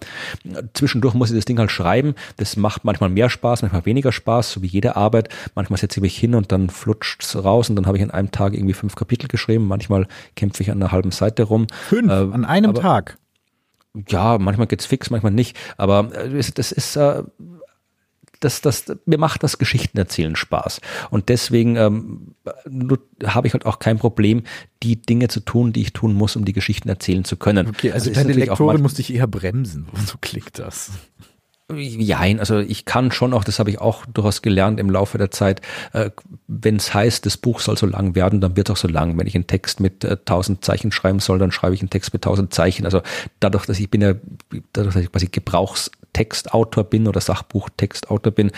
Zwischendurch 0.74 1.14
muss 1.14 1.30
ich 1.30 1.36
das 1.36 1.44
Ding 1.44 1.58
halt 1.58 1.70
schreiben. 1.70 2.14
Das 2.36 2.56
macht 2.56 2.84
manchmal 2.84 3.10
mehr 3.10 3.30
Spaß, 3.30 3.62
manchmal 3.62 3.86
weniger 3.86 4.12
Spaß, 4.12 4.52
so 4.52 4.62
wie 4.62 4.66
jede 4.66 4.96
Arbeit. 4.96 5.28
Manchmal 5.54 5.78
setze 5.78 6.00
ich 6.00 6.02
mich 6.02 6.16
hin 6.16 6.34
und 6.34 6.52
dann 6.52 6.70
flutscht 6.70 7.22
es 7.22 7.44
raus 7.44 7.68
und 7.68 7.76
dann 7.76 7.86
habe 7.86 7.96
ich 7.96 8.02
an 8.02 8.10
einem 8.10 8.30
Tag 8.30 8.54
irgendwie 8.54 8.74
fünf 8.74 8.94
Kapitel 8.94 9.28
geschrieben. 9.28 9.66
Manchmal 9.66 10.06
kämpfe 10.36 10.62
ich 10.62 10.70
an 10.70 10.82
einer 10.82 10.92
halben 10.92 11.10
Seite 11.10 11.44
rum. 11.44 11.66
Fünf? 11.88 12.10
Äh, 12.10 12.14
an 12.14 12.44
einem 12.44 12.74
Tag? 12.74 13.18
Ja, 14.08 14.38
manchmal 14.38 14.66
geht's 14.66 14.86
fix, 14.86 15.10
manchmal 15.10 15.32
nicht. 15.32 15.56
Aber 15.76 16.12
äh, 16.14 16.42
das 16.54 16.72
ist 16.72 16.96
äh, 16.96 17.22
das, 18.40 18.60
das, 18.60 18.84
mir 19.06 19.18
macht 19.18 19.42
das 19.42 19.58
Geschichtenerzählen 19.58 20.36
Spaß. 20.36 20.80
Und 21.10 21.28
deswegen 21.28 21.76
ähm, 21.76 22.34
habe 23.24 23.46
ich 23.46 23.52
halt 23.52 23.66
auch 23.66 23.78
kein 23.78 23.98
Problem, 23.98 24.42
die 24.82 25.00
Dinge 25.00 25.28
zu 25.28 25.40
tun, 25.40 25.72
die 25.72 25.82
ich 25.82 25.92
tun 25.92 26.14
muss, 26.14 26.36
um 26.36 26.44
die 26.44 26.52
Geschichten 26.52 26.88
erzählen 26.88 27.24
zu 27.24 27.36
können. 27.36 27.68
Okay, 27.68 27.92
also, 27.92 28.10
also 28.10 28.20
deine 28.20 28.32
Lektorin 28.32 28.82
musste 28.82 29.00
ich 29.00 29.12
eher 29.12 29.26
bremsen. 29.26 29.86
So 30.06 30.16
klingt 30.20 30.58
das. 30.58 30.90
Jein, 31.70 32.40
also 32.40 32.60
ich 32.60 32.86
kann 32.86 33.12
schon 33.12 33.34
auch, 33.34 33.44
das 33.44 33.58
habe 33.58 33.68
ich 33.68 33.78
auch 33.78 34.06
durchaus 34.06 34.40
gelernt 34.40 34.80
im 34.80 34.88
Laufe 34.88 35.18
der 35.18 35.30
Zeit, 35.30 35.60
äh, 35.92 36.10
wenn 36.46 36.76
es 36.76 36.94
heißt, 36.94 37.26
das 37.26 37.36
Buch 37.36 37.60
soll 37.60 37.76
so 37.76 37.84
lang 37.84 38.14
werden, 38.14 38.40
dann 38.40 38.56
wird 38.56 38.70
es 38.70 38.72
auch 38.72 38.76
so 38.78 38.88
lang. 38.88 39.18
Wenn 39.18 39.26
ich 39.26 39.34
einen 39.34 39.46
Text 39.46 39.78
mit 39.78 40.02
äh, 40.02 40.12
1000 40.12 40.64
Zeichen 40.64 40.92
schreiben 40.92 41.20
soll, 41.20 41.38
dann 41.38 41.52
schreibe 41.52 41.74
ich 41.74 41.82
einen 41.82 41.90
Text 41.90 42.14
mit 42.14 42.24
1000 42.24 42.54
Zeichen. 42.54 42.86
Also 42.86 43.02
dadurch, 43.38 43.66
dass 43.66 43.78
ich 43.78 43.90
bin 43.90 44.00
ja, 44.00 44.14
dadurch, 44.72 44.94
dass 44.94 45.02
ich 45.02 45.12
quasi 45.12 45.26
Gebrauchstextautor 45.26 46.84
bin 46.84 47.06
oder 47.06 47.20
Sachbuchtextautor 47.20 48.32
bin, 48.32 48.50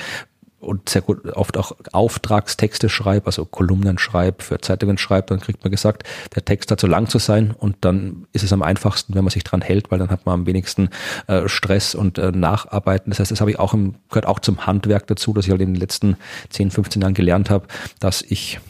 und 0.61 0.89
sehr 0.89 1.03
gut 1.03 1.27
oft 1.35 1.57
auch 1.57 1.73
Auftragstexte 1.93 2.89
schreibe, 2.89 3.27
also 3.27 3.45
Kolumnen 3.45 3.99
schreibe, 3.99 4.43
für 4.43 4.61
Zeitungen 4.61 4.99
schreibe, 4.99 5.29
dann 5.29 5.41
kriegt 5.41 5.65
man 5.65 5.71
gesagt, 5.71 6.05
der 6.35 6.45
Text 6.45 6.71
hat 6.71 6.81
so 6.81 6.87
lang 6.87 7.09
zu 7.09 7.19
sein 7.19 7.53
und 7.59 7.77
dann 7.81 8.27
ist 8.33 8.45
es 8.45 8.53
am 8.53 8.63
einfachsten, 8.63 9.15
wenn 9.15 9.25
man 9.25 9.31
sich 9.31 9.45
dran 9.45 9.63
hält, 9.63 9.91
weil 9.91 9.99
dann 9.99 10.11
hat 10.11 10.27
man 10.27 10.41
am 10.41 10.47
wenigsten 10.47 10.91
äh, 11.27 11.49
Stress 11.49 11.95
und 11.95 12.19
äh, 12.19 12.31
Nacharbeiten. 12.31 13.11
Das 13.11 13.21
heißt, 13.21 13.31
das 13.31 13.41
habe 13.41 13.51
ich 13.51 13.59
auch 13.59 13.75
im, 13.75 13.95
gehört 14.11 14.27
auch 14.27 14.39
zum 14.39 14.67
Handwerk 14.67 15.07
dazu, 15.07 15.33
dass 15.33 15.47
ich 15.47 15.51
halt 15.51 15.63
in 15.63 15.75
den 15.75 15.81
letzten 15.81 16.17
10, 16.51 16.71
15 16.71 17.03
Jahren 17.03 17.15
gelernt 17.15 17.51
habe, 17.51 17.67
dass 17.99 18.23
ich 18.23 18.61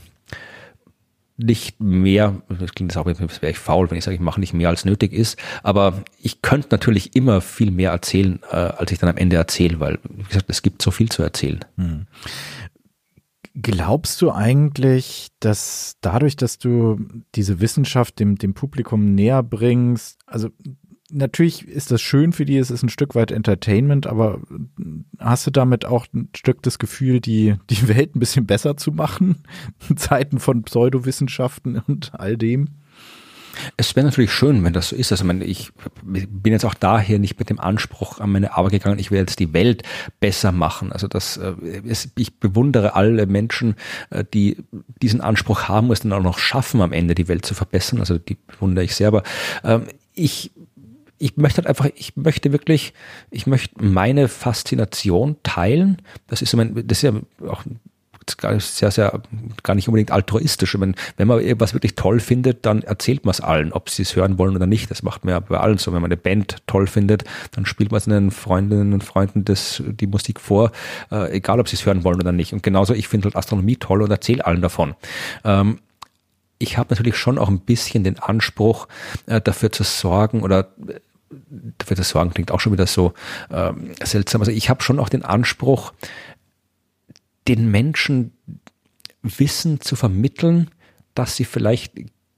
nicht 1.44 1.80
mehr, 1.80 2.42
das 2.48 2.72
klingt 2.72 2.92
jetzt 2.92 2.96
auch, 2.96 3.06
als 3.06 3.20
wäre 3.42 3.50
ich 3.50 3.58
faul, 3.58 3.90
wenn 3.90 3.98
ich 3.98 4.04
sage, 4.04 4.14
ich 4.14 4.20
mache 4.20 4.40
nicht 4.40 4.54
mehr 4.54 4.68
als 4.68 4.84
nötig 4.84 5.12
ist, 5.12 5.38
aber 5.62 6.02
ich 6.18 6.42
könnte 6.42 6.68
natürlich 6.70 7.16
immer 7.16 7.40
viel 7.40 7.70
mehr 7.70 7.90
erzählen, 7.90 8.40
äh, 8.50 8.56
als 8.56 8.92
ich 8.92 8.98
dann 8.98 9.10
am 9.10 9.16
Ende 9.16 9.36
erzähle, 9.36 9.80
weil, 9.80 9.98
wie 10.08 10.24
gesagt, 10.24 10.46
es 10.48 10.62
gibt 10.62 10.82
so 10.82 10.90
viel 10.90 11.08
zu 11.08 11.22
erzählen. 11.22 11.60
Hm. 11.76 12.06
Glaubst 13.54 14.22
du 14.22 14.30
eigentlich, 14.30 15.28
dass 15.40 15.96
dadurch, 16.00 16.36
dass 16.36 16.58
du 16.58 17.00
diese 17.34 17.60
Wissenschaft 17.60 18.20
dem, 18.20 18.36
dem 18.36 18.54
Publikum 18.54 19.14
näher 19.14 19.42
bringst, 19.42 20.20
also 20.26 20.50
natürlich 21.10 21.66
ist 21.66 21.90
das 21.90 22.00
schön 22.00 22.32
für 22.32 22.44
die, 22.44 22.58
es 22.58 22.70
ist 22.70 22.82
ein 22.82 22.88
Stück 22.88 23.14
weit 23.14 23.30
Entertainment, 23.30 24.06
aber 24.06 24.40
hast 25.18 25.46
du 25.46 25.50
damit 25.50 25.84
auch 25.84 26.06
ein 26.14 26.28
Stück 26.34 26.62
das 26.62 26.78
Gefühl, 26.78 27.20
die, 27.20 27.56
die 27.70 27.88
Welt 27.88 28.14
ein 28.14 28.20
bisschen 28.20 28.46
besser 28.46 28.76
zu 28.76 28.92
machen? 28.92 29.42
In 29.88 29.96
Zeiten 29.96 30.38
von 30.38 30.62
Pseudowissenschaften 30.62 31.82
und 31.86 32.12
all 32.14 32.36
dem? 32.36 32.68
Es 33.76 33.96
wäre 33.96 34.06
natürlich 34.06 34.32
schön, 34.32 34.62
wenn 34.64 34.72
das 34.72 34.90
so 34.90 34.96
ist. 34.96 35.10
Also 35.12 35.28
ich 35.28 35.70
bin 36.04 36.52
jetzt 36.52 36.64
auch 36.64 36.74
daher 36.74 37.18
nicht 37.18 37.38
mit 37.38 37.50
dem 37.50 37.58
Anspruch 37.58 38.20
an 38.20 38.30
meine 38.30 38.56
Arbeit 38.56 38.72
gegangen, 38.72 38.98
ich 38.98 39.10
will 39.10 39.18
jetzt 39.18 39.38
die 39.38 39.52
Welt 39.52 39.82
besser 40.20 40.52
machen. 40.52 40.92
Also 40.92 41.08
das, 41.08 41.36
äh, 41.36 41.54
ich 42.16 42.38
bewundere 42.38 42.94
alle 42.94 43.26
Menschen, 43.26 43.74
äh, 44.10 44.24
die 44.32 44.58
diesen 45.02 45.20
Anspruch 45.20 45.68
haben 45.68 45.90
es 45.90 46.00
dann 46.00 46.12
auch 46.12 46.22
noch 46.22 46.38
schaffen, 46.38 46.80
am 46.80 46.92
Ende 46.92 47.14
die 47.14 47.28
Welt 47.28 47.44
zu 47.44 47.54
verbessern. 47.54 48.00
Also 48.00 48.18
die 48.18 48.36
bewundere 48.46 48.84
ich 48.84 48.94
sehr. 48.94 49.08
Aber 49.08 49.22
ähm, 49.64 49.84
ich 50.14 50.52
ich 51.20 51.36
möchte 51.36 51.58
halt 51.58 51.66
einfach, 51.66 51.88
ich 51.94 52.16
möchte 52.16 52.50
wirklich, 52.50 52.94
ich 53.30 53.46
möchte 53.46 53.84
meine 53.84 54.26
Faszination 54.26 55.36
teilen. 55.42 55.98
Das 56.26 56.40
ist, 56.40 56.56
mein, 56.56 56.74
das 56.86 56.98
ist 56.98 57.02
ja 57.02 57.12
auch 57.46 57.62
sehr, 58.58 58.90
sehr, 58.90 59.20
gar 59.62 59.74
nicht 59.74 59.86
unbedingt 59.86 60.12
altruistisch. 60.12 60.80
Wenn, 60.80 60.94
wenn 61.18 61.28
man 61.28 61.40
irgendwas 61.40 61.74
wirklich 61.74 61.94
toll 61.94 62.20
findet, 62.20 62.64
dann 62.64 62.82
erzählt 62.82 63.26
man 63.26 63.32
es 63.32 63.40
allen, 63.42 63.72
ob 63.72 63.90
sie 63.90 64.02
es 64.02 64.16
hören 64.16 64.38
wollen 64.38 64.56
oder 64.56 64.66
nicht. 64.66 64.90
Das 64.90 65.02
macht 65.02 65.24
man 65.24 65.32
ja 65.32 65.40
bei 65.40 65.58
allen 65.58 65.76
so. 65.76 65.92
Wenn 65.92 66.00
man 66.00 66.10
eine 66.10 66.16
Band 66.16 66.56
toll 66.66 66.86
findet, 66.86 67.24
dann 67.50 67.66
spielt 67.66 67.92
man 67.92 68.00
seinen 68.00 68.30
Freundinnen 68.30 68.94
und 68.94 69.04
Freunden 69.04 69.44
das, 69.44 69.82
die 69.86 70.06
Musik 70.06 70.40
vor, 70.40 70.72
äh, 71.12 71.32
egal 71.32 71.60
ob 71.60 71.68
sie 71.68 71.76
es 71.76 71.84
hören 71.84 72.02
wollen 72.02 72.20
oder 72.20 72.32
nicht. 72.32 72.54
Und 72.54 72.62
genauso, 72.62 72.94
ich 72.94 73.08
finde 73.08 73.26
halt 73.26 73.36
Astronomie 73.36 73.76
toll 73.76 74.00
und 74.00 74.10
erzähle 74.10 74.46
allen 74.46 74.62
davon. 74.62 74.94
Ähm, 75.44 75.80
ich 76.58 76.78
habe 76.78 76.94
natürlich 76.94 77.16
schon 77.16 77.38
auch 77.38 77.48
ein 77.48 77.60
bisschen 77.60 78.04
den 78.04 78.18
Anspruch, 78.18 78.86
äh, 79.26 79.40
dafür 79.40 79.72
zu 79.72 79.82
sorgen 79.82 80.42
oder 80.42 80.68
dafür 81.78 81.96
zu 81.96 82.02
sorgen 82.02 82.30
klingt 82.30 82.50
auch 82.50 82.60
schon 82.60 82.72
wieder 82.72 82.86
so 82.86 83.14
ähm, 83.50 83.92
seltsam. 84.02 84.40
Also 84.40 84.52
ich 84.52 84.68
habe 84.68 84.82
schon 84.82 84.98
auch 84.98 85.08
den 85.08 85.24
Anspruch, 85.24 85.92
den 87.48 87.70
Menschen 87.70 88.32
Wissen 89.22 89.80
zu 89.80 89.96
vermitteln, 89.96 90.70
das 91.14 91.36
sie 91.36 91.44
vielleicht 91.44 91.92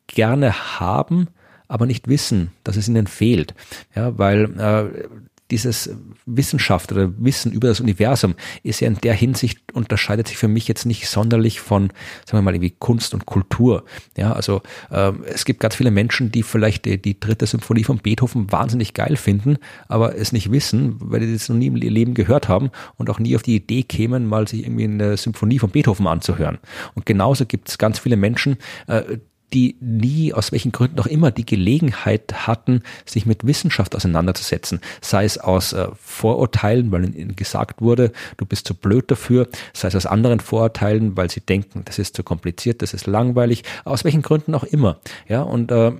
gerne 0.06 0.80
haben, 0.80 1.28
aber 1.68 1.86
nicht 1.86 2.08
wissen, 2.08 2.50
dass 2.64 2.76
es 2.76 2.88
ihnen 2.88 3.06
fehlt. 3.06 3.54
Ja, 3.94 4.18
weil 4.18 4.60
äh, 4.60 5.08
dieses 5.52 5.90
Wissenschaft 6.24 6.92
oder 6.92 7.12
Wissen 7.18 7.52
über 7.52 7.68
das 7.68 7.78
Universum 7.78 8.34
ist 8.62 8.80
ja 8.80 8.88
in 8.88 8.96
der 8.96 9.12
Hinsicht 9.12 9.60
unterscheidet 9.74 10.28
sich 10.28 10.38
für 10.38 10.48
mich 10.48 10.66
jetzt 10.66 10.86
nicht 10.86 11.08
sonderlich 11.08 11.60
von, 11.60 11.88
sagen 12.24 12.38
wir 12.38 12.42
mal, 12.42 12.54
irgendwie 12.54 12.74
Kunst 12.78 13.12
und 13.12 13.26
Kultur. 13.26 13.84
Ja, 14.16 14.32
also 14.32 14.62
äh, 14.90 15.12
es 15.26 15.44
gibt 15.44 15.60
ganz 15.60 15.76
viele 15.76 15.90
Menschen, 15.90 16.32
die 16.32 16.42
vielleicht 16.42 16.86
die, 16.86 17.00
die 17.00 17.20
dritte 17.20 17.46
Symphonie 17.46 17.84
von 17.84 17.98
Beethoven 17.98 18.50
wahnsinnig 18.50 18.94
geil 18.94 19.16
finden, 19.16 19.58
aber 19.88 20.16
es 20.16 20.32
nicht 20.32 20.50
wissen, 20.50 20.96
weil 20.98 21.20
die 21.20 21.32
das 21.32 21.50
noch 21.50 21.56
nie 21.56 21.66
im 21.66 21.76
Leben 21.76 22.14
gehört 22.14 22.48
haben 22.48 22.70
und 22.96 23.10
auch 23.10 23.18
nie 23.18 23.36
auf 23.36 23.42
die 23.42 23.56
Idee 23.56 23.82
kämen, 23.82 24.26
mal 24.26 24.48
sich 24.48 24.62
irgendwie 24.62 24.84
eine 24.84 25.18
Symphonie 25.18 25.58
von 25.58 25.68
Beethoven 25.68 26.06
anzuhören. 26.06 26.58
Und 26.94 27.04
genauso 27.04 27.44
gibt 27.44 27.68
es 27.68 27.76
ganz 27.76 27.98
viele 27.98 28.16
Menschen, 28.16 28.56
äh, 28.86 29.18
die 29.52 29.76
nie, 29.80 30.32
aus 30.32 30.52
welchen 30.52 30.72
Gründen 30.72 30.98
auch 31.00 31.06
immer, 31.06 31.30
die 31.30 31.46
Gelegenheit 31.46 32.46
hatten, 32.46 32.82
sich 33.04 33.26
mit 33.26 33.46
Wissenschaft 33.46 33.94
auseinanderzusetzen. 33.94 34.80
Sei 35.00 35.24
es 35.24 35.38
aus 35.38 35.72
äh, 35.72 35.88
Vorurteilen, 36.00 36.90
weil 36.92 37.14
ihnen 37.14 37.36
gesagt 37.36 37.80
wurde, 37.80 38.12
du 38.36 38.46
bist 38.46 38.66
zu 38.66 38.74
blöd 38.74 39.10
dafür, 39.10 39.48
sei 39.72 39.88
es 39.88 39.96
aus 39.96 40.06
anderen 40.06 40.40
Vorurteilen, 40.40 41.16
weil 41.16 41.30
sie 41.30 41.40
denken, 41.40 41.82
das 41.84 41.98
ist 41.98 42.16
zu 42.16 42.22
kompliziert, 42.22 42.82
das 42.82 42.94
ist 42.94 43.06
langweilig, 43.06 43.64
aus 43.84 44.04
welchen 44.04 44.22
Gründen 44.22 44.54
auch 44.54 44.64
immer. 44.64 45.00
Ja, 45.28 45.42
und 45.42 45.70
äh, 45.70 45.92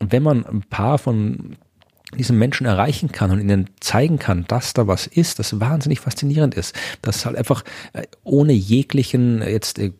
wenn 0.00 0.22
man 0.22 0.46
ein 0.46 0.62
paar 0.62 0.98
von 0.98 1.56
diesen 2.16 2.38
Menschen 2.38 2.66
erreichen 2.66 3.12
kann 3.12 3.30
und 3.30 3.40
ihnen 3.40 3.70
zeigen 3.80 4.18
kann, 4.18 4.44
dass 4.48 4.72
da 4.72 4.86
was 4.86 5.06
ist, 5.06 5.38
das 5.38 5.60
wahnsinnig 5.60 6.00
faszinierend 6.00 6.54
ist, 6.54 6.74
dass 7.02 7.24
halt 7.24 7.36
einfach 7.36 7.64
äh, 7.92 8.02
ohne 8.24 8.52
jeglichen 8.52 9.42
jetzt 9.42 9.78
äh, 9.78 9.92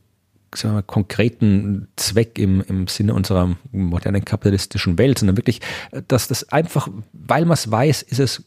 sagen 0.55 0.75
wir 0.75 0.83
konkreten 0.83 1.89
Zweck 1.97 2.39
im, 2.39 2.63
im 2.63 2.87
Sinne 2.89 3.15
unserer 3.15 3.57
modernen 3.73 4.25
kapitalistischen 4.25 4.99
Welt, 4.99 5.19
sondern 5.19 5.37
wirklich, 5.37 5.61
dass 6.09 6.29
das 6.29 6.49
einfach, 6.49 6.89
weil 7.13 7.45
man 7.45 7.55
es 7.55 7.71
weiß, 7.71 8.03
ist 8.03 8.21
es 8.21 8.45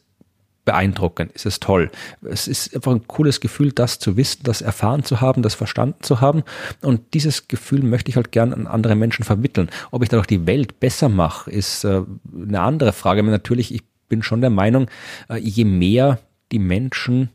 beeindruckend, 0.64 1.32
ist 1.32 1.46
es 1.46 1.60
toll. 1.60 1.90
Es 2.22 2.48
ist 2.48 2.74
einfach 2.74 2.92
ein 2.92 3.06
cooles 3.06 3.40
Gefühl, 3.40 3.72
das 3.72 3.98
zu 3.98 4.16
wissen, 4.16 4.40
das 4.44 4.62
erfahren 4.62 5.04
zu 5.04 5.20
haben, 5.20 5.42
das 5.42 5.54
verstanden 5.54 6.02
zu 6.02 6.20
haben. 6.20 6.42
Und 6.80 7.14
dieses 7.14 7.48
Gefühl 7.48 7.82
möchte 7.82 8.10
ich 8.10 8.16
halt 8.16 8.32
gern 8.32 8.52
an 8.52 8.66
andere 8.66 8.94
Menschen 8.94 9.24
vermitteln. 9.24 9.70
Ob 9.90 10.02
ich 10.02 10.08
dadurch 10.08 10.26
die 10.26 10.46
Welt 10.46 10.80
besser 10.80 11.08
mache, 11.08 11.50
ist 11.50 11.84
äh, 11.84 12.02
eine 12.34 12.60
andere 12.60 12.92
Frage. 12.92 13.20
Aber 13.20 13.30
natürlich, 13.30 13.74
ich 13.74 13.82
bin 14.08 14.22
schon 14.22 14.40
der 14.40 14.50
Meinung, 14.50 14.88
äh, 15.28 15.36
je 15.36 15.64
mehr 15.64 16.18
die 16.52 16.58
Menschen 16.58 17.30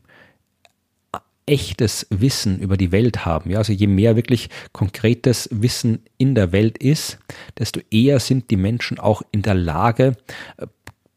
echtes 1.50 2.06
Wissen 2.10 2.60
über 2.60 2.76
die 2.76 2.92
Welt 2.92 3.26
haben. 3.26 3.50
Ja, 3.50 3.58
also 3.58 3.72
je 3.72 3.88
mehr 3.88 4.14
wirklich 4.14 4.48
konkretes 4.72 5.48
Wissen 5.50 6.04
in 6.16 6.34
der 6.34 6.52
Welt 6.52 6.78
ist, 6.78 7.18
desto 7.58 7.80
eher 7.90 8.20
sind 8.20 8.50
die 8.50 8.56
Menschen 8.56 9.00
auch 9.00 9.22
in 9.32 9.42
der 9.42 9.54
Lage, 9.54 10.16
äh, 10.56 10.66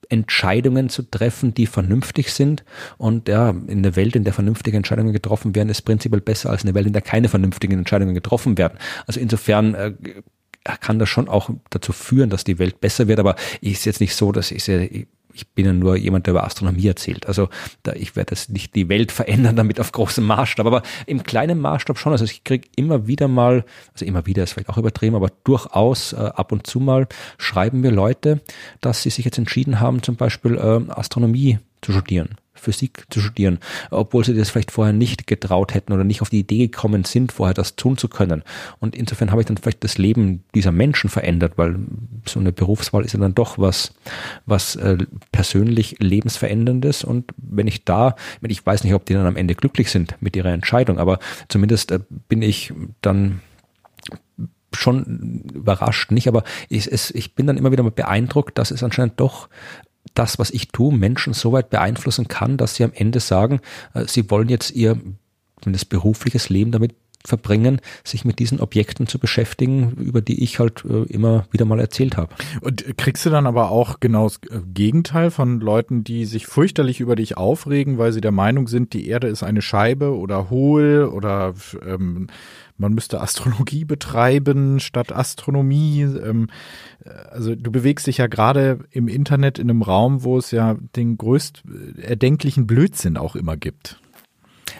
Entscheidungen 0.10 0.90
zu 0.90 1.10
treffen, 1.10 1.54
die 1.54 1.66
vernünftig 1.66 2.34
sind. 2.34 2.64
Und 2.98 3.30
ja, 3.30 3.50
in 3.50 3.84
der 3.84 3.96
Welt, 3.96 4.16
in 4.16 4.24
der 4.24 4.34
vernünftige 4.34 4.78
Entscheidungen 4.78 5.14
getroffen 5.14 5.56
werden, 5.56 5.70
ist 5.70 5.82
prinzipiell 5.84 6.22
besser 6.22 6.50
als 6.50 6.64
in 6.64 6.68
der 6.68 6.76
Welt, 6.76 6.88
in 6.88 6.94
der 6.94 7.02
keine 7.02 7.30
vernünftigen 7.30 7.80
Entscheidungen 7.80 8.14
getroffen 8.14 8.58
werden. 8.58 8.78
Also 9.08 9.20
insofern 9.20 9.74
äh, 9.74 9.94
kann 10.64 11.00
das 11.00 11.10
schon 11.10 11.30
auch 11.30 11.50
dazu 11.70 11.94
führen, 11.94 12.30
dass 12.30 12.44
die 12.44 12.60
Welt 12.60 12.80
besser 12.82 13.08
wird. 13.08 13.20
Aber 13.20 13.36
ist 13.62 13.86
jetzt 13.86 14.02
nicht 14.02 14.16
so, 14.16 14.32
dass 14.32 14.52
ich, 14.52 14.64
sehr, 14.64 14.88
ich 15.34 15.48
bin 15.48 15.66
ja 15.66 15.74
nur 15.74 15.96
jemand, 15.96 16.26
der 16.26 16.32
über 16.32 16.44
Astronomie 16.44 16.88
erzählt. 16.88 17.28
Also 17.28 17.50
da, 17.84 17.94
ich 17.94 18.16
werde 18.16 18.32
das 18.32 18.50
nicht 18.50 18.76
die 18.76 18.90
Welt 18.90 19.12
verändern 19.12 19.56
damit 19.56 19.80
auf 19.80 19.92
großem 19.92 20.24
Maßstab, 20.24 20.66
aber 20.66 20.84
im 21.06 21.24
kleinen 21.24 21.60
Maßstab 21.60 21.98
schon. 21.98 22.12
Also 22.12 22.26
ich 22.26 22.44
kriege 22.44 22.68
immer 22.76 23.08
wieder 23.08 23.28
mal, 23.28 23.66
also 23.94 24.06
immer 24.06 24.26
wieder 24.26 24.44
ist 24.44 24.54
vielleicht 24.54 24.70
auch 24.70 24.78
übertrieben, 24.78 25.16
aber 25.16 25.30
durchaus 25.44 26.14
äh, 26.14 26.18
ab 26.18 26.52
und 26.52 26.68
zu 26.68 26.80
mal 26.80 27.08
schreiben 27.38 27.82
mir 27.82 27.92
Leute, 27.92 28.42
dass 28.82 29.02
sie 29.02 29.10
sich 29.10 29.26
jetzt 29.26 29.38
entschieden 29.38 29.80
haben, 29.80 30.04
zum 30.04 30.16
Beispiel 30.16 30.56
äh, 30.56 30.92
Astronomie 30.92 31.60
zu 31.82 31.92
studieren. 31.92 32.38
Physik 32.56 33.06
zu 33.10 33.20
studieren, 33.20 33.60
obwohl 33.90 34.24
sie 34.24 34.36
das 34.36 34.50
vielleicht 34.50 34.72
vorher 34.72 34.94
nicht 34.94 35.28
getraut 35.28 35.74
hätten 35.74 35.92
oder 35.92 36.04
nicht 36.04 36.22
auf 36.22 36.30
die 36.30 36.40
Idee 36.40 36.68
gekommen 36.68 37.04
sind, 37.04 37.32
vorher 37.32 37.54
das 37.54 37.76
tun 37.76 37.98
zu 37.98 38.08
können. 38.08 38.44
Und 38.80 38.96
insofern 38.96 39.32
habe 39.32 39.42
ich 39.42 39.48
dann 39.48 39.58
vielleicht 39.58 39.84
das 39.84 39.98
Leben 39.98 40.44
dieser 40.54 40.72
Menschen 40.72 41.10
verändert, 41.10 41.54
weil 41.58 41.76
so 42.26 42.40
eine 42.40 42.52
Berufswahl 42.52 43.04
ist 43.04 43.14
ja 43.14 43.20
dann 43.20 43.36
doch 43.36 43.58
was, 43.58 43.94
was 44.46 44.76
äh, 44.76 44.98
persönlich 45.32 45.98
lebensveränderndes. 46.00 47.04
Und 47.04 47.32
wenn 47.38 47.68
ich 47.68 47.86
da, 47.86 48.16
wenn 48.42 48.52
ich 48.52 48.66
weiß 48.66 48.84
nicht, 48.84 48.94
ob 48.94 49.06
die 49.06 49.14
dann 49.14 49.26
am 49.26 49.36
Ende 49.36 49.56
glücklich 49.56 49.90
sind 49.90 50.16
mit 50.22 50.36
ihrer 50.36 50.52
Entscheidung, 50.52 51.00
aber 51.00 51.20
zumindest 51.50 51.92
äh, 51.92 52.00
bin 52.30 52.42
ich 52.42 52.72
dann 53.02 53.42
schon 54.76 55.44
überrascht, 55.54 56.12
nicht, 56.12 56.28
aber 56.28 56.44
ich, 56.70 56.92
es, 56.92 57.12
ich 57.12 57.36
bin 57.36 57.48
dann 57.48 57.58
immer 57.58 57.72
wieder 57.72 57.84
beeindruckt, 57.84 58.58
dass 58.58 58.72
es 58.72 58.84
anscheinend 58.84 59.20
doch 59.20 59.50
das, 60.14 60.40
was 60.40 60.52
ich 60.52 60.70
tue, 60.70 60.94
Menschen 60.94 61.34
so 61.34 61.52
weit 61.52 61.70
beeinflussen 61.70 62.28
kann, 62.28 62.58
dass 62.58 62.76
sie 62.76 62.84
am 62.84 62.94
Ende 62.94 63.20
sagen, 63.20 63.62
äh, 63.94 64.06
sie 64.08 64.30
wollen 64.30 64.50
jetzt 64.50 64.72
ihr 64.72 65.00
zumindest 65.62 65.90
berufliches 65.90 66.50
Leben 66.50 66.72
damit 66.72 66.96
verbringen, 67.26 67.80
sich 68.04 68.26
mit 68.26 68.40
diesen 68.40 68.60
Objekten 68.60 69.08
zu 69.08 69.18
beschäftigen, 69.18 69.92
über 69.92 70.22
die 70.22 70.44
ich 70.44 70.60
halt 70.60 70.84
äh, 70.86 71.04
immer 71.04 71.46
wieder 71.52 71.66
mal 71.66 71.80
erzählt 71.80 72.18
habe. 72.18 72.36
Und 72.62 72.98
kriegst 72.98 73.26
du 73.26 73.30
dann 73.30 73.48
aber 73.48 73.72
auch 73.72 74.00
genau 74.00 74.26
das 74.26 74.40
äh, 74.50 74.60
Gegenteil 74.74 75.32
von 75.32 75.62
Leuten, 75.62 76.04
die 76.04 76.26
sich 76.26 76.48
fürchterlich 76.48 77.00
über 77.00 77.16
dich 77.16 77.38
aufregen, 77.38 77.98
weil 77.98 78.12
sie 78.12 78.22
der 78.22 78.32
Meinung 78.32 78.68
sind, 78.68 78.94
die 78.94 79.08
Erde 79.08 79.28
ist 79.28 79.44
eine 79.44 79.62
Scheibe 79.62 80.16
oder 80.18 80.50
hohl 80.50 81.10
oder 81.12 81.54
ähm, 81.86 82.28
man 82.78 82.94
müsste 82.94 83.22
Astrologie 83.22 83.86
betreiben 83.86 84.80
statt 84.80 85.12
Astronomie. 85.12 86.02
Ähm, 86.02 86.50
also 87.32 87.56
du 87.56 87.72
bewegst 87.72 88.08
dich 88.08 88.18
ja 88.18 88.28
gerade 88.28 88.80
im 88.92 89.08
Internet 89.08 89.60
in 89.60 89.70
einem 89.70 89.82
Raum, 89.82 90.24
wo 90.24 90.38
es 90.38 90.52
ja 90.52 90.76
den 90.96 91.18
größt 91.18 91.64
erdenklichen 92.02 92.68
Blödsinn 92.68 93.18
auch 93.18 93.36
immer 93.36 93.58
gibt. 93.58 94.00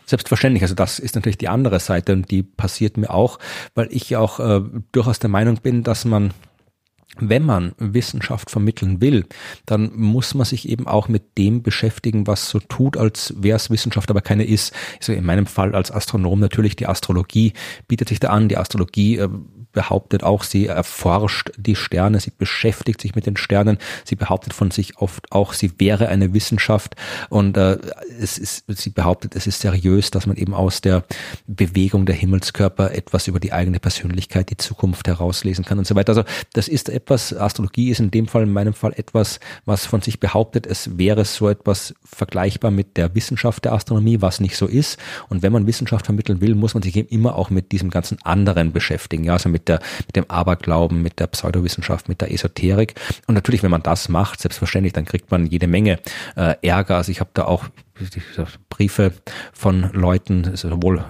Selbstverständlich, 0.06 0.64
also 0.64 0.76
das 0.76 1.00
ist 1.00 1.16
natürlich 1.16 1.38
die 1.38 1.48
andere 1.48 1.80
Seite 1.80 2.14
und 2.14 2.30
die 2.30 2.44
passiert 2.44 2.98
mir 2.98 3.12
auch, 3.12 3.40
weil 3.76 3.88
ich 3.92 4.10
ja 4.10 4.20
auch 4.20 4.40
äh, 4.40 4.62
durchaus 4.92 5.20
der 5.20 5.30
Meinung 5.30 5.58
bin, 5.58 5.84
dass 5.84 6.04
man 6.04 6.34
wenn 7.20 7.46
man 7.46 7.74
Wissenschaft 7.78 8.50
vermitteln 8.50 9.02
will, 9.02 9.26
dann 9.66 9.92
muss 9.96 10.34
man 10.34 10.46
sich 10.46 10.68
eben 10.68 10.88
auch 10.88 11.08
mit 11.08 11.38
dem 11.38 11.62
beschäftigen, 11.62 12.26
was 12.28 12.50
so 12.50 12.60
tut, 12.60 12.98
als 12.98 13.34
wäre 13.38 13.56
es 13.56 13.70
Wissenschaft, 13.70 14.10
aber 14.10 14.22
keine 14.22 14.46
ist. 14.46 14.74
Also 15.00 15.14
in 15.14 15.26
meinem 15.26 15.46
Fall 15.46 15.76
als 15.76 15.92
Astronom 15.92 16.40
natürlich 16.40 16.76
die 16.76 16.88
Astrologie 16.88 17.54
bietet 17.88 18.10
sich 18.10 18.20
da 18.20 18.30
an. 18.30 18.50
Die 18.50 18.58
Astrologie 18.58 19.18
äh, 19.18 19.30
behauptet 19.74 20.24
auch, 20.24 20.44
sie 20.44 20.68
erforscht 20.68 21.52
die 21.58 21.76
Sterne, 21.76 22.20
sie 22.20 22.32
beschäftigt 22.36 23.02
sich 23.02 23.16
mit 23.16 23.26
den 23.26 23.38
Sternen, 23.38 23.78
sie 24.06 24.16
behauptet 24.16 24.54
von 24.54 24.72
sich 24.72 24.98
oft 24.98 25.32
auch, 25.32 25.54
sie 25.54 25.72
wäre 25.80 26.08
eine 26.08 26.34
Wissenschaft 26.34 26.96
und 27.30 27.58
äh, 27.58 27.78
es 28.20 28.38
ist, 28.38 28.66
sie 28.68 28.92
behauptet, 28.92 29.36
es 29.36 29.48
ist 29.48 29.60
seriös, 29.60 30.12
dass 30.12 30.28
man 30.28 30.38
eben 30.38 30.54
aus 30.54 30.82
der 30.82 31.04
Bewegung 31.48 32.06
der 32.06 32.16
Himmelskörper 32.16 32.92
etwas 32.94 33.28
über 33.28 33.40
die 33.40 33.52
eigene 33.54 33.80
Persönlichkeit, 33.80 34.50
die 34.50 34.58
Zukunft 34.58 35.08
herauslesen 35.08 35.66
kann 35.66 35.80
und 35.80 35.88
so 35.88 35.96
weiter. 35.96 36.12
Also 36.12 36.24
das 36.54 36.68
ist 36.68 36.90
etwas, 36.90 37.36
Astrologie 37.36 37.90
ist 37.90 38.00
in 38.00 38.12
dem 38.12 38.28
Fall, 38.28 38.44
in 38.44 38.54
meinem 38.54 38.74
Fall 38.74 38.94
etwas, 38.96 39.40
was 39.66 39.86
von 39.86 40.02
sich 40.02 40.20
behauptet, 40.20 40.68
es 40.68 40.98
wäre 40.98 41.26
so 41.26 41.50
etwas 41.50 41.94
vergleichbar 42.06 42.72
mit 42.72 42.98
der 42.98 43.16
Wissenschaft 43.16 43.66
der 43.66 43.74
Astronomie, 43.74 44.22
was 44.22 44.40
nicht 44.40 44.56
so 44.56 44.68
ist. 44.68 45.00
Und 45.30 45.42
wenn 45.42 45.52
man 45.52 45.68
Wissenschaft 45.68 46.06
vermitteln 46.06 46.42
will, 46.42 46.56
muss 46.56 46.74
man 46.74 46.84
sich 46.84 46.96
eben 46.96 47.10
immer 47.10 47.36
auch 47.36 47.50
mit 47.50 47.72
diesem 47.72 47.90
ganzen 47.90 48.22
anderen 48.24 48.72
beschäftigen, 48.72 49.24
ja, 49.24 49.34
also 49.34 49.50
mit 49.50 49.63
mit 49.64 49.70
der, 49.70 49.80
mit 50.06 50.16
dem 50.16 50.30
Aberglauben, 50.30 51.02
mit 51.02 51.20
der 51.20 51.28
Pseudowissenschaft, 51.28 52.10
mit 52.10 52.22
der 52.22 52.32
Esoterik. 52.32 52.96
Und 53.28 53.36
natürlich, 53.36 53.64
wenn 53.64 53.72
man 53.72 53.84
das 53.84 54.10
macht, 54.10 54.42
selbstverständlich, 54.42 54.94
dann 54.94 55.06
kriegt 55.06 55.32
man 55.32 55.46
jede 55.46 55.68
Menge 55.68 56.00
äh, 56.36 56.56
Ärger. 56.62 56.98
Also 56.98 57.12
ich 57.12 57.20
habe 57.20 57.30
da 57.34 57.46
auch 57.46 57.66
Briefe 58.70 59.14
von 59.54 59.90
Leuten, 59.94 60.56
sowohl 60.56 61.06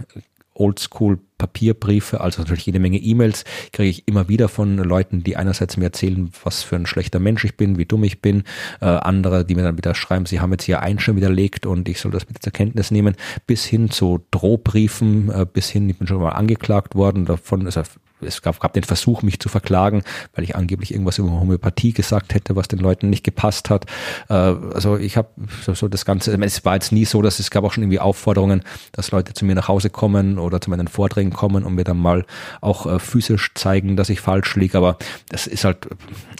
Oldschool 0.55 1.19
Papierbriefe, 1.37 2.21
also 2.21 2.41
natürlich 2.41 2.65
jede 2.65 2.79
Menge 2.79 2.97
E-Mails, 2.97 3.43
kriege 3.71 3.89
ich 3.89 4.07
immer 4.07 4.29
wieder 4.29 4.47
von 4.47 4.77
Leuten, 4.77 5.23
die 5.23 5.35
einerseits 5.35 5.77
mir 5.77 5.85
erzählen, 5.85 6.31
was 6.43 6.63
für 6.63 6.75
ein 6.75 6.85
schlechter 6.85 7.19
Mensch 7.19 7.43
ich 7.43 7.57
bin, 7.57 7.77
wie 7.77 7.85
dumm 7.85 8.03
ich 8.03 8.21
bin, 8.21 8.43
äh, 8.79 8.85
andere, 8.85 9.43
die 9.43 9.55
mir 9.55 9.63
dann 9.63 9.77
wieder 9.77 9.95
schreiben, 9.95 10.25
sie 10.25 10.39
haben 10.39 10.51
jetzt 10.51 10.63
hier 10.63 10.81
einen 10.81 10.99
schon 10.99 11.15
widerlegt 11.15 11.65
und 11.65 11.89
ich 11.89 11.99
soll 11.99 12.11
das 12.11 12.25
bitte 12.25 12.39
zur 12.39 12.53
Kenntnis 12.53 12.91
nehmen, 12.91 13.15
bis 13.45 13.65
hin 13.65 13.89
zu 13.89 14.25
Drohbriefen, 14.31 15.29
äh, 15.31 15.45
bis 15.51 15.69
hin, 15.69 15.89
ich 15.89 15.97
bin 15.97 16.07
schon 16.07 16.21
mal 16.21 16.29
angeklagt 16.29 16.95
worden, 16.95 17.25
davon, 17.25 17.65
also 17.65 17.81
es 18.25 18.41
gab, 18.41 18.59
gab 18.59 18.73
den 18.73 18.83
Versuch, 18.83 19.21
mich 19.21 19.39
zu 19.39 19.49
verklagen, 19.49 20.03
weil 20.33 20.43
ich 20.43 20.55
angeblich 20.55 20.91
irgendwas 20.91 21.17
über 21.17 21.31
Homöopathie 21.31 21.93
gesagt 21.93 22.33
hätte, 22.33 22.55
was 22.55 22.67
den 22.67 22.79
Leuten 22.79 23.09
nicht 23.09 23.23
gepasst 23.23 23.69
hat. 23.69 23.85
Äh, 24.29 24.33
also 24.33 24.97
ich 24.97 25.17
habe 25.17 25.29
so, 25.63 25.73
so 25.73 25.87
das 25.87 26.05
Ganze, 26.05 26.33
es 26.33 26.65
war 26.65 26.75
jetzt 26.75 26.91
nie 26.91 27.05
so, 27.05 27.21
dass 27.21 27.39
es 27.39 27.51
gab 27.51 27.63
auch 27.63 27.73
schon 27.73 27.83
irgendwie 27.83 27.99
Aufforderungen, 27.99 28.63
dass 28.91 29.11
Leute 29.11 29.33
zu 29.33 29.45
mir 29.45 29.55
nach 29.55 29.67
Hause 29.67 29.89
kommen 29.89 30.39
oder 30.39 30.61
zu 30.61 30.69
meinen 30.69 30.87
Vorträgen 30.87 31.31
kommen 31.31 31.63
und 31.63 31.75
mir 31.75 31.83
dann 31.83 31.97
mal 31.97 32.25
auch 32.61 32.85
äh, 32.85 32.99
physisch 32.99 33.51
zeigen, 33.55 33.95
dass 33.95 34.09
ich 34.09 34.21
falsch 34.21 34.55
liege. 34.55 34.77
Aber 34.77 34.97
das 35.29 35.47
ist 35.47 35.63
halt, 35.63 35.87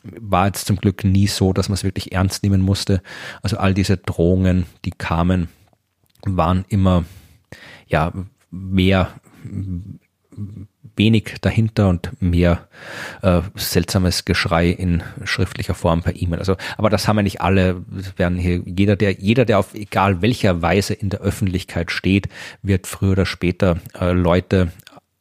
war 0.04 0.48
jetzt 0.48 0.68
zum 0.68 0.78
Glück 0.78 1.04
nie 1.04 1.28
so, 1.28 1.54
dass 1.54 1.70
man 1.70 1.76
es 1.76 1.84
wirklich 1.84 2.12
ernst 2.12 2.44
nehmen 2.44 2.62
musste. 2.62 3.02
Also 3.42 3.58
all 3.58 3.74
diese 3.74 3.98
Drohungen, 3.98 4.66
die 4.86 4.92
kamen, 4.92 5.50
waren 6.26 6.66
immer 6.70 7.06
ja 7.88 8.12
mehr 8.50 9.10
wenig 10.96 11.36
dahinter 11.42 11.90
und 11.90 12.10
mehr 12.22 12.68
äh, 13.22 13.42
seltsames 13.56 14.26
Geschrei 14.26 14.70
in 14.70 15.02
schriftlicher 15.24 15.74
Form 15.74 16.04
per 16.04 16.16
E-Mail. 16.16 16.40
Also, 16.40 16.56
aber 16.78 16.90
das 16.90 17.08
haben 17.08 17.16
wir 17.16 17.24
nicht 17.24 17.42
alle. 17.42 17.84
Werden 18.18 18.38
hier 18.38 18.62
jeder, 18.66 18.96
der 18.96 19.12
jeder, 19.14 19.46
der 19.46 19.60
auf 19.60 19.74
egal 19.74 20.22
welcher 20.22 20.62
Weise 20.62 20.94
in 20.94 21.10
der 21.10 21.22
Öffentlichkeit 21.22 21.92
steht, 21.92 22.30
wird 22.62 22.88
früher 22.88 23.14
oder 23.14 23.26
später 23.26 23.78
äh, 24.00 24.12
Leute 24.12 24.72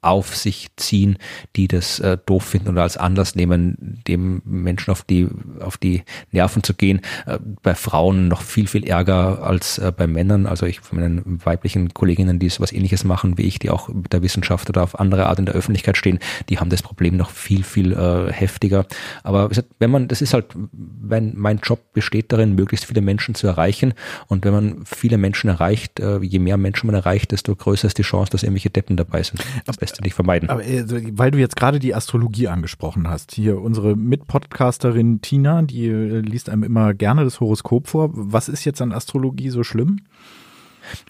auf 0.02 0.36
sich 0.36 0.68
ziehen, 0.76 1.16
die 1.56 1.68
das 1.68 2.00
äh, 2.00 2.18
doof 2.26 2.44
finden 2.44 2.68
oder 2.68 2.82
als 2.82 2.96
Anlass 2.96 3.36
nehmen, 3.36 4.02
dem 4.06 4.42
Menschen 4.44 4.90
auf 4.90 5.02
die, 5.02 5.28
auf 5.60 5.76
die 5.76 6.02
Nerven 6.32 6.64
zu 6.64 6.74
gehen. 6.74 7.00
Äh, 7.26 7.38
bei 7.62 7.74
Frauen 7.74 8.26
noch 8.28 8.42
viel, 8.42 8.66
viel 8.66 8.84
ärger 8.84 9.42
als 9.44 9.78
äh, 9.78 9.92
bei 9.96 10.08
Männern. 10.08 10.46
Also 10.46 10.66
ich 10.66 10.80
von 10.80 10.98
meinen 10.98 11.40
weiblichen 11.44 11.94
Kolleginnen, 11.94 12.40
die 12.40 12.48
sowas 12.48 12.72
ähnliches 12.72 13.04
machen 13.04 13.38
wie 13.38 13.42
ich, 13.42 13.60
die 13.60 13.70
auch 13.70 13.88
mit 13.88 14.12
der 14.12 14.22
Wissenschaft 14.22 14.68
oder 14.68 14.82
auf 14.82 14.98
andere 14.98 15.26
Art 15.26 15.38
in 15.38 15.46
der 15.46 15.54
Öffentlichkeit 15.54 15.96
stehen, 15.96 16.18
die 16.48 16.58
haben 16.58 16.70
das 16.70 16.82
Problem 16.82 17.16
noch 17.16 17.30
viel, 17.30 17.62
viel 17.62 17.92
äh, 17.92 18.32
heftiger. 18.32 18.86
Aber 19.22 19.50
wenn 19.78 19.90
man, 19.90 20.08
das 20.08 20.20
ist 20.20 20.34
halt, 20.34 20.46
wenn 20.72 21.34
mein 21.36 21.60
Job 21.62 21.92
besteht 21.92 22.32
darin, 22.32 22.56
möglichst 22.56 22.86
viele 22.86 23.00
Menschen 23.00 23.36
zu 23.36 23.46
erreichen. 23.46 23.94
Und 24.26 24.44
wenn 24.44 24.52
man 24.52 24.84
viele 24.84 25.16
Menschen 25.16 25.48
erreicht, 25.48 26.00
äh, 26.00 26.18
je 26.18 26.40
mehr 26.40 26.56
Menschen 26.56 26.88
man 26.88 26.96
erreicht, 26.96 27.30
desto 27.30 27.54
größer 27.54 27.86
ist 27.86 27.98
die 27.98 28.02
Chance, 28.02 28.32
dass 28.32 28.42
irgendwelche 28.42 28.70
Deppen 28.70 28.96
dabei 28.96 29.22
sind. 29.22 29.44
Lässt 29.92 29.96
sich 29.96 30.04
nicht 30.04 30.14
vermeiden. 30.14 30.48
Aber 30.48 30.64
äh, 30.64 30.84
weil 31.12 31.30
du 31.30 31.38
jetzt 31.38 31.56
gerade 31.56 31.78
die 31.78 31.94
Astrologie 31.94 32.48
angesprochen 32.48 33.08
hast, 33.08 33.32
hier 33.32 33.60
unsere 33.60 33.94
Mitpodcasterin 33.96 35.20
Tina, 35.20 35.62
die 35.62 35.86
äh, 35.86 36.20
liest 36.20 36.48
einem 36.48 36.62
immer 36.62 36.94
gerne 36.94 37.24
das 37.24 37.40
Horoskop 37.40 37.88
vor. 37.88 38.10
Was 38.12 38.48
ist 38.48 38.64
jetzt 38.64 38.80
an 38.80 38.92
Astrologie 38.92 39.50
so 39.50 39.62
schlimm? 39.62 40.00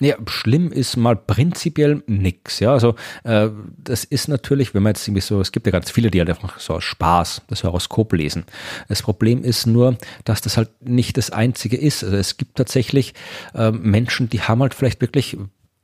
Ja, 0.00 0.16
schlimm 0.26 0.70
ist 0.70 0.96
mal 0.96 1.16
prinzipiell 1.16 2.02
nix. 2.06 2.60
Ja, 2.60 2.72
also 2.72 2.94
äh, 3.24 3.48
das 3.78 4.04
ist 4.04 4.28
natürlich, 4.28 4.74
wenn 4.74 4.82
man 4.82 4.90
jetzt 4.90 5.06
irgendwie 5.06 5.22
so, 5.22 5.40
es 5.40 5.52
gibt 5.52 5.66
ja 5.66 5.72
ganz 5.72 5.90
viele, 5.90 6.10
die 6.10 6.18
halt 6.18 6.28
einfach 6.28 6.58
so 6.60 6.74
aus 6.74 6.84
Spaß 6.84 7.42
das 7.48 7.64
Horoskop 7.64 8.12
lesen. 8.12 8.44
Das 8.88 9.02
Problem 9.02 9.44
ist 9.44 9.66
nur, 9.66 9.96
dass 10.24 10.40
das 10.42 10.56
halt 10.56 10.70
nicht 10.82 11.16
das 11.16 11.30
Einzige 11.30 11.76
ist. 11.76 12.04
Also 12.04 12.16
es 12.16 12.36
gibt 12.36 12.56
tatsächlich 12.56 13.14
äh, 13.54 13.70
Menschen, 13.70 14.28
die 14.28 14.42
haben 14.42 14.60
halt 14.60 14.74
vielleicht 14.74 15.00
wirklich 15.00 15.38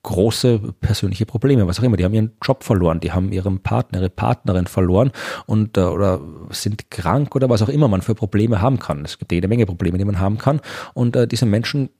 große 0.08 0.58
persönliche 0.80 1.26
Probleme, 1.26 1.66
was 1.66 1.78
auch 1.78 1.82
immer. 1.82 1.98
Die 1.98 2.04
haben 2.04 2.14
ihren 2.14 2.32
Job 2.42 2.64
verloren, 2.64 2.98
die 3.00 3.12
haben 3.12 3.30
ihren 3.30 3.60
Partner, 3.60 3.98
ihre 3.98 4.08
Partnerin 4.08 4.66
verloren 4.66 5.12
und 5.44 5.76
äh, 5.76 5.82
oder 5.82 6.20
sind 6.48 6.90
krank 6.90 7.36
oder 7.36 7.50
was 7.50 7.60
auch 7.60 7.68
immer 7.68 7.88
man 7.88 8.00
für 8.00 8.14
Probleme 8.14 8.62
haben 8.62 8.78
kann. 8.78 9.04
Es 9.04 9.18
gibt 9.18 9.32
jede 9.32 9.48
Menge 9.48 9.66
Probleme, 9.66 9.98
die 9.98 10.06
man 10.06 10.18
haben 10.18 10.38
kann. 10.38 10.60
Und 10.94 11.14
äh, 11.14 11.28
diese 11.28 11.44
Menschen 11.44 11.90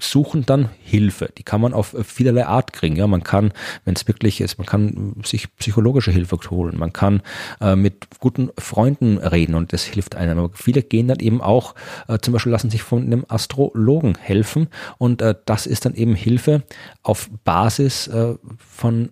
suchen 0.00 0.46
dann 0.46 0.68
Hilfe. 0.82 1.30
Die 1.36 1.42
kann 1.42 1.60
man 1.60 1.74
auf 1.74 1.96
vielerlei 2.04 2.46
Art 2.46 2.72
kriegen. 2.72 2.96
Ja, 2.96 3.06
man 3.06 3.24
kann, 3.24 3.52
wenn 3.84 3.94
es 3.94 4.06
wirklich 4.06 4.40
ist, 4.40 4.58
man 4.58 4.66
kann 4.66 5.14
sich 5.24 5.54
psychologische 5.56 6.10
Hilfe 6.10 6.38
holen. 6.50 6.78
Man 6.78 6.92
kann 6.92 7.22
äh, 7.60 7.74
mit 7.74 8.06
guten 8.20 8.50
Freunden 8.58 9.18
reden 9.18 9.54
und 9.54 9.72
das 9.72 9.84
hilft 9.84 10.14
einem. 10.14 10.38
Aber 10.38 10.50
viele 10.54 10.82
gehen 10.82 11.08
dann 11.08 11.18
eben 11.18 11.40
auch, 11.40 11.74
äh, 12.06 12.18
zum 12.20 12.32
Beispiel 12.32 12.52
lassen 12.52 12.70
sich 12.70 12.82
von 12.82 13.02
einem 13.02 13.24
Astrologen 13.28 14.16
helfen 14.16 14.68
und 14.98 15.20
äh, 15.20 15.34
das 15.46 15.66
ist 15.66 15.84
dann 15.84 15.94
eben 15.94 16.14
Hilfe 16.14 16.62
auf 17.02 17.28
Basis 17.44 18.06
äh, 18.06 18.34
von 18.58 19.10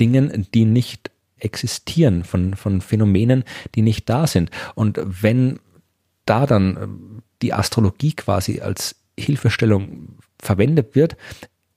Dingen, 0.00 0.46
die 0.54 0.64
nicht 0.64 1.10
existieren, 1.38 2.24
von, 2.24 2.54
von 2.54 2.80
Phänomenen, 2.80 3.44
die 3.74 3.82
nicht 3.82 4.08
da 4.08 4.26
sind. 4.26 4.50
Und 4.74 5.00
wenn 5.04 5.58
da 6.24 6.46
dann 6.46 6.76
äh, 6.76 6.86
die 7.42 7.52
Astrologie 7.52 8.12
quasi 8.12 8.60
als 8.60 9.01
Hilfestellung 9.18 10.16
verwendet 10.38 10.94
wird, 10.94 11.16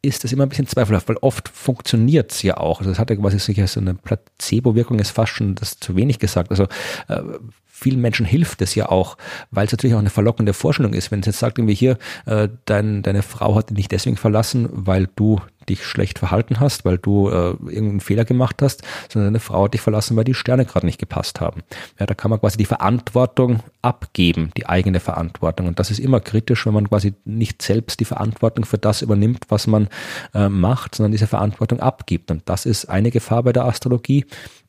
ist 0.02 0.24
das 0.24 0.32
immer 0.32 0.44
ein 0.44 0.50
bisschen 0.50 0.68
zweifelhaft, 0.68 1.10
weil 1.10 1.18
oft 1.18 1.50
funktioniert 1.50 2.32
es 2.32 2.44
ja 2.44 2.58
auch. 2.58 2.80
Also 2.80 2.92
das 2.92 3.00
hat 3.00 3.10
ja 3.10 3.16
quasi 3.16 3.40
sicher 3.40 3.68
so 3.68 3.80
eine 3.80 3.96
Placebo-Wirkung, 3.96 5.00
ist 5.00 5.12
fast 5.12 5.34
schon 5.34 5.56
das 5.56 5.80
zu 5.80 5.96
wenig 5.96 6.20
gesagt. 6.20 6.52
Also 6.52 6.66
äh, 7.08 7.22
vielen 7.66 8.02
Menschen 8.02 8.26
hilft 8.26 8.62
es 8.62 8.76
ja 8.76 8.90
auch, 8.90 9.18
weil 9.52 9.66
es 9.66 9.72
natürlich 9.72 9.96
auch 9.96 10.00
eine 10.00 10.10
verlockende 10.10 10.54
Vorstellung 10.54 10.94
ist. 10.94 11.12
Wenn 11.12 11.22
es 11.22 11.26
jetzt 11.26 11.40
sagt, 11.40 11.58
irgendwie 11.58 11.74
hier, 11.74 11.98
äh, 12.26 12.50
dein, 12.66 13.02
deine 13.02 13.24
Frau 13.24 13.56
hat 13.56 13.72
dich 13.72 13.78
nicht 13.78 13.92
deswegen 13.92 14.18
verlassen, 14.18 14.70
weil 14.72 15.10
du 15.16 15.42
dich 15.70 15.86
schlecht 15.86 16.20
verhalten 16.20 16.60
hast, 16.60 16.86
weil 16.86 16.98
du 16.98 17.30
äh, 17.30 17.52
irgendeinen 17.52 18.00
Fehler 18.00 18.26
gemacht 18.26 18.62
hast, 18.62 18.84
sondern 19.10 19.34
deine 19.34 19.40
Frau 19.40 19.66
hat 19.66 19.74
dich 19.74 19.82
verlassen, 19.82 20.16
weil 20.16 20.24
die 20.24 20.34
Sterne 20.34 20.66
gerade 20.66 20.86
nicht 20.86 21.00
gepasst 21.00 21.42
haben. 21.42 21.64
Ja, 22.00 22.06
da 22.06 22.14
kann 22.14 22.32
man 22.32 22.40
quasi 22.40 22.58
die 22.58 22.66
Verantwortung 22.66 23.62
abgeben, 23.82 24.52
die 24.58 24.68
eigene 24.68 25.00
Verantwortung. 25.00 25.68
Und 25.68 25.80
das 25.80 25.92
ist 25.92 26.00
immer 26.00 26.20
kritisch, 26.20 26.66
wenn 26.66 26.74
man 26.74 26.90
quasi 26.90 27.14
nicht 27.26 27.62
selbst 27.62 28.00
die 28.00 28.06
Verantwortung 28.06 28.66
für 28.66 28.78
das 28.78 29.02
übernimmt, 29.02 29.46
was 29.50 29.68
man 29.68 29.88
äh, 30.34 30.50
macht, 30.50 30.96
sondern 30.96 31.12
diese 31.12 31.28
Verantwortung 31.28 31.80
abgibt. 31.80 32.32
Und 32.32 32.44
das 32.46 32.66
ist 32.66 32.86
eine 32.86 33.12
Gefahr 33.12 33.44
bei 33.44 33.54
der 33.54 33.66
Astrologie. 33.66 34.26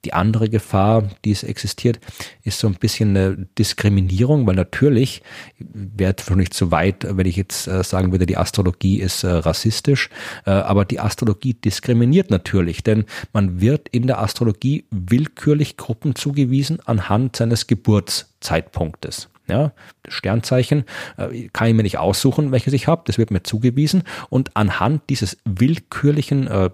Die 0.07 0.13
andere 0.13 0.49
Gefahr, 0.49 1.11
die 1.25 1.33
es 1.33 1.43
existiert, 1.43 1.99
ist 2.45 2.61
so 2.61 2.69
ein 2.69 2.75
bisschen 2.75 3.17
eine 3.17 3.49
Diskriminierung, 3.59 4.47
weil 4.47 4.55
natürlich 4.55 5.21
wäre 5.59 6.15
für 6.21 6.37
mich 6.37 6.53
zu 6.53 6.71
weit, 6.71 7.05
wenn 7.17 7.27
ich 7.27 7.35
jetzt 7.35 7.67
äh, 7.67 7.83
sagen 7.83 8.13
würde, 8.13 8.25
die 8.25 8.37
Astrologie 8.37 9.01
ist 9.01 9.25
äh, 9.25 9.31
rassistisch, 9.31 10.09
äh, 10.45 10.51
aber 10.51 10.85
die 10.85 11.01
Astrologie 11.01 11.55
diskriminiert 11.55 12.31
natürlich, 12.31 12.85
denn 12.85 13.05
man 13.33 13.61
wird 13.61 13.89
in 13.89 14.07
der 14.07 14.21
Astrologie 14.21 14.85
willkürlich 14.93 15.77
Gruppen 15.77 16.15
zugewiesen 16.15 16.79
anhand 16.87 17.35
seines 17.35 17.67
Geburtszeitpunktes. 17.67 19.29
Ja, 19.49 19.73
Sternzeichen 20.07 20.85
äh, 21.17 21.49
kann 21.49 21.67
ich 21.67 21.75
mir 21.75 21.83
nicht 21.83 21.99
aussuchen, 21.99 22.53
welches 22.53 22.75
ich 22.75 22.87
habe, 22.87 23.03
das 23.07 23.19
wird 23.19 23.33
mir 23.33 23.43
zugewiesen 23.43 24.05
und 24.31 24.57
anhand 24.57 25.03
dieses 25.11 25.37
willkürlichen 25.45 26.47
äh, 26.47 26.71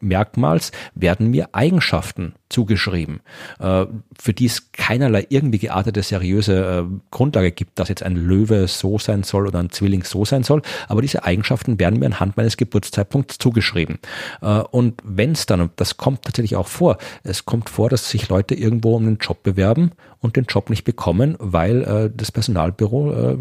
Merkmals 0.00 0.72
werden 0.94 1.30
mir 1.30 1.48
Eigenschaften 1.52 2.34
zugeschrieben, 2.48 3.20
äh, 3.58 3.86
für 4.18 4.32
die 4.32 4.46
es 4.46 4.70
keinerlei 4.72 5.26
irgendwie 5.28 5.58
geartete 5.58 6.02
seriöse 6.02 6.86
äh, 6.88 6.98
Grundlage 7.10 7.50
gibt, 7.50 7.78
dass 7.78 7.88
jetzt 7.88 8.02
ein 8.02 8.16
Löwe 8.16 8.68
so 8.68 8.98
sein 8.98 9.22
soll 9.22 9.46
oder 9.46 9.58
ein 9.58 9.70
Zwilling 9.70 10.04
so 10.04 10.24
sein 10.24 10.42
soll, 10.42 10.62
aber 10.88 11.02
diese 11.02 11.24
Eigenschaften 11.24 11.80
werden 11.80 11.98
mir 11.98 12.06
anhand 12.06 12.36
meines 12.36 12.56
Geburtszeitpunkts 12.56 13.38
zugeschrieben. 13.38 13.98
Äh, 14.42 14.60
und 14.60 15.00
wenn 15.04 15.32
es 15.32 15.46
dann, 15.46 15.60
und 15.60 15.72
das 15.76 15.96
kommt 15.96 16.22
tatsächlich 16.22 16.56
auch 16.56 16.68
vor, 16.68 16.98
es 17.24 17.44
kommt 17.44 17.70
vor, 17.70 17.88
dass 17.88 18.10
sich 18.10 18.28
Leute 18.28 18.54
irgendwo 18.54 18.96
um 18.96 19.06
einen 19.06 19.18
Job 19.18 19.42
bewerben 19.42 19.92
und 20.20 20.36
den 20.36 20.44
Job 20.44 20.70
nicht 20.70 20.84
bekommen, 20.84 21.36
weil 21.38 22.10
das 22.14 22.32
Personalbüro 22.32 23.36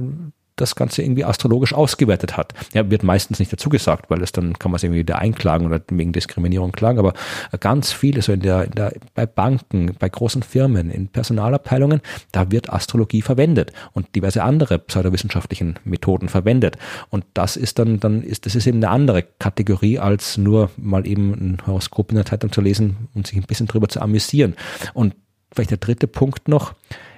das 0.56 0.76
Ganze 0.76 1.02
irgendwie 1.02 1.26
astrologisch 1.26 1.74
ausgewertet 1.74 2.38
hat. 2.38 2.54
Ja, 2.74 2.90
wird 2.90 3.04
meistens 3.04 3.40
nicht 3.40 3.52
dazu 3.52 3.70
gesagt, 3.70 4.10
weil 4.10 4.22
es 4.22 4.32
dann 4.32 4.58
kann 4.58 4.72
man 4.72 4.78
es 4.78 4.84
irgendwie 4.84 5.00
wieder 5.00 5.20
einklagen 5.20 5.68
oder 5.68 5.82
wegen 5.90 6.14
Diskriminierung 6.14 6.72
klagen, 6.72 7.00
aber 7.00 7.14
ganz 7.60 7.92
viele, 7.92 8.22
so 8.22 8.32
in 8.32 8.40
der, 8.42 8.66
in 8.66 8.72
der, 8.72 8.94
bei 9.14 9.26
Banken, 9.26 9.96
bei 10.00 10.10
großen 10.10 10.44
Firmen, 10.44 10.90
in 10.90 11.08
Personalabteilungen, 11.08 12.02
da 12.32 12.52
wird 12.52 12.72
Astrologie 12.72 13.22
verwendet 13.22 13.74
und 13.94 14.16
diverse 14.16 14.44
andere 14.44 14.80
pseudowissenschaftlichen 14.80 15.76
Methoden 15.84 16.30
verwendet. 16.30 16.78
Und 17.10 17.26
das 17.34 17.58
ist 17.58 17.80
dann, 17.80 18.00
dann 18.00 18.24
ist, 18.24 18.46
das 18.46 18.56
ist 18.56 18.68
eben 18.68 18.78
eine 18.78 18.90
andere 18.90 19.24
Kategorie, 19.24 20.00
als 20.00 20.38
nur 20.38 20.72
mal 20.78 21.06
eben 21.06 21.34
ein 21.34 21.58
Horoskop 21.66 22.12
in 22.12 22.16
der 22.16 22.26
Zeitung 22.26 22.52
zu 22.52 22.62
lesen 22.62 23.10
und 23.14 23.28
sich 23.28 23.38
ein 23.38 23.44
bisschen 23.44 23.68
drüber 23.68 23.90
zu 23.90 24.02
amüsieren. 24.02 24.56
Und 24.94 25.16
vielleicht 25.54 25.72
der 25.72 25.78
dritte 25.78 26.08
Punkt 26.08 26.48
noch, 26.48 26.74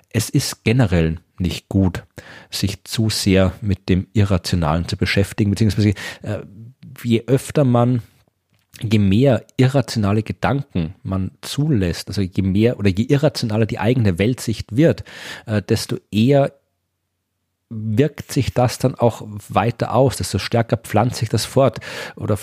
es 0.09 0.29
ist 0.29 0.63
generell 0.63 1.19
nicht 1.39 1.69
gut, 1.69 2.03
sich 2.49 2.83
zu 2.83 3.09
sehr 3.09 3.53
mit 3.61 3.89
dem 3.89 4.07
Irrationalen 4.13 4.87
zu 4.87 4.97
beschäftigen, 4.97 5.51
beziehungsweise 5.51 5.89
äh, 6.21 6.39
je 7.03 7.23
öfter 7.27 7.63
man 7.63 8.01
je 8.81 8.99
mehr 8.99 9.43
irrationale 9.57 10.23
Gedanken 10.23 10.95
man 11.03 11.31
zulässt, 11.41 12.09
also 12.09 12.21
je 12.21 12.43
mehr 12.43 12.77
oder 12.77 12.89
je 12.89 13.05
irrationaler 13.05 13.65
die 13.65 13.79
eigene 13.79 14.19
Weltsicht 14.19 14.75
wird, 14.75 15.03
äh, 15.45 15.61
desto 15.61 15.97
eher 16.11 16.53
wirkt 17.69 18.31
sich 18.31 18.53
das 18.53 18.77
dann 18.77 18.95
auch 18.95 19.23
weiter 19.49 19.93
aus, 19.93 20.15
desto 20.15 20.39
stärker 20.39 20.77
pflanzt 20.77 21.17
sich 21.17 21.27
das 21.27 21.45
fort. 21.45 21.79
Oder 22.15 22.37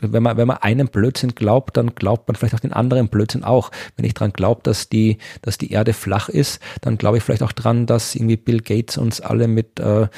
wenn 0.00 0.22
man, 0.22 0.36
wenn 0.36 0.46
man 0.46 0.58
einen 0.58 0.88
Blödsinn 0.88 1.34
glaubt, 1.34 1.76
dann 1.76 1.94
glaubt 1.94 2.28
man 2.28 2.34
vielleicht 2.34 2.54
auch 2.54 2.60
den 2.60 2.74
anderen 2.74 3.08
Blödsinn 3.08 3.42
auch. 3.42 3.70
Wenn 3.96 4.04
ich 4.04 4.12
dran 4.12 4.32
glaube, 4.32 4.60
dass 4.64 4.90
die, 4.90 5.16
dass 5.40 5.56
die 5.56 5.72
Erde 5.72 5.94
flach 5.94 6.28
ist, 6.28 6.60
dann 6.82 6.98
glaube 6.98 7.16
ich 7.16 7.22
vielleicht 7.22 7.42
auch 7.42 7.52
dran, 7.52 7.86
dass 7.86 8.14
irgendwie 8.14 8.36
Bill 8.36 8.60
Gates 8.60 8.98
uns 8.98 9.20
alle 9.20 9.48
mit 9.48 9.80
äh, 9.80 10.08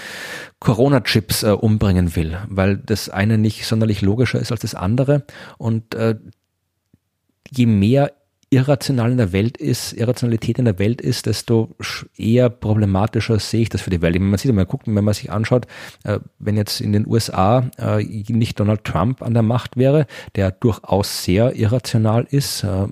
Corona-Chips 0.59 1.45
äh, 1.45 1.51
umbringen 1.51 2.17
will, 2.17 2.39
weil 2.49 2.79
das 2.79 3.09
eine 3.09 3.39
nicht 3.39 3.65
sonderlich 3.65 4.03
logischer 4.03 4.41
ist 4.41 4.51
als 4.51 4.63
das 4.63 4.75
andere. 4.75 5.25
Und 5.57 5.95
äh, 5.95 6.17
je 7.51 7.67
mehr 7.67 8.13
irrational 8.51 9.11
in 9.11 9.19
der 9.19 9.33
Welt 9.33 9.59
ist, 9.59 9.93
Irrationalität 9.93 10.59
in 10.59 10.65
der 10.65 10.79
Welt 10.79 11.01
ist, 11.01 11.27
desto 11.27 11.77
eher 12.17 12.49
problematischer 12.49 13.39
sehe 13.39 13.63
ich 13.63 13.69
das 13.69 13.83
für 13.83 13.91
die 13.91 14.01
Welt. 14.01 14.19
Man 14.19 14.39
sieht, 14.39 14.53
man 14.55 14.67
guckt, 14.67 14.87
wenn 14.87 15.05
man 15.05 15.15
sich 15.15 15.31
anschaut, 15.31 15.67
äh, 16.05 16.19
wenn 16.39 16.57
jetzt 16.57 16.81
in 16.81 16.93
den 16.93 17.07
USA 17.07 17.71
äh, 17.79 18.03
nicht 18.29 18.59
Donald 18.59 18.85
Trump 18.85 19.23
an 19.23 19.35
der 19.35 19.43
Macht 19.43 19.77
wäre, 19.77 20.07
der 20.35 20.51
durchaus 20.51 21.25
sehr 21.25 21.57
irrational 21.57 22.27
ist, 22.31 22.65
äh, 22.65 22.87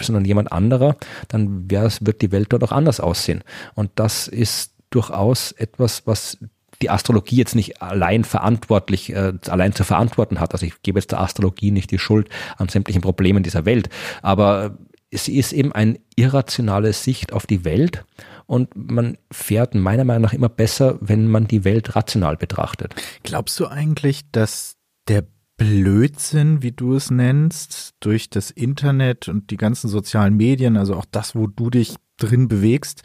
sondern 0.00 0.24
jemand 0.24 0.52
anderer, 0.52 0.96
dann 1.28 1.70
wird 1.70 2.20
die 2.20 2.32
Welt 2.32 2.52
dort 2.52 2.64
auch 2.64 2.72
anders 2.72 3.00
aussehen. 3.00 3.42
Und 3.74 3.90
das 3.94 4.28
ist 4.28 4.72
durchaus 4.90 5.52
etwas, 5.52 6.06
was 6.06 6.38
die 6.82 6.90
Astrologie 6.90 7.36
jetzt 7.36 7.54
nicht 7.54 7.82
allein 7.82 8.24
verantwortlich, 8.24 9.12
äh, 9.12 9.32
allein 9.48 9.72
zu 9.72 9.84
verantworten 9.84 10.40
hat. 10.40 10.52
Also 10.52 10.66
ich 10.66 10.82
gebe 10.82 10.98
jetzt 10.98 11.12
der 11.12 11.20
Astrologie 11.20 11.70
nicht 11.70 11.90
die 11.90 11.98
Schuld 11.98 12.28
an 12.56 12.68
sämtlichen 12.68 13.02
Problemen 13.02 13.42
dieser 13.42 13.64
Welt, 13.64 13.88
aber 14.22 14.78
sie 15.12 15.38
ist 15.38 15.52
eben 15.52 15.72
eine 15.72 15.98
irrationale 16.16 16.92
Sicht 16.92 17.32
auf 17.32 17.46
die 17.46 17.64
Welt 17.64 18.04
und 18.46 18.70
man 18.74 19.16
fährt 19.30 19.74
meiner 19.74 20.04
Meinung 20.04 20.22
nach 20.22 20.32
immer 20.32 20.48
besser, 20.48 20.98
wenn 21.00 21.28
man 21.28 21.46
die 21.46 21.64
Welt 21.64 21.96
rational 21.96 22.36
betrachtet. 22.36 22.94
Glaubst 23.22 23.58
du 23.60 23.66
eigentlich, 23.66 24.22
dass 24.32 24.76
der 25.08 25.24
Blödsinn, 25.56 26.62
wie 26.62 26.72
du 26.72 26.94
es 26.94 27.10
nennst, 27.10 27.94
durch 28.00 28.28
das 28.28 28.50
Internet 28.50 29.28
und 29.28 29.50
die 29.50 29.56
ganzen 29.56 29.88
sozialen 29.88 30.36
Medien, 30.36 30.76
also 30.76 30.94
auch 30.96 31.06
das, 31.10 31.34
wo 31.34 31.46
du 31.46 31.70
dich 31.70 31.94
drin 32.16 32.48
bewegst, 32.48 33.02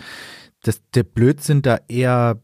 dass 0.64 0.82
der 0.94 1.04
Blödsinn 1.04 1.62
da 1.62 1.80
eher 1.88 2.42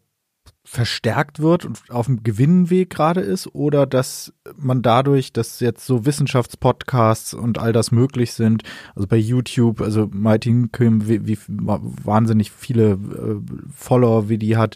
verstärkt 0.66 1.40
wird 1.40 1.64
und 1.64 1.80
auf 1.90 2.08
dem 2.08 2.24
Gewinnweg 2.24 2.90
gerade 2.90 3.22
ist 3.22 3.54
oder 3.54 3.86
dass 3.86 4.34
man 4.58 4.82
dadurch, 4.82 5.32
dass 5.32 5.60
jetzt 5.60 5.86
so 5.86 6.06
Wissenschaftspodcasts 6.06 7.36
und 7.36 7.60
all 7.60 7.72
das 7.72 7.92
möglich 7.92 8.34
sind, 8.34 8.64
also 8.96 9.08
bei 9.08 9.16
YouTube, 9.16 9.80
also 9.80 10.10
Martin 10.12 10.72
Kim, 10.72 11.08
wie, 11.08 11.28
wie 11.28 11.38
wahnsinnig 11.48 12.52
viele 12.52 12.94
äh, 12.94 13.42
Follower 13.72 14.28
wie 14.28 14.40
die 14.40 14.58
hat, 14.58 14.76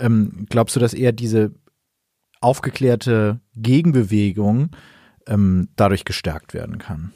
ähm, 0.00 0.46
glaubst 0.50 0.74
du, 0.74 0.80
dass 0.80 0.92
eher 0.92 1.12
diese 1.12 1.52
aufgeklärte 2.40 3.40
Gegenbewegung 3.54 4.70
ähm, 5.28 5.68
dadurch 5.76 6.04
gestärkt 6.04 6.52
werden 6.52 6.78
kann? 6.78 7.12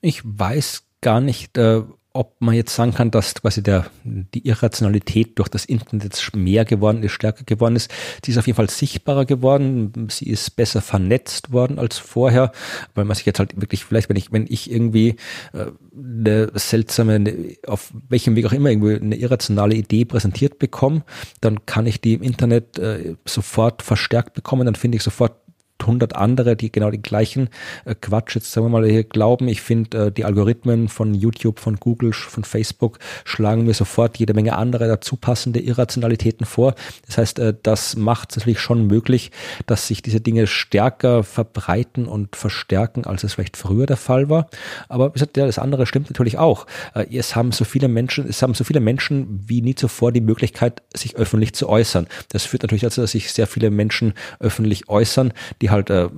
Ich 0.00 0.22
weiß 0.24 0.82
gar 1.00 1.20
nicht, 1.20 1.56
äh, 1.56 1.82
ob 2.14 2.40
man 2.40 2.54
jetzt 2.54 2.74
sagen 2.74 2.92
kann, 2.92 3.10
dass 3.10 3.34
quasi 3.34 3.62
der, 3.62 3.86
die 4.04 4.46
Irrationalität 4.46 5.38
durch 5.38 5.48
das 5.48 5.64
Internet 5.64 6.18
mehr 6.34 6.64
geworden 6.64 7.02
ist, 7.02 7.12
stärker 7.12 7.44
geworden 7.44 7.76
ist. 7.76 7.90
Sie 8.24 8.32
ist 8.32 8.38
auf 8.38 8.46
jeden 8.46 8.56
Fall 8.56 8.70
sichtbarer 8.70 9.24
geworden. 9.24 10.08
Sie 10.10 10.28
ist 10.28 10.56
besser 10.56 10.82
vernetzt 10.82 11.52
worden 11.52 11.78
als 11.78 11.98
vorher, 11.98 12.52
weil 12.94 13.04
man 13.04 13.16
sich 13.16 13.26
jetzt 13.26 13.38
halt 13.38 13.60
wirklich 13.60 13.84
vielleicht, 13.84 14.08
wenn 14.08 14.16
ich, 14.16 14.32
wenn 14.32 14.46
ich 14.48 14.70
irgendwie 14.70 15.16
äh, 15.52 15.66
eine 15.96 16.50
seltsame, 16.54 17.14
eine, 17.14 17.56
auf 17.66 17.92
welchem 18.08 18.36
Weg 18.36 18.46
auch 18.46 18.52
immer 18.52 18.70
irgendwie 18.70 18.96
eine 18.96 19.16
irrationale 19.16 19.74
Idee 19.74 20.04
präsentiert 20.04 20.58
bekomme, 20.58 21.04
dann 21.40 21.64
kann 21.66 21.86
ich 21.86 22.00
die 22.00 22.14
im 22.14 22.22
Internet 22.22 22.78
äh, 22.78 23.16
sofort 23.24 23.82
verstärkt 23.82 24.34
bekommen, 24.34 24.66
dann 24.66 24.74
finde 24.74 24.96
ich 24.96 25.02
sofort 25.02 25.41
100 25.82 26.16
andere, 26.16 26.56
die 26.56 26.72
genau 26.72 26.90
den 26.90 27.02
gleichen 27.02 27.48
äh, 27.84 27.94
Quatsch 27.94 28.34
jetzt 28.34 28.52
sagen 28.52 28.66
wir 28.66 28.70
mal 28.80 28.88
hier 28.88 29.04
glauben. 29.04 29.48
Ich 29.48 29.62
finde, 29.62 30.06
äh, 30.06 30.12
die 30.12 30.24
Algorithmen 30.24 30.88
von 30.88 31.14
YouTube, 31.14 31.60
von 31.60 31.76
Google, 31.76 32.12
von 32.12 32.44
Facebook 32.44 32.98
schlagen 33.24 33.64
mir 33.64 33.74
sofort 33.74 34.18
jede 34.18 34.34
Menge 34.34 34.56
andere 34.56 34.88
dazu 34.88 35.16
passende 35.16 35.60
Irrationalitäten 35.60 36.46
vor. 36.46 36.74
Das 37.06 37.18
heißt, 37.18 37.38
äh, 37.38 37.54
das 37.62 37.96
macht 37.96 38.30
es 38.30 38.36
natürlich 38.38 38.60
schon 38.60 38.86
möglich, 38.86 39.30
dass 39.66 39.86
sich 39.86 40.02
diese 40.02 40.20
Dinge 40.20 40.46
stärker 40.46 41.22
verbreiten 41.22 42.06
und 42.06 42.36
verstärken, 42.36 43.04
als 43.04 43.24
es 43.24 43.34
vielleicht 43.34 43.56
früher 43.56 43.86
der 43.86 43.96
Fall 43.96 44.28
war. 44.28 44.48
Aber 44.88 45.10
wie 45.10 45.14
gesagt, 45.14 45.36
ja, 45.36 45.46
das 45.46 45.58
andere 45.58 45.86
stimmt 45.86 46.10
natürlich 46.10 46.38
auch. 46.38 46.66
Äh, 46.94 47.06
es 47.16 47.36
haben 47.36 47.52
so 47.52 47.64
viele 47.64 47.88
Menschen, 47.88 48.28
es 48.28 48.42
haben 48.42 48.54
so 48.54 48.64
viele 48.64 48.80
Menschen 48.80 49.44
wie 49.46 49.62
nie 49.62 49.74
zuvor 49.74 50.12
die 50.12 50.20
Möglichkeit, 50.20 50.82
sich 50.94 51.16
öffentlich 51.16 51.54
zu 51.54 51.68
äußern. 51.68 52.06
Das 52.30 52.44
führt 52.44 52.62
natürlich 52.62 52.82
dazu, 52.82 53.00
dass 53.00 53.12
sich 53.12 53.32
sehr 53.32 53.46
viele 53.46 53.70
Menschen 53.70 54.14
öffentlich 54.40 54.88
äußern, 54.88 55.32
die 55.60 55.70
halt 55.72 55.90
äh, 55.90 56.08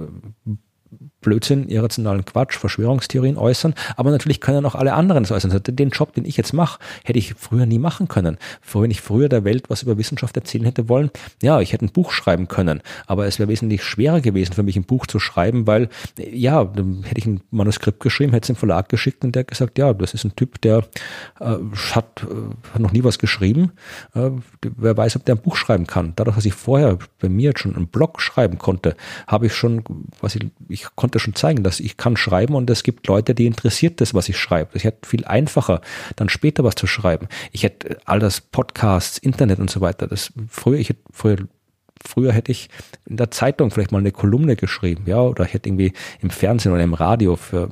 Blödsinn, 1.25 1.69
irrationalen 1.69 2.25
Quatsch, 2.25 2.57
Verschwörungstheorien 2.57 3.37
äußern, 3.37 3.75
aber 3.97 4.11
natürlich 4.11 4.41
können 4.41 4.65
auch 4.67 4.75
alle 4.75 4.95
anderen 4.95 5.25
so 5.25 5.35
äußern. 5.35 5.51
Also 5.51 5.63
den 5.73 5.91
Job, 5.91 6.15
den 6.15 6.25
ich 6.25 6.37
jetzt 6.37 6.53
mache, 6.53 6.79
hätte 7.05 7.19
ich 7.19 7.35
früher 7.35 7.67
nie 7.67 7.79
machen 7.79 8.09
können. 8.09 8.39
Wenn 8.73 8.91
ich 8.91 9.01
früher 9.01 9.29
der 9.29 9.45
Welt 9.45 9.71
was 9.71 9.83
über 9.83 9.99
Wissenschaft 9.99 10.37
erzählen 10.37 10.65
hätte 10.65 10.89
wollen, 10.89 11.11
ja, 11.43 11.61
ich 11.61 11.73
hätte 11.73 11.85
ein 11.87 11.93
Buch 11.93 12.13
schreiben 12.13 12.49
können, 12.49 12.81
aber 13.07 13.27
es 13.27 13.39
wäre 13.39 13.49
wesentlich 13.49 13.83
schwerer 13.83 14.21
gewesen 14.21 14.53
für 14.53 14.63
mich, 14.63 14.77
ein 14.77 14.85
Buch 14.85 15.07
zu 15.07 15.19
schreiben, 15.19 15.67
weil, 15.67 15.89
ja, 16.19 16.65
dann 16.65 17.03
hätte 17.03 17.19
ich 17.19 17.27
ein 17.27 17.41
Manuskript 17.51 18.01
geschrieben, 18.01 18.33
hätte 18.33 18.45
es 18.45 18.51
im 18.51 18.57
Verlag 18.57 18.89
geschickt 18.89 19.25
und 19.25 19.35
der 19.35 19.45
gesagt, 19.45 19.79
ja, 19.79 19.93
das 19.95 20.15
ist 20.15 20.25
ein 20.25 20.37
Typ, 20.37 20.61
der 20.61 20.85
äh, 21.41 21.57
hat, 21.93 22.25
äh, 22.25 22.79
noch 22.79 22.93
nie 22.93 23.05
was 23.05 23.19
geschrieben, 23.19 23.73
äh, 24.15 24.31
wer 24.77 24.97
weiß, 24.97 25.17
ob 25.17 25.25
der 25.25 25.37
ein 25.37 25.43
Buch 25.43 25.57
schreiben 25.57 25.87
kann. 25.87 26.13
Dadurch, 26.17 26.37
dass 26.37 26.45
ich 26.45 26.55
vorher 26.55 26.99
bei 27.21 27.29
mir 27.29 27.51
jetzt 27.51 27.61
schon 27.61 27.75
einen 27.75 27.87
Blog 27.87 28.21
schreiben 28.21 28.59
konnte, 28.59 28.97
habe 29.27 29.47
ich 29.47 29.55
schon, 29.55 29.83
was 30.21 30.35
ich, 30.35 30.47
ich 30.69 30.87
konnte 30.95 31.14
konnte 31.15 31.21
schon 31.21 31.35
zeigen, 31.35 31.63
dass 31.63 31.81
ich 31.81 31.97
kann 31.97 32.17
schreiben 32.17 32.55
und 32.55 32.69
es 32.71 32.83
gibt 32.83 33.07
Leute, 33.07 33.35
die 33.35 33.47
interessiert 33.47 34.01
das, 34.01 34.15
was 34.15 34.29
ich 34.29 34.37
schreibe. 34.37 34.71
Ich 34.75 34.85
hätte 34.85 35.09
viel 35.09 35.25
einfacher, 35.25 35.81
dann 36.17 36.29
später 36.29 36.65
was 36.65 36.75
zu 36.75 36.87
schreiben. 36.87 37.29
Ich 37.53 37.63
hätte 37.63 37.99
all 38.05 38.19
das 38.19 38.41
Podcasts, 38.41 39.19
Internet 39.19 39.61
und 39.61 39.71
so 39.71 39.81
weiter. 39.81 40.09
Das 40.09 40.33
früher, 40.49 40.79
ich 40.79 40.89
hätte 40.89 41.01
früher 41.13 41.37
früher 42.07 42.33
hätte 42.33 42.53
ich 42.53 42.69
in 43.07 43.17
der 43.17 43.31
Zeitung 43.31 43.71
vielleicht 43.71 43.93
mal 43.93 43.99
eine 43.99 44.13
Kolumne 44.13 44.57
geschrieben, 44.57 45.05
ja, 45.07 45.23
oder 45.23 45.45
ich 45.45 45.55
hätte 45.55 45.71
irgendwie 45.71 45.93
im 46.21 46.29
Fernsehen 46.29 46.73
oder 46.73 46.83
im 46.83 46.93
Radio 46.93 47.37
für 47.37 47.71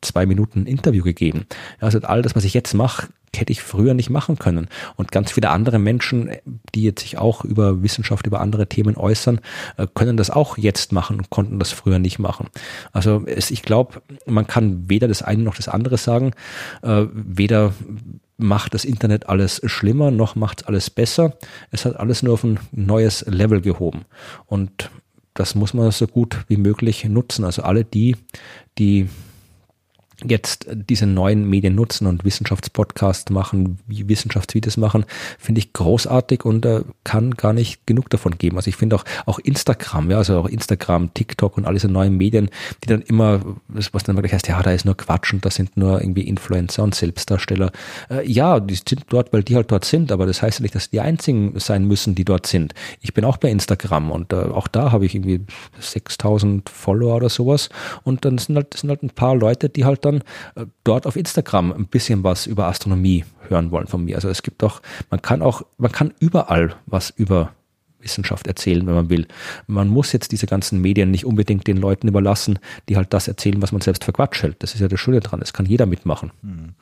zwei 0.00 0.24
Minuten 0.24 0.60
ein 0.62 0.66
Interview 0.66 1.04
gegeben. 1.04 1.44
Also 1.80 1.98
all 1.98 2.22
das, 2.22 2.34
was 2.34 2.44
ich 2.44 2.54
jetzt 2.54 2.72
mache, 2.72 3.08
hätte 3.38 3.52
ich 3.52 3.62
früher 3.62 3.94
nicht 3.94 4.10
machen 4.10 4.38
können. 4.38 4.68
Und 4.96 5.12
ganz 5.12 5.32
viele 5.32 5.50
andere 5.50 5.78
Menschen, 5.78 6.30
die 6.74 6.82
jetzt 6.82 7.02
sich 7.02 7.18
auch 7.18 7.44
über 7.44 7.82
Wissenschaft, 7.82 8.26
über 8.26 8.40
andere 8.40 8.66
Themen 8.66 8.96
äußern, 8.96 9.40
äh, 9.76 9.86
können 9.92 10.16
das 10.16 10.30
auch 10.30 10.58
jetzt 10.58 10.92
machen 10.92 11.18
und 11.18 11.30
konnten 11.30 11.58
das 11.58 11.72
früher 11.72 11.98
nicht 11.98 12.18
machen. 12.18 12.48
Also 12.92 13.22
es, 13.26 13.50
ich 13.50 13.62
glaube, 13.62 14.02
man 14.26 14.46
kann 14.46 14.88
weder 14.88 15.08
das 15.08 15.22
eine 15.22 15.42
noch 15.42 15.56
das 15.56 15.68
andere 15.68 15.98
sagen. 15.98 16.32
Äh, 16.82 17.06
weder 17.12 17.72
macht 18.36 18.74
das 18.74 18.84
Internet 18.84 19.28
alles 19.28 19.60
schlimmer, 19.64 20.10
noch 20.10 20.34
macht 20.34 20.62
es 20.62 20.66
alles 20.66 20.90
besser. 20.90 21.36
Es 21.70 21.84
hat 21.84 21.96
alles 21.96 22.22
nur 22.22 22.34
auf 22.34 22.44
ein 22.44 22.58
neues 22.72 23.24
Level 23.26 23.60
gehoben. 23.60 24.04
Und 24.46 24.90
das 25.34 25.54
muss 25.54 25.74
man 25.74 25.90
so 25.90 26.06
gut 26.06 26.44
wie 26.48 26.56
möglich 26.56 27.04
nutzen. 27.04 27.44
Also 27.44 27.62
alle 27.62 27.84
die, 27.84 28.16
die 28.78 29.08
jetzt 30.26 30.66
diese 30.70 31.06
neuen 31.06 31.48
Medien 31.48 31.74
nutzen 31.74 32.06
und 32.06 32.24
Wissenschaftspodcasts 32.24 33.30
machen, 33.30 33.78
Wissenschaftsvideos 33.86 34.76
machen, 34.76 35.04
finde 35.38 35.60
ich 35.60 35.72
großartig 35.72 36.44
und 36.44 36.64
äh, 36.64 36.82
kann 37.04 37.32
gar 37.32 37.52
nicht 37.52 37.86
genug 37.86 38.10
davon 38.10 38.38
geben. 38.38 38.56
Also 38.56 38.68
ich 38.68 38.76
finde 38.76 38.96
auch, 38.96 39.04
auch 39.26 39.38
Instagram, 39.38 40.10
ja, 40.10 40.18
also 40.18 40.40
auch 40.40 40.48
Instagram, 40.48 41.12
TikTok 41.14 41.56
und 41.56 41.66
all 41.66 41.74
diese 41.74 41.88
neuen 41.88 42.16
Medien, 42.16 42.50
die 42.82 42.88
dann 42.88 43.02
immer, 43.02 43.40
was 43.68 44.04
dann 44.04 44.16
wirklich 44.16 44.32
heißt, 44.32 44.48
ja, 44.48 44.62
da 44.62 44.72
ist 44.72 44.84
nur 44.84 44.96
Quatsch 44.96 45.32
und 45.32 45.44
da 45.44 45.50
sind 45.50 45.76
nur 45.76 46.00
irgendwie 46.00 46.22
Influencer 46.22 46.82
und 46.82 46.94
Selbstdarsteller. 46.94 47.72
Äh, 48.10 48.30
ja, 48.30 48.60
die 48.60 48.74
sind 48.74 49.04
dort, 49.08 49.32
weil 49.32 49.42
die 49.42 49.56
halt 49.56 49.70
dort 49.70 49.84
sind, 49.84 50.12
aber 50.12 50.26
das 50.26 50.42
heißt 50.42 50.60
ja 50.60 50.62
nicht, 50.62 50.74
dass 50.74 50.90
die 50.90 51.00
einzigen 51.00 51.58
sein 51.58 51.86
müssen, 51.86 52.14
die 52.14 52.24
dort 52.24 52.46
sind. 52.46 52.74
Ich 53.00 53.14
bin 53.14 53.24
auch 53.24 53.36
bei 53.36 53.50
Instagram 53.50 54.10
und 54.10 54.32
äh, 54.32 54.36
auch 54.36 54.68
da 54.68 54.92
habe 54.92 55.06
ich 55.06 55.14
irgendwie 55.14 55.40
6000 55.78 56.68
Follower 56.68 57.16
oder 57.16 57.28
sowas 57.28 57.68
und 58.02 58.24
dann 58.24 58.38
sind 58.38 58.56
halt, 58.56 58.74
sind 58.74 58.90
halt 58.90 59.02
ein 59.02 59.10
paar 59.10 59.36
Leute, 59.36 59.68
die 59.68 59.84
halt 59.84 60.04
dann 60.04 60.13
äh, 60.54 60.66
dort 60.84 61.06
auf 61.06 61.16
Instagram 61.16 61.72
ein 61.72 61.86
bisschen 61.86 62.22
was 62.24 62.46
über 62.46 62.66
Astronomie 62.66 63.24
hören 63.48 63.70
wollen 63.70 63.86
von 63.86 64.04
mir. 64.04 64.16
Also 64.16 64.28
es 64.28 64.42
gibt 64.42 64.62
auch, 64.62 64.80
man 65.10 65.22
kann 65.22 65.42
auch, 65.42 65.62
man 65.78 65.92
kann 65.92 66.12
überall 66.20 66.76
was 66.86 67.10
über 67.10 67.52
Wissenschaft 68.04 68.46
erzählen, 68.46 68.86
wenn 68.86 68.94
man 68.94 69.10
will. 69.10 69.26
Man 69.66 69.88
muss 69.88 70.12
jetzt 70.12 70.30
diese 70.30 70.46
ganzen 70.46 70.80
Medien 70.80 71.10
nicht 71.10 71.24
unbedingt 71.24 71.66
den 71.66 71.78
Leuten 71.78 72.06
überlassen, 72.06 72.58
die 72.88 72.96
halt 72.96 73.12
das 73.12 73.26
erzählen, 73.26 73.60
was 73.62 73.72
man 73.72 73.80
selbst 73.80 74.04
für 74.04 74.12
Quatsch 74.12 74.42
hält. 74.42 74.62
Das 74.62 74.74
ist 74.74 74.80
ja 74.80 74.88
das 74.88 75.00
Schöne 75.00 75.20
dran. 75.20 75.40
Das 75.40 75.52
kann 75.52 75.66
jeder 75.66 75.86
mitmachen. 75.86 76.30
Hm. 76.42 76.74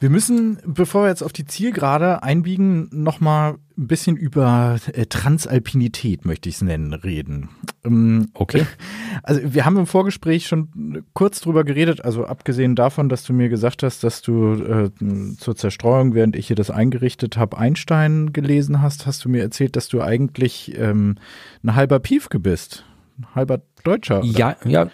Wir 0.00 0.10
müssen, 0.10 0.58
bevor 0.66 1.04
wir 1.04 1.08
jetzt 1.08 1.22
auf 1.22 1.32
die 1.32 1.46
Zielgerade 1.46 2.22
einbiegen, 2.22 2.88
nochmal 2.90 3.54
ein 3.76 3.86
bisschen 3.86 4.16
über 4.16 4.78
äh, 4.92 5.06
Transalpinität, 5.06 6.24
möchte 6.24 6.48
ich 6.48 6.56
es 6.56 6.62
nennen, 6.62 6.92
reden. 6.92 7.48
Ähm, 7.84 8.28
okay. 8.34 8.66
Also 9.22 9.40
wir 9.54 9.64
haben 9.64 9.78
im 9.78 9.86
Vorgespräch 9.86 10.46
schon 10.46 11.04
kurz 11.14 11.40
drüber 11.40 11.62
geredet, 11.64 12.04
also 12.04 12.26
abgesehen 12.26 12.74
davon, 12.74 13.08
dass 13.08 13.22
du 13.22 13.32
mir 13.32 13.48
gesagt 13.48 13.82
hast, 13.84 14.02
dass 14.02 14.20
du 14.22 14.54
äh, 14.54 14.90
zur 15.38 15.56
Zerstreuung, 15.56 16.14
während 16.14 16.34
ich 16.36 16.48
hier 16.48 16.56
das 16.56 16.70
eingerichtet 16.70 17.36
habe, 17.36 17.56
Einstein 17.56 18.32
gelesen 18.32 18.82
hast, 18.82 19.06
hast 19.06 19.24
du 19.24 19.28
mir 19.28 19.40
erzählt, 19.40 19.76
dass 19.76 19.88
du 19.88 20.02
eigentlich 20.02 20.76
ähm, 20.76 21.14
ein 21.62 21.74
halber 21.74 22.00
Piefke 22.00 22.40
bist. 22.40 22.84
Ein 23.18 23.34
halber 23.36 23.62
Deutscher. 23.84 24.22
Ja, 24.24 24.56
ja. 24.64 24.90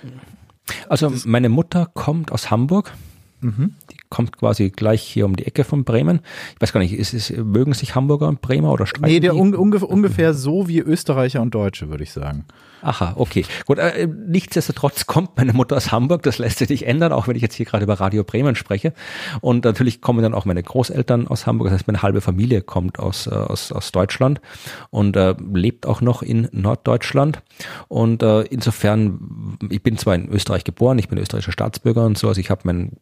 Also 0.88 1.12
meine 1.24 1.48
Mutter 1.48 1.88
kommt 1.92 2.30
aus 2.30 2.50
Hamburg. 2.50 2.92
Mhm. 3.40 3.74
Die 3.90 3.96
kommt 4.08 4.36
quasi 4.36 4.70
gleich 4.70 5.02
hier 5.02 5.26
um 5.26 5.36
die 5.36 5.46
Ecke 5.46 5.64
von 5.64 5.84
Bremen. 5.84 6.20
Ich 6.54 6.60
weiß 6.60 6.72
gar 6.72 6.80
nicht, 6.80 6.92
ist 6.92 7.14
es, 7.14 7.30
mögen 7.30 7.72
sich 7.72 7.94
Hamburger 7.94 8.28
und 8.28 8.40
Bremer 8.40 8.72
oder 8.72 8.86
streiten? 8.86 9.06
Nee, 9.06 9.20
der 9.20 9.36
un, 9.36 9.54
ungefähr, 9.54 9.88
ungefähr 9.88 10.34
so 10.34 10.68
wie 10.68 10.78
Österreicher 10.80 11.40
und 11.40 11.54
Deutsche, 11.54 11.88
würde 11.88 12.04
ich 12.04 12.12
sagen. 12.12 12.44
Aha, 12.82 13.12
okay. 13.16 13.44
Gut, 13.66 13.78
äh, 13.78 14.06
nichtsdestotrotz 14.06 15.06
kommt 15.06 15.36
meine 15.36 15.52
Mutter 15.52 15.76
aus 15.76 15.92
Hamburg, 15.92 16.22
das 16.22 16.38
lässt 16.38 16.58
sich 16.58 16.68
nicht 16.68 16.86
ändern, 16.86 17.12
auch 17.12 17.28
wenn 17.28 17.36
ich 17.36 17.42
jetzt 17.42 17.54
hier 17.54 17.66
gerade 17.66 17.84
über 17.84 17.94
Radio 18.00 18.24
Bremen 18.24 18.54
spreche. 18.54 18.94
Und 19.40 19.64
natürlich 19.64 20.00
kommen 20.00 20.22
dann 20.22 20.34
auch 20.34 20.44
meine 20.44 20.62
Großeltern 20.62 21.28
aus 21.28 21.46
Hamburg, 21.46 21.66
das 21.68 21.74
heißt 21.74 21.86
meine 21.86 22.02
halbe 22.02 22.20
Familie 22.20 22.62
kommt 22.62 22.98
aus, 22.98 23.26
äh, 23.26 23.30
aus, 23.30 23.72
aus 23.72 23.92
Deutschland 23.92 24.40
und 24.90 25.16
äh, 25.16 25.34
lebt 25.52 25.86
auch 25.86 26.00
noch 26.00 26.22
in 26.22 26.48
Norddeutschland. 26.52 27.42
Und 27.88 28.22
äh, 28.22 28.42
insofern, 28.42 29.58
ich 29.68 29.82
bin 29.82 29.98
zwar 29.98 30.14
in 30.14 30.28
Österreich 30.30 30.64
geboren, 30.64 30.98
ich 30.98 31.08
bin 31.08 31.18
österreichischer 31.18 31.52
Staatsbürger 31.52 32.06
und 32.06 32.16
so, 32.16 32.28
also 32.28 32.40
ich 32.40 32.50
habe 32.50 32.62
mein 32.64 32.92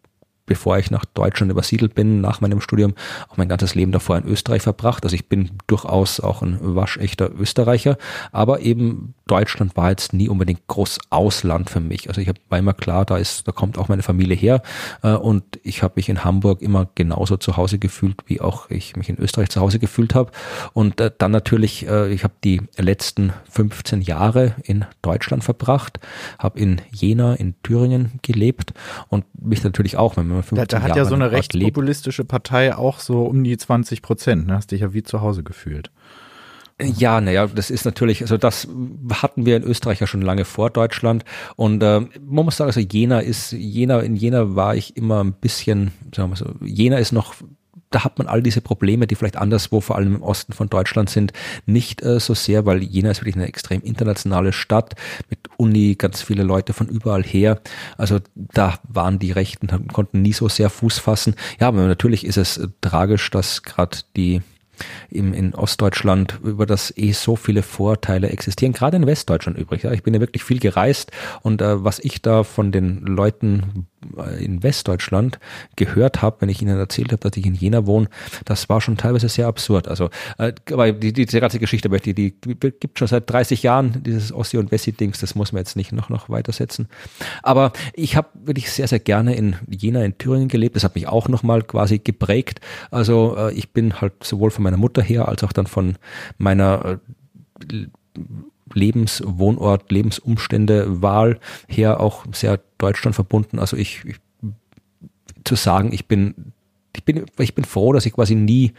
bevor 0.48 0.78
ich 0.78 0.90
nach 0.90 1.04
Deutschland 1.04 1.52
übersiedelt 1.52 1.94
bin, 1.94 2.20
nach 2.20 2.40
meinem 2.40 2.60
Studium, 2.60 2.94
auch 3.28 3.36
mein 3.36 3.48
ganzes 3.48 3.76
Leben 3.76 3.92
davor 3.92 4.16
in 4.16 4.24
Österreich 4.24 4.62
verbracht. 4.62 5.04
Also 5.04 5.14
ich 5.14 5.28
bin 5.28 5.50
durchaus 5.68 6.18
auch 6.18 6.42
ein 6.42 6.58
waschechter 6.60 7.30
Österreicher, 7.38 7.96
aber 8.32 8.60
eben 8.60 9.14
Deutschland 9.28 9.76
war 9.76 9.90
jetzt 9.90 10.12
nie 10.12 10.28
unbedingt 10.28 10.66
groß 10.66 10.98
Ausland 11.10 11.70
für 11.70 11.80
mich. 11.80 12.08
Also 12.08 12.20
ich 12.20 12.28
hab, 12.28 12.36
war 12.48 12.58
immer 12.58 12.72
klar, 12.72 13.04
da 13.04 13.16
ist, 13.16 13.46
da 13.46 13.52
kommt 13.52 13.78
auch 13.78 13.88
meine 13.88 14.02
Familie 14.02 14.36
her 14.36 14.62
äh, 15.02 15.12
und 15.12 15.44
ich 15.62 15.82
habe 15.82 15.94
mich 15.96 16.08
in 16.08 16.24
Hamburg 16.24 16.62
immer 16.62 16.88
genauso 16.94 17.36
zu 17.36 17.56
Hause 17.56 17.78
gefühlt, 17.78 18.16
wie 18.26 18.40
auch 18.40 18.70
ich 18.70 18.96
mich 18.96 19.08
in 19.08 19.18
Österreich 19.18 19.50
zu 19.50 19.60
Hause 19.60 19.78
gefühlt 19.78 20.14
habe. 20.14 20.32
Und 20.72 21.00
äh, 21.00 21.10
dann 21.16 21.30
natürlich, 21.30 21.86
äh, 21.86 22.12
ich 22.12 22.24
habe 22.24 22.34
die 22.42 22.62
letzten 22.76 23.32
15 23.50 24.00
Jahre 24.00 24.54
in 24.64 24.86
Deutschland 25.02 25.44
verbracht, 25.44 26.00
habe 26.38 26.58
in 26.58 26.80
Jena, 26.90 27.34
in 27.34 27.54
Thüringen 27.62 28.18
gelebt 28.22 28.72
und 29.08 29.24
mich 29.40 29.62
natürlich 29.62 29.96
auch, 29.96 30.16
wenn 30.16 30.28
man 30.28 30.37
15 30.42 30.56
Da, 30.56 30.64
da 30.66 30.82
hat 30.82 30.88
Jahre 30.90 31.00
ja 31.00 31.04
so 31.04 31.14
eine 31.14 31.30
rechtspopulistische 31.30 32.24
Partei 32.24 32.74
auch 32.74 33.00
so 33.00 33.24
um 33.24 33.44
die 33.44 33.56
20 33.56 34.02
Prozent. 34.02 34.46
Ne? 34.46 34.54
Hast 34.54 34.70
dich 34.70 34.80
ja 34.80 34.92
wie 34.92 35.02
zu 35.02 35.20
Hause 35.20 35.42
gefühlt. 35.42 35.90
Ja, 36.80 37.20
naja, 37.20 37.48
das 37.48 37.70
ist 37.70 37.84
natürlich, 37.84 38.22
also 38.22 38.36
das 38.36 38.68
hatten 39.12 39.44
wir 39.44 39.56
in 39.56 39.64
Österreich 39.64 39.98
ja 39.98 40.06
schon 40.06 40.22
lange 40.22 40.44
vor 40.44 40.70
Deutschland 40.70 41.24
und 41.56 41.82
äh, 41.82 42.00
man 42.00 42.44
muss 42.44 42.56
sagen, 42.56 42.68
also 42.68 42.78
Jena 42.78 43.18
ist, 43.18 43.50
Jena, 43.50 43.98
in 43.98 44.14
Jena 44.14 44.54
war 44.54 44.76
ich 44.76 44.96
immer 44.96 45.24
ein 45.24 45.32
bisschen, 45.32 45.90
sagen 46.14 46.30
wir 46.30 46.36
so, 46.36 46.54
Jena 46.60 46.98
ist 46.98 47.10
noch 47.10 47.34
da 47.90 48.04
hat 48.04 48.18
man 48.18 48.26
all 48.28 48.42
diese 48.42 48.60
Probleme, 48.60 49.06
die 49.06 49.14
vielleicht 49.14 49.36
anderswo, 49.36 49.80
vor 49.80 49.96
allem 49.96 50.16
im 50.16 50.22
Osten 50.22 50.52
von 50.52 50.68
Deutschland 50.68 51.10
sind, 51.10 51.32
nicht 51.66 52.02
äh, 52.02 52.20
so 52.20 52.34
sehr, 52.34 52.66
weil 52.66 52.82
Jena 52.82 53.10
ist 53.10 53.20
wirklich 53.20 53.36
eine 53.36 53.48
extrem 53.48 53.82
internationale 53.82 54.52
Stadt 54.52 54.94
mit 55.30 55.40
Uni, 55.56 55.94
ganz 55.96 56.22
viele 56.22 56.42
Leute 56.42 56.72
von 56.72 56.88
überall 56.88 57.22
her. 57.22 57.60
Also 57.96 58.20
da 58.34 58.78
waren 58.84 59.18
die 59.18 59.32
Rechten, 59.32 59.68
konnten 59.92 60.22
nie 60.22 60.32
so 60.32 60.48
sehr 60.48 60.70
Fuß 60.70 60.98
fassen. 60.98 61.34
Ja, 61.60 61.68
aber 61.68 61.86
natürlich 61.86 62.24
ist 62.24 62.36
es 62.36 62.58
äh, 62.58 62.68
tragisch, 62.80 63.30
dass 63.30 63.62
gerade 63.62 63.98
die 64.16 64.42
im, 65.10 65.34
in 65.34 65.54
Ostdeutschland, 65.54 66.38
über 66.42 66.66
das 66.66 66.92
eh 66.96 67.12
so 67.12 67.36
viele 67.36 67.62
Vorteile 67.62 68.30
existieren, 68.30 68.72
gerade 68.72 68.96
in 68.96 69.06
Westdeutschland 69.06 69.58
übrigens. 69.58 69.84
Ja. 69.84 69.92
Ich 69.92 70.02
bin 70.02 70.14
ja 70.14 70.20
wirklich 70.20 70.44
viel 70.44 70.60
gereist 70.60 71.12
und 71.42 71.62
äh, 71.62 71.84
was 71.84 71.98
ich 71.98 72.22
da 72.22 72.44
von 72.44 72.72
den 72.72 73.00
Leuten 73.02 73.86
äh, 74.16 74.44
in 74.44 74.62
Westdeutschland 74.62 75.38
gehört 75.76 76.22
habe, 76.22 76.40
wenn 76.40 76.48
ich 76.48 76.62
ihnen 76.62 76.78
erzählt 76.78 77.12
habe, 77.12 77.20
dass 77.20 77.36
ich 77.36 77.46
in 77.46 77.54
Jena 77.54 77.86
wohne, 77.86 78.08
das 78.44 78.68
war 78.68 78.80
schon 78.80 78.96
teilweise 78.96 79.28
sehr 79.28 79.46
absurd. 79.46 79.88
Also, 79.88 80.10
äh, 80.38 80.52
aber 80.72 80.92
die, 80.92 81.12
die, 81.12 81.26
diese 81.26 81.40
ganze 81.40 81.58
Geschichte, 81.58 81.88
die, 81.88 82.14
die 82.14 82.34
gibt 82.80 82.98
schon 82.98 83.08
seit 83.08 83.28
30 83.30 83.62
Jahren, 83.62 84.02
dieses 84.02 84.32
Ossi- 84.32 84.58
und 84.58 84.70
Wessi-Dings, 84.70 85.20
das 85.20 85.34
muss 85.34 85.52
man 85.52 85.60
jetzt 85.60 85.76
nicht 85.76 85.92
noch, 85.92 86.08
noch 86.08 86.30
weitersetzen. 86.30 86.88
Aber 87.42 87.72
ich 87.94 88.16
habe 88.16 88.28
wirklich 88.34 88.70
sehr, 88.70 88.88
sehr 88.88 89.00
gerne 89.00 89.34
in 89.34 89.56
Jena 89.68 90.04
in 90.04 90.16
Thüringen 90.18 90.48
gelebt. 90.48 90.76
Das 90.76 90.84
hat 90.84 90.94
mich 90.94 91.08
auch 91.08 91.28
nochmal 91.28 91.62
quasi 91.62 91.98
geprägt. 91.98 92.60
Also 92.90 93.36
äh, 93.36 93.52
ich 93.52 93.72
bin 93.72 94.00
halt 94.00 94.12
sowohl 94.22 94.50
von 94.50 94.62
meiner 94.68 94.80
Mutter 94.80 95.02
her 95.02 95.28
als 95.28 95.42
auch 95.42 95.52
dann 95.52 95.66
von 95.66 95.96
meiner 96.38 96.98
äh, 97.70 97.86
Lebenswohnort, 98.74 99.90
Lebensumstände, 99.90 101.02
Wahl 101.02 101.40
her 101.66 102.00
auch 102.00 102.24
sehr 102.32 102.60
Deutschland 102.78 103.14
verbunden. 103.14 103.58
Also 103.58 103.76
ich, 103.76 104.04
ich 104.04 104.16
zu 105.44 105.54
sagen, 105.54 105.92
ich 105.92 106.06
bin, 106.06 106.52
ich 106.94 107.04
bin, 107.04 107.24
ich 107.38 107.54
bin 107.54 107.64
froh, 107.64 107.92
dass 107.92 108.06
ich 108.06 108.12
quasi 108.12 108.34
nie 108.34 108.72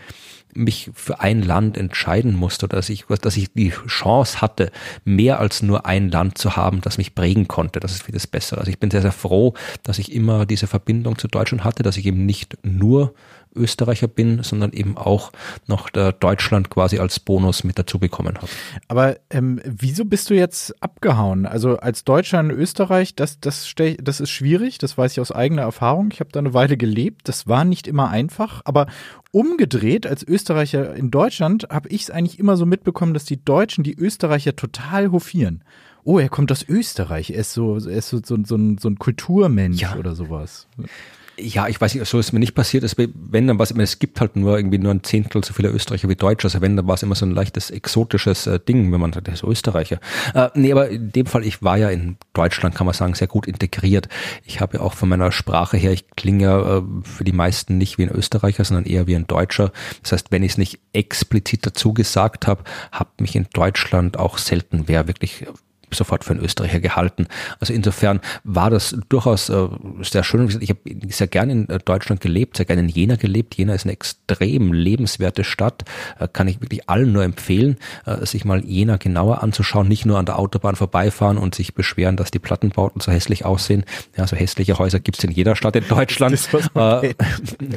mich 0.53 0.89
für 0.93 1.19
ein 1.19 1.43
Land 1.43 1.77
entscheiden 1.77 2.33
musste, 2.33 2.67
dass 2.67 2.89
ich, 2.89 3.05
dass 3.05 3.37
ich 3.37 3.53
die 3.53 3.71
Chance 3.87 4.41
hatte, 4.41 4.71
mehr 5.05 5.39
als 5.39 5.61
nur 5.61 5.85
ein 5.85 6.09
Land 6.09 6.37
zu 6.37 6.55
haben, 6.55 6.81
das 6.81 6.97
mich 6.97 7.13
prägen 7.13 7.47
konnte. 7.47 7.79
Das 7.79 7.91
ist 7.91 8.03
vieles 8.03 8.25
besser. 8.25 8.57
Also 8.57 8.71
ich 8.71 8.79
bin 8.79 8.89
sehr, 8.89 9.01
sehr 9.01 9.11
froh, 9.11 9.53
dass 9.83 9.99
ich 9.99 10.11
immer 10.11 10.45
diese 10.45 10.67
Verbindung 10.67 11.17
zu 11.17 11.27
Deutschland 11.27 11.63
hatte, 11.63 11.83
dass 11.83 11.97
ich 11.97 12.05
eben 12.05 12.25
nicht 12.25 12.57
nur 12.63 13.13
Österreicher 13.55 14.07
bin, 14.07 14.43
sondern 14.43 14.73
eben 14.73 14.97
auch 14.97 15.31
noch 15.67 15.89
der 15.89 16.11
Deutschland 16.11 16.69
quasi 16.69 16.99
als 16.99 17.19
Bonus 17.19 17.63
mit 17.63 17.79
dazu 17.79 17.99
bekommen 17.99 18.37
habe. 18.37 18.47
Aber 18.87 19.17
ähm, 19.29 19.59
wieso 19.65 20.05
bist 20.05 20.29
du 20.29 20.35
jetzt 20.35 20.81
abgehauen? 20.81 21.45
Also 21.45 21.77
als 21.77 22.03
Deutscher 22.03 22.39
in 22.39 22.51
Österreich, 22.51 23.15
das, 23.15 23.39
das, 23.39 23.73
das 23.75 24.19
ist 24.19 24.29
schwierig, 24.29 24.77
das 24.77 24.97
weiß 24.97 25.13
ich 25.13 25.19
aus 25.19 25.31
eigener 25.31 25.63
Erfahrung. 25.63 26.09
Ich 26.11 26.19
habe 26.19 26.31
da 26.31 26.39
eine 26.39 26.53
Weile 26.53 26.77
gelebt, 26.77 27.27
das 27.27 27.47
war 27.47 27.65
nicht 27.65 27.87
immer 27.87 28.09
einfach, 28.09 28.61
aber 28.65 28.87
umgedreht 29.31 30.07
als 30.07 30.23
Österreicher 30.23 30.95
in 30.95 31.11
Deutschland 31.11 31.67
habe 31.69 31.89
ich 31.89 32.03
es 32.03 32.11
eigentlich 32.11 32.39
immer 32.39 32.57
so 32.57 32.65
mitbekommen, 32.65 33.13
dass 33.13 33.25
die 33.25 33.43
Deutschen 33.43 33.83
die 33.83 33.95
Österreicher 33.95 34.55
total 34.55 35.11
hofieren 35.11 35.63
oh, 36.03 36.17
er 36.17 36.29
kommt 36.29 36.51
aus 36.51 36.65
Österreich, 36.67 37.29
er 37.29 37.41
ist 37.41 37.53
so, 37.53 37.75
er 37.77 37.97
ist 37.97 38.09
so, 38.09 38.19
so, 38.23 38.35
so, 38.43 38.55
ein, 38.55 38.77
so 38.79 38.89
ein 38.89 38.97
Kulturmensch 38.97 39.81
ja. 39.81 39.95
oder 39.95 40.15
sowas. 40.15 40.67
Ja, 41.41 41.67
ich 41.67 41.79
weiß 41.79 41.95
nicht, 41.95 42.05
so 42.05 42.19
ist 42.19 42.33
mir 42.33 42.39
nicht 42.39 42.55
passiert. 42.55 42.83
Es, 42.83 42.95
wenn 42.97 43.47
dann 43.47 43.59
was, 43.59 43.71
es 43.71 43.99
gibt 43.99 44.19
halt 44.19 44.35
nur 44.35 44.57
irgendwie 44.57 44.77
nur 44.77 44.93
ein 44.93 45.03
Zehntel 45.03 45.43
so 45.43 45.53
viele 45.53 45.69
Österreicher 45.69 46.09
wie 46.09 46.15
Deutsche. 46.15 46.47
Also 46.47 46.61
wenn, 46.61 46.75
dann 46.75 46.87
war 46.87 46.95
es 46.95 47.03
immer 47.03 47.15
so 47.15 47.25
ein 47.25 47.31
leichtes 47.31 47.71
exotisches 47.71 48.47
äh, 48.47 48.59
Ding, 48.59 48.91
wenn 48.91 48.99
man 48.99 49.13
sagt, 49.13 49.27
der 49.27 49.33
ist 49.33 49.43
Österreicher. 49.43 49.99
Äh, 50.33 50.49
nee, 50.55 50.71
aber 50.71 50.89
in 50.89 51.11
dem 51.11 51.25
Fall, 51.25 51.45
ich 51.45 51.61
war 51.63 51.77
ja 51.77 51.89
in 51.89 52.17
Deutschland, 52.33 52.75
kann 52.75 52.85
man 52.85 52.93
sagen, 52.93 53.15
sehr 53.15 53.27
gut 53.27 53.47
integriert. 53.47 54.09
Ich 54.45 54.61
habe 54.61 54.77
ja 54.77 54.83
auch 54.83 54.93
von 54.93 55.09
meiner 55.09 55.31
Sprache 55.31 55.77
her, 55.77 55.91
ich 55.91 56.09
klinge 56.15 56.43
ja 56.43 56.77
äh, 56.77 56.81
für 57.03 57.23
die 57.23 57.31
meisten 57.31 57.77
nicht 57.77 57.97
wie 57.97 58.03
ein 58.03 58.11
Österreicher, 58.11 58.63
sondern 58.65 58.85
eher 58.85 59.07
wie 59.07 59.15
ein 59.15 59.27
Deutscher. 59.27 59.71
Das 60.01 60.11
heißt, 60.11 60.31
wenn 60.31 60.43
ich 60.43 60.53
es 60.53 60.57
nicht 60.57 60.79
explizit 60.93 61.65
dazu 61.65 61.93
gesagt 61.93 62.47
habe, 62.47 62.63
habe 62.91 63.09
mich 63.19 63.35
in 63.35 63.47
Deutschland 63.53 64.17
auch 64.17 64.37
selten 64.37 64.83
wer 64.87 65.07
wirklich 65.07 65.45
sofort 65.95 66.23
für 66.23 66.33
einen 66.33 66.43
Österreicher 66.43 66.79
gehalten. 66.79 67.27
Also 67.59 67.73
insofern 67.73 68.19
war 68.43 68.69
das 68.69 68.95
durchaus 69.09 69.49
äh, 69.49 69.67
sehr 70.01 70.23
schön. 70.23 70.49
Ich 70.59 70.69
habe 70.69 70.79
sehr 71.09 71.27
gerne 71.27 71.51
in 71.51 71.69
äh, 71.69 71.79
Deutschland 71.79 72.21
gelebt, 72.21 72.57
sehr 72.57 72.65
gerne 72.65 72.81
in 72.81 72.89
Jena 72.89 73.15
gelebt. 73.15 73.55
Jena 73.55 73.73
ist 73.73 73.85
eine 73.85 73.93
extrem 73.93 74.73
lebenswerte 74.73 75.43
Stadt, 75.43 75.85
äh, 76.19 76.27
kann 76.31 76.47
ich 76.47 76.61
wirklich 76.61 76.89
allen 76.89 77.11
nur 77.11 77.23
empfehlen, 77.23 77.77
äh, 78.05 78.25
sich 78.25 78.45
mal 78.45 78.63
Jena 78.63 78.97
genauer 78.97 79.43
anzuschauen, 79.43 79.87
nicht 79.87 80.05
nur 80.05 80.17
an 80.17 80.25
der 80.25 80.39
Autobahn 80.39 80.75
vorbeifahren 80.75 81.37
und 81.37 81.55
sich 81.55 81.73
beschweren, 81.73 82.17
dass 82.17 82.31
die 82.31 82.39
Plattenbauten 82.39 83.01
so 83.01 83.11
hässlich 83.11 83.45
aussehen. 83.45 83.83
Ja, 84.17 84.27
so 84.27 84.35
hässliche 84.35 84.77
Häuser 84.77 84.99
gibt's 84.99 85.23
in 85.23 85.31
jeder 85.31 85.55
Stadt 85.55 85.75
in 85.75 85.87
Deutschland. 85.87 86.39
Äh, 86.75 87.13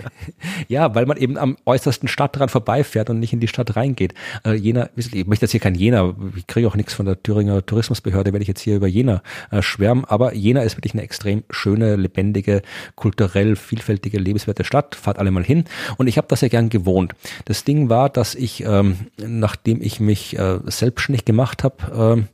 ja, 0.69 0.95
weil 0.95 1.07
man 1.07 1.17
eben 1.17 1.39
am 1.39 1.57
äußersten 1.65 2.09
Stadtrand 2.09 2.51
vorbeifährt 2.51 3.11
und 3.11 3.19
nicht 3.21 3.33
in 3.33 3.41
die 3.41 3.49
Stadt 3.49 3.75
reingeht. 3.77 4.15
Äh, 4.45 4.55
Jena, 4.55 4.91
ich 4.97 5.27
möchte 5.27 5.45
jetzt 5.45 5.53
hier 5.53 5.61
kein 5.61 5.75
Jena, 5.75 6.15
ich 6.37 6.47
kriege 6.47 6.69
auch 6.69 6.77
nichts 6.77 6.93
von 6.95 7.07
der 7.07 7.23
Thüringer 7.23 7.65
Tourismus 7.65 8.02
Tourismusbehörde 8.03 8.33
werde 8.33 8.43
ich 8.43 8.49
jetzt 8.49 8.61
hier 8.61 8.77
über 8.77 8.87
Jena 8.87 9.23
äh, 9.51 9.63
schwärmen, 9.63 10.05
aber 10.05 10.35
Jena 10.35 10.63
ist 10.63 10.77
wirklich 10.77 10.93
eine 10.93 11.03
extrem 11.03 11.45
schöne, 11.51 11.97
lebendige, 11.97 12.63
kulturell 12.95 13.57
vielfältige, 13.57 14.19
lebenswerte 14.19 14.65
Stadt. 14.65 14.95
Fahrt 14.95 15.19
alle 15.19 15.31
mal 15.31 15.45
hin. 15.45 15.65
Und 15.97 16.07
ich 16.07 16.19
habe 16.19 16.27
das 16.29 16.41
ja 16.41 16.49
gern 16.49 16.69
gewohnt. 16.69 17.15
Das 17.45 17.65
Ding 17.65 17.89
war, 17.89 18.09
dass 18.09 18.35
ich, 18.35 18.65
ähm, 18.65 18.97
nachdem 19.19 19.81
ich 19.81 20.01
mich 20.01 20.39
äh, 20.39 20.59
selbstständig 20.67 21.25
gemacht 21.25 21.65
habe, 21.65 21.77
ähm, 21.95 22.29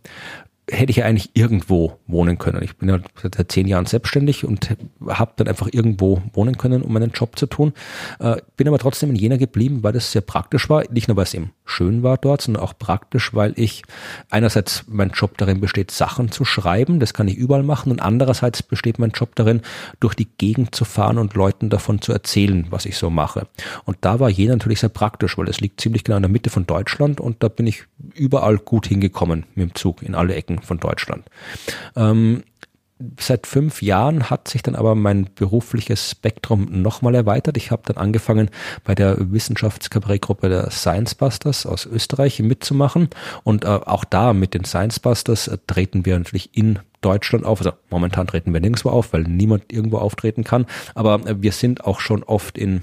hätte 0.71 0.91
ich 0.91 0.99
ja 0.99 1.07
eigentlich 1.07 1.31
irgendwo 1.35 1.99
wohnen 2.07 2.39
können. 2.39 2.63
Ich 2.63 2.77
bin 2.77 2.89
ja 2.89 2.99
seit 3.23 3.51
zehn 3.51 3.67
Jahren 3.67 3.87
selbstständig 3.87 4.45
und 4.45 4.77
habe 5.07 5.33
dann 5.37 5.49
einfach 5.49 5.69
irgendwo 5.73 6.23
wohnen 6.35 6.59
können, 6.59 6.83
um 6.83 6.93
meinen 6.93 7.11
Job 7.13 7.39
zu 7.39 7.47
tun. 7.47 7.73
Äh, 8.19 8.37
bin 8.57 8.69
aber 8.69 8.79
trotzdem 8.79 9.11
in 9.11 9.17
Jena 9.17 9.37
geblieben, 9.37 9.83
weil 9.83 9.93
das 9.93 10.13
sehr 10.13 10.23
praktisch 10.23 10.69
war. 10.69 10.85
Nicht 10.91 11.09
nur, 11.09 11.17
weil 11.17 11.25
es 11.25 11.35
eben 11.35 11.53
schön 11.69 12.03
war 12.03 12.17
dort, 12.17 12.43
sondern 12.43 12.63
auch 12.63 12.75
praktisch, 12.79 13.35
weil 13.35 13.53
ich 13.57 13.83
einerseits 14.31 14.85
mein 14.89 15.11
Job 15.11 15.37
darin 15.39 15.61
besteht, 15.61 15.91
Sachen 15.91 16.31
zu 16.31 16.45
schreiben, 16.45 17.01
das 17.01 17.15
kann 17.15 17.29
ich 17.29 17.37
überall 17.37 17.63
machen, 17.63 17.93
und 17.93 18.01
andererseits 18.01 18.63
besteht 18.63 18.99
mein 18.99 19.11
Job 19.11 19.35
darin, 19.35 19.63
durch 20.01 20.15
die 20.15 20.29
Gegend 20.39 20.75
zu 20.75 20.85
fahren 20.85 21.19
und 21.19 21.35
Leuten 21.35 21.71
davon 21.71 22.01
zu 22.01 22.13
erzählen, 22.13 22.67
was 22.71 22.87
ich 22.87 22.97
so 22.97 23.11
mache. 23.11 23.47
Und 23.85 23.99
da 24.01 24.21
war 24.21 24.31
Jena 24.31 24.55
natürlich 24.55 24.81
sehr 24.81 24.89
praktisch, 24.89 25.39
weil 25.39 25.49
es 25.49 25.61
liegt 25.61 25.81
ziemlich 25.81 26.05
genau 26.05 26.17
in 26.17 26.23
der 26.23 26.31
Mitte 26.31 26.51
von 26.51 26.67
Deutschland 26.67 27.21
und 27.21 27.43
da 27.43 27.49
bin 27.49 27.67
ich 27.67 27.85
überall 28.15 28.59
gut 28.59 28.87
hingekommen 28.87 29.45
mit 29.55 29.71
dem 29.71 29.75
Zug 29.75 30.03
in 30.03 30.15
alle 30.15 30.35
Ecken 30.35 30.61
von 30.63 30.79
Deutschland. 30.79 31.25
Ähm, 31.97 32.43
seit 33.19 33.47
fünf 33.47 33.83
Jahren 33.83 34.31
hat 34.31 34.49
sich 34.49 34.63
dann 34.63 34.75
aber 34.75 34.95
mein 34.95 35.29
berufliches 35.35 36.11
Spektrum 36.11 36.83
nochmal 36.83 37.15
erweitert. 37.15 37.57
Ich 37.57 37.71
habe 37.71 37.83
dann 37.87 37.97
angefangen, 37.97 38.51
bei 38.85 38.95
der 38.95 39.17
Wissenschaftskabarettgruppe 39.33 40.49
der 40.49 40.71
Science 40.71 41.15
Busters 41.15 41.67
aus 41.67 41.87
Österreich 41.87 42.41
mitzumachen. 42.41 43.09
Und 43.45 43.65
äh, 43.65 43.69
auch 43.69 44.05
da 44.05 44.33
mit 44.33 44.55
den 44.55 44.65
Science 44.65 45.01
Busters 45.01 45.49
äh, 45.49 45.59
treten 45.67 46.07
wir 46.07 46.19
natürlich 46.19 46.57
in 46.57 46.81
Deutschland 47.01 47.45
auf. 47.45 47.61
Also 47.61 47.73
momentan 47.91 48.27
treten 48.27 48.53
wir 48.53 48.61
nirgendwo 48.61 48.91
auf, 48.91 49.13
weil 49.13 49.23
niemand 49.23 49.73
irgendwo 49.73 49.99
auftreten 49.99 50.45
kann. 50.45 50.67
Aber 50.95 51.15
äh, 51.27 51.41
wir 51.41 51.53
sind 51.53 51.85
auch 51.85 52.01
schon 52.01 52.23
oft 52.25 52.59
in 52.59 52.83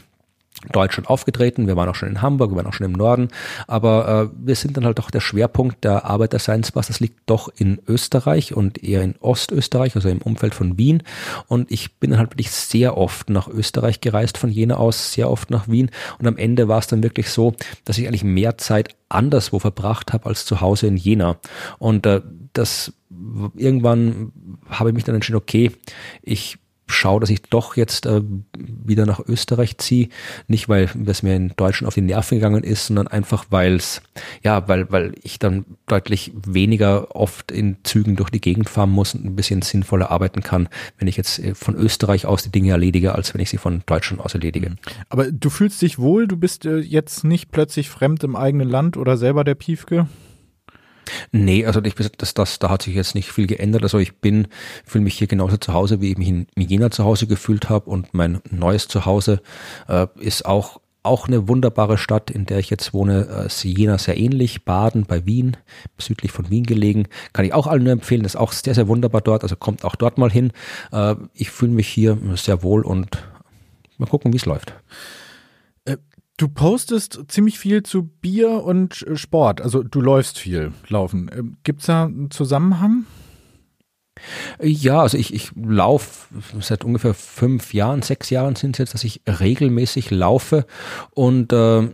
Deutschland 0.71 1.09
aufgetreten. 1.09 1.67
Wir 1.67 1.75
waren 1.75 1.89
auch 1.89 1.95
schon 1.95 2.09
in 2.09 2.21
Hamburg, 2.21 2.51
wir 2.51 2.57
waren 2.57 2.67
auch 2.67 2.73
schon 2.73 2.85
im 2.85 2.93
Norden, 2.93 3.27
aber 3.67 4.29
äh, 4.31 4.37
wir 4.45 4.55
sind 4.55 4.77
dann 4.77 4.85
halt 4.85 4.99
doch 4.99 5.11
der 5.11 5.19
Schwerpunkt 5.19 5.83
der 5.83 6.05
Arbeit 6.05 6.33
der 6.33 6.39
Science 6.39 6.71
Bus. 6.71 6.87
Das 6.87 6.99
liegt 6.99 7.19
doch 7.25 7.49
in 7.55 7.81
Österreich 7.87 8.53
und 8.53 8.83
eher 8.83 9.01
in 9.03 9.15
Ostösterreich, 9.19 9.95
also 9.95 10.09
im 10.09 10.21
Umfeld 10.21 10.55
von 10.55 10.77
Wien. 10.77 11.03
Und 11.47 11.71
ich 11.71 11.99
bin 11.99 12.11
dann 12.11 12.19
halt 12.19 12.31
wirklich 12.31 12.51
sehr 12.51 12.97
oft 12.97 13.29
nach 13.29 13.47
Österreich 13.47 14.01
gereist, 14.01 14.37
von 14.37 14.49
Jena 14.49 14.77
aus, 14.77 15.13
sehr 15.13 15.29
oft 15.29 15.49
nach 15.49 15.67
Wien. 15.67 15.91
Und 16.19 16.27
am 16.27 16.37
Ende 16.37 16.67
war 16.67 16.79
es 16.79 16.87
dann 16.87 17.03
wirklich 17.03 17.29
so, 17.29 17.53
dass 17.83 17.97
ich 17.97 18.07
eigentlich 18.07 18.23
mehr 18.23 18.57
Zeit 18.57 18.95
anderswo 19.09 19.59
verbracht 19.59 20.13
habe 20.13 20.27
als 20.27 20.45
zu 20.45 20.61
Hause 20.61 20.87
in 20.87 20.97
Jena. 20.97 21.37
Und 21.77 22.05
äh, 22.05 22.21
das 22.53 22.93
irgendwann 23.55 24.31
habe 24.69 24.89
ich 24.89 24.95
mich 24.95 25.03
dann 25.03 25.15
entschieden, 25.15 25.37
okay, 25.37 25.71
ich 26.21 26.57
schaue, 26.87 27.19
dass 27.19 27.29
ich 27.29 27.41
doch 27.43 27.75
jetzt 27.75 28.05
äh, 28.05 28.21
wieder 28.57 29.05
nach 29.05 29.19
Österreich 29.19 29.77
ziehe. 29.77 30.09
Nicht, 30.47 30.69
weil 30.69 30.89
es 31.05 31.23
mir 31.23 31.35
in 31.35 31.53
Deutschland 31.55 31.87
auf 31.87 31.95
die 31.95 32.01
Nerven 32.01 32.37
gegangen 32.37 32.63
ist, 32.63 32.87
sondern 32.87 33.07
einfach, 33.07 33.45
weil 33.49 33.75
es, 33.75 34.01
ja, 34.43 34.67
weil, 34.67 34.91
weil 34.91 35.13
ich 35.23 35.39
dann 35.39 35.65
deutlich 35.87 36.31
weniger 36.35 37.15
oft 37.15 37.51
in 37.51 37.77
Zügen 37.83 38.15
durch 38.15 38.29
die 38.29 38.41
Gegend 38.41 38.69
fahren 38.69 38.91
muss 38.91 39.15
und 39.15 39.25
ein 39.25 39.35
bisschen 39.35 39.61
sinnvoller 39.61 40.11
arbeiten 40.11 40.41
kann, 40.41 40.69
wenn 40.97 41.07
ich 41.07 41.17
jetzt 41.17 41.39
äh, 41.39 41.55
von 41.55 41.75
Österreich 41.75 42.25
aus 42.25 42.43
die 42.43 42.51
Dinge 42.51 42.71
erledige, 42.71 43.15
als 43.15 43.33
wenn 43.33 43.41
ich 43.41 43.49
sie 43.49 43.57
von 43.57 43.81
Deutschland 43.85 44.21
aus 44.21 44.33
erledige. 44.33 44.71
Mhm. 44.71 44.77
Aber 45.09 45.31
du 45.31 45.49
fühlst 45.49 45.81
dich 45.81 45.99
wohl, 45.99 46.27
du 46.27 46.37
bist 46.37 46.65
äh, 46.65 46.77
jetzt 46.77 47.23
nicht 47.23 47.51
plötzlich 47.51 47.89
fremd 47.89 48.23
im 48.23 48.35
eigenen 48.35 48.69
Land 48.69 48.97
oder 48.97 49.17
selber 49.17 49.43
der 49.43 49.55
Piefke? 49.55 50.07
Nee, 51.31 51.65
also 51.65 51.83
ich, 51.83 51.95
das, 51.95 52.33
das, 52.33 52.59
da 52.59 52.69
hat 52.69 52.81
sich 52.81 52.95
jetzt 52.95 53.15
nicht 53.15 53.31
viel 53.31 53.47
geändert. 53.47 53.83
Also 53.83 53.99
ich 53.99 54.17
bin, 54.17 54.47
fühle 54.85 55.03
mich 55.03 55.17
hier 55.17 55.27
genauso 55.27 55.57
zu 55.57 55.73
Hause, 55.73 56.01
wie 56.01 56.11
ich 56.11 56.17
mich 56.17 56.29
in 56.29 56.47
Jena 56.57 56.91
zu 56.91 57.03
Hause 57.03 57.27
gefühlt 57.27 57.69
habe 57.69 57.89
und 57.89 58.13
mein 58.13 58.41
neues 58.49 58.87
Zuhause 58.87 59.41
äh, 59.87 60.07
ist 60.19 60.45
auch 60.45 60.79
auch 61.05 61.27
eine 61.27 61.47
wunderbare 61.47 61.97
Stadt, 61.97 62.31
in 62.31 62.45
der 62.45 62.57
ich 62.59 62.69
jetzt 62.69 62.93
wohne, 62.93 63.47
äh, 63.47 63.67
Jena 63.67 63.97
sehr 63.97 64.17
ähnlich, 64.17 64.65
Baden 64.65 65.05
bei 65.05 65.25
Wien, 65.25 65.55
südlich 65.99 66.31
von 66.31 66.49
Wien 66.49 66.65
gelegen. 66.65 67.07
Kann 67.31 67.45
ich 67.45 67.53
auch 67.53 67.67
allen 67.67 67.83
nur 67.83 67.93
empfehlen, 67.93 68.25
ist 68.25 68.35
auch 68.35 68.51
sehr, 68.51 68.73
sehr 68.73 68.87
wunderbar 68.87 69.21
dort, 69.21 69.43
also 69.43 69.55
kommt 69.55 69.85
auch 69.85 69.95
dort 69.95 70.17
mal 70.17 70.31
hin. 70.31 70.51
Äh, 70.91 71.15
ich 71.33 71.51
fühle 71.51 71.71
mich 71.71 71.87
hier 71.87 72.17
sehr 72.35 72.63
wohl 72.63 72.83
und 72.83 73.23
mal 73.97 74.07
gucken, 74.07 74.33
wie 74.33 74.37
es 74.37 74.45
läuft. 74.45 74.73
Du 76.37 76.49
postest 76.49 77.23
ziemlich 77.29 77.59
viel 77.59 77.83
zu 77.83 78.03
Bier 78.03 78.63
und 78.63 79.03
äh, 79.03 79.15
Sport. 79.15 79.61
Also 79.61 79.83
du 79.83 80.01
läufst 80.01 80.37
viel, 80.37 80.73
laufen. 80.89 81.31
Ähm, 81.33 81.57
Gibt 81.63 81.79
es 81.79 81.87
da 81.87 82.05
einen 82.05 82.29
Zusammenhang? 82.29 83.05
Ja, 84.61 85.01
also 85.01 85.17
ich, 85.17 85.33
ich 85.33 85.51
laufe 85.55 86.27
seit 86.61 86.83
ungefähr 86.85 87.13
fünf 87.13 87.73
Jahren, 87.73 88.01
sechs 88.01 88.29
Jahren 88.29 88.55
sind 88.55 88.75
es 88.75 88.79
jetzt, 88.79 88.93
dass 88.93 89.03
ich 89.03 89.21
regelmäßig 89.27 90.09
laufe 90.11 90.65
und 91.11 91.51
äh, 91.51 91.89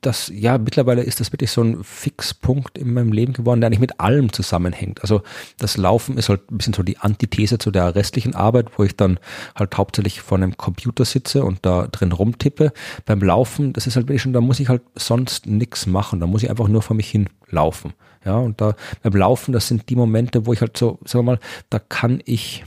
das, 0.00 0.30
ja, 0.34 0.56
mittlerweile 0.58 1.02
ist 1.02 1.20
das 1.20 1.32
wirklich 1.32 1.50
so 1.50 1.62
ein 1.62 1.84
Fixpunkt 1.84 2.78
in 2.78 2.94
meinem 2.94 3.12
Leben 3.12 3.32
geworden, 3.32 3.60
der 3.60 3.68
eigentlich 3.68 3.80
mit 3.80 4.00
allem 4.00 4.32
zusammenhängt. 4.32 5.02
Also 5.02 5.22
das 5.58 5.76
Laufen 5.76 6.16
ist 6.16 6.28
halt 6.28 6.50
ein 6.50 6.58
bisschen 6.58 6.74
so 6.74 6.82
die 6.82 6.98
Antithese 6.98 7.58
zu 7.58 7.70
der 7.70 7.94
restlichen 7.94 8.34
Arbeit, 8.34 8.78
wo 8.78 8.84
ich 8.84 8.96
dann 8.96 9.18
halt 9.54 9.76
hauptsächlich 9.76 10.20
vor 10.22 10.38
einem 10.38 10.56
Computer 10.56 11.04
sitze 11.04 11.44
und 11.44 11.64
da 11.66 11.88
drin 11.88 12.12
rumtippe. 12.12 12.72
Beim 13.04 13.20
Laufen, 13.20 13.72
das 13.72 13.86
ist 13.86 13.96
halt 13.96 14.06
wirklich 14.08 14.22
schon, 14.22 14.32
da 14.32 14.40
muss 14.40 14.60
ich 14.60 14.68
halt 14.68 14.82
sonst 14.94 15.46
nichts 15.46 15.86
machen, 15.86 16.20
da 16.20 16.26
muss 16.26 16.42
ich 16.42 16.50
einfach 16.50 16.68
nur 16.68 16.82
vor 16.82 16.96
mich 16.96 17.10
hin 17.10 17.28
laufen. 17.48 17.92
Ja, 18.26 18.38
und 18.38 18.60
da 18.60 18.74
beim 19.02 19.14
Laufen, 19.14 19.52
das 19.52 19.68
sind 19.68 19.88
die 19.88 19.96
Momente, 19.96 20.46
wo 20.46 20.52
ich 20.52 20.60
halt 20.60 20.76
so, 20.76 20.98
sagen 21.04 21.24
wir 21.24 21.32
mal, 21.32 21.40
da 21.70 21.78
kann 21.78 22.20
ich 22.24 22.64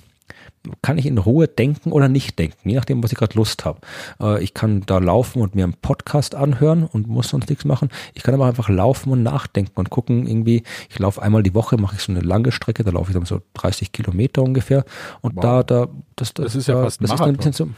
kann 0.82 0.98
ich 0.98 1.06
in 1.06 1.18
Ruhe 1.18 1.48
denken 1.48 1.92
oder 1.92 2.10
nicht 2.10 2.38
denken, 2.38 2.70
je 2.70 2.76
nachdem, 2.76 3.02
was 3.04 3.12
ich 3.12 3.18
gerade 3.18 3.36
Lust 3.36 3.66
habe. 3.66 3.80
Äh, 4.22 4.44
ich 4.44 4.54
kann 4.54 4.82
da 4.86 4.98
laufen 4.98 5.42
und 5.42 5.56
mir 5.56 5.64
einen 5.64 5.74
Podcast 5.74 6.36
anhören 6.36 6.84
und 6.84 7.08
muss 7.08 7.30
sonst 7.30 7.50
nichts 7.50 7.66
machen. 7.66 7.90
Ich 8.14 8.24
kann 8.24 8.34
aber 8.34 8.46
einfach 8.46 8.70
laufen 8.70 9.12
und 9.12 9.24
nachdenken 9.24 9.80
und 9.80 9.90
gucken, 9.90 10.28
irgendwie, 10.28 10.64
ich 10.90 11.00
laufe 11.00 11.22
einmal 11.22 11.44
die 11.44 11.54
Woche, 11.54 11.78
mache 11.78 11.96
ich 11.96 12.02
so 12.02 12.12
eine 12.12 12.22
lange 12.22 12.52
Strecke, 12.52 12.84
da 12.84 12.92
laufe 12.92 13.12
ich 13.12 13.16
dann 13.16 13.26
so 13.26 13.42
30 13.54 13.92
Kilometer 13.92 14.44
ungefähr. 14.44 14.84
Und 15.22 15.38
wow. 15.38 15.44
da, 15.44 15.64
da, 15.64 15.88
das, 16.16 16.34
das, 16.34 16.46
das 16.46 16.56
ist 16.56 16.68
ja 16.68 16.82
fast 16.84 17.02
das 17.02 17.14
ist 17.14 17.22
ein 17.22 17.38
bisschen 17.38 17.54
so, 17.54 17.70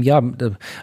ja, 0.00 0.22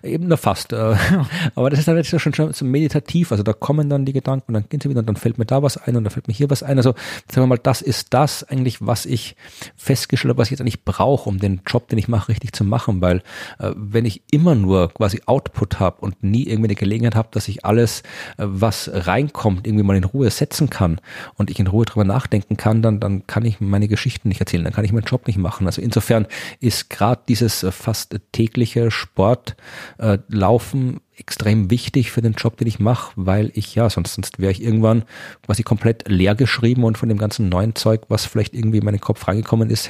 eben 0.03 0.27
nur 0.27 0.37
fast. 0.37 0.73
Äh, 0.73 0.95
aber 1.55 1.69
das 1.69 1.79
ist 1.79 1.87
dann 1.87 1.97
jetzt 1.97 2.09
schon, 2.09 2.33
schon 2.33 2.53
so 2.53 2.65
meditativ. 2.65 3.31
Also 3.31 3.43
da 3.43 3.53
kommen 3.53 3.89
dann 3.89 4.05
die 4.05 4.13
Gedanken 4.13 4.53
dann 4.53 4.65
gehen 4.69 4.81
sie 4.81 4.89
wieder 4.89 4.99
und 4.99 5.07
dann 5.07 5.15
fällt 5.15 5.37
mir 5.37 5.45
da 5.45 5.63
was 5.63 5.77
ein 5.77 5.95
und 5.95 6.03
dann 6.03 6.11
fällt 6.11 6.27
mir 6.27 6.33
hier 6.33 6.49
was 6.49 6.63
ein. 6.63 6.77
Also 6.77 6.91
sagen 7.31 7.43
wir 7.43 7.47
mal, 7.47 7.57
das 7.57 7.81
ist 7.81 8.13
das 8.13 8.43
eigentlich, 8.43 8.85
was 8.85 9.05
ich 9.05 9.35
festgestellt 9.75 10.29
habe, 10.31 10.39
was 10.39 10.47
ich 10.47 10.51
jetzt 10.51 10.61
eigentlich 10.61 10.83
brauche, 10.83 11.29
um 11.29 11.39
den 11.39 11.61
Job, 11.65 11.87
den 11.89 11.97
ich 11.97 12.07
mache, 12.07 12.29
richtig 12.29 12.53
zu 12.53 12.63
machen. 12.63 13.01
Weil 13.01 13.23
äh, 13.59 13.71
wenn 13.75 14.05
ich 14.05 14.21
immer 14.31 14.55
nur 14.55 14.93
quasi 14.93 15.21
Output 15.25 15.79
habe 15.79 16.01
und 16.01 16.23
nie 16.23 16.43
irgendwie 16.43 16.67
eine 16.67 16.75
Gelegenheit 16.75 17.15
habe, 17.15 17.29
dass 17.31 17.47
ich 17.47 17.65
alles, 17.65 18.01
äh, 18.37 18.45
was 18.45 18.89
reinkommt, 18.93 19.65
irgendwie 19.65 19.83
mal 19.83 19.97
in 19.97 20.03
Ruhe 20.03 20.29
setzen 20.29 20.69
kann 20.69 20.99
und 21.35 21.49
ich 21.49 21.59
in 21.59 21.67
Ruhe 21.67 21.85
drüber 21.85 22.03
nachdenken 22.03 22.57
kann, 22.57 22.81
dann, 22.81 22.99
dann 22.99 23.25
kann 23.27 23.45
ich 23.45 23.59
meine 23.59 23.87
Geschichten 23.87 24.27
nicht 24.29 24.39
erzählen, 24.39 24.63
dann 24.63 24.73
kann 24.73 24.85
ich 24.85 24.91
meinen 24.91 25.03
Job 25.03 25.27
nicht 25.27 25.37
machen. 25.37 25.65
Also 25.65 25.81
insofern 25.81 26.27
ist 26.59 26.89
gerade 26.89 27.21
dieses 27.27 27.65
fast 27.71 28.19
tägliche 28.31 28.91
Sport, 28.99 29.55
äh, 29.97 30.19
Laufen 30.27 30.99
extrem 31.17 31.69
wichtig 31.69 32.11
für 32.11 32.21
den 32.21 32.33
Job, 32.33 32.57
den 32.57 32.67
ich 32.67 32.79
mache, 32.79 33.11
weil 33.15 33.51
ich 33.53 33.75
ja, 33.75 33.89
sonst, 33.89 34.13
sonst 34.13 34.39
wäre 34.39 34.51
ich 34.51 34.63
irgendwann 34.63 35.03
quasi 35.45 35.63
komplett 35.63 36.07
leer 36.07 36.35
geschrieben 36.35 36.83
und 36.83 36.97
von 36.97 37.09
dem 37.09 37.17
ganzen 37.17 37.49
neuen 37.49 37.75
Zeug, 37.75 38.03
was 38.07 38.25
vielleicht 38.25 38.53
irgendwie 38.53 38.77
in 38.77 38.85
meinen 38.85 39.01
Kopf 39.01 39.27
reingekommen 39.27 39.69
ist, 39.69 39.89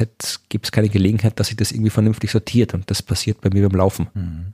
gibt 0.50 0.66
es 0.66 0.72
keine 0.72 0.90
Gelegenheit, 0.90 1.40
dass 1.40 1.48
sich 1.48 1.58
das 1.58 1.72
irgendwie 1.72 1.92
vernünftig 1.92 2.32
sortiert 2.32 2.74
und 2.74 2.90
das 2.90 3.04
passiert 3.04 3.42
bei 3.42 3.50
mir 3.52 3.68
beim 3.68 3.78
Laufen. 3.78 4.08
Mhm. 4.14 4.54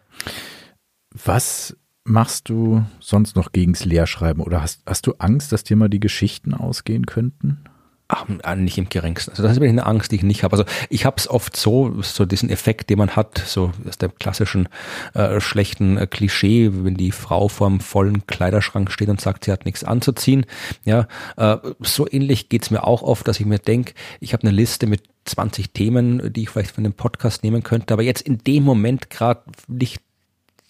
Was 1.11 1.77
machst 2.03 2.49
du 2.49 2.85
sonst 2.99 3.35
noch 3.35 3.51
gegens 3.51 3.85
Leerschreiben 3.85 4.43
oder 4.43 4.61
hast, 4.61 4.81
hast 4.85 5.07
du 5.07 5.13
Angst, 5.17 5.51
dass 5.51 5.63
dir 5.63 5.75
mal 5.75 5.89
die 5.89 5.99
Geschichten 5.99 6.53
ausgehen 6.53 7.05
könnten? 7.05 7.63
Ach, 8.07 8.27
nicht 8.55 8.77
im 8.77 8.87
geringsten. 8.87 9.31
Also 9.31 9.41
das 9.41 9.53
ist 9.53 9.63
eine 9.63 9.85
Angst, 9.85 10.11
die 10.11 10.17
ich 10.17 10.23
nicht 10.23 10.43
habe. 10.43 10.55
Also 10.55 10.65
ich 10.89 11.05
habe 11.05 11.15
es 11.17 11.27
oft 11.27 11.57
so, 11.57 12.03
so 12.03 12.25
diesen 12.25 12.51
Effekt, 12.51 12.91
den 12.91 12.99
man 12.99 13.15
hat, 13.15 13.39
so 13.39 13.71
aus 13.87 13.97
dem 13.97 14.13
klassischen 14.19 14.69
äh, 15.15 15.41
schlechten 15.41 15.97
äh, 15.97 16.05
Klischee, 16.05 16.69
wenn 16.71 16.93
die 16.97 17.11
Frau 17.11 17.47
vorm 17.47 17.79
vollen 17.79 18.27
Kleiderschrank 18.27 18.91
steht 18.91 19.09
und 19.09 19.21
sagt, 19.21 19.45
sie 19.45 19.51
hat 19.51 19.65
nichts 19.65 19.83
anzuziehen. 19.83 20.45
Ja, 20.83 21.07
äh, 21.37 21.57
so 21.79 22.07
ähnlich 22.07 22.49
geht's 22.49 22.69
mir 22.69 22.83
auch 22.83 23.01
oft, 23.01 23.27
dass 23.27 23.39
ich 23.39 23.47
mir 23.47 23.57
denke, 23.57 23.93
ich 24.19 24.33
habe 24.33 24.43
eine 24.43 24.55
Liste 24.55 24.85
mit 24.85 25.01
20 25.25 25.71
Themen, 25.71 26.31
die 26.31 26.43
ich 26.43 26.49
vielleicht 26.51 26.75
von 26.75 26.83
dem 26.83 26.93
Podcast 26.93 27.43
nehmen 27.43 27.63
könnte, 27.63 27.91
aber 27.91 28.03
jetzt 28.03 28.21
in 28.21 28.37
dem 28.37 28.63
Moment 28.63 29.09
gerade 29.09 29.41
nicht 29.67 30.04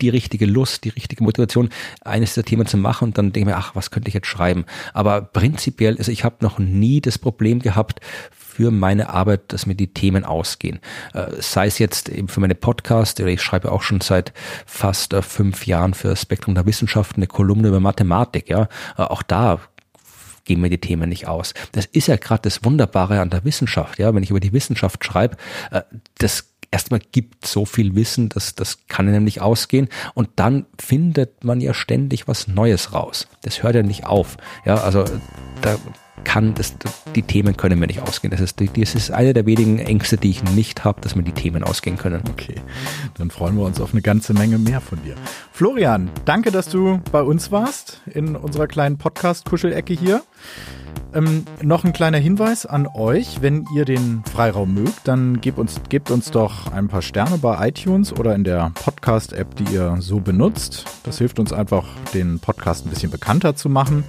die 0.02 0.10
richtige 0.10 0.46
Lust, 0.46 0.84
die 0.84 0.90
richtige 0.90 1.24
Motivation, 1.24 1.70
eines 2.04 2.34
der 2.34 2.44
Themen 2.44 2.68
zu 2.68 2.78
machen 2.78 3.10
und 3.10 3.18
dann 3.18 3.32
denke 3.32 3.50
ich 3.50 3.56
mir, 3.56 3.58
ach, 3.58 3.76
was 3.76 3.92
könnte 3.92 4.10
ich 4.10 4.14
jetzt 4.14 4.28
schreiben? 4.28 4.66
Aber 4.94 5.22
prinzipiell, 5.22 5.98
also 5.98 6.12
ich 6.12 6.24
habe 6.24 6.38
noch 6.42 6.60
nie 6.60 7.02
das 7.02 7.18
Problem 7.18 7.60
gehabt, 7.60 8.02
für 8.56 8.72
meine 8.72 9.10
Arbeit, 9.10 9.52
dass 9.52 9.66
mir 9.66 9.76
die 9.76 9.94
Themen 9.94 10.24
ausgehen. 10.24 10.80
Äh, 11.14 11.26
sei 11.40 11.68
es 11.68 11.78
jetzt 11.78 12.08
eben 12.08 12.30
für 12.30 12.40
meine 12.40 12.56
Podcast, 12.56 13.20
oder 13.20 13.30
ich 13.30 13.42
schreibe 13.42 13.70
auch 13.70 13.82
schon 13.82 14.00
seit 14.00 14.32
fast 14.66 15.12
äh, 15.12 15.22
fünf 15.22 15.68
Jahren 15.68 15.94
für 15.94 16.16
Spektrum 16.16 16.56
der 16.56 16.66
Wissenschaften 16.66 17.18
eine 17.18 17.28
Kolumne 17.28 17.68
über 17.68 17.82
Mathematik, 17.82 18.48
ja. 18.48 18.70
Äh, 18.98 19.02
auch 19.02 19.24
da 19.24 19.60
gehen 20.46 20.62
mir 20.62 20.70
die 20.70 20.78
Themen 20.78 21.10
nicht 21.10 21.28
aus. 21.28 21.54
Das 21.74 21.86
ist 21.86 22.08
ja 22.08 22.16
gerade 22.16 22.44
das 22.44 22.64
Wunderbare 22.64 23.20
an 23.20 23.30
der 23.30 23.44
Wissenschaft, 23.44 24.00
ja. 24.00 24.16
Wenn 24.16 24.24
ich 24.24 24.30
über 24.30 24.40
die 24.40 24.54
Wissenschaft 24.54 25.04
schreibe, 25.04 25.36
das 26.20 26.54
erstmal 26.76 27.00
gibt 27.00 27.48
so 27.48 27.64
viel 27.64 27.96
Wissen, 27.96 28.28
dass 28.28 28.54
das 28.54 28.80
kann 28.90 29.08
einem 29.08 29.24
nicht 29.24 29.40
ausgehen. 29.40 29.88
Und 30.14 30.28
dann 30.36 30.66
findet 30.78 31.46
man 31.46 31.62
ja 31.62 31.74
ständig 31.74 32.28
was 32.28 32.50
Neues 32.50 32.92
raus. 32.92 33.30
Das 33.44 33.64
hört 33.64 33.76
ja 33.76 33.82
nicht 33.82 34.06
auf. 34.06 34.36
Ja, 34.66 34.76
also 34.84 35.06
da 35.62 35.78
kann, 36.26 36.54
das, 36.54 36.76
die 37.16 37.22
Themen 37.22 37.56
können 37.56 37.80
mir 37.80 37.88
nicht 37.88 38.02
ausgehen. 38.02 38.32
Das 38.32 38.42
ist, 38.42 38.60
das 38.60 38.94
ist 38.94 39.10
eine 39.10 39.34
der 39.34 39.46
wenigen 39.46 39.80
Ängste, 39.80 40.18
die 40.18 40.32
ich 40.32 40.44
nicht 40.44 40.84
habe, 40.84 41.00
dass 41.00 41.16
mir 41.16 41.24
die 41.24 41.32
Themen 41.32 41.64
ausgehen 41.64 41.98
können. 41.98 42.22
Okay, 42.30 42.56
dann 43.18 43.32
freuen 43.32 43.56
wir 43.56 43.64
uns 43.64 43.80
auf 43.80 43.94
eine 43.94 44.02
ganze 44.02 44.34
Menge 44.34 44.58
mehr 44.58 44.82
von 44.82 45.02
dir. 45.02 45.16
Florian, 45.54 46.10
danke, 46.26 46.52
dass 46.52 46.68
du 46.68 47.00
bei 47.10 47.22
uns 47.22 47.52
warst 47.52 48.02
in 48.06 48.36
unserer 48.36 48.68
kleinen 48.68 48.98
Podcast-Kuschelecke 48.98 49.94
hier. 49.94 50.24
Ähm, 51.14 51.46
noch 51.62 51.86
ein 51.86 51.94
kleiner 51.94 52.18
Hinweis 52.18 52.66
an 52.66 52.88
euch, 52.88 53.42
wenn 53.42 53.66
ihr 53.74 53.86
den 53.86 54.24
Freiraum 54.30 54.74
mögt, 54.74 55.08
dann 55.08 55.40
gebt 55.40 55.58
uns, 55.58 55.80
gebt 55.88 56.12
uns 56.12 56.30
doch 56.32 56.72
ein 56.72 56.90
paar 56.90 57.02
Sterne 57.02 57.38
bei 57.38 57.70
iTunes 57.70 58.12
oder 58.12 58.36
in 58.36 58.44
der 58.44 58.72
Podcast-App, 58.76 59.56
die 59.56 59.74
ihr 59.74 59.96
so 60.00 60.20
benutzt. 60.20 60.86
Das 61.04 61.18
hilft 61.18 61.40
uns 61.40 61.54
einfach, 61.54 61.86
den 62.14 62.40
Podcast 62.40 62.86
ein 62.86 62.90
bisschen 62.90 63.12
bekannter 63.12 63.56
zu 63.56 63.70
machen. 63.70 64.04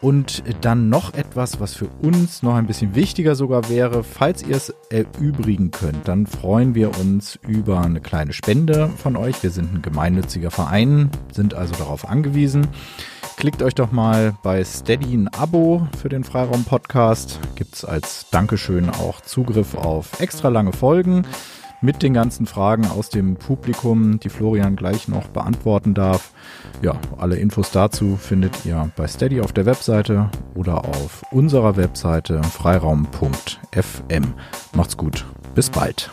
Und 0.00 0.42
dann 0.62 0.88
noch 0.88 1.14
etwas, 1.14 1.60
was 1.60 1.74
für 1.74 1.86
uns 2.02 2.42
noch 2.42 2.56
ein 2.56 2.66
bisschen 2.66 2.96
wichtiger 2.96 3.36
sogar 3.36 3.68
wäre, 3.68 4.02
falls 4.02 4.42
ihr 4.42 4.56
es 4.56 4.74
erübrigen 4.90 5.70
könnt, 5.70 6.08
dann 6.08 6.26
freuen 6.26 6.74
wir 6.74 6.98
uns 6.98 7.38
über 7.46 7.80
eine 7.80 8.00
kleine 8.00 8.32
Spende 8.32 8.90
von 8.96 9.14
euch. 9.16 9.44
Wir 9.44 9.50
sind 9.50 9.72
ein 9.72 9.80
gemeinnütziger 9.80 10.50
Verein, 10.50 11.08
sind 11.30 11.54
also 11.54 11.74
darauf 11.76 12.08
angewiesen. 12.08 12.66
Klickt 13.42 13.60
euch 13.64 13.74
doch 13.74 13.90
mal 13.90 14.36
bei 14.44 14.62
Steady 14.62 15.16
ein 15.16 15.26
Abo 15.26 15.88
für 16.00 16.08
den 16.08 16.22
Freiraum 16.22 16.62
Podcast. 16.62 17.40
Gibt 17.56 17.74
es 17.74 17.84
als 17.84 18.30
Dankeschön 18.30 18.88
auch 18.88 19.20
Zugriff 19.20 19.74
auf 19.74 20.20
extra 20.20 20.46
lange 20.48 20.72
Folgen 20.72 21.26
mit 21.80 22.04
den 22.04 22.14
ganzen 22.14 22.46
Fragen 22.46 22.86
aus 22.86 23.08
dem 23.08 23.34
Publikum, 23.34 24.20
die 24.20 24.28
Florian 24.28 24.76
gleich 24.76 25.08
noch 25.08 25.26
beantworten 25.26 25.92
darf. 25.92 26.30
Ja, 26.82 26.94
alle 27.18 27.34
Infos 27.34 27.72
dazu 27.72 28.16
findet 28.16 28.64
ihr 28.64 28.92
bei 28.94 29.08
Steady 29.08 29.40
auf 29.40 29.52
der 29.52 29.66
Webseite 29.66 30.30
oder 30.54 30.84
auf 30.84 31.24
unserer 31.32 31.76
Webseite 31.76 32.40
freiraum.fm. 32.44 34.34
Macht's 34.72 34.96
gut, 34.96 35.26
bis 35.56 35.68
bald. 35.68 36.12